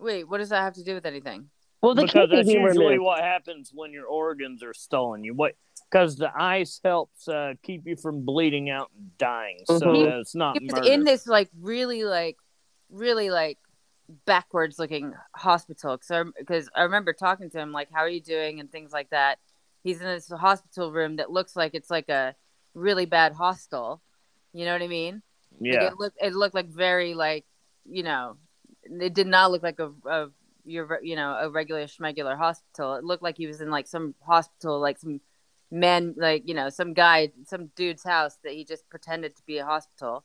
Wait, 0.00 0.24
what 0.28 0.38
does 0.38 0.48
that 0.50 0.62
have 0.62 0.74
to 0.74 0.84
do 0.84 0.94
with 0.94 1.06
anything? 1.06 1.48
well 1.80 1.94
the 1.94 2.02
because 2.02 2.28
kidney 2.28 2.36
that's 2.36 2.48
be 2.48 2.54
usually 2.54 2.86
removed. 2.94 3.02
what 3.04 3.20
happens 3.22 3.70
when 3.72 3.92
your 3.92 4.06
organs 4.06 4.62
are 4.64 4.74
stolen. 4.74 5.22
You 5.24 5.34
wait 5.34 5.54
because 5.90 6.16
the 6.16 6.30
ice 6.36 6.80
helps 6.84 7.28
uh, 7.28 7.54
keep 7.62 7.86
you 7.86 7.96
from 7.96 8.24
bleeding 8.24 8.70
out 8.70 8.90
and 8.96 9.16
dying. 9.18 9.58
So 9.66 9.80
Mhm. 9.80 10.04
that 10.04 10.18
it's 10.20 10.34
not 10.34 10.58
He 10.60 10.66
was 10.66 10.74
murder. 10.74 10.92
in 10.92 11.04
this 11.04 11.26
like 11.26 11.50
really 11.58 12.04
like 12.04 12.36
really 12.90 13.30
like 13.30 13.58
backwards 14.24 14.78
looking 14.78 15.12
hospital 15.36 15.98
because 16.38 16.70
I 16.74 16.82
remember 16.82 17.12
talking 17.12 17.50
to 17.50 17.58
him 17.58 17.72
like 17.72 17.90
how 17.92 18.00
are 18.00 18.08
you 18.08 18.20
doing 18.22 18.60
and 18.60 18.70
things 18.70 18.92
like 18.92 19.10
that. 19.10 19.38
He's 19.84 20.00
in 20.00 20.06
this 20.06 20.28
hospital 20.28 20.92
room 20.92 21.16
that 21.16 21.30
looks 21.30 21.54
like 21.56 21.74
it's 21.74 21.90
like 21.90 22.08
a 22.08 22.34
really 22.74 23.06
bad 23.06 23.32
hostel. 23.32 24.02
You 24.52 24.64
know 24.64 24.72
what 24.72 24.82
I 24.82 24.88
mean? 24.88 25.22
Like, 25.52 25.60
yeah, 25.60 25.86
it 25.88 25.98
looked 25.98 26.18
it 26.20 26.34
looked 26.34 26.54
like 26.54 26.68
very 26.68 27.14
like 27.14 27.44
you 27.88 28.02
know 28.02 28.36
it 28.84 29.14
did 29.14 29.26
not 29.26 29.50
look 29.50 29.62
like 29.62 29.78
a, 29.78 29.92
a 30.06 30.28
your 30.64 30.98
you 31.02 31.16
know 31.16 31.32
a 31.40 31.50
regular 31.50 31.84
schmegular 31.84 32.36
hospital. 32.36 32.94
It 32.94 33.04
looked 33.04 33.22
like 33.22 33.36
he 33.36 33.46
was 33.46 33.60
in 33.60 33.70
like 33.70 33.86
some 33.86 34.14
hospital 34.26 34.80
like 34.80 34.98
some 34.98 35.20
man 35.70 36.14
like 36.16 36.48
you 36.48 36.54
know 36.54 36.70
some 36.70 36.94
guy 36.94 37.30
some 37.44 37.66
dude's 37.76 38.02
house 38.02 38.38
that 38.42 38.52
he 38.52 38.64
just 38.64 38.88
pretended 38.88 39.36
to 39.36 39.42
be 39.46 39.58
a 39.58 39.64
hospital. 39.66 40.24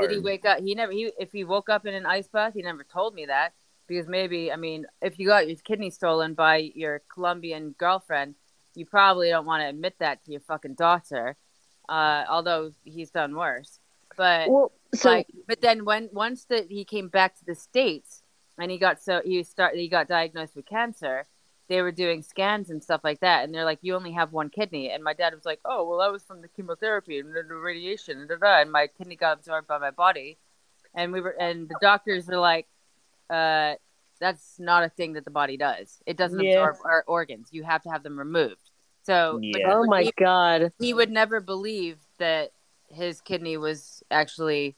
Did 0.00 0.12
he 0.12 0.18
wake 0.18 0.44
up? 0.44 0.60
He 0.60 0.74
never. 0.74 0.92
He 0.92 1.12
if 1.18 1.32
he 1.32 1.44
woke 1.44 1.68
up 1.68 1.84
in 1.84 1.94
an 1.94 2.06
ice 2.06 2.28
bath, 2.28 2.54
he 2.54 2.62
never 2.62 2.84
told 2.84 3.14
me 3.14 3.26
that 3.26 3.54
because 3.86 4.06
maybe 4.06 4.52
I 4.52 4.56
mean 4.56 4.86
if 5.02 5.18
you 5.18 5.26
got 5.26 5.48
your 5.48 5.56
kidney 5.56 5.90
stolen 5.90 6.34
by 6.34 6.72
your 6.74 7.02
Colombian 7.12 7.74
girlfriend, 7.78 8.36
you 8.74 8.86
probably 8.86 9.30
don't 9.30 9.46
want 9.46 9.62
to 9.62 9.68
admit 9.68 9.96
that 9.98 10.24
to 10.24 10.32
your 10.32 10.40
fucking 10.40 10.74
daughter. 10.74 11.36
Uh, 11.88 12.24
although 12.30 12.72
he's 12.84 13.10
done 13.10 13.36
worse, 13.36 13.78
but 14.16 14.48
well 14.48 14.72
so 14.94 15.10
like 15.10 15.26
but 15.46 15.60
then 15.60 15.84
when 15.84 16.08
once 16.12 16.44
that 16.46 16.70
he 16.70 16.84
came 16.84 17.08
back 17.08 17.36
to 17.36 17.44
the 17.44 17.54
states 17.54 18.22
and 18.58 18.70
he 18.70 18.78
got 18.78 19.02
so 19.02 19.20
he 19.24 19.42
start 19.42 19.74
he 19.74 19.88
got 19.88 20.08
diagnosed 20.08 20.56
with 20.56 20.66
cancer 20.66 21.26
they 21.68 21.80
were 21.82 21.92
doing 21.92 22.22
scans 22.22 22.70
and 22.70 22.82
stuff 22.82 23.00
like 23.04 23.20
that 23.20 23.44
and 23.44 23.54
they're 23.54 23.64
like 23.64 23.78
you 23.82 23.94
only 23.94 24.12
have 24.12 24.32
one 24.32 24.48
kidney 24.50 24.90
and 24.90 25.02
my 25.02 25.14
dad 25.14 25.34
was 25.34 25.44
like 25.44 25.60
oh 25.64 25.84
well 25.88 25.98
that 25.98 26.12
was 26.12 26.22
from 26.24 26.42
the 26.42 26.48
chemotherapy 26.48 27.18
and 27.18 27.34
the 27.34 27.42
radiation 27.54 28.18
and, 28.20 28.28
da, 28.28 28.36
da, 28.36 28.60
and 28.60 28.70
my 28.70 28.86
kidney 28.98 29.16
got 29.16 29.38
absorbed 29.38 29.66
by 29.66 29.78
my 29.78 29.90
body 29.90 30.36
and 30.94 31.12
we 31.12 31.20
were 31.20 31.34
and 31.40 31.68
the 31.68 31.76
doctors 31.80 32.26
were 32.26 32.36
like 32.38 32.66
uh 33.30 33.74
that's 34.20 34.56
not 34.58 34.84
a 34.84 34.88
thing 34.90 35.14
that 35.14 35.24
the 35.24 35.30
body 35.30 35.56
does 35.56 36.02
it 36.06 36.16
doesn't 36.16 36.40
Yeah. 36.40 36.68
absorb 36.68 36.76
our 36.84 37.04
organs 37.06 37.48
you 37.50 37.62
have 37.64 37.82
to 37.82 37.90
have 37.90 38.02
them 38.02 38.18
removed 38.18 38.70
so 39.02 39.38
Yeah. 39.42 39.72
oh 39.74 39.84
my 39.86 40.02
he- 40.04 40.12
god 40.18 40.72
he 40.78 40.92
would 40.92 41.10
never 41.10 41.40
believe 41.40 41.98
that 42.18 42.50
his 42.90 43.20
kidney 43.20 43.56
was 43.56 44.02
actually 44.10 44.76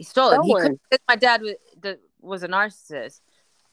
stolen. 0.00 0.42
He 0.42 0.50
Stolen. 0.50 0.78
could, 0.90 1.00
my 1.08 1.16
dad 1.16 1.42
was, 1.42 1.96
was 2.20 2.42
a 2.44 2.48
narcissist. 2.48 3.20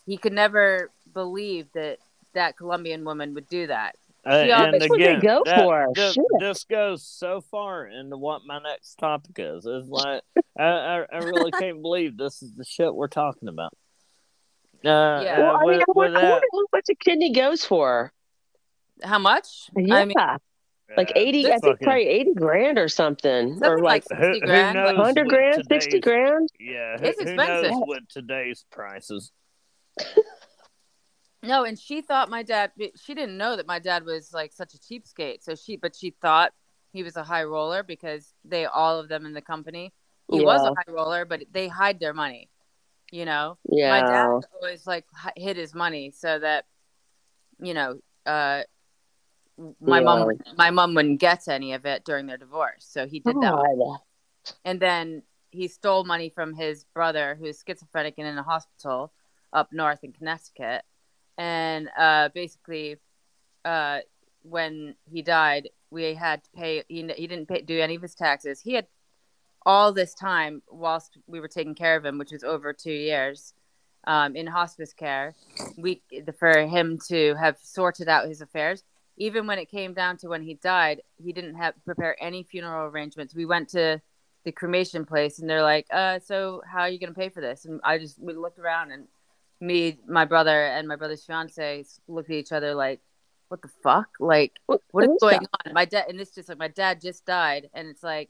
He 0.08 0.18
could 0.18 0.34
never 0.34 0.90
believe 1.14 1.68
that 1.74 2.00
that 2.36 2.56
Colombian 2.58 3.04
woman 3.04 3.34
would 3.34 3.48
do 3.50 3.68
that. 3.68 3.96
Uh, 4.26 4.44
She 4.44 4.52
and 4.52 4.66
always- 4.76 4.90
what 4.90 4.98
they 5.00 5.06
again, 5.16 5.20
go 5.20 5.44
that- 5.46 5.58
for. 5.60 5.88
This, 5.94 6.14
Shit. 6.14 6.24
this 6.40 6.64
goes 6.64 7.06
so 7.06 7.42
far 7.42 7.86
into 7.88 8.18
what 8.18 8.42
my 8.46 8.60
next 8.60 8.96
topic 8.96 9.36
is. 9.38 9.66
It's 9.66 9.88
like 9.90 10.22
I, 10.58 10.64
I, 10.64 11.06
I 11.12 11.18
really 11.18 11.52
can't 11.60 11.82
believe 11.82 12.18
this 12.18 12.42
is 12.42 12.54
the 12.54 12.64
shit 12.64 12.94
we're 12.94 13.08
talking 13.08 13.48
about. 13.50 13.74
Uh, 14.84 15.22
Yeah. 15.24 15.40
Well, 15.40 15.56
uh, 15.56 15.60
I 15.60 15.66
mean, 15.66 15.68
with, 15.68 15.80
I 15.80 15.84
with 15.88 15.96
wonder, 15.96 16.20
I 16.20 16.30
wonder 16.32 16.48
how 16.54 16.64
much 16.74 16.86
a 16.92 16.96
kidney 16.96 17.34
goes 17.34 17.66
for. 17.66 18.12
How 19.04 19.20
much? 19.20 19.70
Yeah, 19.76 19.96
I 19.96 20.06
mean, 20.06 20.16
like 20.96 21.10
uh, 21.10 21.14
eighty. 21.16 21.46
I 21.48 21.58
think 21.58 21.64
fucking- 21.64 21.86
probably 21.86 22.08
eighty 22.08 22.34
grand 22.34 22.78
or 22.80 22.88
something, 22.88 23.60
or 23.64 23.80
like 23.80 24.04
like 24.10 24.20
sixty 24.20 24.40
who 24.40 24.46
grand. 24.46 24.76
knows? 24.78 24.88
like- 24.88 25.06
hundred 25.06 25.28
grand, 25.30 25.64
sixty 25.68 26.00
grand. 26.00 26.50
Yeah, 26.60 26.98
It's 27.02 27.20
who, 27.22 27.30
who 27.30 27.36
knows 27.36 27.72
with 27.88 28.08
today's 28.10 28.66
prices? 28.72 29.32
No, 31.46 31.64
and 31.64 31.78
she 31.78 32.02
thought 32.02 32.30
my 32.30 32.44
dad. 32.44 32.72
She 32.96 33.14
didn't 33.14 33.38
know 33.38 33.56
that 33.56 33.68
my 33.68 33.80
dad 33.80 34.06
was 34.06 34.34
like 34.34 34.52
such 34.54 34.74
a 34.74 34.78
cheapskate. 34.78 35.44
So 35.44 35.56
she, 35.56 35.76
but 35.78 35.96
she 35.96 36.12
thought 36.22 36.54
he 36.92 37.04
was 37.04 37.16
a 37.18 37.24
high 37.24 37.44
roller 37.44 37.84
because 37.84 38.34
they 38.44 38.66
all 38.66 39.00
of 39.00 39.10
them 39.10 39.26
in 39.26 39.34
the 39.34 39.42
company. 39.42 39.94
He 40.32 40.44
was 40.44 40.66
a 40.66 40.70
high 40.70 40.92
roller, 40.92 41.24
but 41.26 41.44
they 41.52 41.68
hide 41.68 42.00
their 42.00 42.14
money. 42.14 42.50
You 43.12 43.26
know, 43.26 43.58
Yeah. 43.70 43.90
my 43.92 44.02
dad 44.02 44.48
always 44.56 44.88
like 44.88 45.06
hid 45.38 45.58
his 45.58 45.76
money 45.76 46.10
so 46.12 46.40
that, 46.40 46.66
you 47.60 47.76
know, 47.76 48.00
uh, 48.26 48.64
my 49.80 50.00
Yeah. 50.00 50.04
mom, 50.04 50.30
my 50.58 50.72
mom 50.72 50.96
wouldn't 50.96 51.20
get 51.20 51.48
any 51.48 51.74
of 51.74 51.86
it 51.86 52.04
during 52.04 52.26
their 52.26 52.38
divorce. 52.38 52.86
So 52.86 53.08
he 53.08 53.20
did 53.20 53.36
that. 53.42 53.52
God. 53.52 54.00
and 54.64 54.80
then 54.80 55.24
he 55.52 55.68
stole 55.68 56.04
money 56.04 56.30
from 56.30 56.54
his 56.54 56.84
brother 56.86 57.36
who's 57.40 57.64
schizophrenic 57.66 58.16
and 58.18 58.28
in 58.28 58.38
a 58.38 58.44
hospital 58.44 59.14
up 59.54 59.72
north 59.72 60.04
in 60.04 60.12
connecticut 60.12 60.84
and 61.38 61.90
uh, 61.98 62.30
basically 62.30 62.98
uh, 63.64 64.00
when 64.44 64.96
he 65.12 65.22
died 65.22 65.70
we 65.92 66.14
had 66.14 66.44
to 66.44 66.50
pay 66.52 66.84
he, 66.88 67.08
he 67.16 67.28
didn't 67.28 67.48
pay, 67.48 67.62
do 67.62 67.80
any 67.80 67.96
of 67.96 68.02
his 68.02 68.16
taxes. 68.16 68.60
He 68.60 68.74
had 68.74 68.88
all 69.66 69.92
this 69.92 70.14
time 70.14 70.62
whilst 70.70 71.18
we 71.28 71.40
were 71.40 71.48
taking 71.48 71.76
care 71.76 71.96
of 71.96 72.06
him 72.06 72.18
which 72.18 72.32
was 72.32 72.44
over 72.44 72.72
two 72.74 72.92
years 72.92 73.54
um, 74.06 74.36
in 74.36 74.46
hospice 74.46 74.94
care 74.94 75.34
we 75.78 76.02
for 76.38 76.68
him 76.68 77.00
to 77.08 77.34
have 77.36 77.58
sorted 77.62 78.08
out 78.08 78.28
his 78.28 78.42
affairs. 78.42 78.84
Even 79.18 79.48
when 79.48 79.60
it 79.60 79.72
came 79.72 79.94
down 79.94 80.18
to 80.18 80.28
when 80.28 80.44
he 80.44 80.56
died 80.56 81.02
he 81.24 81.34
didn't 81.34 81.56
have 81.56 81.74
prepare 81.86 82.16
any 82.22 82.44
funeral 82.44 82.88
arrangements. 82.88 83.34
We 83.34 83.46
went 83.46 83.70
to 83.70 84.02
the 84.44 84.52
cremation 84.52 85.06
place 85.06 85.40
and 85.40 85.50
they're 85.50 85.64
like 85.64 85.88
uh 85.92 86.20
so 86.20 86.62
how 86.68 86.82
are 86.82 86.90
you 86.90 87.00
going 87.00 87.14
to 87.14 87.20
pay 87.20 87.30
for 87.30 87.42
this? 87.42 87.66
And 87.66 87.82
i 87.84 87.98
just 87.98 88.20
we 88.20 88.34
looked 88.34 88.60
around 88.60 88.92
and 88.92 89.08
me 89.62 89.98
my 90.08 90.26
brother 90.26 90.66
and 90.66 90.88
my 90.88 90.96
brother's 90.96 91.24
fiance 91.24 91.86
looked 92.08 92.30
at 92.30 92.36
each 92.36 92.52
other 92.52 92.74
like 92.76 93.00
what 93.48 93.62
the 93.62 93.70
fuck 93.84 94.10
like 94.20 94.54
What, 94.66 94.82
what 94.92 95.04
is 95.06 95.12
is 95.12 95.18
going 95.22 95.40
that? 95.40 95.68
on 95.68 95.74
my 95.74 95.86
dad 95.86 96.06
and 96.10 96.20
it's 96.20 96.34
just 96.36 96.50
like 96.50 96.58
my 96.58 96.68
dad 96.68 97.00
just 97.02 97.26
died 97.26 97.70
and 97.74 97.88
it's 97.88 98.04
like 98.04 98.30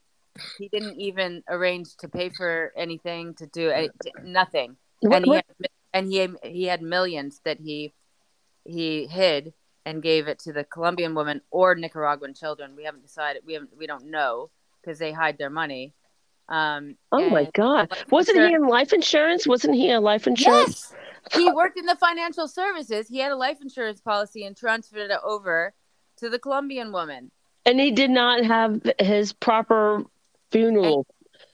he 0.57 0.67
didn't 0.67 0.99
even 0.99 1.43
arrange 1.49 1.95
to 1.97 2.07
pay 2.09 2.29
for 2.29 2.73
anything 2.75 3.33
to 3.35 3.47
do 3.47 3.69
any, 3.69 3.89
nothing 4.23 4.75
What- 4.99 5.15
and 5.17 5.25
he 5.25 5.29
what- 5.29 5.45
had, 5.59 5.69
and 5.93 6.11
he 6.11 6.27
he 6.43 6.63
had 6.65 6.81
millions 6.81 7.41
that 7.45 7.59
he 7.59 7.93
he 8.65 9.07
hid 9.07 9.53
and 9.85 10.01
gave 10.03 10.27
it 10.27 10.39
to 10.39 10.51
the 10.51 10.63
Colombian 10.63 11.13
woman 11.15 11.41
or 11.51 11.75
Nicaraguan 11.75 12.33
children. 12.33 12.75
We 12.75 12.83
haven't 12.83 13.03
decided. 13.03 13.43
We 13.45 13.53
haven't. 13.53 13.77
We 13.77 13.85
don't 13.85 14.05
know 14.09 14.49
because 14.81 14.97
they 14.99 15.11
hide 15.11 15.37
their 15.37 15.51
money. 15.51 15.93
Um, 16.47 16.97
oh 17.11 17.29
my 17.29 17.49
God! 17.53 17.91
Wasn't 18.11 18.37
he 18.37 18.53
in 18.53 18.67
life 18.67 18.93
insurance? 18.93 19.47
Wasn't 19.47 19.73
he 19.73 19.91
a 19.91 19.99
life 19.99 20.27
insurance? 20.27 20.93
Yes, 20.93 21.35
he 21.35 21.51
worked 21.51 21.77
in 21.77 21.85
the 21.85 21.95
financial 21.95 22.47
services. 22.47 23.07
He 23.07 23.17
had 23.17 23.31
a 23.31 23.35
life 23.35 23.57
insurance 23.61 23.99
policy 23.99 24.45
and 24.45 24.55
transferred 24.55 25.09
it 25.09 25.19
over 25.23 25.73
to 26.17 26.29
the 26.29 26.37
Colombian 26.37 26.91
woman. 26.91 27.31
And 27.65 27.79
he 27.79 27.91
did 27.91 28.11
not 28.11 28.45
have 28.45 28.81
his 28.99 29.33
proper 29.33 30.03
funeral. 30.51 31.07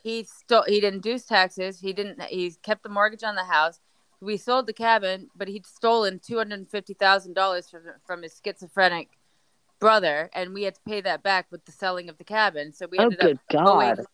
He 0.03 0.25
stole. 0.25 0.65
He 0.67 0.81
didn't 0.81 1.03
do 1.03 1.17
taxes. 1.19 1.79
He 1.79 1.93
didn't. 1.93 2.21
He 2.23 2.51
kept 2.61 2.83
the 2.83 2.89
mortgage 2.89 3.23
on 3.23 3.35
the 3.35 3.45
house. 3.45 3.79
We 4.19 4.37
sold 4.37 4.67
the 4.67 4.73
cabin, 4.73 5.29
but 5.35 5.47
he'd 5.47 5.65
stolen 5.65 6.19
two 6.19 6.37
hundred 6.37 6.59
and 6.59 6.69
fifty 6.69 6.93
thousand 6.93 7.33
dollars 7.33 7.69
from 7.69 7.83
from 8.05 8.23
his 8.23 8.39
schizophrenic 8.43 9.07
brother, 9.79 10.29
and 10.33 10.53
we 10.53 10.63
had 10.63 10.75
to 10.75 10.81
pay 10.85 11.01
that 11.01 11.23
back 11.23 11.47
with 11.49 11.65
the 11.65 11.71
selling 11.71 12.09
of 12.09 12.17
the 12.17 12.23
cabin. 12.23 12.73
So 12.73 12.87
we 12.91 12.99
oh, 12.99 13.03
ended 13.03 13.19
good 13.19 13.57
up 13.57 13.67
owing 13.67 13.95
God! 13.95 14.05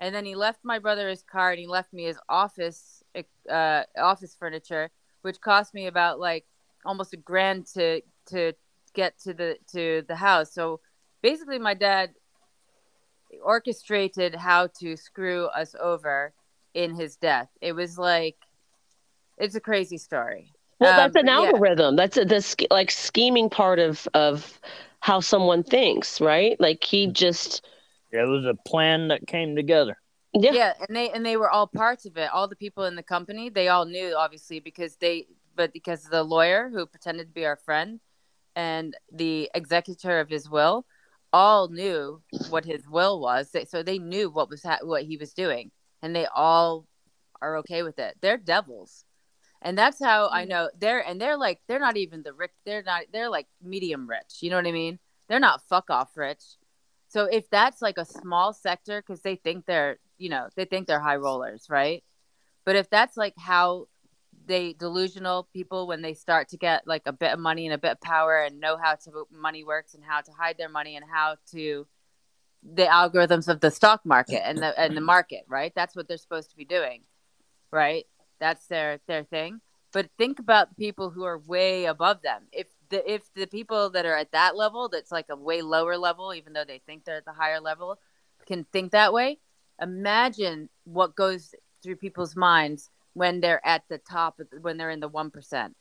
And 0.00 0.14
then 0.14 0.24
he 0.24 0.34
left 0.34 0.60
my 0.64 0.78
brother 0.78 1.08
his 1.08 1.22
car 1.22 1.50
and 1.50 1.58
he 1.58 1.66
left 1.66 1.92
me 1.92 2.04
his 2.04 2.18
office 2.28 3.02
uh, 3.50 3.82
office 3.98 4.34
furniture 4.38 4.90
which 5.22 5.40
cost 5.40 5.74
me 5.74 5.86
about 5.86 6.18
like 6.20 6.44
almost 6.84 7.12
a 7.14 7.16
grand 7.16 7.66
to 7.66 8.00
to 8.26 8.52
get 8.94 9.18
to 9.18 9.32
the 9.34 9.56
to 9.70 10.02
the 10.08 10.16
house 10.16 10.52
so 10.52 10.80
basically 11.22 11.58
my 11.58 11.74
dad 11.74 12.10
orchestrated 13.42 14.34
how 14.34 14.66
to 14.68 14.96
screw 14.96 15.46
us 15.46 15.74
over 15.80 16.32
in 16.74 16.94
his 16.94 17.16
death 17.16 17.48
it 17.60 17.72
was 17.72 17.98
like 17.98 18.36
it's 19.38 19.54
a 19.54 19.60
crazy 19.60 19.98
story 19.98 20.52
Well, 20.78 20.92
Um, 20.92 20.94
that's 20.94 21.16
an 21.16 21.28
but 21.28 21.32
yeah. 21.32 21.52
algorithm. 21.52 21.96
That's 21.96 22.16
a, 22.16 22.24
the 22.24 22.66
like 22.70 22.90
scheming 22.90 23.48
part 23.50 23.78
of 23.78 24.06
of 24.14 24.60
how 25.00 25.20
someone 25.20 25.62
thinks, 25.62 26.20
right? 26.20 26.58
Like 26.60 26.84
he 26.84 27.06
just 27.06 27.64
It 28.16 28.28
was 28.28 28.44
a 28.44 28.54
plan 28.68 29.08
that 29.08 29.26
came 29.26 29.56
together. 29.56 29.98
yeah. 30.34 30.52
yeah 30.52 30.72
and 30.86 30.96
they 30.96 31.10
and 31.10 31.24
they 31.24 31.36
were 31.36 31.50
all 31.50 31.66
parts 31.66 32.06
of 32.06 32.16
it. 32.16 32.30
All 32.32 32.48
the 32.48 32.56
people 32.56 32.84
in 32.84 32.96
the 32.96 33.02
company 33.02 33.48
they 33.48 33.68
all 33.68 33.84
knew 33.84 34.14
obviously 34.16 34.60
because 34.60 34.96
they 34.96 35.26
but 35.54 35.72
because 35.72 36.04
the 36.04 36.22
lawyer 36.22 36.68
who 36.68 36.86
pretended 36.86 37.28
to 37.28 37.32
be 37.32 37.46
our 37.46 37.56
friend 37.56 38.00
and 38.54 38.96
the 39.12 39.50
executor 39.54 40.20
of 40.20 40.28
his 40.28 40.48
will 40.48 40.86
all 41.32 41.68
knew 41.68 42.22
what 42.50 42.64
his 42.64 42.88
will 42.88 43.20
was. 43.20 43.54
So 43.68 43.82
they 43.82 43.98
knew 43.98 44.30
what 44.30 44.48
was 44.48 44.62
ha- 44.62 44.78
what 44.82 45.04
he 45.04 45.16
was 45.16 45.32
doing 45.32 45.70
and 46.02 46.14
they 46.14 46.26
all 46.26 46.86
are 47.40 47.56
okay 47.58 47.82
with 47.82 47.98
it. 47.98 48.16
They're 48.20 48.38
devils. 48.38 49.04
And 49.62 49.76
that's 49.76 50.02
how 50.02 50.28
i 50.30 50.44
mm. 50.44 50.48
know 50.48 50.70
they're 50.78 51.00
and 51.00 51.20
they're 51.20 51.36
like 51.36 51.60
they're 51.66 51.80
not 51.80 51.96
even 51.96 52.22
the 52.22 52.34
rich 52.34 52.52
they're 52.64 52.82
not 52.82 53.04
they're 53.12 53.30
like 53.30 53.46
medium 53.62 54.08
rich. 54.08 54.38
You 54.40 54.50
know 54.50 54.56
what 54.56 54.66
i 54.66 54.72
mean? 54.72 54.98
They're 55.28 55.40
not 55.40 55.62
fuck 55.68 55.90
off 55.90 56.16
rich 56.16 56.42
so 57.16 57.24
if 57.24 57.48
that's 57.48 57.80
like 57.80 57.96
a 57.96 58.04
small 58.04 58.52
sector, 58.52 59.00
because 59.00 59.22
they 59.22 59.36
think 59.36 59.64
they're, 59.64 59.96
you 60.18 60.28
know, 60.28 60.48
they 60.54 60.66
think 60.66 60.86
they're 60.86 61.00
high 61.00 61.16
rollers, 61.16 61.64
right? 61.70 62.04
But 62.66 62.76
if 62.76 62.90
that's 62.90 63.16
like 63.16 63.32
how 63.38 63.86
they 64.44 64.74
delusional 64.74 65.48
people 65.50 65.86
when 65.86 66.02
they 66.02 66.12
start 66.12 66.50
to 66.50 66.58
get 66.58 66.86
like 66.86 67.04
a 67.06 67.14
bit 67.14 67.32
of 67.32 67.38
money 67.38 67.64
and 67.64 67.72
a 67.72 67.78
bit 67.78 67.92
of 67.92 68.00
power 68.02 68.42
and 68.42 68.60
know 68.60 68.76
how 68.76 68.96
to 68.96 69.26
money 69.32 69.64
works 69.64 69.94
and 69.94 70.04
how 70.04 70.20
to 70.20 70.30
hide 70.30 70.58
their 70.58 70.68
money 70.68 70.94
and 70.94 71.06
how 71.10 71.36
to 71.52 71.86
the 72.62 72.84
algorithms 72.84 73.48
of 73.48 73.60
the 73.60 73.70
stock 73.70 74.04
market 74.04 74.46
and 74.46 74.58
the 74.58 74.78
and 74.78 74.94
the 74.94 75.00
market, 75.00 75.44
right? 75.48 75.72
That's 75.74 75.96
what 75.96 76.08
they're 76.08 76.18
supposed 76.18 76.50
to 76.50 76.56
be 76.56 76.66
doing, 76.66 77.00
right? 77.70 78.04
That's 78.40 78.66
their 78.66 79.00
their 79.08 79.24
thing. 79.24 79.62
But 79.90 80.10
think 80.18 80.38
about 80.38 80.76
people 80.76 81.08
who 81.08 81.24
are 81.24 81.38
way 81.38 81.86
above 81.86 82.20
them. 82.20 82.42
If 82.52 82.66
the 82.90 83.12
if 83.12 83.22
the 83.34 83.46
people 83.46 83.90
that 83.90 84.06
are 84.06 84.16
at 84.16 84.32
that 84.32 84.56
level, 84.56 84.88
that's 84.88 85.12
like 85.12 85.26
a 85.30 85.36
way 85.36 85.62
lower 85.62 85.96
level, 85.96 86.34
even 86.34 86.52
though 86.52 86.64
they 86.64 86.80
think 86.86 87.04
they're 87.04 87.16
at 87.16 87.24
the 87.24 87.32
higher 87.32 87.60
level, 87.60 87.98
can 88.46 88.64
think 88.72 88.92
that 88.92 89.12
way. 89.12 89.38
Imagine 89.80 90.68
what 90.84 91.14
goes 91.14 91.54
through 91.82 91.96
people's 91.96 92.36
minds 92.36 92.90
when 93.14 93.40
they're 93.40 93.64
at 93.66 93.82
the 93.88 93.98
top, 93.98 94.40
when 94.60 94.76
they're 94.76 94.90
in 94.90 95.00
the 95.00 95.08
one 95.08 95.30
percent 95.30 95.76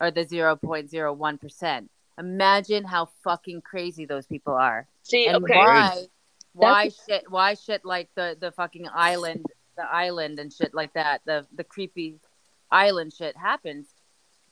or 0.00 0.10
the 0.10 0.24
zero 0.24 0.56
point 0.56 0.90
zero 0.90 1.12
one 1.12 1.38
percent. 1.38 1.90
Imagine 2.18 2.84
how 2.84 3.08
fucking 3.24 3.62
crazy 3.62 4.04
those 4.06 4.26
people 4.26 4.54
are, 4.54 4.86
See, 5.02 5.26
and 5.26 5.42
okay. 5.44 5.56
why, 5.56 6.04
why 6.52 6.88
shit, 6.88 7.28
why 7.28 7.54
shit 7.54 7.84
like 7.84 8.08
the 8.14 8.36
the 8.38 8.52
fucking 8.52 8.88
island, 8.94 9.46
the 9.76 9.84
island 9.84 10.38
and 10.38 10.52
shit 10.52 10.74
like 10.74 10.92
that, 10.94 11.22
the 11.24 11.46
the 11.54 11.64
creepy 11.64 12.20
island 12.70 13.12
shit 13.12 13.36
happens, 13.36 13.93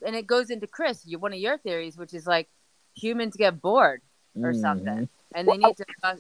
and 0.04 0.14
it 0.16 0.26
goes 0.26 0.50
into 0.50 0.66
Chris, 0.66 1.06
you 1.06 1.18
one 1.18 1.32
of 1.32 1.38
your 1.38 1.58
theories, 1.58 1.96
which 1.96 2.14
is 2.14 2.26
like 2.26 2.48
humans 2.94 3.36
get 3.36 3.60
bored 3.60 4.00
or 4.36 4.52
Mhm. 4.52 4.60
something, 4.60 5.08
and 5.34 5.48
they 5.48 5.56
need 5.56 5.76
to. 5.76 5.84
Uh, 6.02 6.16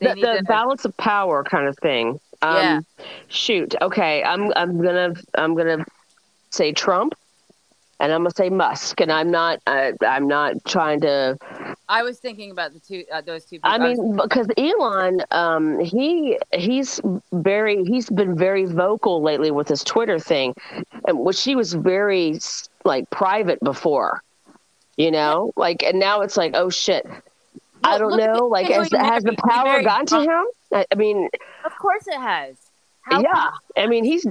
they 0.00 0.08
the, 0.08 0.14
need 0.14 0.22
the 0.22 0.36
to. 0.38 0.42
balance 0.44 0.84
of 0.84 0.96
power 0.96 1.42
kind 1.44 1.66
of 1.66 1.76
thing. 1.78 2.20
Um, 2.42 2.56
Yeah. 2.56 2.80
Shoot. 3.28 3.74
Okay. 3.80 4.22
I'm 4.22 4.52
I'm 4.54 4.80
gonna 4.82 5.14
I'm 5.34 5.54
gonna 5.54 5.84
say 6.50 6.72
Trump, 6.72 7.14
and 8.00 8.12
I'm 8.12 8.20
gonna 8.20 8.30
say 8.36 8.48
Musk, 8.48 9.00
and 9.00 9.10
I'm 9.10 9.30
not 9.30 9.60
uh, 9.66 9.92
I'm 10.06 10.28
not 10.28 10.54
trying 10.66 11.00
to. 11.00 11.36
I 11.88 12.02
was 12.02 12.18
thinking 12.18 12.50
about 12.50 12.74
the 12.74 12.80
two, 12.80 13.04
uh, 13.10 13.22
those 13.22 13.44
two. 13.44 13.56
People. 13.56 13.70
I 13.70 13.78
mean, 13.78 14.16
because 14.16 14.46
Elon, 14.58 15.22
um, 15.30 15.80
he 15.80 16.38
he's 16.52 17.00
very 17.32 17.84
he's 17.84 18.10
been 18.10 18.36
very 18.36 18.66
vocal 18.66 19.22
lately 19.22 19.50
with 19.50 19.68
his 19.68 19.82
Twitter 19.82 20.18
thing, 20.18 20.54
and 21.06 21.20
which 21.20 21.42
he 21.42 21.56
was 21.56 21.72
very 21.72 22.38
like 22.84 23.08
private 23.10 23.58
before, 23.60 24.22
you 24.96 25.10
know, 25.10 25.52
like 25.56 25.82
and 25.82 25.98
now 25.98 26.20
it's 26.20 26.36
like 26.36 26.52
oh 26.54 26.68
shit. 26.68 27.06
I 27.84 27.96
don't 27.96 28.16
know. 28.16 28.48
Like, 28.48 28.66
has, 28.66 28.90
has 28.90 29.22
the 29.22 29.36
power 29.48 29.82
gotten 29.82 30.06
to 30.06 30.20
him? 30.20 30.44
I, 30.72 30.84
I 30.90 30.94
mean, 30.96 31.28
of 31.64 31.72
course 31.78 32.06
it 32.06 32.18
has. 32.20 32.56
How 33.02 33.22
yeah. 33.22 33.50
I 33.76 33.86
mean, 33.86 34.04
he's 34.04 34.26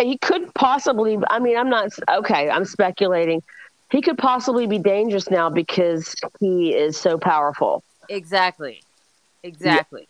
he 0.00 0.18
could 0.18 0.52
possibly. 0.54 1.18
I 1.28 1.38
mean, 1.38 1.56
I'm 1.56 1.70
not 1.70 1.90
okay. 2.08 2.48
I'm 2.50 2.64
speculating. 2.64 3.42
He 3.90 4.00
could 4.02 4.18
possibly 4.18 4.66
be 4.66 4.78
dangerous 4.78 5.30
now 5.30 5.48
because 5.50 6.14
he 6.40 6.74
is 6.74 6.96
so 6.96 7.18
powerful. 7.18 7.82
Exactly. 8.08 8.82
Exactly. 9.42 10.08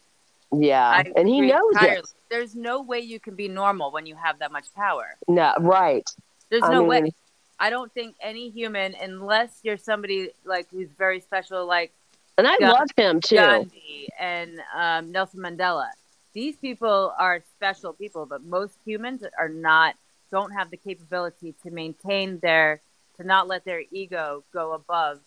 Yeah, 0.52 0.88
I 0.88 1.12
and 1.16 1.28
he 1.28 1.42
knows 1.42 1.72
entirely. 1.74 1.98
it. 1.98 2.06
There's 2.30 2.54
no 2.54 2.80
way 2.82 3.00
you 3.00 3.20
can 3.20 3.34
be 3.34 3.48
normal 3.48 3.90
when 3.92 4.06
you 4.06 4.16
have 4.16 4.38
that 4.38 4.50
much 4.50 4.72
power. 4.74 5.16
No, 5.26 5.52
right. 5.60 6.08
There's 6.50 6.62
I 6.62 6.72
no 6.72 6.80
mean- 6.80 7.04
way. 7.04 7.12
I 7.60 7.70
don't 7.70 7.92
think 7.92 8.14
any 8.22 8.50
human, 8.50 8.94
unless 9.02 9.58
you're 9.64 9.76
somebody 9.76 10.30
like 10.44 10.68
who's 10.70 10.90
very 10.90 11.20
special, 11.20 11.66
like 11.66 11.92
And 12.38 12.46
I 12.46 12.56
Yeah. 12.60 12.70
love 12.70 12.86
him 12.96 13.20
too. 13.20 13.34
Gandhi 13.34 14.08
and 14.18 14.60
um, 14.74 15.10
Nelson 15.10 15.40
Mandela. 15.40 15.88
These 16.34 16.54
people 16.56 17.12
are 17.18 17.42
special 17.56 17.92
people, 17.92 18.26
but 18.26 18.44
most 18.44 18.74
humans 18.84 19.24
are 19.36 19.48
not. 19.48 19.96
Don't 20.30 20.52
have 20.52 20.70
the 20.70 20.76
capability 20.76 21.54
to 21.64 21.70
maintain 21.72 22.38
their, 22.38 22.80
to 23.18 23.26
not 23.26 23.48
let 23.48 23.64
their 23.64 23.82
ego 23.90 24.44
go 24.52 24.72
above 24.72 25.20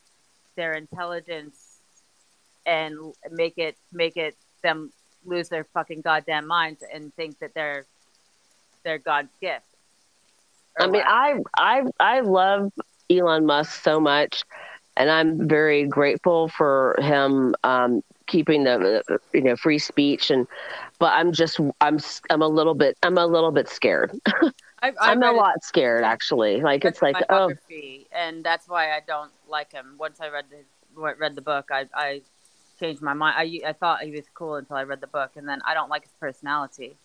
their 0.55 0.73
intelligence, 0.73 1.79
and 2.65 3.13
make 3.31 3.57
it 3.57 3.75
make 3.91 4.17
it 4.17 4.35
them 4.63 4.91
lose 5.25 5.49
their 5.49 5.65
fucking 5.73 6.01
goddamn 6.01 6.47
minds 6.47 6.83
and 6.93 7.13
think 7.15 7.37
that 7.39 7.53
they're 7.53 7.85
they're 8.83 8.97
God's 8.97 9.31
gift. 9.39 9.65
I 10.79 10.87
mean. 10.87 11.03
I 11.05 11.39
I 11.57 11.83
I 11.99 12.19
love 12.21 12.71
Elon 13.09 13.45
Musk 13.45 13.83
so 13.83 13.99
much, 13.99 14.43
and 14.95 15.09
I'm 15.09 15.47
very 15.47 15.85
grateful 15.85 16.47
for 16.47 16.95
him 16.99 17.55
um, 17.63 18.03
keeping 18.27 18.63
the 18.63 19.03
you 19.33 19.41
know 19.41 19.55
free 19.55 19.79
speech 19.79 20.31
and. 20.31 20.47
But 20.99 21.13
I'm 21.13 21.31
just 21.31 21.59
I'm 21.81 21.97
I'm 22.29 22.43
a 22.43 22.47
little 22.47 22.75
bit 22.75 22.95
I'm 23.01 23.17
a 23.17 23.25
little 23.25 23.51
bit 23.51 23.67
scared. 23.67 24.11
I, 24.81 24.89
I 24.89 25.11
I'm 25.11 25.21
a 25.21 25.27
read 25.27 25.35
it- 25.35 25.37
lot 25.37 25.63
scared 25.63 26.03
actually. 26.03 26.61
Like 26.61 26.85
it's 26.85 27.01
like 27.01 27.15
oh 27.29 27.53
and 28.11 28.43
that's 28.43 28.67
why 28.67 28.91
I 28.91 29.01
don't 29.05 29.31
like 29.47 29.71
him. 29.71 29.95
Once 29.99 30.19
I 30.19 30.29
read 30.29 30.45
his 30.51 30.65
read 30.95 31.35
the 31.35 31.41
book, 31.41 31.69
I 31.71 31.87
I 31.93 32.21
changed 32.79 33.01
my 33.01 33.13
mind. 33.13 33.35
I 33.37 33.69
I 33.69 33.73
thought 33.73 34.01
he 34.01 34.11
was 34.11 34.25
cool 34.33 34.55
until 34.55 34.75
I 34.75 34.83
read 34.83 35.01
the 35.01 35.07
book, 35.07 35.31
and 35.35 35.47
then 35.47 35.61
I 35.65 35.73
don't 35.73 35.89
like 35.89 36.03
his 36.03 36.11
personality 36.19 36.95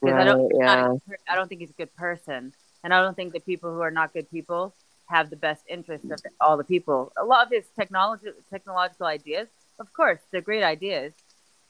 because 0.00 0.16
I 0.16 0.24
don't 0.24 0.42
right, 0.42 0.52
yeah 0.54 0.92
a 0.92 1.32
I 1.32 1.34
don't 1.34 1.48
think 1.48 1.60
he's 1.60 1.70
a 1.70 1.74
good 1.74 1.94
person, 1.96 2.52
and 2.84 2.94
I 2.94 3.02
don't 3.02 3.14
think 3.14 3.32
the 3.32 3.40
people 3.40 3.72
who 3.72 3.80
are 3.80 3.90
not 3.90 4.12
good 4.12 4.30
people 4.30 4.72
have 5.06 5.30
the 5.30 5.36
best 5.36 5.62
interest 5.68 6.04
of 6.10 6.20
all 6.40 6.56
the 6.58 6.64
people. 6.64 7.12
A 7.16 7.24
lot 7.24 7.46
of 7.46 7.52
his 7.52 7.64
technology 7.74 8.28
technological 8.50 9.06
ideas, 9.06 9.48
of 9.78 9.92
course, 9.94 10.20
they're 10.30 10.42
great 10.42 10.62
ideas. 10.62 11.12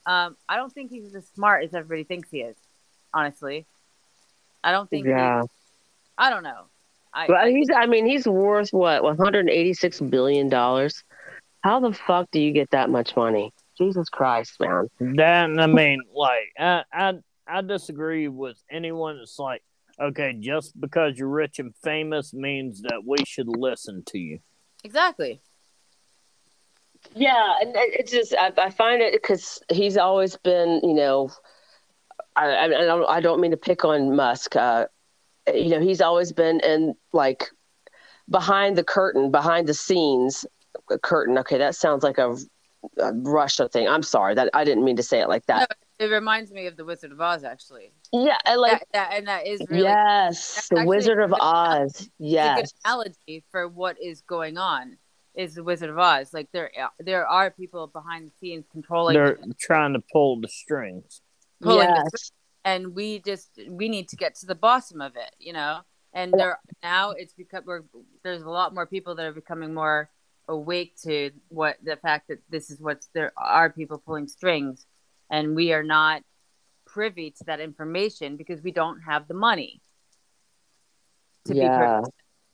Um, 0.06 0.36
I 0.48 0.56
don't 0.56 0.72
think 0.72 0.90
he's 0.90 1.14
as 1.14 1.26
smart 1.34 1.64
as 1.64 1.74
everybody 1.74 2.02
thinks 2.04 2.30
he 2.30 2.40
is. 2.40 2.56
Honestly, 3.14 3.64
I 4.68 4.72
don't 4.72 4.88
think. 4.90 5.06
he- 5.06 5.10
yeah. 5.12 5.42
I 6.18 6.30
don't 6.30 6.42
know. 6.42 6.64
I, 7.14 7.26
But 7.26 7.36
I 7.36 7.50
he's 7.50 7.68
I 7.74 7.86
mean 7.86 8.04
he's 8.06 8.26
worth 8.26 8.68
what 8.70 9.02
186 9.02 10.00
billion 10.02 10.48
dollars. 10.50 11.02
How 11.62 11.80
the 11.80 11.92
fuck 11.92 12.30
do 12.30 12.38
you 12.40 12.52
get 12.52 12.70
that 12.72 12.90
much 12.90 13.16
money? 13.16 13.52
Jesus 13.78 14.08
Christ, 14.10 14.60
man. 14.60 14.88
That 15.16 15.50
I 15.58 15.66
mean, 15.66 16.02
like 16.14 16.48
I 16.58 16.82
I 16.92 17.14
I 17.46 17.62
disagree 17.62 18.28
with 18.28 18.62
anyone 18.70 19.16
that's 19.18 19.38
like, 19.38 19.62
okay, 19.98 20.34
just 20.38 20.78
because 20.78 21.16
you're 21.18 21.28
rich 21.28 21.58
and 21.58 21.74
famous 21.82 22.34
means 22.34 22.82
that 22.82 23.02
we 23.06 23.16
should 23.24 23.48
listen 23.48 24.02
to 24.08 24.18
you. 24.18 24.40
exactly. 24.84 25.40
Yeah, 27.14 27.54
and 27.60 27.70
it- 27.74 28.00
it's 28.00 28.12
just 28.12 28.34
I, 28.38 28.52
I 28.58 28.70
find 28.70 29.00
it 29.02 29.12
because 29.14 29.60
he's 29.72 29.96
always 29.96 30.36
been, 30.36 30.80
you 30.82 30.94
know, 30.94 31.30
I, 32.38 32.46
I, 32.46 32.64
I 32.64 32.84
don't 32.84 33.08
I 33.08 33.20
don't 33.20 33.40
mean 33.40 33.50
to 33.50 33.56
pick 33.56 33.84
on 33.84 34.14
Musk. 34.14 34.56
Uh, 34.56 34.86
you 35.52 35.70
know, 35.70 35.80
he's 35.80 36.00
always 36.00 36.32
been 36.32 36.60
in 36.60 36.94
like 37.12 37.44
behind 38.30 38.76
the 38.76 38.84
curtain, 38.84 39.30
behind 39.30 39.66
the 39.66 39.74
scenes 39.74 40.46
uh, 40.90 40.98
curtain. 40.98 41.36
Okay, 41.38 41.58
that 41.58 41.74
sounds 41.74 42.04
like 42.04 42.18
a, 42.18 42.36
a 42.98 43.12
Russia 43.12 43.68
thing. 43.68 43.88
I'm 43.88 44.02
sorry 44.02 44.34
that 44.34 44.50
I 44.54 44.64
didn't 44.64 44.84
mean 44.84 44.96
to 44.96 45.02
say 45.02 45.20
it 45.20 45.28
like 45.28 45.46
that. 45.46 45.70
It 45.98 46.06
reminds 46.06 46.52
me 46.52 46.66
of 46.66 46.76
the 46.76 46.84
Wizard 46.84 47.10
of 47.10 47.20
Oz, 47.20 47.42
actually. 47.42 47.92
Yeah, 48.12 48.38
I 48.46 48.54
like 48.54 48.78
that, 48.78 48.86
that, 48.92 49.18
and 49.18 49.26
that 49.26 49.48
is 49.48 49.60
really 49.68 49.82
yes, 49.82 50.68
the 50.68 50.84
Wizard 50.84 51.20
of 51.20 51.30
good- 51.30 51.40
Oz. 51.40 51.90
it's 51.90 52.00
a 52.00 52.04
good 52.04 52.10
Yes, 52.18 52.72
analogy 52.84 53.44
for 53.50 53.66
what 53.68 53.96
is 54.00 54.20
going 54.22 54.58
on. 54.58 54.96
Is 55.34 55.54
the 55.56 55.64
Wizard 55.64 55.90
of 55.90 55.98
Oz 55.98 56.32
like 56.32 56.48
there? 56.52 56.70
There 57.00 57.26
are 57.26 57.50
people 57.50 57.88
behind 57.88 58.28
the 58.28 58.32
scenes 58.38 58.66
controlling, 58.70 59.14
They're 59.14 59.38
trying 59.58 59.94
to 59.94 60.02
pull 60.12 60.40
the 60.40 60.48
strings. 60.48 61.20
Pulling 61.60 61.88
the 61.88 62.10
yes, 62.12 62.30
and 62.64 62.94
we 62.94 63.20
just 63.20 63.60
we 63.68 63.88
need 63.88 64.08
to 64.08 64.16
get 64.16 64.34
to 64.36 64.46
the 64.46 64.54
bottom 64.54 65.00
of 65.00 65.16
it, 65.16 65.34
you 65.38 65.52
know. 65.52 65.80
And 66.12 66.32
there 66.32 66.58
now 66.82 67.10
it's 67.10 67.34
because 67.34 67.64
we're 67.64 67.82
there's 68.24 68.42
a 68.42 68.50
lot 68.50 68.74
more 68.74 68.86
people 68.86 69.14
that 69.16 69.26
are 69.26 69.32
becoming 69.32 69.74
more 69.74 70.10
awake 70.48 70.94
to 71.04 71.30
what 71.48 71.76
the 71.82 71.96
fact 71.96 72.28
that 72.28 72.38
this 72.48 72.70
is 72.70 72.80
what's 72.80 73.08
there 73.14 73.32
are 73.36 73.70
people 73.70 73.98
pulling 73.98 74.26
strings, 74.26 74.86
and 75.30 75.54
we 75.54 75.72
are 75.72 75.82
not 75.82 76.22
privy 76.86 77.30
to 77.30 77.44
that 77.44 77.60
information 77.60 78.36
because 78.36 78.62
we 78.62 78.72
don't 78.72 79.00
have 79.02 79.28
the 79.28 79.34
money 79.34 79.82
to 81.44 81.52
be 81.52 81.58
yeah. 81.60 82.00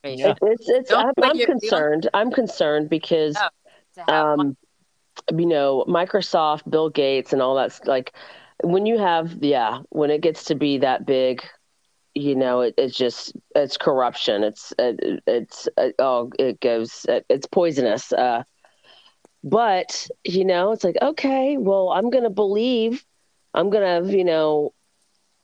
privy 0.01 0.17
to 0.17 0.21
Yeah. 0.21 0.33
It's 0.41 0.69
it's. 0.69 0.91
I'm, 0.91 1.11
I'm 1.23 1.39
concerned. 1.39 2.09
I'm 2.13 2.31
concerned 2.31 2.89
because. 2.89 3.35
No. 3.35 3.49
Money. 4.07 4.41
um 4.41 4.57
you 5.33 5.45
know 5.45 5.85
microsoft 5.87 6.69
bill 6.69 6.89
gates 6.89 7.31
and 7.31 7.41
all 7.41 7.55
that's 7.55 7.83
like 7.85 8.13
when 8.63 8.85
you 8.85 8.97
have 8.97 9.43
yeah 9.43 9.79
when 9.89 10.09
it 10.09 10.21
gets 10.21 10.45
to 10.45 10.55
be 10.55 10.77
that 10.79 11.05
big 11.05 11.41
you 12.13 12.35
know 12.35 12.61
it, 12.61 12.73
it's 12.77 12.97
just 12.97 13.33
it's 13.55 13.77
corruption. 13.77 14.43
It's 14.43 14.73
it, 14.79 15.21
it's 15.27 15.67
it, 15.77 15.95
oh 15.99 16.31
it 16.39 16.59
goes 16.61 17.05
it, 17.09 17.25
it's 17.29 17.45
poisonous. 17.47 18.11
Uh 18.13 18.43
but 19.43 20.07
you 20.23 20.43
know 20.45 20.71
it's 20.71 20.83
like 20.83 20.97
okay 21.01 21.57
well 21.57 21.89
i'm 21.91 22.09
gonna 22.09 22.29
believe 22.29 23.05
i'm 23.53 23.69
gonna 23.69 24.03
you 24.11 24.23
know 24.23 24.73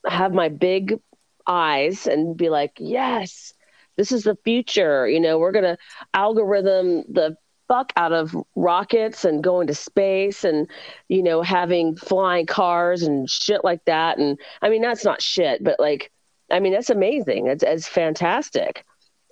have 0.08 0.34
my 0.34 0.50
big 0.50 1.00
eyes 1.48 2.08
and 2.08 2.38
be 2.38 2.50
like 2.50 2.74
yes 2.80 3.54
this 3.98 4.12
is 4.12 4.24
the 4.24 4.38
future. 4.44 5.08
You 5.08 5.20
know 5.20 5.38
we're 5.38 5.52
gonna 5.52 5.78
algorithm 6.14 7.04
the 7.12 7.36
fuck 7.72 7.94
out 7.96 8.12
of 8.12 8.36
rockets 8.58 9.24
and 9.24 9.42
going 9.42 9.66
to 9.66 9.74
space 9.74 10.44
and 10.44 10.70
you 11.08 11.24
know 11.24 11.42
having 11.42 11.96
flying 11.96 12.46
cars 12.46 13.02
and 13.02 13.30
shit 13.30 13.64
like 13.64 13.84
that. 13.86 14.18
And 14.18 14.38
i 14.62 14.70
mean 14.70 14.82
that's 14.82 15.06
not 15.06 15.22
shit 15.22 15.64
but 15.64 15.80
like 15.80 16.12
i 16.52 16.60
mean 16.60 16.74
that's 16.74 16.90
amazing. 16.90 17.48
It's, 17.48 17.64
it's 17.64 17.88
fantastic. 17.88 18.84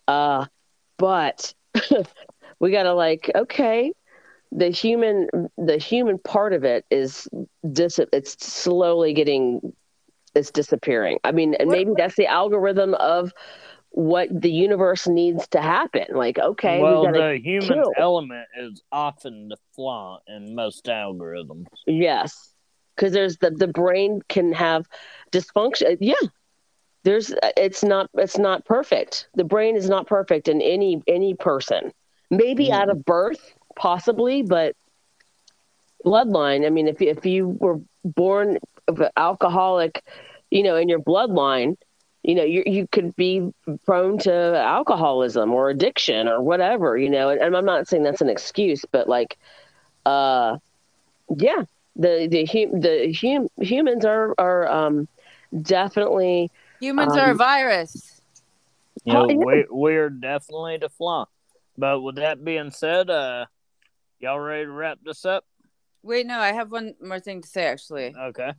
Uh 0.08 0.46
but 0.98 1.54
we 2.62 2.72
gotta 2.72 2.94
like 2.94 3.30
okay 3.36 3.92
the 4.54 4.70
human 4.70 5.28
the 5.58 5.78
human 5.78 6.18
part 6.18 6.54
of 6.54 6.64
it 6.64 6.86
is 6.90 7.28
dis 7.74 8.00
it's 8.14 8.46
slowly 8.46 9.14
getting 9.14 9.74
it's 10.34 10.52
disappearing. 10.52 11.20
I 11.26 11.34
mean 11.34 11.56
and 11.56 11.70
maybe 11.70 11.92
that's 11.98 12.16
the 12.16 12.28
algorithm 12.28 12.94
of 12.94 13.34
what 13.92 14.28
the 14.32 14.52
universe 14.52 15.08
needs 15.08 15.48
to 15.50 15.62
happen 15.62 16.06
like 16.12 16.38
okay 16.40 16.80
well, 16.80 17.08
we 17.08 17.12
the 17.12 17.40
human 17.44 17.70
kill. 17.70 17.94
element 17.98 18.48
is 18.58 18.82
often 18.92 19.50
the 19.50 19.58
flaw 19.76 20.20
in 20.28 20.56
most 20.56 20.86
algorithms. 20.86 21.66
Yes, 21.86 22.54
because 22.96 23.14
there's 23.14 23.38
the 23.38 23.52
the 23.52 23.68
brain 23.68 24.22
can 24.30 24.54
have 24.54 24.86
dysfunction. 25.32 25.98
Yeah, 26.00 26.14
there's 27.04 27.34
it's 27.58 27.84
not 27.84 28.10
it's 28.16 28.38
not 28.38 28.66
perfect. 28.66 29.28
The 29.36 29.44
brain 29.44 29.76
is 29.76 29.90
not 29.90 30.08
perfect 30.08 30.48
in 30.48 30.62
any 30.62 31.02
any 31.08 31.34
person. 31.34 31.92
Maybe 32.30 32.68
Mhm. 32.68 32.74
out 32.74 32.90
of 32.90 33.04
birth, 33.06 33.54
possibly, 33.76 34.44
but 34.44 34.76
bloodline. 36.06 36.66
I 36.66 36.70
mean, 36.70 36.88
if 36.88 37.02
if 37.02 37.26
you 37.26 37.50
were 37.60 37.80
born 38.04 38.58
of 38.88 39.00
an 39.02 39.10
alcoholic, 39.18 40.04
you 40.52 40.64
know, 40.64 40.76
in 40.76 40.90
your 40.90 41.00
bloodline. 41.00 41.76
You 42.24 42.36
know, 42.36 42.44
you 42.44 42.64
you 42.66 42.88
could 42.88 43.16
be 43.16 43.54
prone 43.86 44.18
to 44.20 44.34
alcoholism 44.34 45.54
or 45.54 45.70
addiction 45.70 46.28
or 46.28 46.42
whatever. 46.42 46.98
You 46.98 47.10
know, 47.10 47.30
and, 47.30 47.42
and 47.42 47.56
I'm 47.56 47.66
not 47.66 47.88
saying 47.88 48.04
that's 48.04 48.22
an 48.22 48.30
excuse, 48.30 48.84
but 48.92 49.08
like, 49.08 49.38
uh, 50.06 50.58
yeah, 51.36 51.64
the 51.96 52.28
the 52.30 52.46
hum, 52.46 52.82
the 52.82 53.14
hum, 53.14 53.48
humans 53.58 54.06
are 54.06 54.36
are 54.38 54.68
um 54.68 55.08
definitely 55.62 56.52
Humans 56.80 57.18
are 57.18 57.30
a 57.30 57.32
um, 57.32 57.38
virus. 57.38 58.22
You 59.04 59.14
know, 59.14 59.26
Oh, 59.26 59.30
yeah. 59.30 59.38
we 59.38 59.66
we're 59.70 60.10
definitely 60.10 60.78
the 60.78 60.90
flaw. 60.90 61.28
But 61.78 62.02
with 62.02 62.16
that 62.16 62.44
being 62.44 62.72
said, 62.72 63.10
uh, 63.10 63.46
y'all 64.20 64.40
ready 64.40 64.66
to 64.66 64.72
wrap 64.72 65.00
this 65.04 65.26
up? 65.26 65.46
Wait, 66.04 66.26
no, 66.26 66.40
I 66.40 66.52
have 66.54 66.72
one 66.72 66.96
more 67.02 67.20
thing 67.20 67.42
to 67.42 67.48
say 67.48 67.66
actually. 67.66 68.14
Okay. 68.16 68.54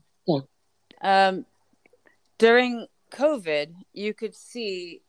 Um, 1.03 1.47
during 2.39 2.87
COVID, 3.11 3.75
you 3.93 4.15
could 4.15 4.35
see 4.35 5.03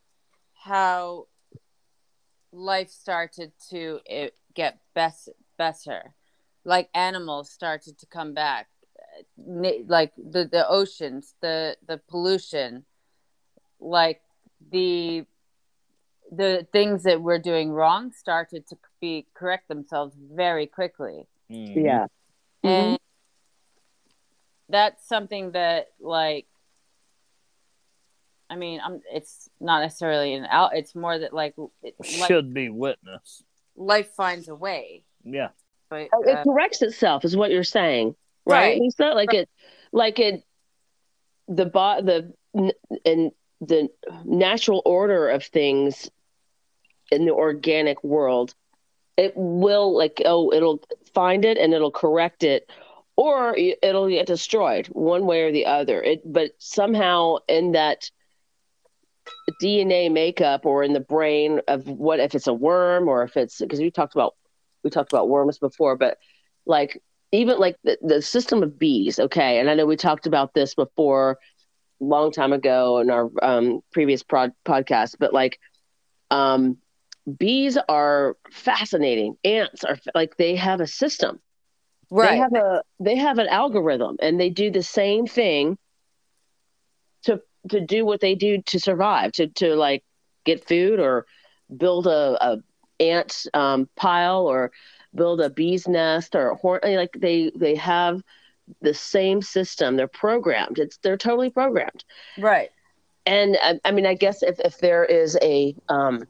how 0.53 1.27
life 2.51 2.89
started 2.89 3.51
to 3.69 3.99
uh, 4.11 4.27
get 4.53 4.79
best, 4.93 5.29
better. 5.57 6.13
Like 6.63 6.89
animals 6.93 7.49
started 7.49 7.97
to 7.99 8.05
come 8.05 8.33
back, 8.33 8.67
like 9.37 10.13
the, 10.15 10.45
the 10.45 10.67
oceans, 10.67 11.33
the 11.41 11.75
the 11.87 11.97
pollution, 11.97 12.85
like 13.79 14.21
the 14.71 15.25
the 16.31 16.67
things 16.71 17.03
that 17.03 17.21
we're 17.21 17.39
doing 17.39 17.71
wrong 17.71 18.11
started 18.11 18.67
to 18.67 18.77
be 19.01 19.25
correct 19.33 19.67
themselves 19.67 20.15
very 20.15 20.67
quickly. 20.67 21.27
Mhm. 21.49 21.83
Yeah. 21.83 22.05
And 22.63 22.99
that's 24.69 25.07
something 25.07 25.51
that 25.51 25.87
like 25.99 26.47
I 28.51 28.57
mean, 28.57 28.81
I'm 28.83 29.01
it's 29.09 29.49
not 29.61 29.79
necessarily 29.79 30.33
an 30.33 30.45
out 30.45 30.75
it's 30.75 30.93
more 30.93 31.17
that 31.17 31.33
like 31.33 31.55
it, 31.81 31.95
life, 31.97 32.27
should 32.27 32.53
be 32.53 32.67
witness. 32.67 33.41
life 33.77 34.09
finds 34.11 34.49
a 34.49 34.55
way. 34.55 35.03
Yeah. 35.23 35.49
But 35.89 36.09
Oh, 36.13 36.21
It 36.23 36.35
uh, 36.35 36.43
corrects 36.43 36.81
itself, 36.81 37.23
is 37.23 37.37
what 37.37 37.51
you're 37.51 37.63
saying, 37.63 38.13
right, 38.45 38.59
Right. 38.59 38.81
Liisa? 38.81 39.13
Like 39.15 39.33
it, 39.33 39.49
like 39.93 40.19
it, 40.19 40.43
the 41.47 41.65
bo- 41.65 42.01
the 42.01 42.33
and 43.05 43.31
the 43.61 43.89
natural 44.25 44.81
order 44.85 45.29
of 45.29 45.45
things 45.45 46.11
in 47.09 47.25
the 47.25 47.33
organic 47.33 48.03
world, 48.03 48.53
it 49.15 49.31
will 49.37 49.95
like 49.95 50.21
oh, 50.25 50.51
it'll 50.51 50.81
find 51.13 51.45
it 51.45 51.57
and 51.57 51.73
it'll 51.73 51.91
correct 51.91 52.43
it, 52.43 52.69
or 53.15 53.55
it'll 53.55 54.09
get 54.09 54.27
destroyed 54.27 54.87
one 54.87 55.25
way 55.25 55.43
or 55.43 55.53
the 55.53 55.65
other. 55.67 56.03
It, 56.03 56.21
but 56.25 56.51
somehow 56.57 57.37
in 57.47 57.71
that 57.71 58.11
DNA 59.61 60.11
makeup 60.11 60.65
or 60.65 60.83
in 60.83 60.93
the 60.93 60.99
brain 60.99 61.61
of 61.67 61.87
what 61.87 62.19
if 62.19 62.35
it's 62.35 62.47
a 62.47 62.53
worm 62.53 63.07
or 63.07 63.23
if 63.23 63.37
it's 63.37 63.59
because 63.59 63.79
we 63.79 63.91
talked 63.91 64.15
about 64.15 64.35
we 64.83 64.89
talked 64.89 65.11
about 65.11 65.29
worms 65.29 65.59
before, 65.59 65.95
but 65.95 66.17
like 66.65 67.01
even 67.31 67.59
like 67.59 67.77
the, 67.83 67.97
the 68.01 68.21
system 68.21 68.63
of 68.63 68.77
bees, 68.77 69.19
okay, 69.19 69.59
and 69.59 69.69
I 69.69 69.75
know 69.75 69.85
we 69.85 69.95
talked 69.95 70.27
about 70.27 70.53
this 70.53 70.75
before 70.75 71.37
long 71.99 72.31
time 72.31 72.51
ago 72.51 72.99
in 72.99 73.09
our 73.09 73.29
um, 73.41 73.81
previous 73.93 74.23
prod, 74.23 74.51
podcast, 74.65 75.15
but 75.19 75.33
like 75.33 75.59
um, 76.31 76.77
bees 77.37 77.77
are 77.87 78.35
fascinating. 78.51 79.35
Ants 79.43 79.83
are 79.83 79.97
like 80.15 80.37
they 80.37 80.55
have 80.55 80.81
a 80.81 80.87
system. 80.87 81.39
right. 82.09 82.31
They 82.31 82.37
have 82.37 82.53
a 82.53 82.83
they 82.99 83.15
have 83.15 83.37
an 83.37 83.47
algorithm 83.47 84.17
and 84.21 84.39
they 84.39 84.49
do 84.49 84.71
the 84.71 84.83
same 84.83 85.27
thing 85.27 85.77
to 87.23 87.41
to 87.69 87.79
do 87.79 88.05
what 88.05 88.21
they 88.21 88.35
do 88.35 88.61
to 88.63 88.79
survive, 88.79 89.31
to 89.33 89.47
to 89.47 89.75
like 89.75 90.03
get 90.45 90.67
food 90.67 90.99
or 90.99 91.25
build 91.75 92.07
a, 92.07 92.37
a 92.41 92.57
ant 92.99 93.47
um, 93.53 93.89
pile 93.95 94.47
or 94.47 94.71
build 95.13 95.41
a 95.41 95.49
bee's 95.49 95.87
nest 95.87 96.35
or 96.35 96.51
a 96.51 96.55
horn 96.55 96.79
like 96.83 97.13
they 97.17 97.51
they 97.55 97.75
have 97.75 98.21
the 98.81 98.93
same 98.93 99.41
system. 99.41 99.95
They're 99.95 100.07
programmed. 100.07 100.79
It's 100.79 100.97
they're 100.97 101.17
totally 101.17 101.49
programmed. 101.49 102.03
right. 102.37 102.69
And 103.25 103.55
I, 103.61 103.79
I 103.85 103.91
mean, 103.91 104.07
I 104.07 104.15
guess 104.15 104.41
if 104.41 104.59
if 104.59 104.79
there 104.79 105.05
is 105.05 105.37
a 105.41 105.75
um, 105.89 106.23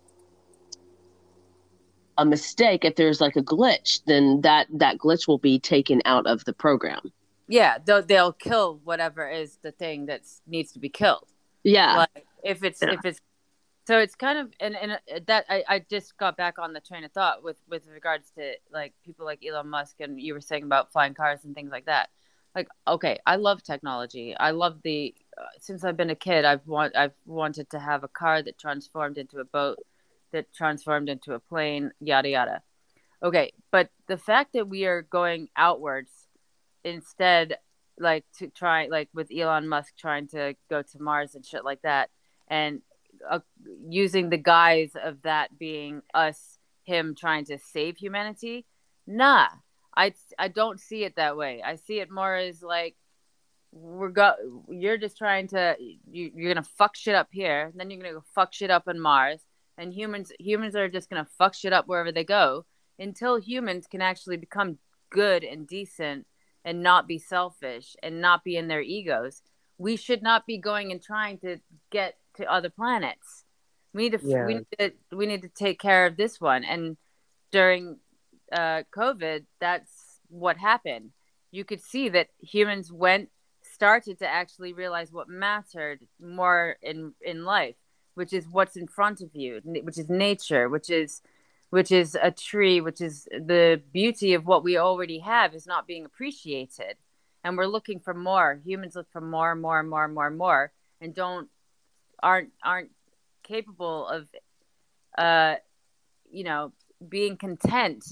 a 2.18 2.26
mistake, 2.26 2.84
if 2.84 2.96
there's 2.96 3.22
like 3.22 3.36
a 3.36 3.42
glitch, 3.42 4.02
then 4.06 4.42
that 4.42 4.68
that 4.74 4.98
glitch 4.98 5.28
will 5.28 5.38
be 5.38 5.60
taken 5.60 6.02
out 6.06 6.28
of 6.28 6.44
the 6.46 6.54
program. 6.54 7.12
Yeah, 7.52 7.80
they'll 7.84 8.02
they'll 8.02 8.32
kill 8.32 8.80
whatever 8.86 9.30
is 9.30 9.58
the 9.62 9.74
thing 9.74 10.06
that 10.06 10.22
needs 10.48 10.72
to 10.72 10.80
be 10.80 10.90
killed. 10.90 11.28
Yeah. 11.64 11.98
like 11.98 12.26
if 12.44 12.64
it's 12.64 12.82
Yeah. 12.82 12.94
if 12.94 13.06
it's 13.06 13.20
so 13.88 14.00
it's 14.00 14.16
kind 14.16 14.40
of 14.40 14.54
and 14.62 14.76
and 14.76 14.92
uh, 14.94 15.20
that 15.28 15.46
I, 15.50 15.64
I 15.68 15.80
just 15.90 16.18
got 16.18 16.38
back 16.38 16.58
on 16.60 16.72
the 16.72 16.80
train 16.80 17.04
of 17.04 17.12
thought 17.12 17.44
with 17.44 17.58
with 17.68 17.88
regards 17.88 18.32
to 18.38 18.54
like 18.72 18.94
people 19.06 19.26
like 19.26 19.44
Elon 19.46 19.70
Musk 19.70 19.96
and 20.00 20.20
you 20.20 20.34
were 20.34 20.40
saying 20.40 20.64
about 20.64 20.94
flying 20.94 21.14
cars 21.14 21.44
and 21.44 21.54
things 21.54 21.72
like 21.72 21.86
that. 21.88 22.10
Like 22.56 22.70
okay, 22.88 23.20
I 23.26 23.36
love 23.36 23.62
technology. 23.64 24.34
I 24.38 24.52
love 24.52 24.78
the 24.84 25.14
uh, 25.38 25.44
since 25.60 25.84
I've 25.84 25.98
been 25.98 26.10
a 26.10 26.16
kid, 26.16 26.46
I've 26.46 26.66
want 26.66 26.96
I've 26.96 27.16
wanted 27.26 27.70
to 27.72 27.80
have 27.80 28.06
a 28.06 28.08
car 28.08 28.42
that 28.42 28.58
transformed 28.58 29.18
into 29.18 29.40
a 29.40 29.46
boat, 29.46 29.78
that 30.32 30.54
transformed 30.54 31.10
into 31.10 31.34
a 31.34 31.40
plane, 31.40 31.92
yada 32.00 32.30
yada. 32.30 32.62
Okay, 33.22 33.52
but 33.72 33.90
the 34.08 34.18
fact 34.18 34.54
that 34.54 34.70
we 34.70 34.86
are 34.86 35.02
going 35.02 35.50
outwards 35.58 36.21
instead 36.84 37.58
like 38.00 38.26
to 38.40 38.48
try 38.48 38.88
like 38.88 39.10
with 39.14 39.32
Elon 39.36 39.68
Musk 39.68 39.94
trying 39.98 40.28
to 40.30 40.56
go 40.70 40.82
to 40.82 41.02
Mars 41.02 41.36
and 41.36 41.46
shit 41.46 41.64
like 41.64 41.82
that 41.84 42.10
and 42.48 42.82
uh, 43.30 43.40
using 43.88 44.30
the 44.30 44.38
guise 44.38 44.92
of 45.02 45.22
that 45.22 45.58
being 45.60 46.02
us 46.14 46.58
him 46.84 47.14
trying 47.16 47.46
to 47.46 47.60
save 47.60 47.98
humanity 47.98 48.66
nah. 49.08 49.48
I 49.96 50.14
I 50.40 50.48
don't 50.48 50.80
see 50.80 51.04
it 51.04 51.16
that 51.18 51.38
way. 51.38 51.62
I 51.64 51.76
see 51.76 52.00
it 52.00 52.10
more 52.10 52.36
as 52.36 52.64
like 52.64 52.96
we're 53.74 54.10
go 54.10 54.34
you're 54.70 54.98
just 54.98 55.18
trying 55.18 55.48
to 55.48 55.76
you, 55.80 56.32
you're 56.36 56.54
gonna 56.54 56.66
fuck 56.78 56.96
shit 56.96 57.16
up 57.16 57.30
here 57.32 57.72
then 57.76 57.90
you're 57.90 58.02
gonna 58.02 58.14
go 58.14 58.24
fuck 58.36 58.54
shit 58.54 58.70
up 58.70 58.84
on 58.88 59.00
Mars 59.00 59.42
and 59.78 59.94
humans 59.94 60.32
humans 60.40 60.76
are 60.76 60.90
just 60.90 61.10
gonna 61.10 61.28
fuck 61.38 61.54
shit 61.54 61.72
up 61.72 61.88
wherever 61.88 62.12
they 62.12 62.26
go 62.26 62.66
until 63.00 63.38
humans 63.38 63.88
can 63.88 64.02
actually 64.02 64.36
become 64.36 64.78
good 65.10 65.44
and 65.44 65.68
decent 65.68 66.26
and 66.64 66.84
not 66.84 67.08
be 67.08 67.18
selfish 67.18 67.96
and 68.04 68.22
not 68.22 68.44
be 68.44 68.56
in 68.56 68.68
their 68.68 68.82
egos. 68.82 69.42
We 69.78 69.96
should 69.98 70.22
not 70.22 70.46
be 70.46 70.58
going 70.58 70.92
and 70.92 71.02
trying 71.02 71.40
to 71.40 71.58
get 71.92 72.16
to 72.36 72.52
other 72.52 72.70
planets. 72.70 73.46
We 73.94 74.04
need 74.10 74.20
to 74.20 74.28
Yeah. 74.28 74.46
we 74.46 74.54
need 74.56 74.68
to 74.80 74.92
we 75.12 75.26
need 75.26 75.42
to 75.42 75.50
take 75.50 75.80
care 75.80 76.06
of 76.06 76.18
this 76.18 76.40
one. 76.40 76.64
And 76.64 76.98
during 77.52 77.98
uh 78.52 78.84
covid 78.96 79.46
that's 79.60 80.20
what 80.30 80.58
happened. 80.58 81.12
You 81.52 81.66
could 81.66 81.82
see 81.82 82.10
that 82.10 82.30
humans 82.40 82.92
went 82.92 83.30
started 83.64 84.20
to 84.20 84.28
actually 84.28 84.74
realize 84.74 85.12
what 85.12 85.30
mattered 85.30 86.00
more 86.20 86.78
in 86.82 87.14
in 87.22 87.46
life 87.46 87.76
which 88.16 88.34
is 88.34 88.48
what's 88.48 88.76
in 88.76 88.88
front 88.88 89.22
of 89.22 89.30
you 89.34 89.62
which 89.64 89.98
is 89.98 90.10
nature 90.10 90.68
which 90.68 90.90
is 90.90 91.22
which 91.72 91.92
is 91.92 92.18
a 92.22 92.30
tree 92.30 92.82
which 92.82 93.02
is 93.02 93.28
the 93.32 93.82
beauty 93.92 94.34
of 94.34 94.46
what 94.46 94.64
we 94.64 94.78
already 94.78 95.20
have 95.20 95.56
is 95.56 95.66
not 95.66 95.88
being 95.88 96.06
appreciated. 96.06 96.98
And 97.44 97.58
we're 97.58 97.66
looking 97.66 98.00
for 98.00 98.14
more. 98.14 98.60
Humans 98.64 98.96
look 98.96 99.08
for 99.12 99.22
more 99.22 99.52
and 99.52 99.62
more 99.62 99.80
and 99.80 99.90
more 99.90 100.06
and 100.06 100.14
more 100.14 100.28
and 100.28 100.38
more 100.38 100.72
and 101.00 101.16
don't 101.16 101.48
aren't 102.22 102.52
aren't 102.64 102.92
capable 103.42 104.08
of 104.08 104.28
uh 105.18 105.56
you 106.30 106.44
know 106.44 106.72
being 107.10 107.36
content 107.36 108.06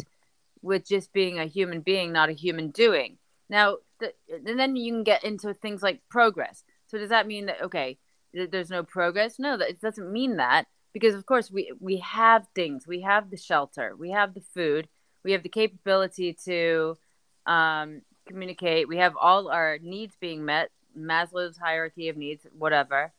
with 0.62 0.88
just 0.88 1.14
being 1.14 1.38
a 1.38 1.46
human 1.46 1.82
being 1.82 2.12
not 2.12 2.30
a 2.30 2.34
human 2.34 2.70
doing. 2.70 3.18
Now 3.50 3.78
the, 4.00 4.14
and 4.30 4.58
then 4.58 4.78
you 4.78 4.92
can 4.94 5.04
get 5.04 5.26
into 5.26 5.54
things 5.54 5.84
like 5.84 6.02
progress. 6.10 6.64
So 6.88 6.98
does 6.98 7.10
that 7.10 7.28
mean 7.28 7.48
that 7.48 7.62
okay 7.64 7.98
th- 8.34 8.52
there's 8.52 8.70
no 8.70 8.84
progress? 8.84 9.38
No 9.38 9.58
that 9.58 9.70
it 9.70 9.82
doesn't 9.82 10.12
mean 10.12 10.38
that 10.38 10.66
because 10.94 11.16
of 11.16 11.26
course 11.26 11.52
we 11.52 11.72
we 11.80 11.98
have 11.98 12.48
things. 12.56 12.88
We 12.88 13.02
have 13.02 13.30
the 13.30 13.38
shelter. 13.38 13.96
We 13.98 14.12
have 14.12 14.34
the 14.34 14.42
food. 14.42 14.88
We 15.24 15.34
have 15.34 15.44
the 15.44 15.50
capability 15.50 16.34
to 16.46 16.98
um, 17.46 18.02
communicate. 18.28 18.88
We 18.88 18.98
have 18.98 19.16
all 19.20 19.50
our 19.50 19.78
needs 19.82 20.16
being 20.20 20.46
met. 20.46 20.72
Maslow's 20.98 21.58
hierarchy 21.58 22.10
of 22.10 22.18
needs 22.18 22.46
whatever. 22.58 23.14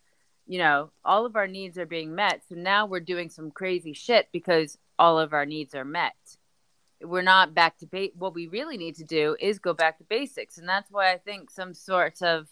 You 0.46 0.58
know 0.58 0.90
all 1.04 1.26
of 1.26 1.36
our 1.36 1.46
needs 1.46 1.78
are 1.78 1.86
being 1.86 2.14
met. 2.14 2.42
So 2.48 2.54
now 2.54 2.86
we're 2.86 3.00
doing 3.00 3.28
some 3.30 3.50
crazy 3.50 3.92
shit 3.92 4.28
because 4.32 4.78
all 4.98 5.18
of 5.18 5.32
our 5.32 5.46
needs 5.46 5.74
are 5.74 5.84
met. 5.84 6.16
We're 7.02 7.22
not 7.22 7.54
back 7.54 7.78
to 7.78 7.86
ba- 7.86 8.10
what 8.14 8.34
we 8.34 8.46
really 8.46 8.76
need 8.76 8.96
to 8.96 9.04
do 9.04 9.36
is 9.40 9.58
go 9.58 9.72
back 9.72 9.96
to 9.98 10.04
basics. 10.04 10.58
And 10.58 10.68
that's 10.68 10.90
why 10.90 11.12
i 11.12 11.18
think 11.18 11.50
some 11.50 11.72
sort 11.72 12.20
of 12.20 12.48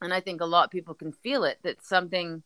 and 0.00 0.12
i 0.12 0.20
think 0.20 0.40
a 0.40 0.46
lot 0.46 0.64
of 0.64 0.70
people 0.70 0.94
can 0.94 1.12
feel 1.12 1.44
it 1.44 1.58
that 1.62 1.84
something 1.84 2.42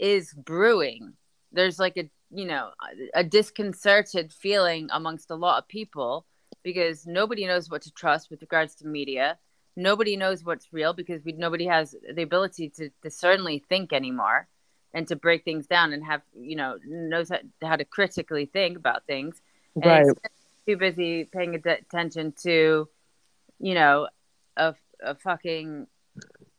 is 0.00 0.32
brewing. 0.34 1.14
There's 1.52 1.78
like 1.78 1.96
a 1.96 2.08
you 2.30 2.44
know 2.44 2.70
a 3.14 3.22
disconcerted 3.24 4.32
feeling 4.32 4.88
amongst 4.92 5.30
a 5.30 5.36
lot 5.36 5.58
of 5.58 5.68
people 5.68 6.26
because 6.62 7.06
nobody 7.06 7.46
knows 7.46 7.70
what 7.70 7.82
to 7.82 7.92
trust 7.92 8.30
with 8.30 8.40
regards 8.42 8.74
to 8.76 8.86
media. 8.86 9.38
Nobody 9.76 10.16
knows 10.16 10.44
what's 10.44 10.72
real 10.72 10.92
because 10.92 11.24
we 11.24 11.32
nobody 11.32 11.66
has 11.66 11.94
the 12.14 12.22
ability 12.22 12.70
to 12.70 12.90
discernly 13.02 13.64
think 13.68 13.92
anymore 13.92 14.48
and 14.94 15.06
to 15.08 15.16
break 15.16 15.44
things 15.44 15.66
down 15.66 15.92
and 15.92 16.04
have 16.04 16.22
you 16.34 16.56
know 16.56 16.78
knows 16.86 17.28
how, 17.28 17.38
how 17.62 17.76
to 17.76 17.84
critically 17.84 18.46
think 18.46 18.76
about 18.76 19.06
things. 19.06 19.40
And 19.80 20.06
Right. 20.06 20.18
too 20.66 20.76
busy 20.76 21.24
paying 21.24 21.54
attention 21.54 22.32
to 22.42 22.88
you 23.60 23.74
know 23.74 24.08
a, 24.56 24.74
a 25.02 25.14
fucking 25.14 25.86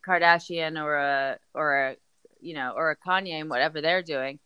kardashian 0.08 0.82
or 0.82 0.96
a 0.96 1.38
or 1.54 1.78
a 1.78 1.96
you 2.42 2.54
know 2.54 2.74
or 2.76 2.92
a 2.92 2.98
kanye 2.98 3.40
and 3.42 3.50
whatever 3.50 3.82
they're 3.82 4.04
doing 4.04 4.40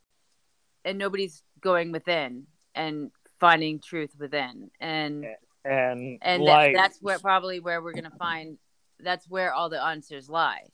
and 0.85 0.97
nobody's 0.97 1.43
going 1.61 1.91
within 1.91 2.45
and 2.75 3.11
finding 3.39 3.79
truth 3.79 4.11
within. 4.17 4.69
And 4.79 5.25
And, 5.63 6.19
and 6.21 6.43
like 6.43 6.73
that, 6.73 6.81
that's 6.81 6.99
where 7.01 7.19
probably 7.19 7.59
where 7.59 7.81
we're 7.81 7.93
gonna 7.93 8.11
find 8.17 8.57
that's 8.99 9.27
where 9.29 9.53
all 9.53 9.69
the 9.69 9.81
answers 9.81 10.29
lie. 10.29 10.67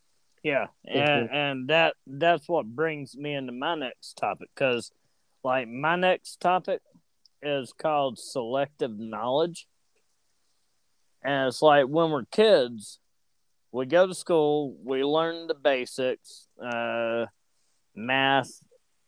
Yeah, 0.43 0.67
and 0.85 1.29
and 1.31 1.67
that 1.69 1.95
that's 2.05 2.47
what 2.47 2.65
brings 2.65 3.15
me 3.17 3.33
into 3.33 3.51
my 3.51 3.75
next 3.75 4.17
topic 4.17 4.49
because, 4.53 4.91
like, 5.43 5.67
my 5.67 5.95
next 5.95 6.39
topic 6.39 6.81
is 7.41 7.73
called 7.73 8.17
selective 8.17 8.97
knowledge, 8.97 9.67
and 11.21 11.47
it's 11.47 11.61
like 11.61 11.85
when 11.87 12.11
we're 12.11 12.25
kids, 12.25 12.99
we 13.71 13.85
go 13.85 14.07
to 14.07 14.13
school, 14.13 14.75
we 14.83 15.03
learn 15.03 15.47
the 15.47 15.53
basics, 15.53 16.47
uh, 16.63 17.25
math, 17.95 18.51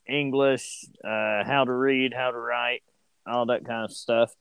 English, 0.07 0.85
uh, 1.03 1.43
how 1.45 1.63
to 1.65 1.71
read, 1.71 2.13
how 2.13 2.31
to 2.31 2.37
write, 2.37 2.83
all 3.27 3.45
that 3.47 3.65
kind 3.65 3.85
of 3.85 3.91
stuff. 3.91 4.33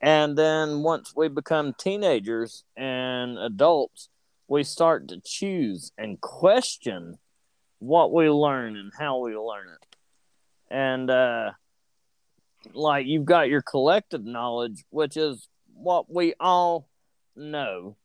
And 0.00 0.36
then 0.36 0.82
once 0.82 1.12
we 1.14 1.28
become 1.28 1.74
teenagers 1.78 2.64
and 2.76 3.38
adults, 3.38 4.08
we 4.48 4.64
start 4.64 5.08
to 5.08 5.20
choose 5.24 5.92
and 5.96 6.20
question 6.20 7.18
what 7.78 8.12
we 8.12 8.28
learn 8.28 8.76
and 8.76 8.92
how 8.98 9.18
we 9.18 9.36
learn 9.36 9.68
it. 9.68 9.96
And 10.70 11.10
uh, 11.10 11.52
like 12.74 13.06
you've 13.06 13.24
got 13.24 13.48
your 13.48 13.62
collective 13.62 14.24
knowledge, 14.24 14.84
which 14.90 15.16
is 15.16 15.48
what 15.74 16.12
we 16.12 16.34
all 16.40 16.88
know 17.36 17.96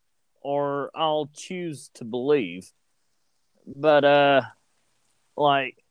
or 0.47 0.89
I'll 0.95 1.29
choose 1.33 1.89
to 1.95 2.05
believe. 2.05 2.71
But 3.65 4.05
uh 4.05 4.41
like 5.35 5.83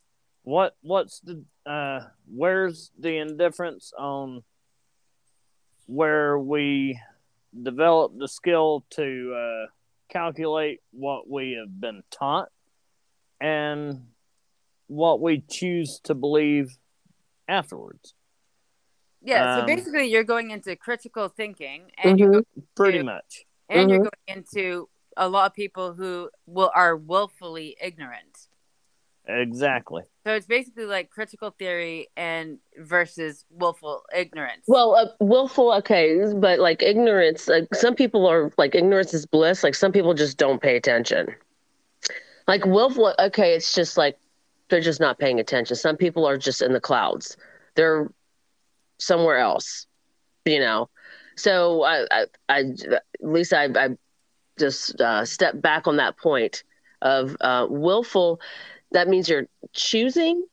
what 0.44 0.74
what's 0.80 1.20
the 1.20 1.44
uh 1.66 2.06
where's 2.26 2.90
the 2.98 3.18
indifference 3.18 3.92
on 3.98 4.44
where 5.84 6.38
we 6.38 6.98
develop 7.62 8.12
the 8.16 8.28
skill 8.28 8.86
to 8.90 9.34
uh, 9.34 9.66
calculate 10.08 10.80
what 10.90 11.28
we 11.28 11.52
have 11.60 11.78
been 11.78 12.02
taught 12.10 12.48
and 13.40 14.06
what 14.86 15.20
we 15.20 15.42
choose 15.50 16.00
to 16.04 16.14
believe 16.14 16.76
afterwards. 17.46 18.14
Yeah, 19.22 19.54
so 19.54 19.60
Um, 19.60 19.66
basically 19.66 20.06
you're 20.06 20.24
going 20.24 20.50
into 20.50 20.74
critical 20.76 21.28
thinking 21.28 21.90
and 21.98 22.18
Mhm. 22.18 22.46
Pretty 22.74 23.02
much. 23.02 23.44
And 23.68 23.90
you're 23.90 24.00
Mhm. 24.00 24.10
going 24.26 24.38
into 24.38 24.88
a 25.16 25.28
lot 25.28 25.46
of 25.46 25.54
people 25.54 25.94
who 25.94 26.30
will 26.46 26.70
are 26.74 26.96
willfully 26.96 27.76
ignorant. 27.80 28.48
Exactly. 29.28 30.02
So 30.24 30.34
it's 30.34 30.46
basically 30.46 30.84
like 30.84 31.10
critical 31.10 31.50
theory 31.50 32.08
and 32.16 32.58
versus 32.78 33.44
willful 33.50 34.04
ignorance. 34.14 34.64
Well, 34.68 34.94
uh, 34.94 35.08
willful, 35.20 35.72
okay, 35.74 36.32
but 36.34 36.60
like 36.60 36.82
ignorance, 36.82 37.48
like 37.48 37.74
some 37.74 37.94
people 37.96 38.26
are 38.26 38.52
like 38.56 38.74
ignorance 38.76 39.14
is 39.14 39.26
bliss. 39.26 39.64
Like 39.64 39.74
some 39.74 39.90
people 39.90 40.14
just 40.14 40.36
don't 40.36 40.62
pay 40.62 40.76
attention. 40.76 41.34
Like 42.46 42.64
willful, 42.64 43.14
okay, 43.18 43.54
it's 43.54 43.74
just 43.74 43.96
like 43.96 44.16
they're 44.68 44.80
just 44.80 45.00
not 45.00 45.18
paying 45.18 45.40
attention. 45.40 45.74
Some 45.76 45.96
people 45.96 46.24
are 46.26 46.38
just 46.38 46.62
in 46.62 46.72
the 46.72 46.80
clouds. 46.80 47.36
They're 47.74 48.08
somewhere 48.98 49.38
else, 49.38 49.86
you 50.44 50.60
know. 50.60 50.88
So 51.36 51.82
I, 51.82 52.06
I, 52.10 52.26
I 52.48 52.60
at 52.60 53.02
least 53.20 53.52
I, 53.52 53.64
I 53.66 53.90
just 54.58 55.00
uh, 55.00 55.24
step 55.24 55.60
back 55.60 55.86
on 55.86 55.96
that 55.96 56.16
point 56.16 56.64
of 57.02 57.36
uh, 57.40 57.66
willful. 57.68 58.40
That 58.92 59.08
means 59.08 59.28
you're 59.28 59.46
choosing 59.72 60.44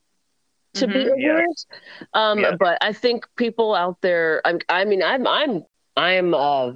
to 0.75 0.87
be 0.87 1.05
Mhm. 1.05 1.17
ignorant. 1.17 1.65
Um, 2.13 2.45
but 2.59 2.77
I 2.81 2.93
think 2.93 3.27
people 3.35 3.73
out 3.75 4.01
there. 4.01 4.41
I'm, 4.45 4.59
I 4.69 4.85
mean, 4.85 5.03
I'm, 5.03 5.27
I'm, 5.27 5.63
I'm. 5.95 6.33
Uh, 6.33 6.73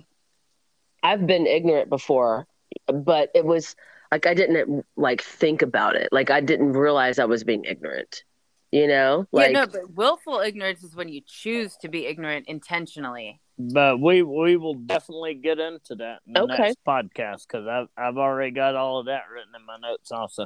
I've 1.03 1.25
been 1.27 1.47
ignorant 1.47 1.89
before, 1.89 2.47
but 2.88 3.29
it 3.35 3.45
was 3.45 3.75
like 4.11 4.25
I 4.25 4.34
didn't 4.34 4.85
like 4.95 5.21
think 5.21 5.61
about 5.61 5.95
it. 5.95 6.09
Like 6.11 6.29
I 6.29 6.41
didn't 6.41 6.73
realize 6.73 7.19
I 7.19 7.25
was 7.25 7.43
being 7.43 7.65
ignorant. 7.65 8.23
You 8.71 8.88
know, 8.88 9.25
like 9.31 9.51
yeah, 9.51 9.65
no, 9.65 9.67
but 9.67 9.93
willful 9.93 10.39
ignorance 10.39 10.84
is 10.84 10.95
when 10.95 11.07
you 11.09 11.21
choose 11.25 11.77
to 11.77 11.88
be 11.88 12.05
ignorant 12.05 12.47
intentionally. 12.47 13.39
But 13.59 13.99
we 13.99 14.21
we 14.21 14.55
will 14.55 14.75
definitely 14.75 15.34
get 15.34 15.59
into 15.59 15.95
that 15.95 16.19
in 16.27 16.34
the 16.34 16.41
Okay. 16.43 16.57
next 16.63 16.77
podcast 16.88 17.47
because 17.47 17.65
I've 17.67 17.88
I've 17.97 18.17
already 18.17 18.51
got 18.51 18.75
all 18.75 18.99
of 18.99 19.07
that 19.07 19.23
written 19.34 19.53
in 19.55 19.65
my 19.65 19.77
notes 19.77 20.11
also. 20.11 20.45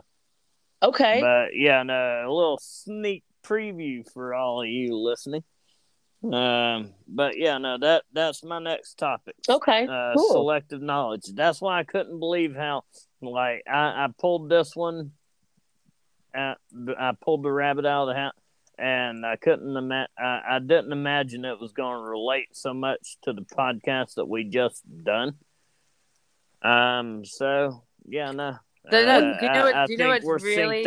okay, 0.82 1.20
But 1.20 1.50
yeah, 1.54 1.84
no, 1.84 1.94
a 1.94 2.32
little 2.32 2.58
sneak 2.62 3.24
preview 3.44 4.10
for 4.14 4.34
all 4.34 4.62
of 4.62 4.68
you 4.70 4.98
listening. 4.98 5.44
Um, 6.24 6.94
but 7.08 7.38
yeah, 7.38 7.58
no, 7.58 7.78
that 7.80 8.04
that's 8.14 8.44
my 8.44 8.60
next 8.60 8.94
topic. 9.00 9.36
okay, 9.50 9.88
Uh, 9.88 10.14
cool. 10.16 10.30
selective 10.30 10.82
knowledge. 10.82 11.24
That's 11.34 11.60
why 11.60 11.80
I 11.80 11.84
couldn't 11.84 12.20
believe 12.20 12.56
how 12.56 12.84
like 13.22 13.64
I, 13.68 14.06
I 14.06 14.08
pulled 14.20 14.48
this 14.48 14.76
one. 14.76 15.12
Uh, 16.34 16.54
I 16.98 17.12
pulled 17.20 17.44
the 17.44 17.52
rabbit 17.52 17.86
out 17.86 18.04
of 18.08 18.16
the 18.16 18.22
hat, 18.22 18.36
and 18.82 19.26
I 19.26 19.36
couldn't 19.36 19.76
ima- 19.78 20.08
I, 20.18 20.42
I 20.56 20.60
didn't 20.60 20.92
imagine 20.92 21.46
it 21.46 21.60
was 21.60 21.72
going 21.72 21.96
to 21.98 22.02
relate 22.04 22.50
so 22.54 22.74
much 22.74 23.18
to 23.24 23.34
the 23.34 23.42
podcast 23.44 24.16
that 24.16 24.26
we 24.26 24.44
just 24.44 24.84
done. 25.04 25.36
Um. 26.62 27.26
So 27.26 27.84
yeah, 28.08 28.32
no. 28.32 28.58
Uh, 28.88 28.90
do 28.92 28.98
you 28.98 29.06
know 29.06 29.64
what- 29.64 29.76
I, 29.76 29.84
I 29.84 29.86
do 29.86 29.92
you 29.94 29.98
know 30.00 30.10
what's 30.24 30.44
really-. 30.44 30.84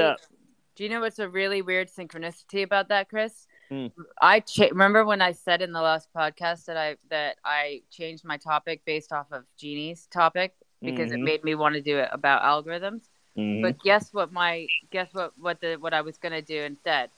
Do 0.76 0.82
you 0.82 0.90
know 0.90 1.00
what's 1.00 1.20
a 1.20 1.28
really 1.28 1.62
weird 1.62 1.88
synchronicity 1.88 2.64
about 2.64 2.88
that, 2.88 3.08
Chris? 3.08 3.46
Hmm. 3.68 3.86
I 4.20 4.40
cha- 4.40 4.66
remember 4.70 5.04
when 5.04 5.22
I 5.22 5.30
said 5.32 5.62
in 5.62 5.70
the 5.72 5.80
last 5.80 6.08
podcast 6.14 6.64
that 6.66 6.76
I 6.76 6.96
that 7.10 7.36
I 7.44 7.82
changed 7.90 8.24
my 8.24 8.36
topic 8.36 8.82
based 8.84 9.12
off 9.12 9.26
of 9.32 9.44
Jeannie's 9.56 10.06
topic 10.12 10.52
because 10.82 11.12
it 11.12 11.18
Mhm. 11.20 11.24
made 11.24 11.44
me 11.44 11.54
want 11.54 11.76
to 11.76 11.80
do 11.80 11.98
it 11.98 12.08
about 12.12 12.42
algorithms. 12.42 13.08
Mhm. 13.38 13.62
But 13.62 13.78
guess 13.80 14.12
what? 14.12 14.32
My 14.32 14.66
guess 14.90 15.08
what? 15.14 15.32
What 15.38 15.60
the 15.60 15.76
what 15.76 15.94
I 15.94 16.00
was 16.02 16.18
gonna 16.18 16.42
do 16.42 16.60
instead? 16.62 17.10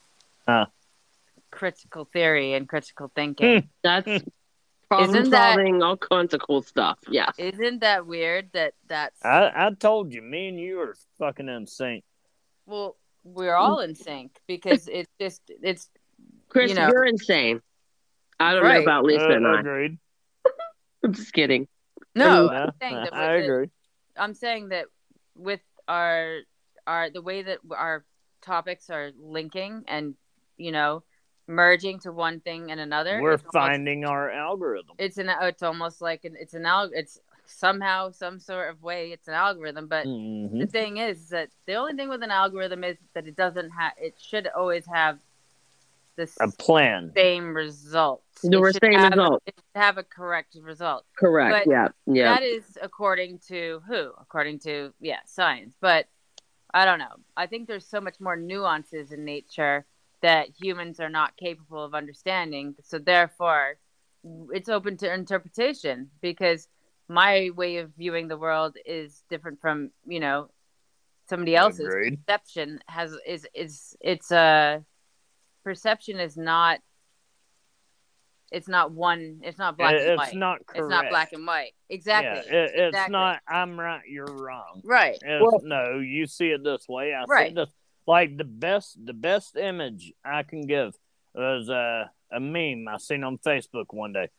Huh. 0.47 0.65
Critical 1.51 2.05
theory 2.05 2.53
and 2.53 2.67
critical 2.67 3.11
thinking. 3.15 3.69
That's 3.83 4.05
problem 4.89 5.15
Isn't 5.15 5.31
that- 5.31 5.55
solving, 5.55 5.81
all 5.83 5.97
kinds 5.97 6.33
of 6.33 6.41
cool 6.41 6.61
stuff. 6.61 6.99
Yeah. 7.09 7.31
Isn't 7.37 7.79
that 7.81 8.05
weird? 8.05 8.51
That 8.53 8.73
that's 8.87 9.23
I 9.25 9.51
I 9.55 9.69
told 9.73 10.13
you, 10.13 10.21
me 10.21 10.47
and 10.49 10.59
you 10.59 10.79
are 10.81 10.95
fucking 11.19 11.49
in 11.49 11.67
sync. 11.67 12.03
well, 12.65 12.95
we're 13.23 13.55
all 13.55 13.79
in 13.81 13.95
sync 13.95 14.31
because 14.47 14.87
it's 14.91 15.09
just 15.19 15.41
it's 15.61 15.89
Chris, 16.49 16.69
You 16.69 16.75
know- 16.75 16.87
you're 16.91 17.05
insane. 17.05 17.61
I 18.39 18.53
don't 18.53 18.63
know 18.63 18.81
about 18.81 19.03
Liisa 19.03 19.29
Uh, 19.29 19.35
and 19.35 19.47
I. 19.47 19.59
agreed. 19.59 19.97
I'm 21.03 21.13
just 21.13 21.33
kidding. 21.33 21.67
no. 22.15 22.47
No, 22.47 22.53
I'm 22.53 22.71
saying 22.79 22.95
that 22.95 23.13
I 23.13 23.35
with 23.35 23.41
it- 23.41 23.43
agree. 23.45 23.69
I'm 24.15 24.33
saying 24.33 24.69
that 24.69 24.85
with 25.35 25.61
our 25.87 26.39
our 26.85 27.09
the 27.09 27.21
way 27.21 27.41
that 27.43 27.59
our 27.75 28.05
topics 28.41 28.89
are 28.89 29.11
linking 29.19 29.83
and 29.87 30.15
you 30.57 30.71
know 30.71 31.03
merging 31.47 31.97
to 31.99 32.11
one 32.11 32.39
thing 32.41 32.71
and 32.71 32.79
another. 32.79 33.21
We're 33.21 33.33
it's 33.33 33.43
almost- 33.43 33.53
finding 33.53 34.03
our 34.05 34.29
algorithm. 34.29 34.95
it's 34.97 35.17
an 35.17 35.29
it's 35.41 35.63
almost 35.63 36.01
like 36.01 36.25
an 36.25 36.35
it's 36.39 36.53
an 36.53 36.63
alg 36.63 36.89
it's 36.93 37.19
somehow 37.45 38.11
some 38.11 38.39
sort 38.39 38.69
of 38.69 38.83
way 38.83 39.11
it's 39.13 39.29
an 39.29 39.33
algorithm 39.33 39.87
but 39.87 40.05
Mhm. 40.05 40.59
the 40.59 40.67
thing 40.67 40.97
is 40.97 41.29
that 41.29 41.49
the 41.65 41.75
only 41.75 41.93
thing 41.93 42.09
with 42.09 42.21
an 42.21 42.29
algorithm 42.31 42.83
is 42.83 42.97
that 43.13 43.25
it 43.25 43.37
doesn't 43.37 43.69
have 43.69 43.93
it 43.97 44.19
should 44.19 44.47
always 44.47 44.85
have 44.87 45.17
the 46.17 46.29
A 46.41 46.51
plan. 46.51 47.13
same 47.15 47.55
result 47.55 48.21
The 48.43 48.49
It 48.67 48.81
same 48.83 48.93
have, 48.99 49.11
result. 49.13 49.43
it 49.45 49.53
should 49.55 49.81
have 49.81 49.97
a 49.97 50.03
correct 50.03 50.57
result 50.61 51.05
Correct. 51.17 51.65
But 51.65 51.71
yeah. 51.71 51.87
Yeah. 52.05 52.33
that 52.33 52.43
is 52.43 52.77
according 52.81 53.39
to 53.47 53.81
who? 53.87 54.11
According 54.19 54.59
to 54.59 54.93
yeah, 54.99 55.19
science. 55.25 55.73
But 55.79 56.07
I 56.73 56.83
don't 56.83 56.99
know. 56.99 57.15
I 57.37 57.45
think 57.47 57.67
there's 57.69 57.87
so 57.87 58.01
much 58.01 58.19
more 58.19 58.35
nuances 58.35 59.13
in 59.13 59.23
nature 59.23 59.85
that 60.21 60.49
humans 60.59 60.99
are 60.99 61.09
not 61.09 61.37
capable 61.37 61.83
of 61.83 61.93
understanding. 61.93 62.75
So 62.83 62.97
therefore, 62.99 63.77
it's 64.51 64.69
open 64.69 64.97
to 64.97 65.13
interpretation 65.13 66.09
because 66.21 66.67
my 67.07 67.51
way 67.55 67.77
of 67.77 67.91
viewing 67.97 68.27
the 68.27 68.37
world 68.37 68.75
is 68.85 69.23
different 69.29 69.61
from 69.61 69.91
you 70.05 70.19
know 70.19 70.49
somebody 71.29 71.55
else's 71.55 71.87
Agreed. 71.87 72.19
perception 72.25 72.79
has 72.87 73.15
is 73.25 73.47
is 73.53 73.95
it's 74.01 74.31
a 74.31 74.83
perception 75.63 76.19
is 76.19 76.35
not 76.35 76.79
it's 78.51 78.67
not 78.67 78.91
one 78.91 79.39
it's 79.43 79.57
not 79.57 79.77
black 79.77 79.93
It- 79.93 80.01
and 80.01 80.09
it's 80.11 80.17
white 80.19 80.35
not 80.35 80.65
correct. 80.65 80.79
it's 80.79 80.89
not 80.89 81.09
black 81.09 81.33
and 81.33 81.45
white 81.45 81.71
exactly 81.89 82.49
Yeah, 82.51 82.59
it, 82.63 82.71
it's 82.75 82.87
Exactly. 82.89 83.11
not. 83.11 83.41
I'm 83.47 83.79
right. 83.79 84.01
You're 84.07 84.25
wrong. 84.25 84.81
right 84.85 85.17
Well- 85.25 85.59
no, 85.63 85.99
you 85.99 86.25
see 86.27 86.49
it 86.51 86.63
this 86.63 86.87
way. 86.87 87.13
I 87.13 87.23
see 87.25 87.31
Right. 87.31 87.51
it 87.51 87.55
this. 87.55 87.69
Like 88.07 88.37
the 88.37 88.45
best, 88.45 88.97
the 89.05 89.13
best 89.13 89.57
image 89.57 90.13
I 90.23 90.43
can 90.43 90.61
give 90.61 90.95
was 91.35 91.69
uh, 91.69 92.05
a 92.31 92.39
meme 92.39 92.87
I 92.87 92.97
seen 92.97 93.23
on 93.23 93.37
Facebook 93.37 93.87
one 93.91 94.13
day, 94.13 94.29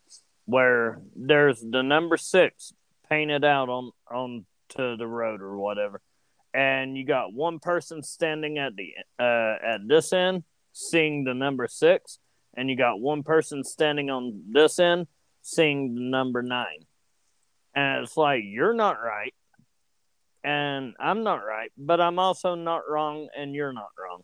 where 0.46 1.02
there's 1.14 1.60
the 1.60 1.82
number 1.82 2.16
six 2.16 2.72
painted 3.10 3.44
out 3.44 3.68
on 3.68 3.90
on 4.10 4.46
to 4.70 4.96
the 4.96 5.06
road 5.06 5.42
or 5.42 5.58
whatever, 5.58 6.00
and 6.54 6.96
you 6.96 7.04
got 7.04 7.34
one 7.34 7.58
person 7.58 8.02
standing 8.02 8.58
at 8.58 8.72
the 8.74 8.94
uh, 9.18 9.56
at 9.74 9.86
this 9.86 10.12
end 10.12 10.44
seeing 10.72 11.24
the 11.24 11.34
number 11.34 11.68
six, 11.68 12.18
and 12.56 12.70
you 12.70 12.76
got 12.76 13.00
one 13.00 13.22
person 13.22 13.64
standing 13.64 14.08
on 14.08 14.44
this 14.50 14.78
end 14.78 15.06
seeing 15.42 15.94
the 15.94 16.00
number 16.00 16.42
nine, 16.42 16.86
and 17.74 18.02
it's 18.02 18.16
like 18.16 18.42
you're 18.44 18.74
not 18.74 18.96
right 19.02 19.34
and 20.44 20.94
I'm 21.00 21.22
not 21.24 21.44
right, 21.44 21.70
but 21.76 22.00
I'm 22.00 22.18
also 22.18 22.54
not 22.54 22.82
wrong, 22.88 23.28
and 23.36 23.54
you're 23.54 23.72
not 23.72 23.90
wrong. 23.98 24.22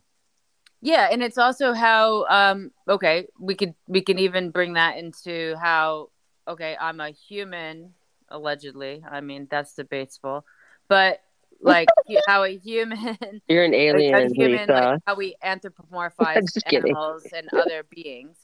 yeah 0.81 1.07
and 1.11 1.23
it's 1.23 1.37
also 1.37 1.73
how 1.73 2.25
um 2.27 2.71
okay 2.87 3.27
we 3.39 3.55
could 3.55 3.73
we 3.87 4.01
can 4.01 4.19
even 4.19 4.51
bring 4.51 4.73
that 4.73 4.97
into 4.97 5.55
how 5.61 6.09
okay 6.47 6.75
i'm 6.79 6.99
a 6.99 7.09
human 7.11 7.93
allegedly 8.29 9.03
i 9.09 9.21
mean 9.21 9.47
that's 9.49 9.73
debatable 9.73 10.45
but 10.87 11.21
like 11.61 11.87
how 12.27 12.43
a 12.43 12.57
human 12.57 13.17
You're 13.47 13.63
an 13.63 13.73
alien, 13.73 14.13
a 14.15 14.29
human, 14.29 14.67
Liisa. 14.67 14.73
like 14.73 14.99
how 15.07 15.15
we 15.15 15.35
anthropomorphize 15.43 16.57
animals 16.65 17.23
and 17.35 17.47
other 17.53 17.83
beings. 17.89 18.37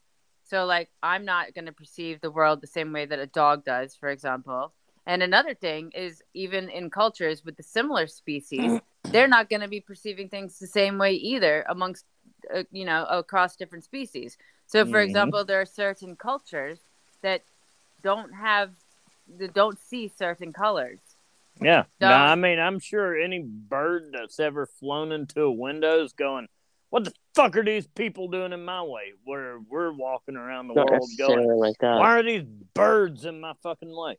So, 0.45 0.65
like, 0.65 0.89
I'm 1.01 1.23
not 1.25 1.53
going 1.53 1.65
to 1.65 1.71
perceive 1.71 2.19
the 2.21 2.29
world 2.31 2.61
the 2.61 2.67
same 2.67 2.91
way 2.93 3.05
that 3.05 3.19
a 3.19 3.25
dog 3.27 3.63
does, 3.63 3.95
for 3.95 4.09
example. 4.09 4.73
And 5.07 5.23
another 5.23 5.53
thing 5.53 5.91
is, 5.95 6.21
even 6.33 6.69
in 6.69 6.89
cultures 6.89 7.43
with 7.43 7.57
the 7.57 7.63
similar 7.63 8.07
species, 8.07 8.79
they're 9.05 9.27
not 9.27 9.49
going 9.49 9.61
to 9.61 9.67
be 9.67 9.81
perceiving 9.81 10.29
things 10.29 10.59
the 10.59 10.67
same 10.67 10.97
way 10.97 11.13
either 11.13 11.65
amongst, 11.67 12.05
uh, 12.53 12.63
you 12.71 12.85
know, 12.85 13.05
across 13.05 13.55
different 13.55 13.83
species. 13.83 14.37
So, 14.67 14.85
for 14.85 14.99
Mhm. 14.99 15.05
example, 15.05 15.43
there 15.43 15.59
are 15.59 15.65
certain 15.65 16.15
cultures 16.15 16.79
that 17.21 17.43
don't 18.01 18.31
have, 18.33 18.75
that 19.37 19.53
don't 19.53 19.79
see 19.79 20.07
certain 20.07 20.53
colors. 20.53 20.99
Yeah. 21.59 21.85
No, 21.99 22.13
I 22.13 22.35
mean, 22.35 22.59
I'm 22.59 22.79
sure 22.79 23.19
any 23.19 23.39
bird 23.39 24.11
that's 24.13 24.39
ever 24.39 24.65
flown 24.65 25.11
into 25.11 25.41
a 25.41 25.51
window 25.51 26.03
is 26.03 26.13
going, 26.13 26.47
"What 26.89 27.03
the 27.03 27.13
fuck 27.35 27.55
are 27.57 27.63
these 27.63 27.87
people 27.87 28.29
doing 28.29 28.53
in 28.53 28.63
my 28.65 28.81
way?" 28.81 29.13
Where 29.23 29.59
we're 29.59 29.91
walking 29.91 30.35
around 30.37 30.67
the 30.67 30.73
Not 30.75 30.89
world 30.89 31.09
going, 31.17 31.59
like 31.59 31.77
that. 31.79 31.97
"Why 31.97 32.17
are 32.17 32.23
these 32.23 32.43
birds 32.43 33.25
in 33.25 33.41
my 33.41 33.53
fucking 33.61 33.95
way?" 33.95 34.17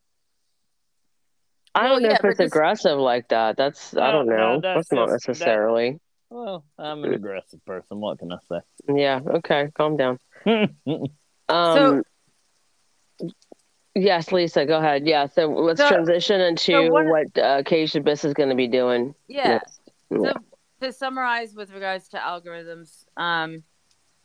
I 1.75 1.87
don't 1.87 2.01
know 2.03 2.09
yeah, 2.09 2.15
if 2.15 2.25
it's 2.25 2.37
this- 2.37 2.47
aggressive 2.47 2.97
like 2.99 3.27
that. 3.29 3.57
That's 3.57 3.95
I 3.97 4.11
don't 4.11 4.27
no, 4.27 4.35
know. 4.35 4.59
that's 4.61 4.89
that's, 4.89 4.91
not 4.91 5.09
just- 5.09 5.25
that- 5.25 5.29
necessarily. 5.31 5.99
Well, 6.29 6.63
I'm 6.79 7.03
an 7.03 7.13
aggressive 7.13 7.63
person. 7.65 7.99
What 7.99 8.17
can 8.19 8.31
I 8.31 8.37
say? 8.49 8.59
Yeah. 8.95 9.19
Okay. 9.25 9.69
Calm 9.75 9.97
down. 9.97 10.19
Um, 11.49 12.03
yes, 13.95 14.31
Liisa, 14.31 14.65
go 14.65 14.79
ahead. 14.79 15.05
Yeah. 15.05 15.27
So 15.27 15.47
let's 15.47 15.79
So- 15.79 15.89
transition 15.89 16.41
into 16.41 16.63
so 16.71 16.89
one- 16.91 17.09
what 17.09 17.37
uh, 17.37 17.61
Keisha 17.63 18.01
Biss 18.03 18.25
is 18.25 18.33
going 18.33 18.49
to 18.49 18.55
be 18.55 18.67
doing. 18.67 19.13
Yeah. 19.27 19.47
next. 19.49 19.81
Yeah. 20.09 20.17
So 20.17 20.33
to 20.81 20.93
summarize 20.93 21.53
with 21.53 21.71
regards 21.71 22.07
to 22.09 22.17
algorithms, 22.17 23.05
um, 23.17 23.63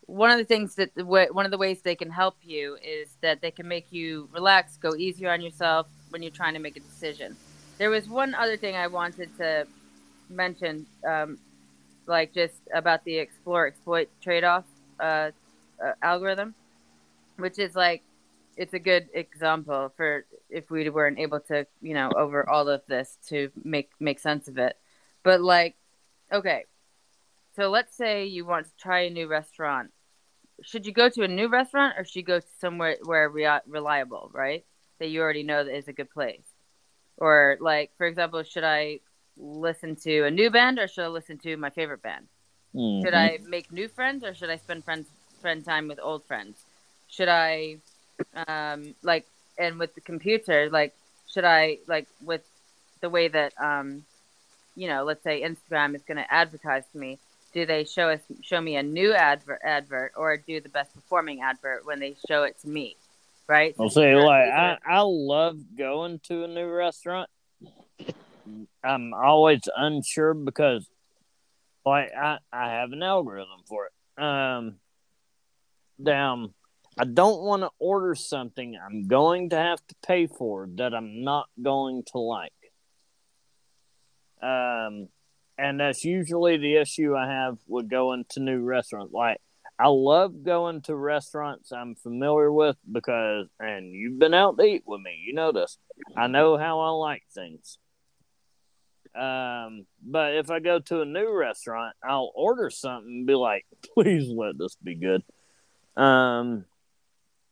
one 0.06 0.30
of 0.30 0.38
the 0.38 0.44
things 0.44 0.76
that 0.76 0.90
one 0.96 1.44
of 1.44 1.50
the 1.50 1.58
ways 1.58 1.82
they 1.82 1.94
can 1.96 2.10
help 2.10 2.36
you 2.40 2.78
is 2.82 3.16
that 3.20 3.42
they 3.42 3.50
can 3.50 3.68
make 3.68 3.92
you 3.92 4.28
relax, 4.32 4.76
go 4.78 4.94
easier 4.94 5.30
on 5.30 5.40
yourself 5.42 5.88
when 6.10 6.22
you're 6.22 6.30
trying 6.30 6.54
to 6.54 6.60
make 6.60 6.76
a 6.76 6.80
decision. 6.80 7.36
There 7.78 7.90
was 7.90 8.08
one 8.08 8.34
other 8.34 8.56
thing 8.56 8.74
I 8.76 8.86
wanted 8.88 9.30
to 9.38 9.66
mention, 10.28 10.86
um, 11.06 11.38
like 12.06 12.34
just 12.34 12.54
about 12.74 13.04
the 13.04 13.18
explore 13.18 13.66
exploit 13.66 14.08
trade 14.22 14.44
off 14.44 14.64
uh, 15.00 15.30
uh, 15.84 15.92
algorithm, 16.02 16.54
which 17.36 17.58
is 17.58 17.74
like 17.74 18.02
it's 18.56 18.74
a 18.74 18.78
good 18.78 19.08
example 19.14 19.92
for 19.96 20.24
if 20.50 20.70
we 20.70 20.90
weren't 20.90 21.20
able 21.20 21.38
to, 21.38 21.66
you 21.80 21.94
know, 21.94 22.10
over 22.16 22.48
all 22.48 22.68
of 22.68 22.82
this 22.88 23.16
to 23.28 23.50
make 23.64 23.90
make 24.00 24.18
sense 24.18 24.48
of 24.48 24.58
it. 24.58 24.76
But 25.22 25.40
like, 25.40 25.76
okay, 26.32 26.64
so 27.54 27.70
let's 27.70 27.96
say 27.96 28.26
you 28.26 28.44
want 28.44 28.66
to 28.66 28.72
try 28.76 29.00
a 29.00 29.10
new 29.10 29.28
restaurant. 29.28 29.92
Should 30.62 30.86
you 30.86 30.92
go 30.92 31.08
to 31.08 31.22
a 31.22 31.28
new 31.28 31.48
restaurant 31.48 31.94
or 31.96 32.04
should 32.04 32.16
you 32.16 32.22
go 32.22 32.40
to 32.40 32.46
somewhere 32.58 32.96
where 33.04 33.28
rea- 33.28 33.60
reliable, 33.66 34.30
right? 34.32 34.64
That 34.98 35.08
you 35.08 35.20
already 35.20 35.42
know 35.44 35.64
that 35.64 35.76
is 35.76 35.88
a 35.88 35.92
good 35.92 36.10
place. 36.10 36.44
Or 37.18 37.56
like, 37.60 37.90
for 37.96 38.06
example, 38.06 38.42
should 38.42 38.64
I 38.64 39.00
listen 39.36 39.96
to 39.96 40.24
a 40.24 40.30
new 40.30 40.50
band 40.50 40.78
or 40.78 40.88
should 40.88 41.04
I 41.04 41.08
listen 41.08 41.38
to 41.38 41.56
my 41.56 41.70
favorite 41.70 42.02
band? 42.02 42.26
Should 43.02 43.14
Mhm. 43.14 43.14
I 43.14 43.38
make 43.46 43.72
new 43.72 43.88
friends 43.88 44.24
or 44.24 44.34
should 44.34 44.50
I 44.50 44.56
spend 44.56 44.84
friends 44.84 45.08
spend 45.38 45.64
time 45.64 45.88
with 45.88 46.00
old 46.02 46.24
friends? 46.26 46.64
Should 47.08 47.28
I 47.28 47.78
um 48.48 48.94
like 49.02 49.26
and 49.58 49.78
with 49.78 49.94
the 49.94 50.00
computer 50.00 50.68
like 50.70 50.94
should 51.28 51.44
I 51.44 51.78
like 51.88 52.06
with 52.24 52.42
the 53.00 53.10
way 53.10 53.28
that 53.28 53.52
um 53.60 54.04
you 54.76 54.88
know 54.88 55.04
let's 55.04 55.24
say 55.24 55.42
Instagram 55.42 55.94
is 55.96 56.02
going 56.02 56.18
to 56.18 56.32
advertise 56.34 56.84
to 56.92 56.98
me 56.98 57.18
do 57.54 57.66
they 57.66 57.84
show 57.84 58.10
us 58.10 58.20
show 58.42 58.60
me 58.60 58.76
a 58.76 58.82
new 58.82 59.12
advert 59.14 59.60
advert 59.64 60.12
or 60.16 60.36
do 60.36 60.60
the 60.60 60.68
best 60.68 60.94
performing 60.94 61.42
advert 61.42 61.86
when 61.86 62.00
they 62.00 62.16
show 62.28 62.44
it 62.44 62.58
to 62.60 62.68
me 62.68 62.96
right 63.48 63.74
Well, 63.78 63.88
So 63.88 64.00
see, 64.00 64.06
these 64.06 64.14
are- 64.16 64.24
like 64.26 64.50
I, 64.50 64.78
I 64.86 65.00
love 65.00 65.58
going 65.76 66.20
to 66.24 66.44
a 66.44 66.48
new 66.48 66.68
restaurant. 66.68 67.30
I'm 68.82 69.12
always 69.12 69.60
unsure 69.76 70.32
because, 70.34 70.88
like, 71.84 72.10
I, 72.14 72.38
I 72.52 72.70
have 72.70 72.92
an 72.92 73.02
algorithm 73.02 73.60
for 73.66 73.86
it. 73.86 74.22
Um, 74.22 74.76
damn, 76.02 76.54
I 76.98 77.04
don't 77.04 77.42
want 77.42 77.62
to 77.62 77.70
order 77.78 78.14
something 78.14 78.78
I'm 78.82 79.06
going 79.06 79.50
to 79.50 79.56
have 79.56 79.86
to 79.88 79.94
pay 80.06 80.26
for 80.26 80.66
that 80.76 80.94
I'm 80.94 81.22
not 81.22 81.48
going 81.60 82.04
to 82.12 82.18
like. 82.18 82.52
Um, 84.40 85.08
and 85.58 85.80
that's 85.80 86.04
usually 86.04 86.56
the 86.56 86.76
issue 86.76 87.14
I 87.16 87.26
have 87.28 87.58
with 87.66 87.90
going 87.90 88.24
to 88.30 88.40
new 88.40 88.62
restaurants. 88.62 89.12
Like, 89.12 89.38
I 89.78 89.88
love 89.88 90.42
going 90.42 90.82
to 90.82 90.96
restaurants 90.96 91.70
I'm 91.70 91.94
familiar 91.94 92.50
with 92.52 92.76
because, 92.90 93.46
and 93.60 93.92
you've 93.92 94.18
been 94.18 94.34
out 94.34 94.58
to 94.58 94.64
eat 94.64 94.82
with 94.86 95.00
me, 95.00 95.22
you 95.24 95.34
know 95.34 95.52
this. 95.52 95.78
I 96.16 96.26
know 96.26 96.58
how 96.58 96.80
I 96.80 96.90
like 96.90 97.22
things. 97.32 97.78
Um, 99.14 99.86
but 100.02 100.34
if 100.34 100.50
I 100.50 100.58
go 100.58 100.80
to 100.80 101.02
a 101.02 101.04
new 101.04 101.32
restaurant, 101.32 101.94
I'll 102.02 102.32
order 102.34 102.70
something 102.70 103.08
and 103.08 103.26
be 103.26 103.34
like, 103.34 103.66
please 103.94 104.28
let 104.28 104.58
this 104.58 104.76
be 104.82 104.96
good. 104.96 105.22
Um, 105.96 106.64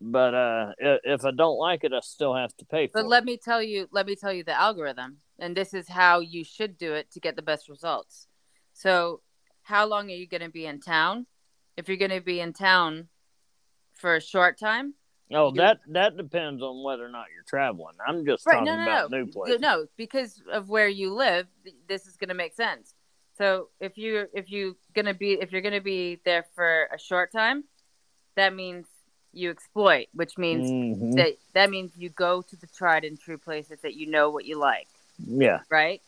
but 0.00 0.34
uh, 0.34 0.72
if 0.78 1.24
I 1.24 1.30
don't 1.30 1.58
like 1.58 1.84
it, 1.84 1.92
I 1.92 2.00
still 2.00 2.34
have 2.34 2.54
to 2.58 2.64
pay 2.64 2.88
for 2.88 2.98
it. 2.98 3.02
But 3.02 3.04
it. 3.06 3.08
let 3.08 3.24
me 3.24 3.36
tell 3.36 3.62
you, 3.62 3.88
let 3.92 4.06
me 4.06 4.14
tell 4.14 4.32
you 4.32 4.44
the 4.44 4.58
algorithm, 4.58 5.18
and 5.38 5.56
this 5.56 5.72
is 5.72 5.88
how 5.88 6.20
you 6.20 6.44
should 6.44 6.76
do 6.76 6.92
it 6.92 7.10
to 7.12 7.20
get 7.20 7.36
the 7.36 7.42
best 7.42 7.68
results. 7.68 8.26
So, 8.72 9.22
how 9.62 9.86
long 9.86 10.10
are 10.10 10.14
you 10.14 10.28
going 10.28 10.42
to 10.42 10.50
be 10.50 10.66
in 10.66 10.80
town? 10.80 11.26
If 11.76 11.88
you're 11.88 11.96
going 11.98 12.10
to 12.10 12.20
be 12.20 12.40
in 12.40 12.52
town 12.52 13.08
for 13.94 14.16
a 14.16 14.20
short 14.20 14.58
time, 14.58 14.94
oh, 15.32 15.48
you- 15.48 15.54
that 15.60 15.80
that 15.88 16.16
depends 16.16 16.62
on 16.62 16.82
whether 16.82 17.04
or 17.04 17.08
not 17.10 17.26
you're 17.34 17.44
traveling. 17.46 17.96
I'm 18.06 18.24
just 18.24 18.46
right? 18.46 18.54
talking 18.54 18.66
No, 18.66 18.76
no, 18.76 18.82
about 18.82 19.10
no, 19.10 19.18
new 19.18 19.26
places. 19.32 19.60
no, 19.60 19.86
because 19.96 20.42
of 20.50 20.68
where 20.68 20.88
you 20.88 21.12
live, 21.12 21.46
this 21.88 22.06
is 22.06 22.16
going 22.16 22.28
to 22.28 22.34
make 22.34 22.54
sense. 22.54 22.94
So, 23.38 23.68
if 23.80 23.98
you 23.98 24.26
if 24.32 24.50
you 24.50 24.76
going 24.94 25.06
to 25.06 25.14
be 25.14 25.32
if 25.34 25.52
you're 25.52 25.60
going 25.60 25.74
to 25.74 25.80
be 25.82 26.18
there 26.24 26.44
for 26.54 26.88
a 26.92 26.98
short 26.98 27.30
time, 27.32 27.64
that 28.34 28.54
means 28.54 28.86
you 29.34 29.50
exploit, 29.50 30.06
which 30.14 30.38
means 30.38 30.70
Mhm. 30.70 31.16
that 31.16 31.36
that 31.52 31.68
means 31.70 31.92
you 31.98 32.08
go 32.08 32.40
to 32.40 32.56
the 32.56 32.66
tried 32.68 33.04
and 33.04 33.20
true 33.20 33.36
places 33.36 33.78
that 33.82 33.94
you 33.94 34.06
know 34.06 34.30
what 34.30 34.46
you 34.46 34.56
like. 34.58 34.88
Yeah. 35.18 35.60
right? 35.70 36.00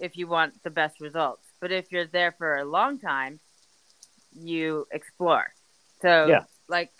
If 0.00 0.16
you 0.16 0.26
want 0.28 0.62
the 0.62 0.70
best 0.70 1.00
results. 1.00 1.42
But 1.60 1.72
if 1.72 1.90
you're 1.90 2.06
there 2.06 2.32
for 2.32 2.56
a 2.56 2.64
long 2.64 2.98
time, 2.98 3.40
you 4.36 4.86
explore. 4.92 5.52
So, 6.02 6.26
Yeah. 6.28 6.44
like, 6.68 6.92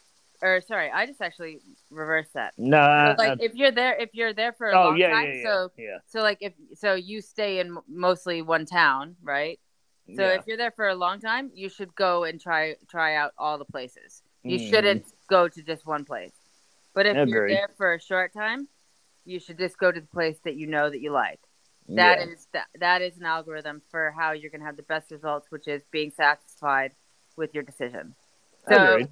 or 0.42 0.60
sorry, 0.60 0.90
I 0.90 1.06
just 1.06 1.20
actually 1.20 1.60
reversed 1.90 2.34
that. 2.34 2.54
No, 2.58 3.14
So, 3.16 3.22
like, 3.22 3.38
if 3.40 3.54
you're 3.54 3.72
there, 3.72 3.96
if 3.96 4.10
you're 4.14 4.32
there 4.32 4.52
for 4.52 4.70
a 4.70 4.76
oh 4.78 4.84
long 4.90 4.98
yeah, 4.98 5.10
time, 5.12 5.26
yeah, 5.26 5.32
yeah, 5.34 5.42
so 5.42 5.72
yeah. 5.76 5.98
so 6.06 6.22
like 6.22 6.38
if 6.40 6.52
so 6.74 6.94
you 6.94 7.20
stay 7.20 7.58
in 7.60 7.78
mostly 7.88 8.42
one 8.42 8.64
town, 8.66 9.16
right? 9.22 9.58
So 10.14 10.22
if 10.22 10.46
you're 10.46 10.56
there 10.56 10.70
for 10.70 10.88
a 10.88 10.94
long 10.94 11.18
time, 11.20 11.50
you 11.52 11.68
should 11.68 11.94
go 11.94 12.24
and 12.24 12.40
try 12.40 12.76
try 12.88 13.16
out 13.16 13.32
all 13.36 13.58
the 13.58 13.64
places. 13.64 14.22
You 14.44 14.58
Mhm. 14.58 14.68
shouldn't 14.68 15.06
go 15.28 15.48
to 15.48 15.62
just 15.62 15.84
one 15.84 16.04
place. 16.04 16.32
But 16.94 17.06
if 17.06 17.16
you're 17.28 17.48
there 17.48 17.68
for 17.76 17.92
a 17.94 18.00
short 18.00 18.32
time, 18.32 18.68
you 19.24 19.40
should 19.40 19.58
just 19.58 19.76
go 19.78 19.90
to 19.90 20.00
the 20.00 20.06
place 20.06 20.38
that 20.44 20.54
you 20.56 20.68
know 20.68 20.88
that 20.88 21.00
you 21.00 21.10
like. 21.10 21.40
That 21.88 22.20
is 22.20 22.46
that, 22.52 22.68
that 22.78 23.02
is 23.02 23.16
an 23.18 23.24
algorithm 23.24 23.82
for 23.90 24.12
how 24.16 24.32
you're 24.32 24.50
going 24.50 24.60
to 24.60 24.66
have 24.66 24.76
the 24.76 24.82
best 24.84 25.10
results, 25.10 25.50
which 25.50 25.66
is 25.68 25.82
being 25.90 26.10
satisfied 26.12 26.92
with 27.36 27.54
your 27.54 27.62
decision. 27.62 28.14
So, 28.68 29.06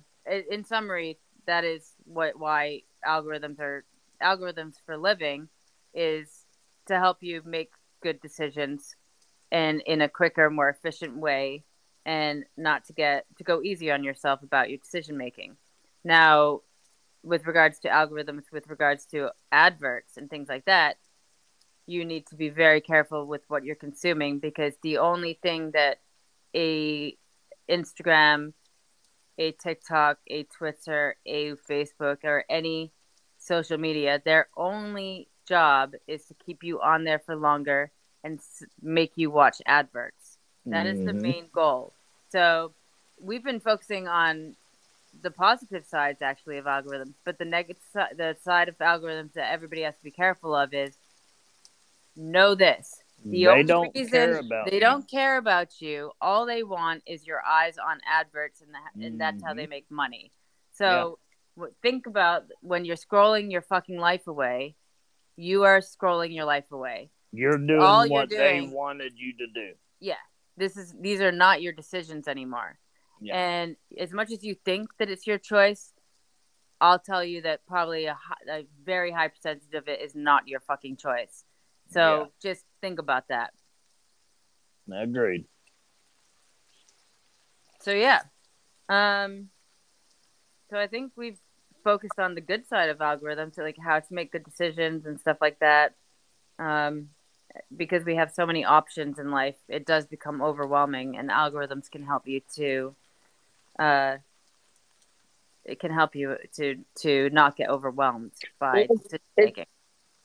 in 0.50 0.64
summary, 0.64 1.18
that 1.46 1.64
is 1.64 1.92
what 2.04 2.38
why 2.38 2.82
algorithms 3.06 3.60
are 3.60 3.84
algorithms 4.22 4.74
for 4.84 4.96
living 4.96 5.48
is 5.92 6.44
to 6.86 6.98
help 6.98 7.22
you 7.22 7.42
make 7.44 7.72
good 8.02 8.20
decisions 8.20 8.96
and 9.52 9.82
in 9.86 10.00
a 10.00 10.08
quicker, 10.08 10.50
more 10.50 10.68
efficient 10.68 11.16
way, 11.16 11.64
and 12.04 12.44
not 12.56 12.84
to 12.86 12.92
get 12.92 13.26
to 13.36 13.44
go 13.44 13.62
easy 13.62 13.90
on 13.90 14.02
yourself 14.02 14.42
about 14.42 14.68
your 14.68 14.78
decision 14.78 15.16
making. 15.16 15.56
Now, 16.02 16.62
with 17.22 17.46
regards 17.46 17.78
to 17.80 17.88
algorithms, 17.88 18.44
with 18.52 18.68
regards 18.68 19.06
to 19.06 19.30
adverts 19.52 20.16
and 20.16 20.28
things 20.28 20.48
like 20.48 20.66
that, 20.66 20.96
you 21.86 22.04
need 22.04 22.26
to 22.26 22.34
be 22.34 22.48
very 22.48 22.80
careful 22.80 23.26
with 23.26 23.42
what 23.48 23.64
you're 23.64 23.76
consuming 23.76 24.38
because 24.38 24.74
the 24.82 24.98
only 24.98 25.38
thing 25.42 25.70
that 25.72 26.00
a 26.54 27.16
Instagram, 27.68 28.52
a 29.38 29.52
TikTok, 29.52 30.18
a 30.28 30.44
Twitter, 30.44 31.16
a 31.26 31.52
Facebook, 31.52 32.18
or 32.24 32.44
any 32.48 32.92
social 33.38 33.78
media, 33.78 34.22
their 34.24 34.48
only 34.56 35.28
job 35.46 35.94
is 36.06 36.24
to 36.26 36.34
keep 36.34 36.62
you 36.62 36.80
on 36.80 37.04
there 37.04 37.18
for 37.18 37.36
longer 37.36 37.90
and 38.22 38.38
s- 38.38 38.64
make 38.80 39.12
you 39.16 39.30
watch 39.30 39.60
adverts. 39.66 40.38
That 40.66 40.86
is 40.86 41.04
the 41.04 41.12
Mhm. 41.12 41.20
main 41.20 41.48
goal. 41.52 41.92
So 42.30 42.74
we've 43.20 43.44
been 43.44 43.60
focusing 43.60 44.08
on 44.08 44.56
the 45.20 45.30
positive 45.30 45.84
sides 45.84 46.22
actually 46.22 46.56
of 46.56 46.64
algorithms, 46.64 47.14
but 47.24 47.38
the 47.38 47.44
negative 47.44 47.82
the 47.92 48.36
side 48.40 48.68
of 48.68 48.78
algorithms 48.78 49.34
that 49.34 49.52
everybody 49.52 49.82
has 49.82 49.96
to 49.96 50.02
be 50.02 50.10
careful 50.10 50.54
of 50.54 50.72
is 50.72 50.96
know 52.16 52.54
this. 52.54 53.03
The 53.24 53.44
they 53.46 53.62
don't 53.62 53.90
reason 53.94 54.10
care 54.12 54.38
about. 54.38 54.66
they 54.68 54.74
you. 54.74 54.80
don't 54.80 55.10
care 55.10 55.38
about 55.38 55.80
you. 55.80 56.12
All 56.20 56.44
they 56.46 56.62
want 56.62 57.02
is 57.06 57.26
your 57.26 57.42
eyes 57.44 57.76
on 57.78 57.98
adverts, 58.06 58.60
and, 58.60 58.74
that, 58.74 59.04
and 59.06 59.20
that's 59.20 59.42
how 59.42 59.50
Mm-hmm. 59.50 59.58
they 59.58 59.66
make 59.66 59.90
money. 59.90 60.30
So 60.72 61.18
w 61.56 61.72
think 61.82 62.06
about 62.06 62.42
when 62.60 62.84
you're 62.84 62.96
scrolling 62.96 63.50
your 63.50 63.62
fucking 63.62 63.98
life 63.98 64.26
away. 64.26 64.76
You 65.36 65.64
are 65.64 65.80
scrolling 65.80 66.32
your 66.34 66.44
life 66.44 66.70
away. 66.70 67.10
You're 67.32 67.58
doing 67.58 67.80
all 67.80 68.04
you're 68.06 68.12
what 68.12 68.28
they 68.30 68.60
wanted 68.70 69.12
you 69.16 69.32
to 69.38 69.46
do. 69.62 69.68
Yeah, 70.00 70.22
this 70.56 70.76
is 70.76 70.94
these 71.00 71.20
are 71.20 71.32
not 71.32 71.62
your 71.62 71.72
decisions 71.72 72.28
anymore. 72.28 72.78
Yeah. 73.20 73.36
And 73.36 73.76
as 73.98 74.12
much 74.12 74.30
as 74.32 74.44
you 74.44 74.54
think 74.64 74.84
that 74.98 75.08
it's 75.08 75.26
your 75.26 75.38
choice, 75.38 75.92
I'll 76.80 76.98
tell 76.98 77.24
you 77.24 77.42
that 77.42 77.64
probably 77.66 78.04
a, 78.06 78.16
a 78.50 78.66
very 78.84 79.10
high 79.10 79.28
percentage 79.28 79.72
of 79.74 79.88
it 79.88 80.00
is 80.02 80.14
not 80.14 80.46
your 80.46 80.60
fucking 80.60 80.96
choice. 80.96 81.44
So 81.90 82.32
just 82.42 82.64
think 82.84 82.98
about 82.98 83.28
that. 83.28 83.54
Agreed. 84.92 85.46
So 87.80 87.92
yeah. 87.92 88.20
Um 88.90 89.48
so 90.70 90.78
I 90.78 90.86
think 90.86 91.12
we've 91.16 91.38
focused 91.82 92.18
on 92.18 92.34
the 92.34 92.40
good 92.42 92.66
side 92.66 92.90
of 92.90 92.98
algorithms, 92.98 93.54
so 93.54 93.62
like 93.62 93.78
how 93.78 94.00
to 94.00 94.14
make 94.14 94.32
good 94.32 94.44
decisions 94.44 95.06
and 95.06 95.18
stuff 95.18 95.38
like 95.40 95.58
that. 95.60 95.94
Um 96.58 97.08
because 97.74 98.04
we 98.04 98.16
have 98.16 98.30
so 98.32 98.44
many 98.44 98.64
options 98.64 99.18
in 99.18 99.30
life, 99.30 99.56
it 99.68 99.86
does 99.86 100.04
become 100.06 100.42
overwhelming 100.42 101.16
and 101.16 101.30
algorithms 101.30 101.90
can 101.90 102.02
help 102.04 102.28
you 102.28 102.40
to 102.56 102.94
uh 103.78 104.16
it 105.64 105.80
can 105.80 105.90
help 105.90 106.14
you 106.14 106.36
to 106.56 106.84
to 106.96 107.30
not 107.30 107.56
get 107.56 107.70
overwhelmed 107.70 108.32
by 108.58 108.80
It- 108.80 108.88
decision 108.88 109.20
making. 109.38 109.66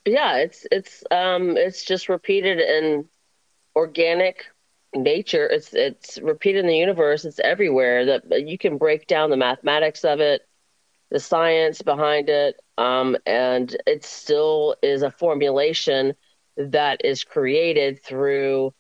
Yeah 0.05 0.37
it's 0.37 0.65
it's 0.71 1.03
um 1.11 1.57
it's 1.57 1.83
just 1.83 2.09
repeated 2.09 2.59
in 2.59 3.05
organic 3.75 4.45
nature. 4.95 5.47
It's 5.47 5.73
it's 5.73 6.19
repeated 6.21 6.61
in 6.61 6.67
the 6.67 6.77
universe. 6.77 7.25
It's 7.25 7.39
everywhere 7.39 8.05
that 8.05 8.47
you 8.47 8.57
can 8.57 8.77
break 8.77 9.07
down 9.07 9.29
the 9.29 9.37
mathematics 9.37 10.03
of 10.03 10.19
it 10.19 10.41
the 11.11 11.19
science 11.19 11.81
behind 11.81 12.29
it 12.29 12.55
um 12.77 13.15
and 13.25 13.75
it 13.85 14.03
still 14.03 14.75
is 14.81 15.03
a 15.03 15.11
formulation 15.11 16.13
that 16.57 17.03
is 17.05 17.23
created 17.23 18.01
through 18.03 18.73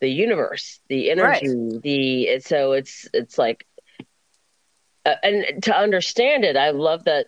the 0.00 0.08
universe 0.08 0.80
the 0.88 1.10
energy 1.10 1.46
the 1.82 2.22
it's 2.24 2.48
so 2.48 2.72
it's 2.72 3.08
it's 3.12 3.38
like 3.38 3.66
uh, 5.06 5.14
and 5.22 5.62
to 5.62 5.74
understand 5.76 6.44
it 6.44 6.56
i 6.56 6.70
love 6.70 7.04
that 7.04 7.26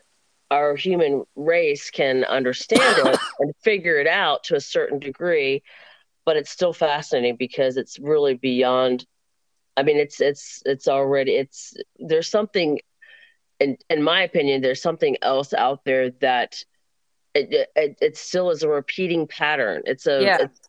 our 0.50 0.76
human 0.76 1.24
race 1.34 1.90
can 1.90 2.24
understand 2.24 2.98
it 3.08 3.18
and 3.40 3.54
figure 3.62 3.98
it 3.98 4.06
out 4.06 4.44
to 4.44 4.54
a 4.54 4.60
certain 4.60 4.98
degree 4.98 5.62
but 6.24 6.36
it's 6.36 6.50
still 6.50 6.72
fascinating 6.72 7.36
because 7.36 7.76
it's 7.76 7.98
really 7.98 8.34
beyond 8.34 9.06
i 9.76 9.82
mean 9.82 9.96
it's 9.96 10.20
it's 10.20 10.62
it's 10.66 10.88
already 10.88 11.32
it's 11.32 11.74
there's 11.98 12.28
something 12.28 12.78
in 13.60 13.76
in 13.90 14.02
my 14.02 14.22
opinion 14.22 14.60
there's 14.60 14.82
something 14.82 15.16
else 15.22 15.52
out 15.54 15.84
there 15.84 16.10
that 16.10 16.62
it 17.34 17.68
it, 17.74 17.98
it 18.00 18.16
still 18.16 18.50
is 18.50 18.62
a 18.62 18.68
repeating 18.68 19.26
pattern 19.26 19.82
it's 19.84 20.06
a 20.06 20.22
Yeah. 20.22 20.38
it's, 20.40 20.60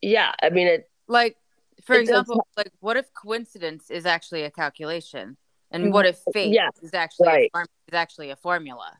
yeah 0.00 0.32
i 0.42 0.50
mean 0.50 0.66
it 0.66 0.90
Like 1.06 1.36
for 1.84 1.94
example, 1.94 2.46
like 2.56 2.72
what 2.80 2.96
if 2.96 3.06
coincidence 3.14 3.90
is 3.90 4.04
actually 4.04 4.42
a 4.42 4.50
calculation? 4.50 5.36
And 5.70 5.92
what 5.92 6.06
if 6.06 6.18
fate 6.32 6.52
Yeah, 6.52 6.68
is 6.82 6.94
actually 6.94 7.28
right. 7.28 7.46
a 7.52 7.58
form- 7.58 7.66
is 7.88 7.94
actually 7.94 8.30
a 8.30 8.36
formula? 8.36 8.98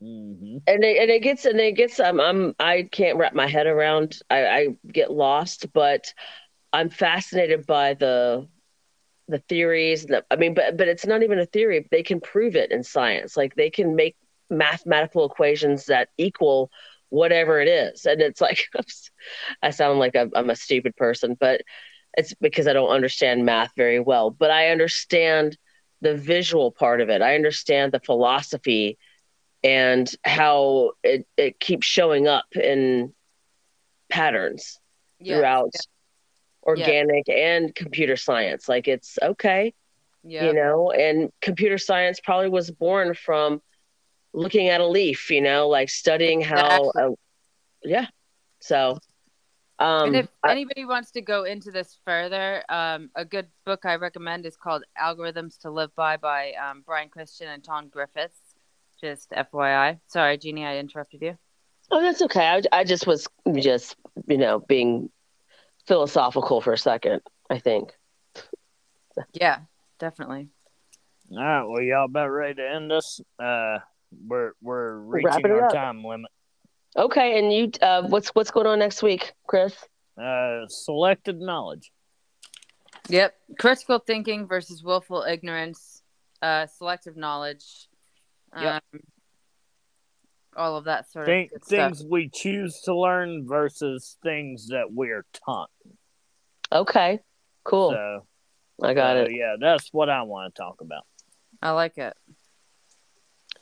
hmm 0.00 0.58
and 0.66 0.82
it, 0.84 0.98
and 1.02 1.10
it 1.10 1.22
gets 1.22 1.44
and 1.44 1.60
it 1.60 1.72
gets 1.72 2.00
um, 2.00 2.20
I'm 2.20 2.54
I 2.58 2.88
can't 2.90 3.18
wrap 3.18 3.34
my 3.34 3.46
head 3.46 3.66
around 3.66 4.18
I, 4.30 4.46
I 4.46 4.68
get 4.90 5.10
lost 5.10 5.72
but 5.72 6.12
I'm 6.72 6.90
fascinated 6.90 7.66
by 7.66 7.94
the 7.94 8.48
the 9.28 9.38
theories 9.48 10.06
the, 10.06 10.24
I 10.30 10.36
mean 10.36 10.54
but 10.54 10.76
but 10.76 10.88
it's 10.88 11.06
not 11.06 11.22
even 11.22 11.38
a 11.38 11.46
theory. 11.46 11.86
They 11.90 12.02
can 12.02 12.20
prove 12.20 12.56
it 12.56 12.70
in 12.72 12.82
science. 12.82 13.36
Like 13.36 13.54
they 13.56 13.70
can 13.70 13.94
make 13.96 14.16
mathematical 14.50 15.24
equations 15.26 15.86
that 15.86 16.08
equal 16.18 16.70
whatever 17.10 17.60
it 17.60 17.68
is. 17.68 18.04
And 18.06 18.20
it's 18.20 18.40
like 18.40 18.64
I 19.62 19.70
sound 19.70 19.98
like 19.98 20.16
I'm, 20.16 20.30
I'm 20.34 20.50
a 20.50 20.56
stupid 20.56 20.96
person 20.96 21.36
but 21.38 21.62
it's 22.16 22.34
because 22.40 22.66
I 22.68 22.72
don't 22.72 22.90
understand 22.90 23.44
math 23.44 23.72
very 23.76 24.00
well. 24.00 24.30
But 24.30 24.50
I 24.50 24.70
understand 24.70 25.56
the 26.04 26.16
visual 26.16 26.70
part 26.70 27.00
of 27.00 27.08
it 27.10 27.20
I 27.22 27.34
understand 27.34 27.92
the 27.92 28.00
philosophy 28.00 28.98
and 29.64 30.08
how 30.24 30.92
it, 31.02 31.26
it 31.36 31.58
keeps 31.58 31.86
showing 31.86 32.28
up 32.28 32.44
in 32.54 33.12
patterns 34.10 34.78
Yeah. 35.18 35.36
throughout 35.36 35.74
organic 36.62 37.28
and 37.28 37.74
computer 37.74 38.16
science. 38.16 38.68
Like 38.68 38.88
it's 38.88 39.18
okay, 39.22 39.74
Yeah. 40.22 40.46
you 40.46 40.52
know, 40.54 40.90
and 40.92 41.30
computer 41.40 41.78
science 41.78 42.20
probably 42.20 42.50
was 42.50 42.70
born 42.70 43.14
from 43.14 43.62
looking 44.34 44.68
at 44.68 44.80
a 44.80 44.86
leaf, 44.86 45.30
you 45.30 45.40
know, 45.40 45.68
like 45.68 45.88
studying 45.88 46.40
how, 46.42 46.88
Exactly. 46.90 47.02
uh, 47.02 47.10
yeah. 47.84 48.06
So, 48.60 48.98
um, 49.78 50.06
and 50.08 50.16
if 50.16 50.28
I- 50.42 50.50
anybody 50.52 50.84
wants 50.84 51.10
to 51.12 51.20
go 51.20 51.44
into 51.44 51.70
this 51.70 51.98
further, 52.04 52.62
um, 52.68 53.10
a 53.14 53.24
good 53.24 53.48
book 53.66 53.84
I 53.84 53.96
recommend 53.96 54.46
is 54.46 54.56
called 54.56 54.84
Algorithms 55.00 55.58
to 55.60 55.70
Live 55.70 55.94
By 55.96 56.16
by 56.16 56.52
um, 56.52 56.82
Brian 56.86 57.08
Christian 57.08 57.48
and 57.48 57.62
Tom 57.64 57.88
Griffiths. 57.88 58.38
Just 59.00 59.30
FYI. 59.30 59.98
Sorry, 60.06 60.38
Jeannie, 60.38 60.64
I 60.64 60.78
interrupted 60.78 61.20
you. 61.22 61.36
oh, 61.90 62.00
that's 62.00 62.22
okay. 62.22 62.46
I, 62.46 62.62
I 62.80 62.84
just 62.84 63.06
was 63.06 63.26
just, 63.56 63.96
you 64.28 64.38
know, 64.38 64.60
being 64.60 65.10
philosophical 65.86 66.60
for 66.60 66.72
a 66.72 66.78
second, 66.78 67.20
I 67.50 67.58
think. 67.58 67.90
Yeah, 69.32 69.58
definitely. 69.98 70.48
All 71.32 71.38
right. 71.38 71.64
Well, 71.64 71.82
y'all 71.82 72.04
about 72.06 72.28
ready 72.28 72.54
to 72.54 72.68
end 72.70 72.90
this? 72.90 73.20
Uh, 73.38 73.78
we're 74.26 74.52
we're 74.62 74.98
Wrapping 74.98 75.24
reaching 75.24 75.50
it 75.50 75.54
our 75.62 75.66
up. 75.66 75.72
time 75.72 76.04
limit. 76.04 76.30
Okay. 76.96 77.38
And 77.38 77.52
you, 77.52 77.70
uh, 77.82 78.02
what's, 78.08 78.28
what's 78.30 78.50
going 78.50 78.66
on 78.66 78.78
next 78.78 79.02
week, 79.02 79.32
Chris? 79.46 79.74
Uh, 80.20 80.66
selected 80.68 81.40
knowledge. 81.40 81.90
Yep. 83.08 83.34
Critical 83.58 83.98
thinking 83.98 84.46
versus 84.46 84.82
willful 84.82 85.22
ignorance, 85.22 86.02
uh, 86.40 86.66
selective 86.66 87.16
knowledge. 87.16 87.88
Yep. 88.58 88.82
Um, 88.94 89.00
all 90.56 90.76
of 90.76 90.84
that 90.84 91.10
sort 91.10 91.26
Think, 91.26 91.50
of 91.52 91.60
good 91.60 91.66
stuff. 91.66 91.96
things 91.96 92.04
we 92.08 92.28
choose 92.28 92.80
to 92.84 92.96
learn 92.96 93.46
versus 93.46 94.16
things 94.22 94.68
that 94.68 94.92
we're 94.92 95.26
taught. 95.44 95.70
Okay. 96.70 97.20
Cool. 97.64 97.90
So, 97.90 98.26
I 98.82 98.94
got 98.94 99.16
so, 99.16 99.22
it. 99.22 99.32
Yeah, 99.32 99.56
that's 99.60 99.88
what 99.92 100.08
I 100.08 100.22
want 100.22 100.54
to 100.54 100.62
talk 100.62 100.80
about. 100.80 101.04
I 101.60 101.70
like 101.70 101.98
it. 101.98 102.14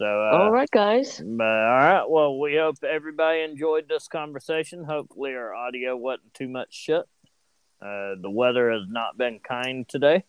So, 0.03 0.09
uh, 0.09 0.37
All 0.37 0.51
right, 0.51 0.69
guys. 0.69 1.23
But, 1.25 1.45
all 1.45 1.79
right. 1.79 2.05
Well, 2.09 2.41
we 2.41 2.57
hope 2.57 2.83
everybody 2.83 3.43
enjoyed 3.43 3.89
this 3.89 4.09
conversation. 4.09 4.83
Hopefully, 4.83 5.33
our 5.35 5.55
audio 5.55 5.97
wasn't 5.97 6.35
too 6.35 6.49
much 6.49 6.75
shit. 6.75 7.05
Uh, 7.81 8.17
the 8.21 8.29
weather 8.29 8.73
has 8.73 8.83
not 8.89 9.17
been 9.17 9.39
kind 9.39 9.89
today. 9.89 10.25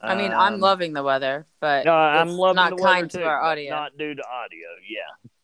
I 0.00 0.14
mean, 0.14 0.30
I'm 0.32 0.54
Um, 0.54 0.60
loving 0.60 0.92
the 0.92 1.02
weather, 1.02 1.48
but 1.58 1.84
No, 1.86 1.92
I'm 1.92 2.28
it's 2.28 2.38
loving 2.38 2.54
not 2.54 2.76
the 2.76 2.82
kind 2.84 3.10
too, 3.10 3.18
to 3.18 3.24
our 3.24 3.40
but 3.40 3.46
audio. 3.48 3.70
Not 3.74 3.98
due 3.98 4.14
to 4.14 4.22
audio. 4.22 4.68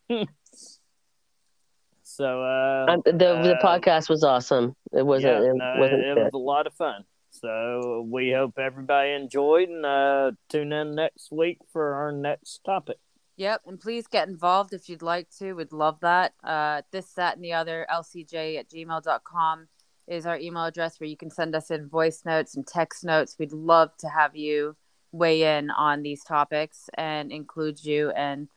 Yeah. 0.08 0.24
so, 2.04 2.44
uh, 2.44 2.86
Um, 2.88 3.02
the 3.04 3.12
the 3.12 3.56
uh, 3.58 3.62
podcast 3.64 4.08
was 4.08 4.22
awesome. 4.22 4.76
It 4.92 5.04
wasn't. 5.04 5.42
yeah, 5.42 5.50
it 5.50 5.56
no, 5.56 5.74
wasn't 5.80 6.02
it, 6.04 6.18
it 6.18 6.22
was 6.22 6.34
a 6.34 6.38
lot 6.38 6.68
of 6.68 6.74
fun. 6.74 7.04
So 7.40 8.06
we 8.10 8.32
hope 8.32 8.58
everybody 8.58 9.12
enjoyed 9.12 9.68
and 9.68 9.84
uh, 9.84 10.32
tune 10.48 10.72
in 10.72 10.94
next 10.94 11.30
week 11.30 11.58
for 11.72 11.94
our 11.94 12.12
next 12.12 12.62
topic. 12.64 12.98
Yep, 13.36 13.62
and 13.66 13.78
please 13.78 14.06
get 14.06 14.28
involved 14.28 14.72
if 14.72 14.88
you'd 14.88 15.02
like 15.02 15.28
to. 15.38 15.52
We'd 15.52 15.72
love 15.72 16.00
that. 16.00 16.32
Uh, 16.42 16.82
this, 16.90 17.12
that, 17.14 17.36
and 17.36 17.44
the 17.44 17.52
other, 17.52 17.86
lcj 17.92 18.58
at 18.58 18.70
gmail.com 18.70 19.68
is 20.08 20.24
our 20.24 20.38
email 20.38 20.64
address 20.64 20.98
where 20.98 21.08
you 21.08 21.16
can 21.16 21.30
send 21.30 21.54
us 21.54 21.70
in 21.70 21.88
voice 21.88 22.22
notes 22.24 22.56
and 22.56 22.66
text 22.66 23.04
notes. 23.04 23.36
We'd 23.38 23.52
love 23.52 23.90
to 23.98 24.08
have 24.08 24.36
you 24.36 24.76
weigh 25.12 25.58
in 25.58 25.70
on 25.70 26.02
these 26.02 26.24
topics 26.24 26.88
and 26.94 27.30
include 27.30 27.84
you 27.84 28.10
and 28.10 28.48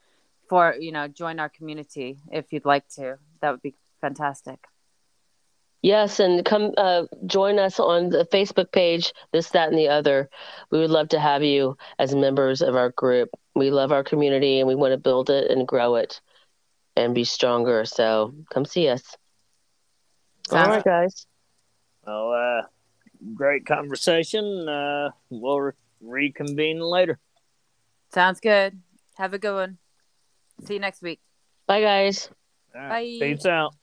for, 0.48 0.76
you 0.80 0.92
know, 0.92 1.08
join 1.08 1.40
our 1.40 1.50
community 1.50 2.20
if 2.32 2.54
you'd 2.54 2.66
like 2.66 2.88
to. 2.96 3.18
That 3.42 3.52
would 3.52 3.62
be 3.62 3.76
fantastic. 4.00 4.60
Yes, 5.82 6.20
and 6.20 6.44
come 6.44 6.74
uh, 6.78 7.04
join 7.26 7.58
us 7.58 7.80
on 7.80 8.10
the 8.10 8.28
Facebook 8.32 8.72
page. 8.72 9.14
This, 9.32 9.50
that, 9.52 9.70
and 9.70 9.78
the 9.78 9.88
other. 9.88 10.30
We 10.72 10.80
would 10.80 10.90
love 10.90 11.10
to 11.10 11.20
have 11.20 11.44
you 11.44 11.78
as 11.98 12.14
members 12.14 12.62
of 12.62 12.76
our 12.76 12.90
group. 12.90 13.30
We 13.56 13.72
love 13.72 13.92
our 13.92 14.04
community 14.04 14.60
and 14.60 14.68
we 14.68 14.76
want 14.76 14.92
to 14.92 14.98
build 14.98 15.30
it 15.30 15.50
and 15.50 15.68
grow 15.68 15.96
it 15.96 16.20
and 16.96 17.16
be 17.16 17.24
stronger. 17.24 17.86
So 17.86 18.34
come 18.54 18.66
see 18.66 18.90
us. 18.90 19.16
All 20.52 20.58
Sounds 20.58 20.70
right, 20.70 20.84
guys. 20.84 21.26
Well, 22.06 22.34
uh, 22.34 22.62
great 23.34 23.66
conversation. 23.66 24.68
Uh, 24.68 25.12
we'll 25.30 25.62
re- 25.62 25.74
reconvene 26.02 26.80
later. 26.80 27.20
Sounds 28.12 28.40
good. 28.40 28.82
Have 29.16 29.34
a 29.34 29.40
good 29.40 29.54
one. 29.54 29.78
See 30.66 30.74
you 30.74 30.80
next 30.80 31.02
week. 31.02 31.20
Bye, 31.68 31.82
guys. 31.82 32.30
All 32.76 32.82
right, 32.82 32.90
Bye. 32.90 33.36
Peace 33.36 33.46
out. 33.46 33.76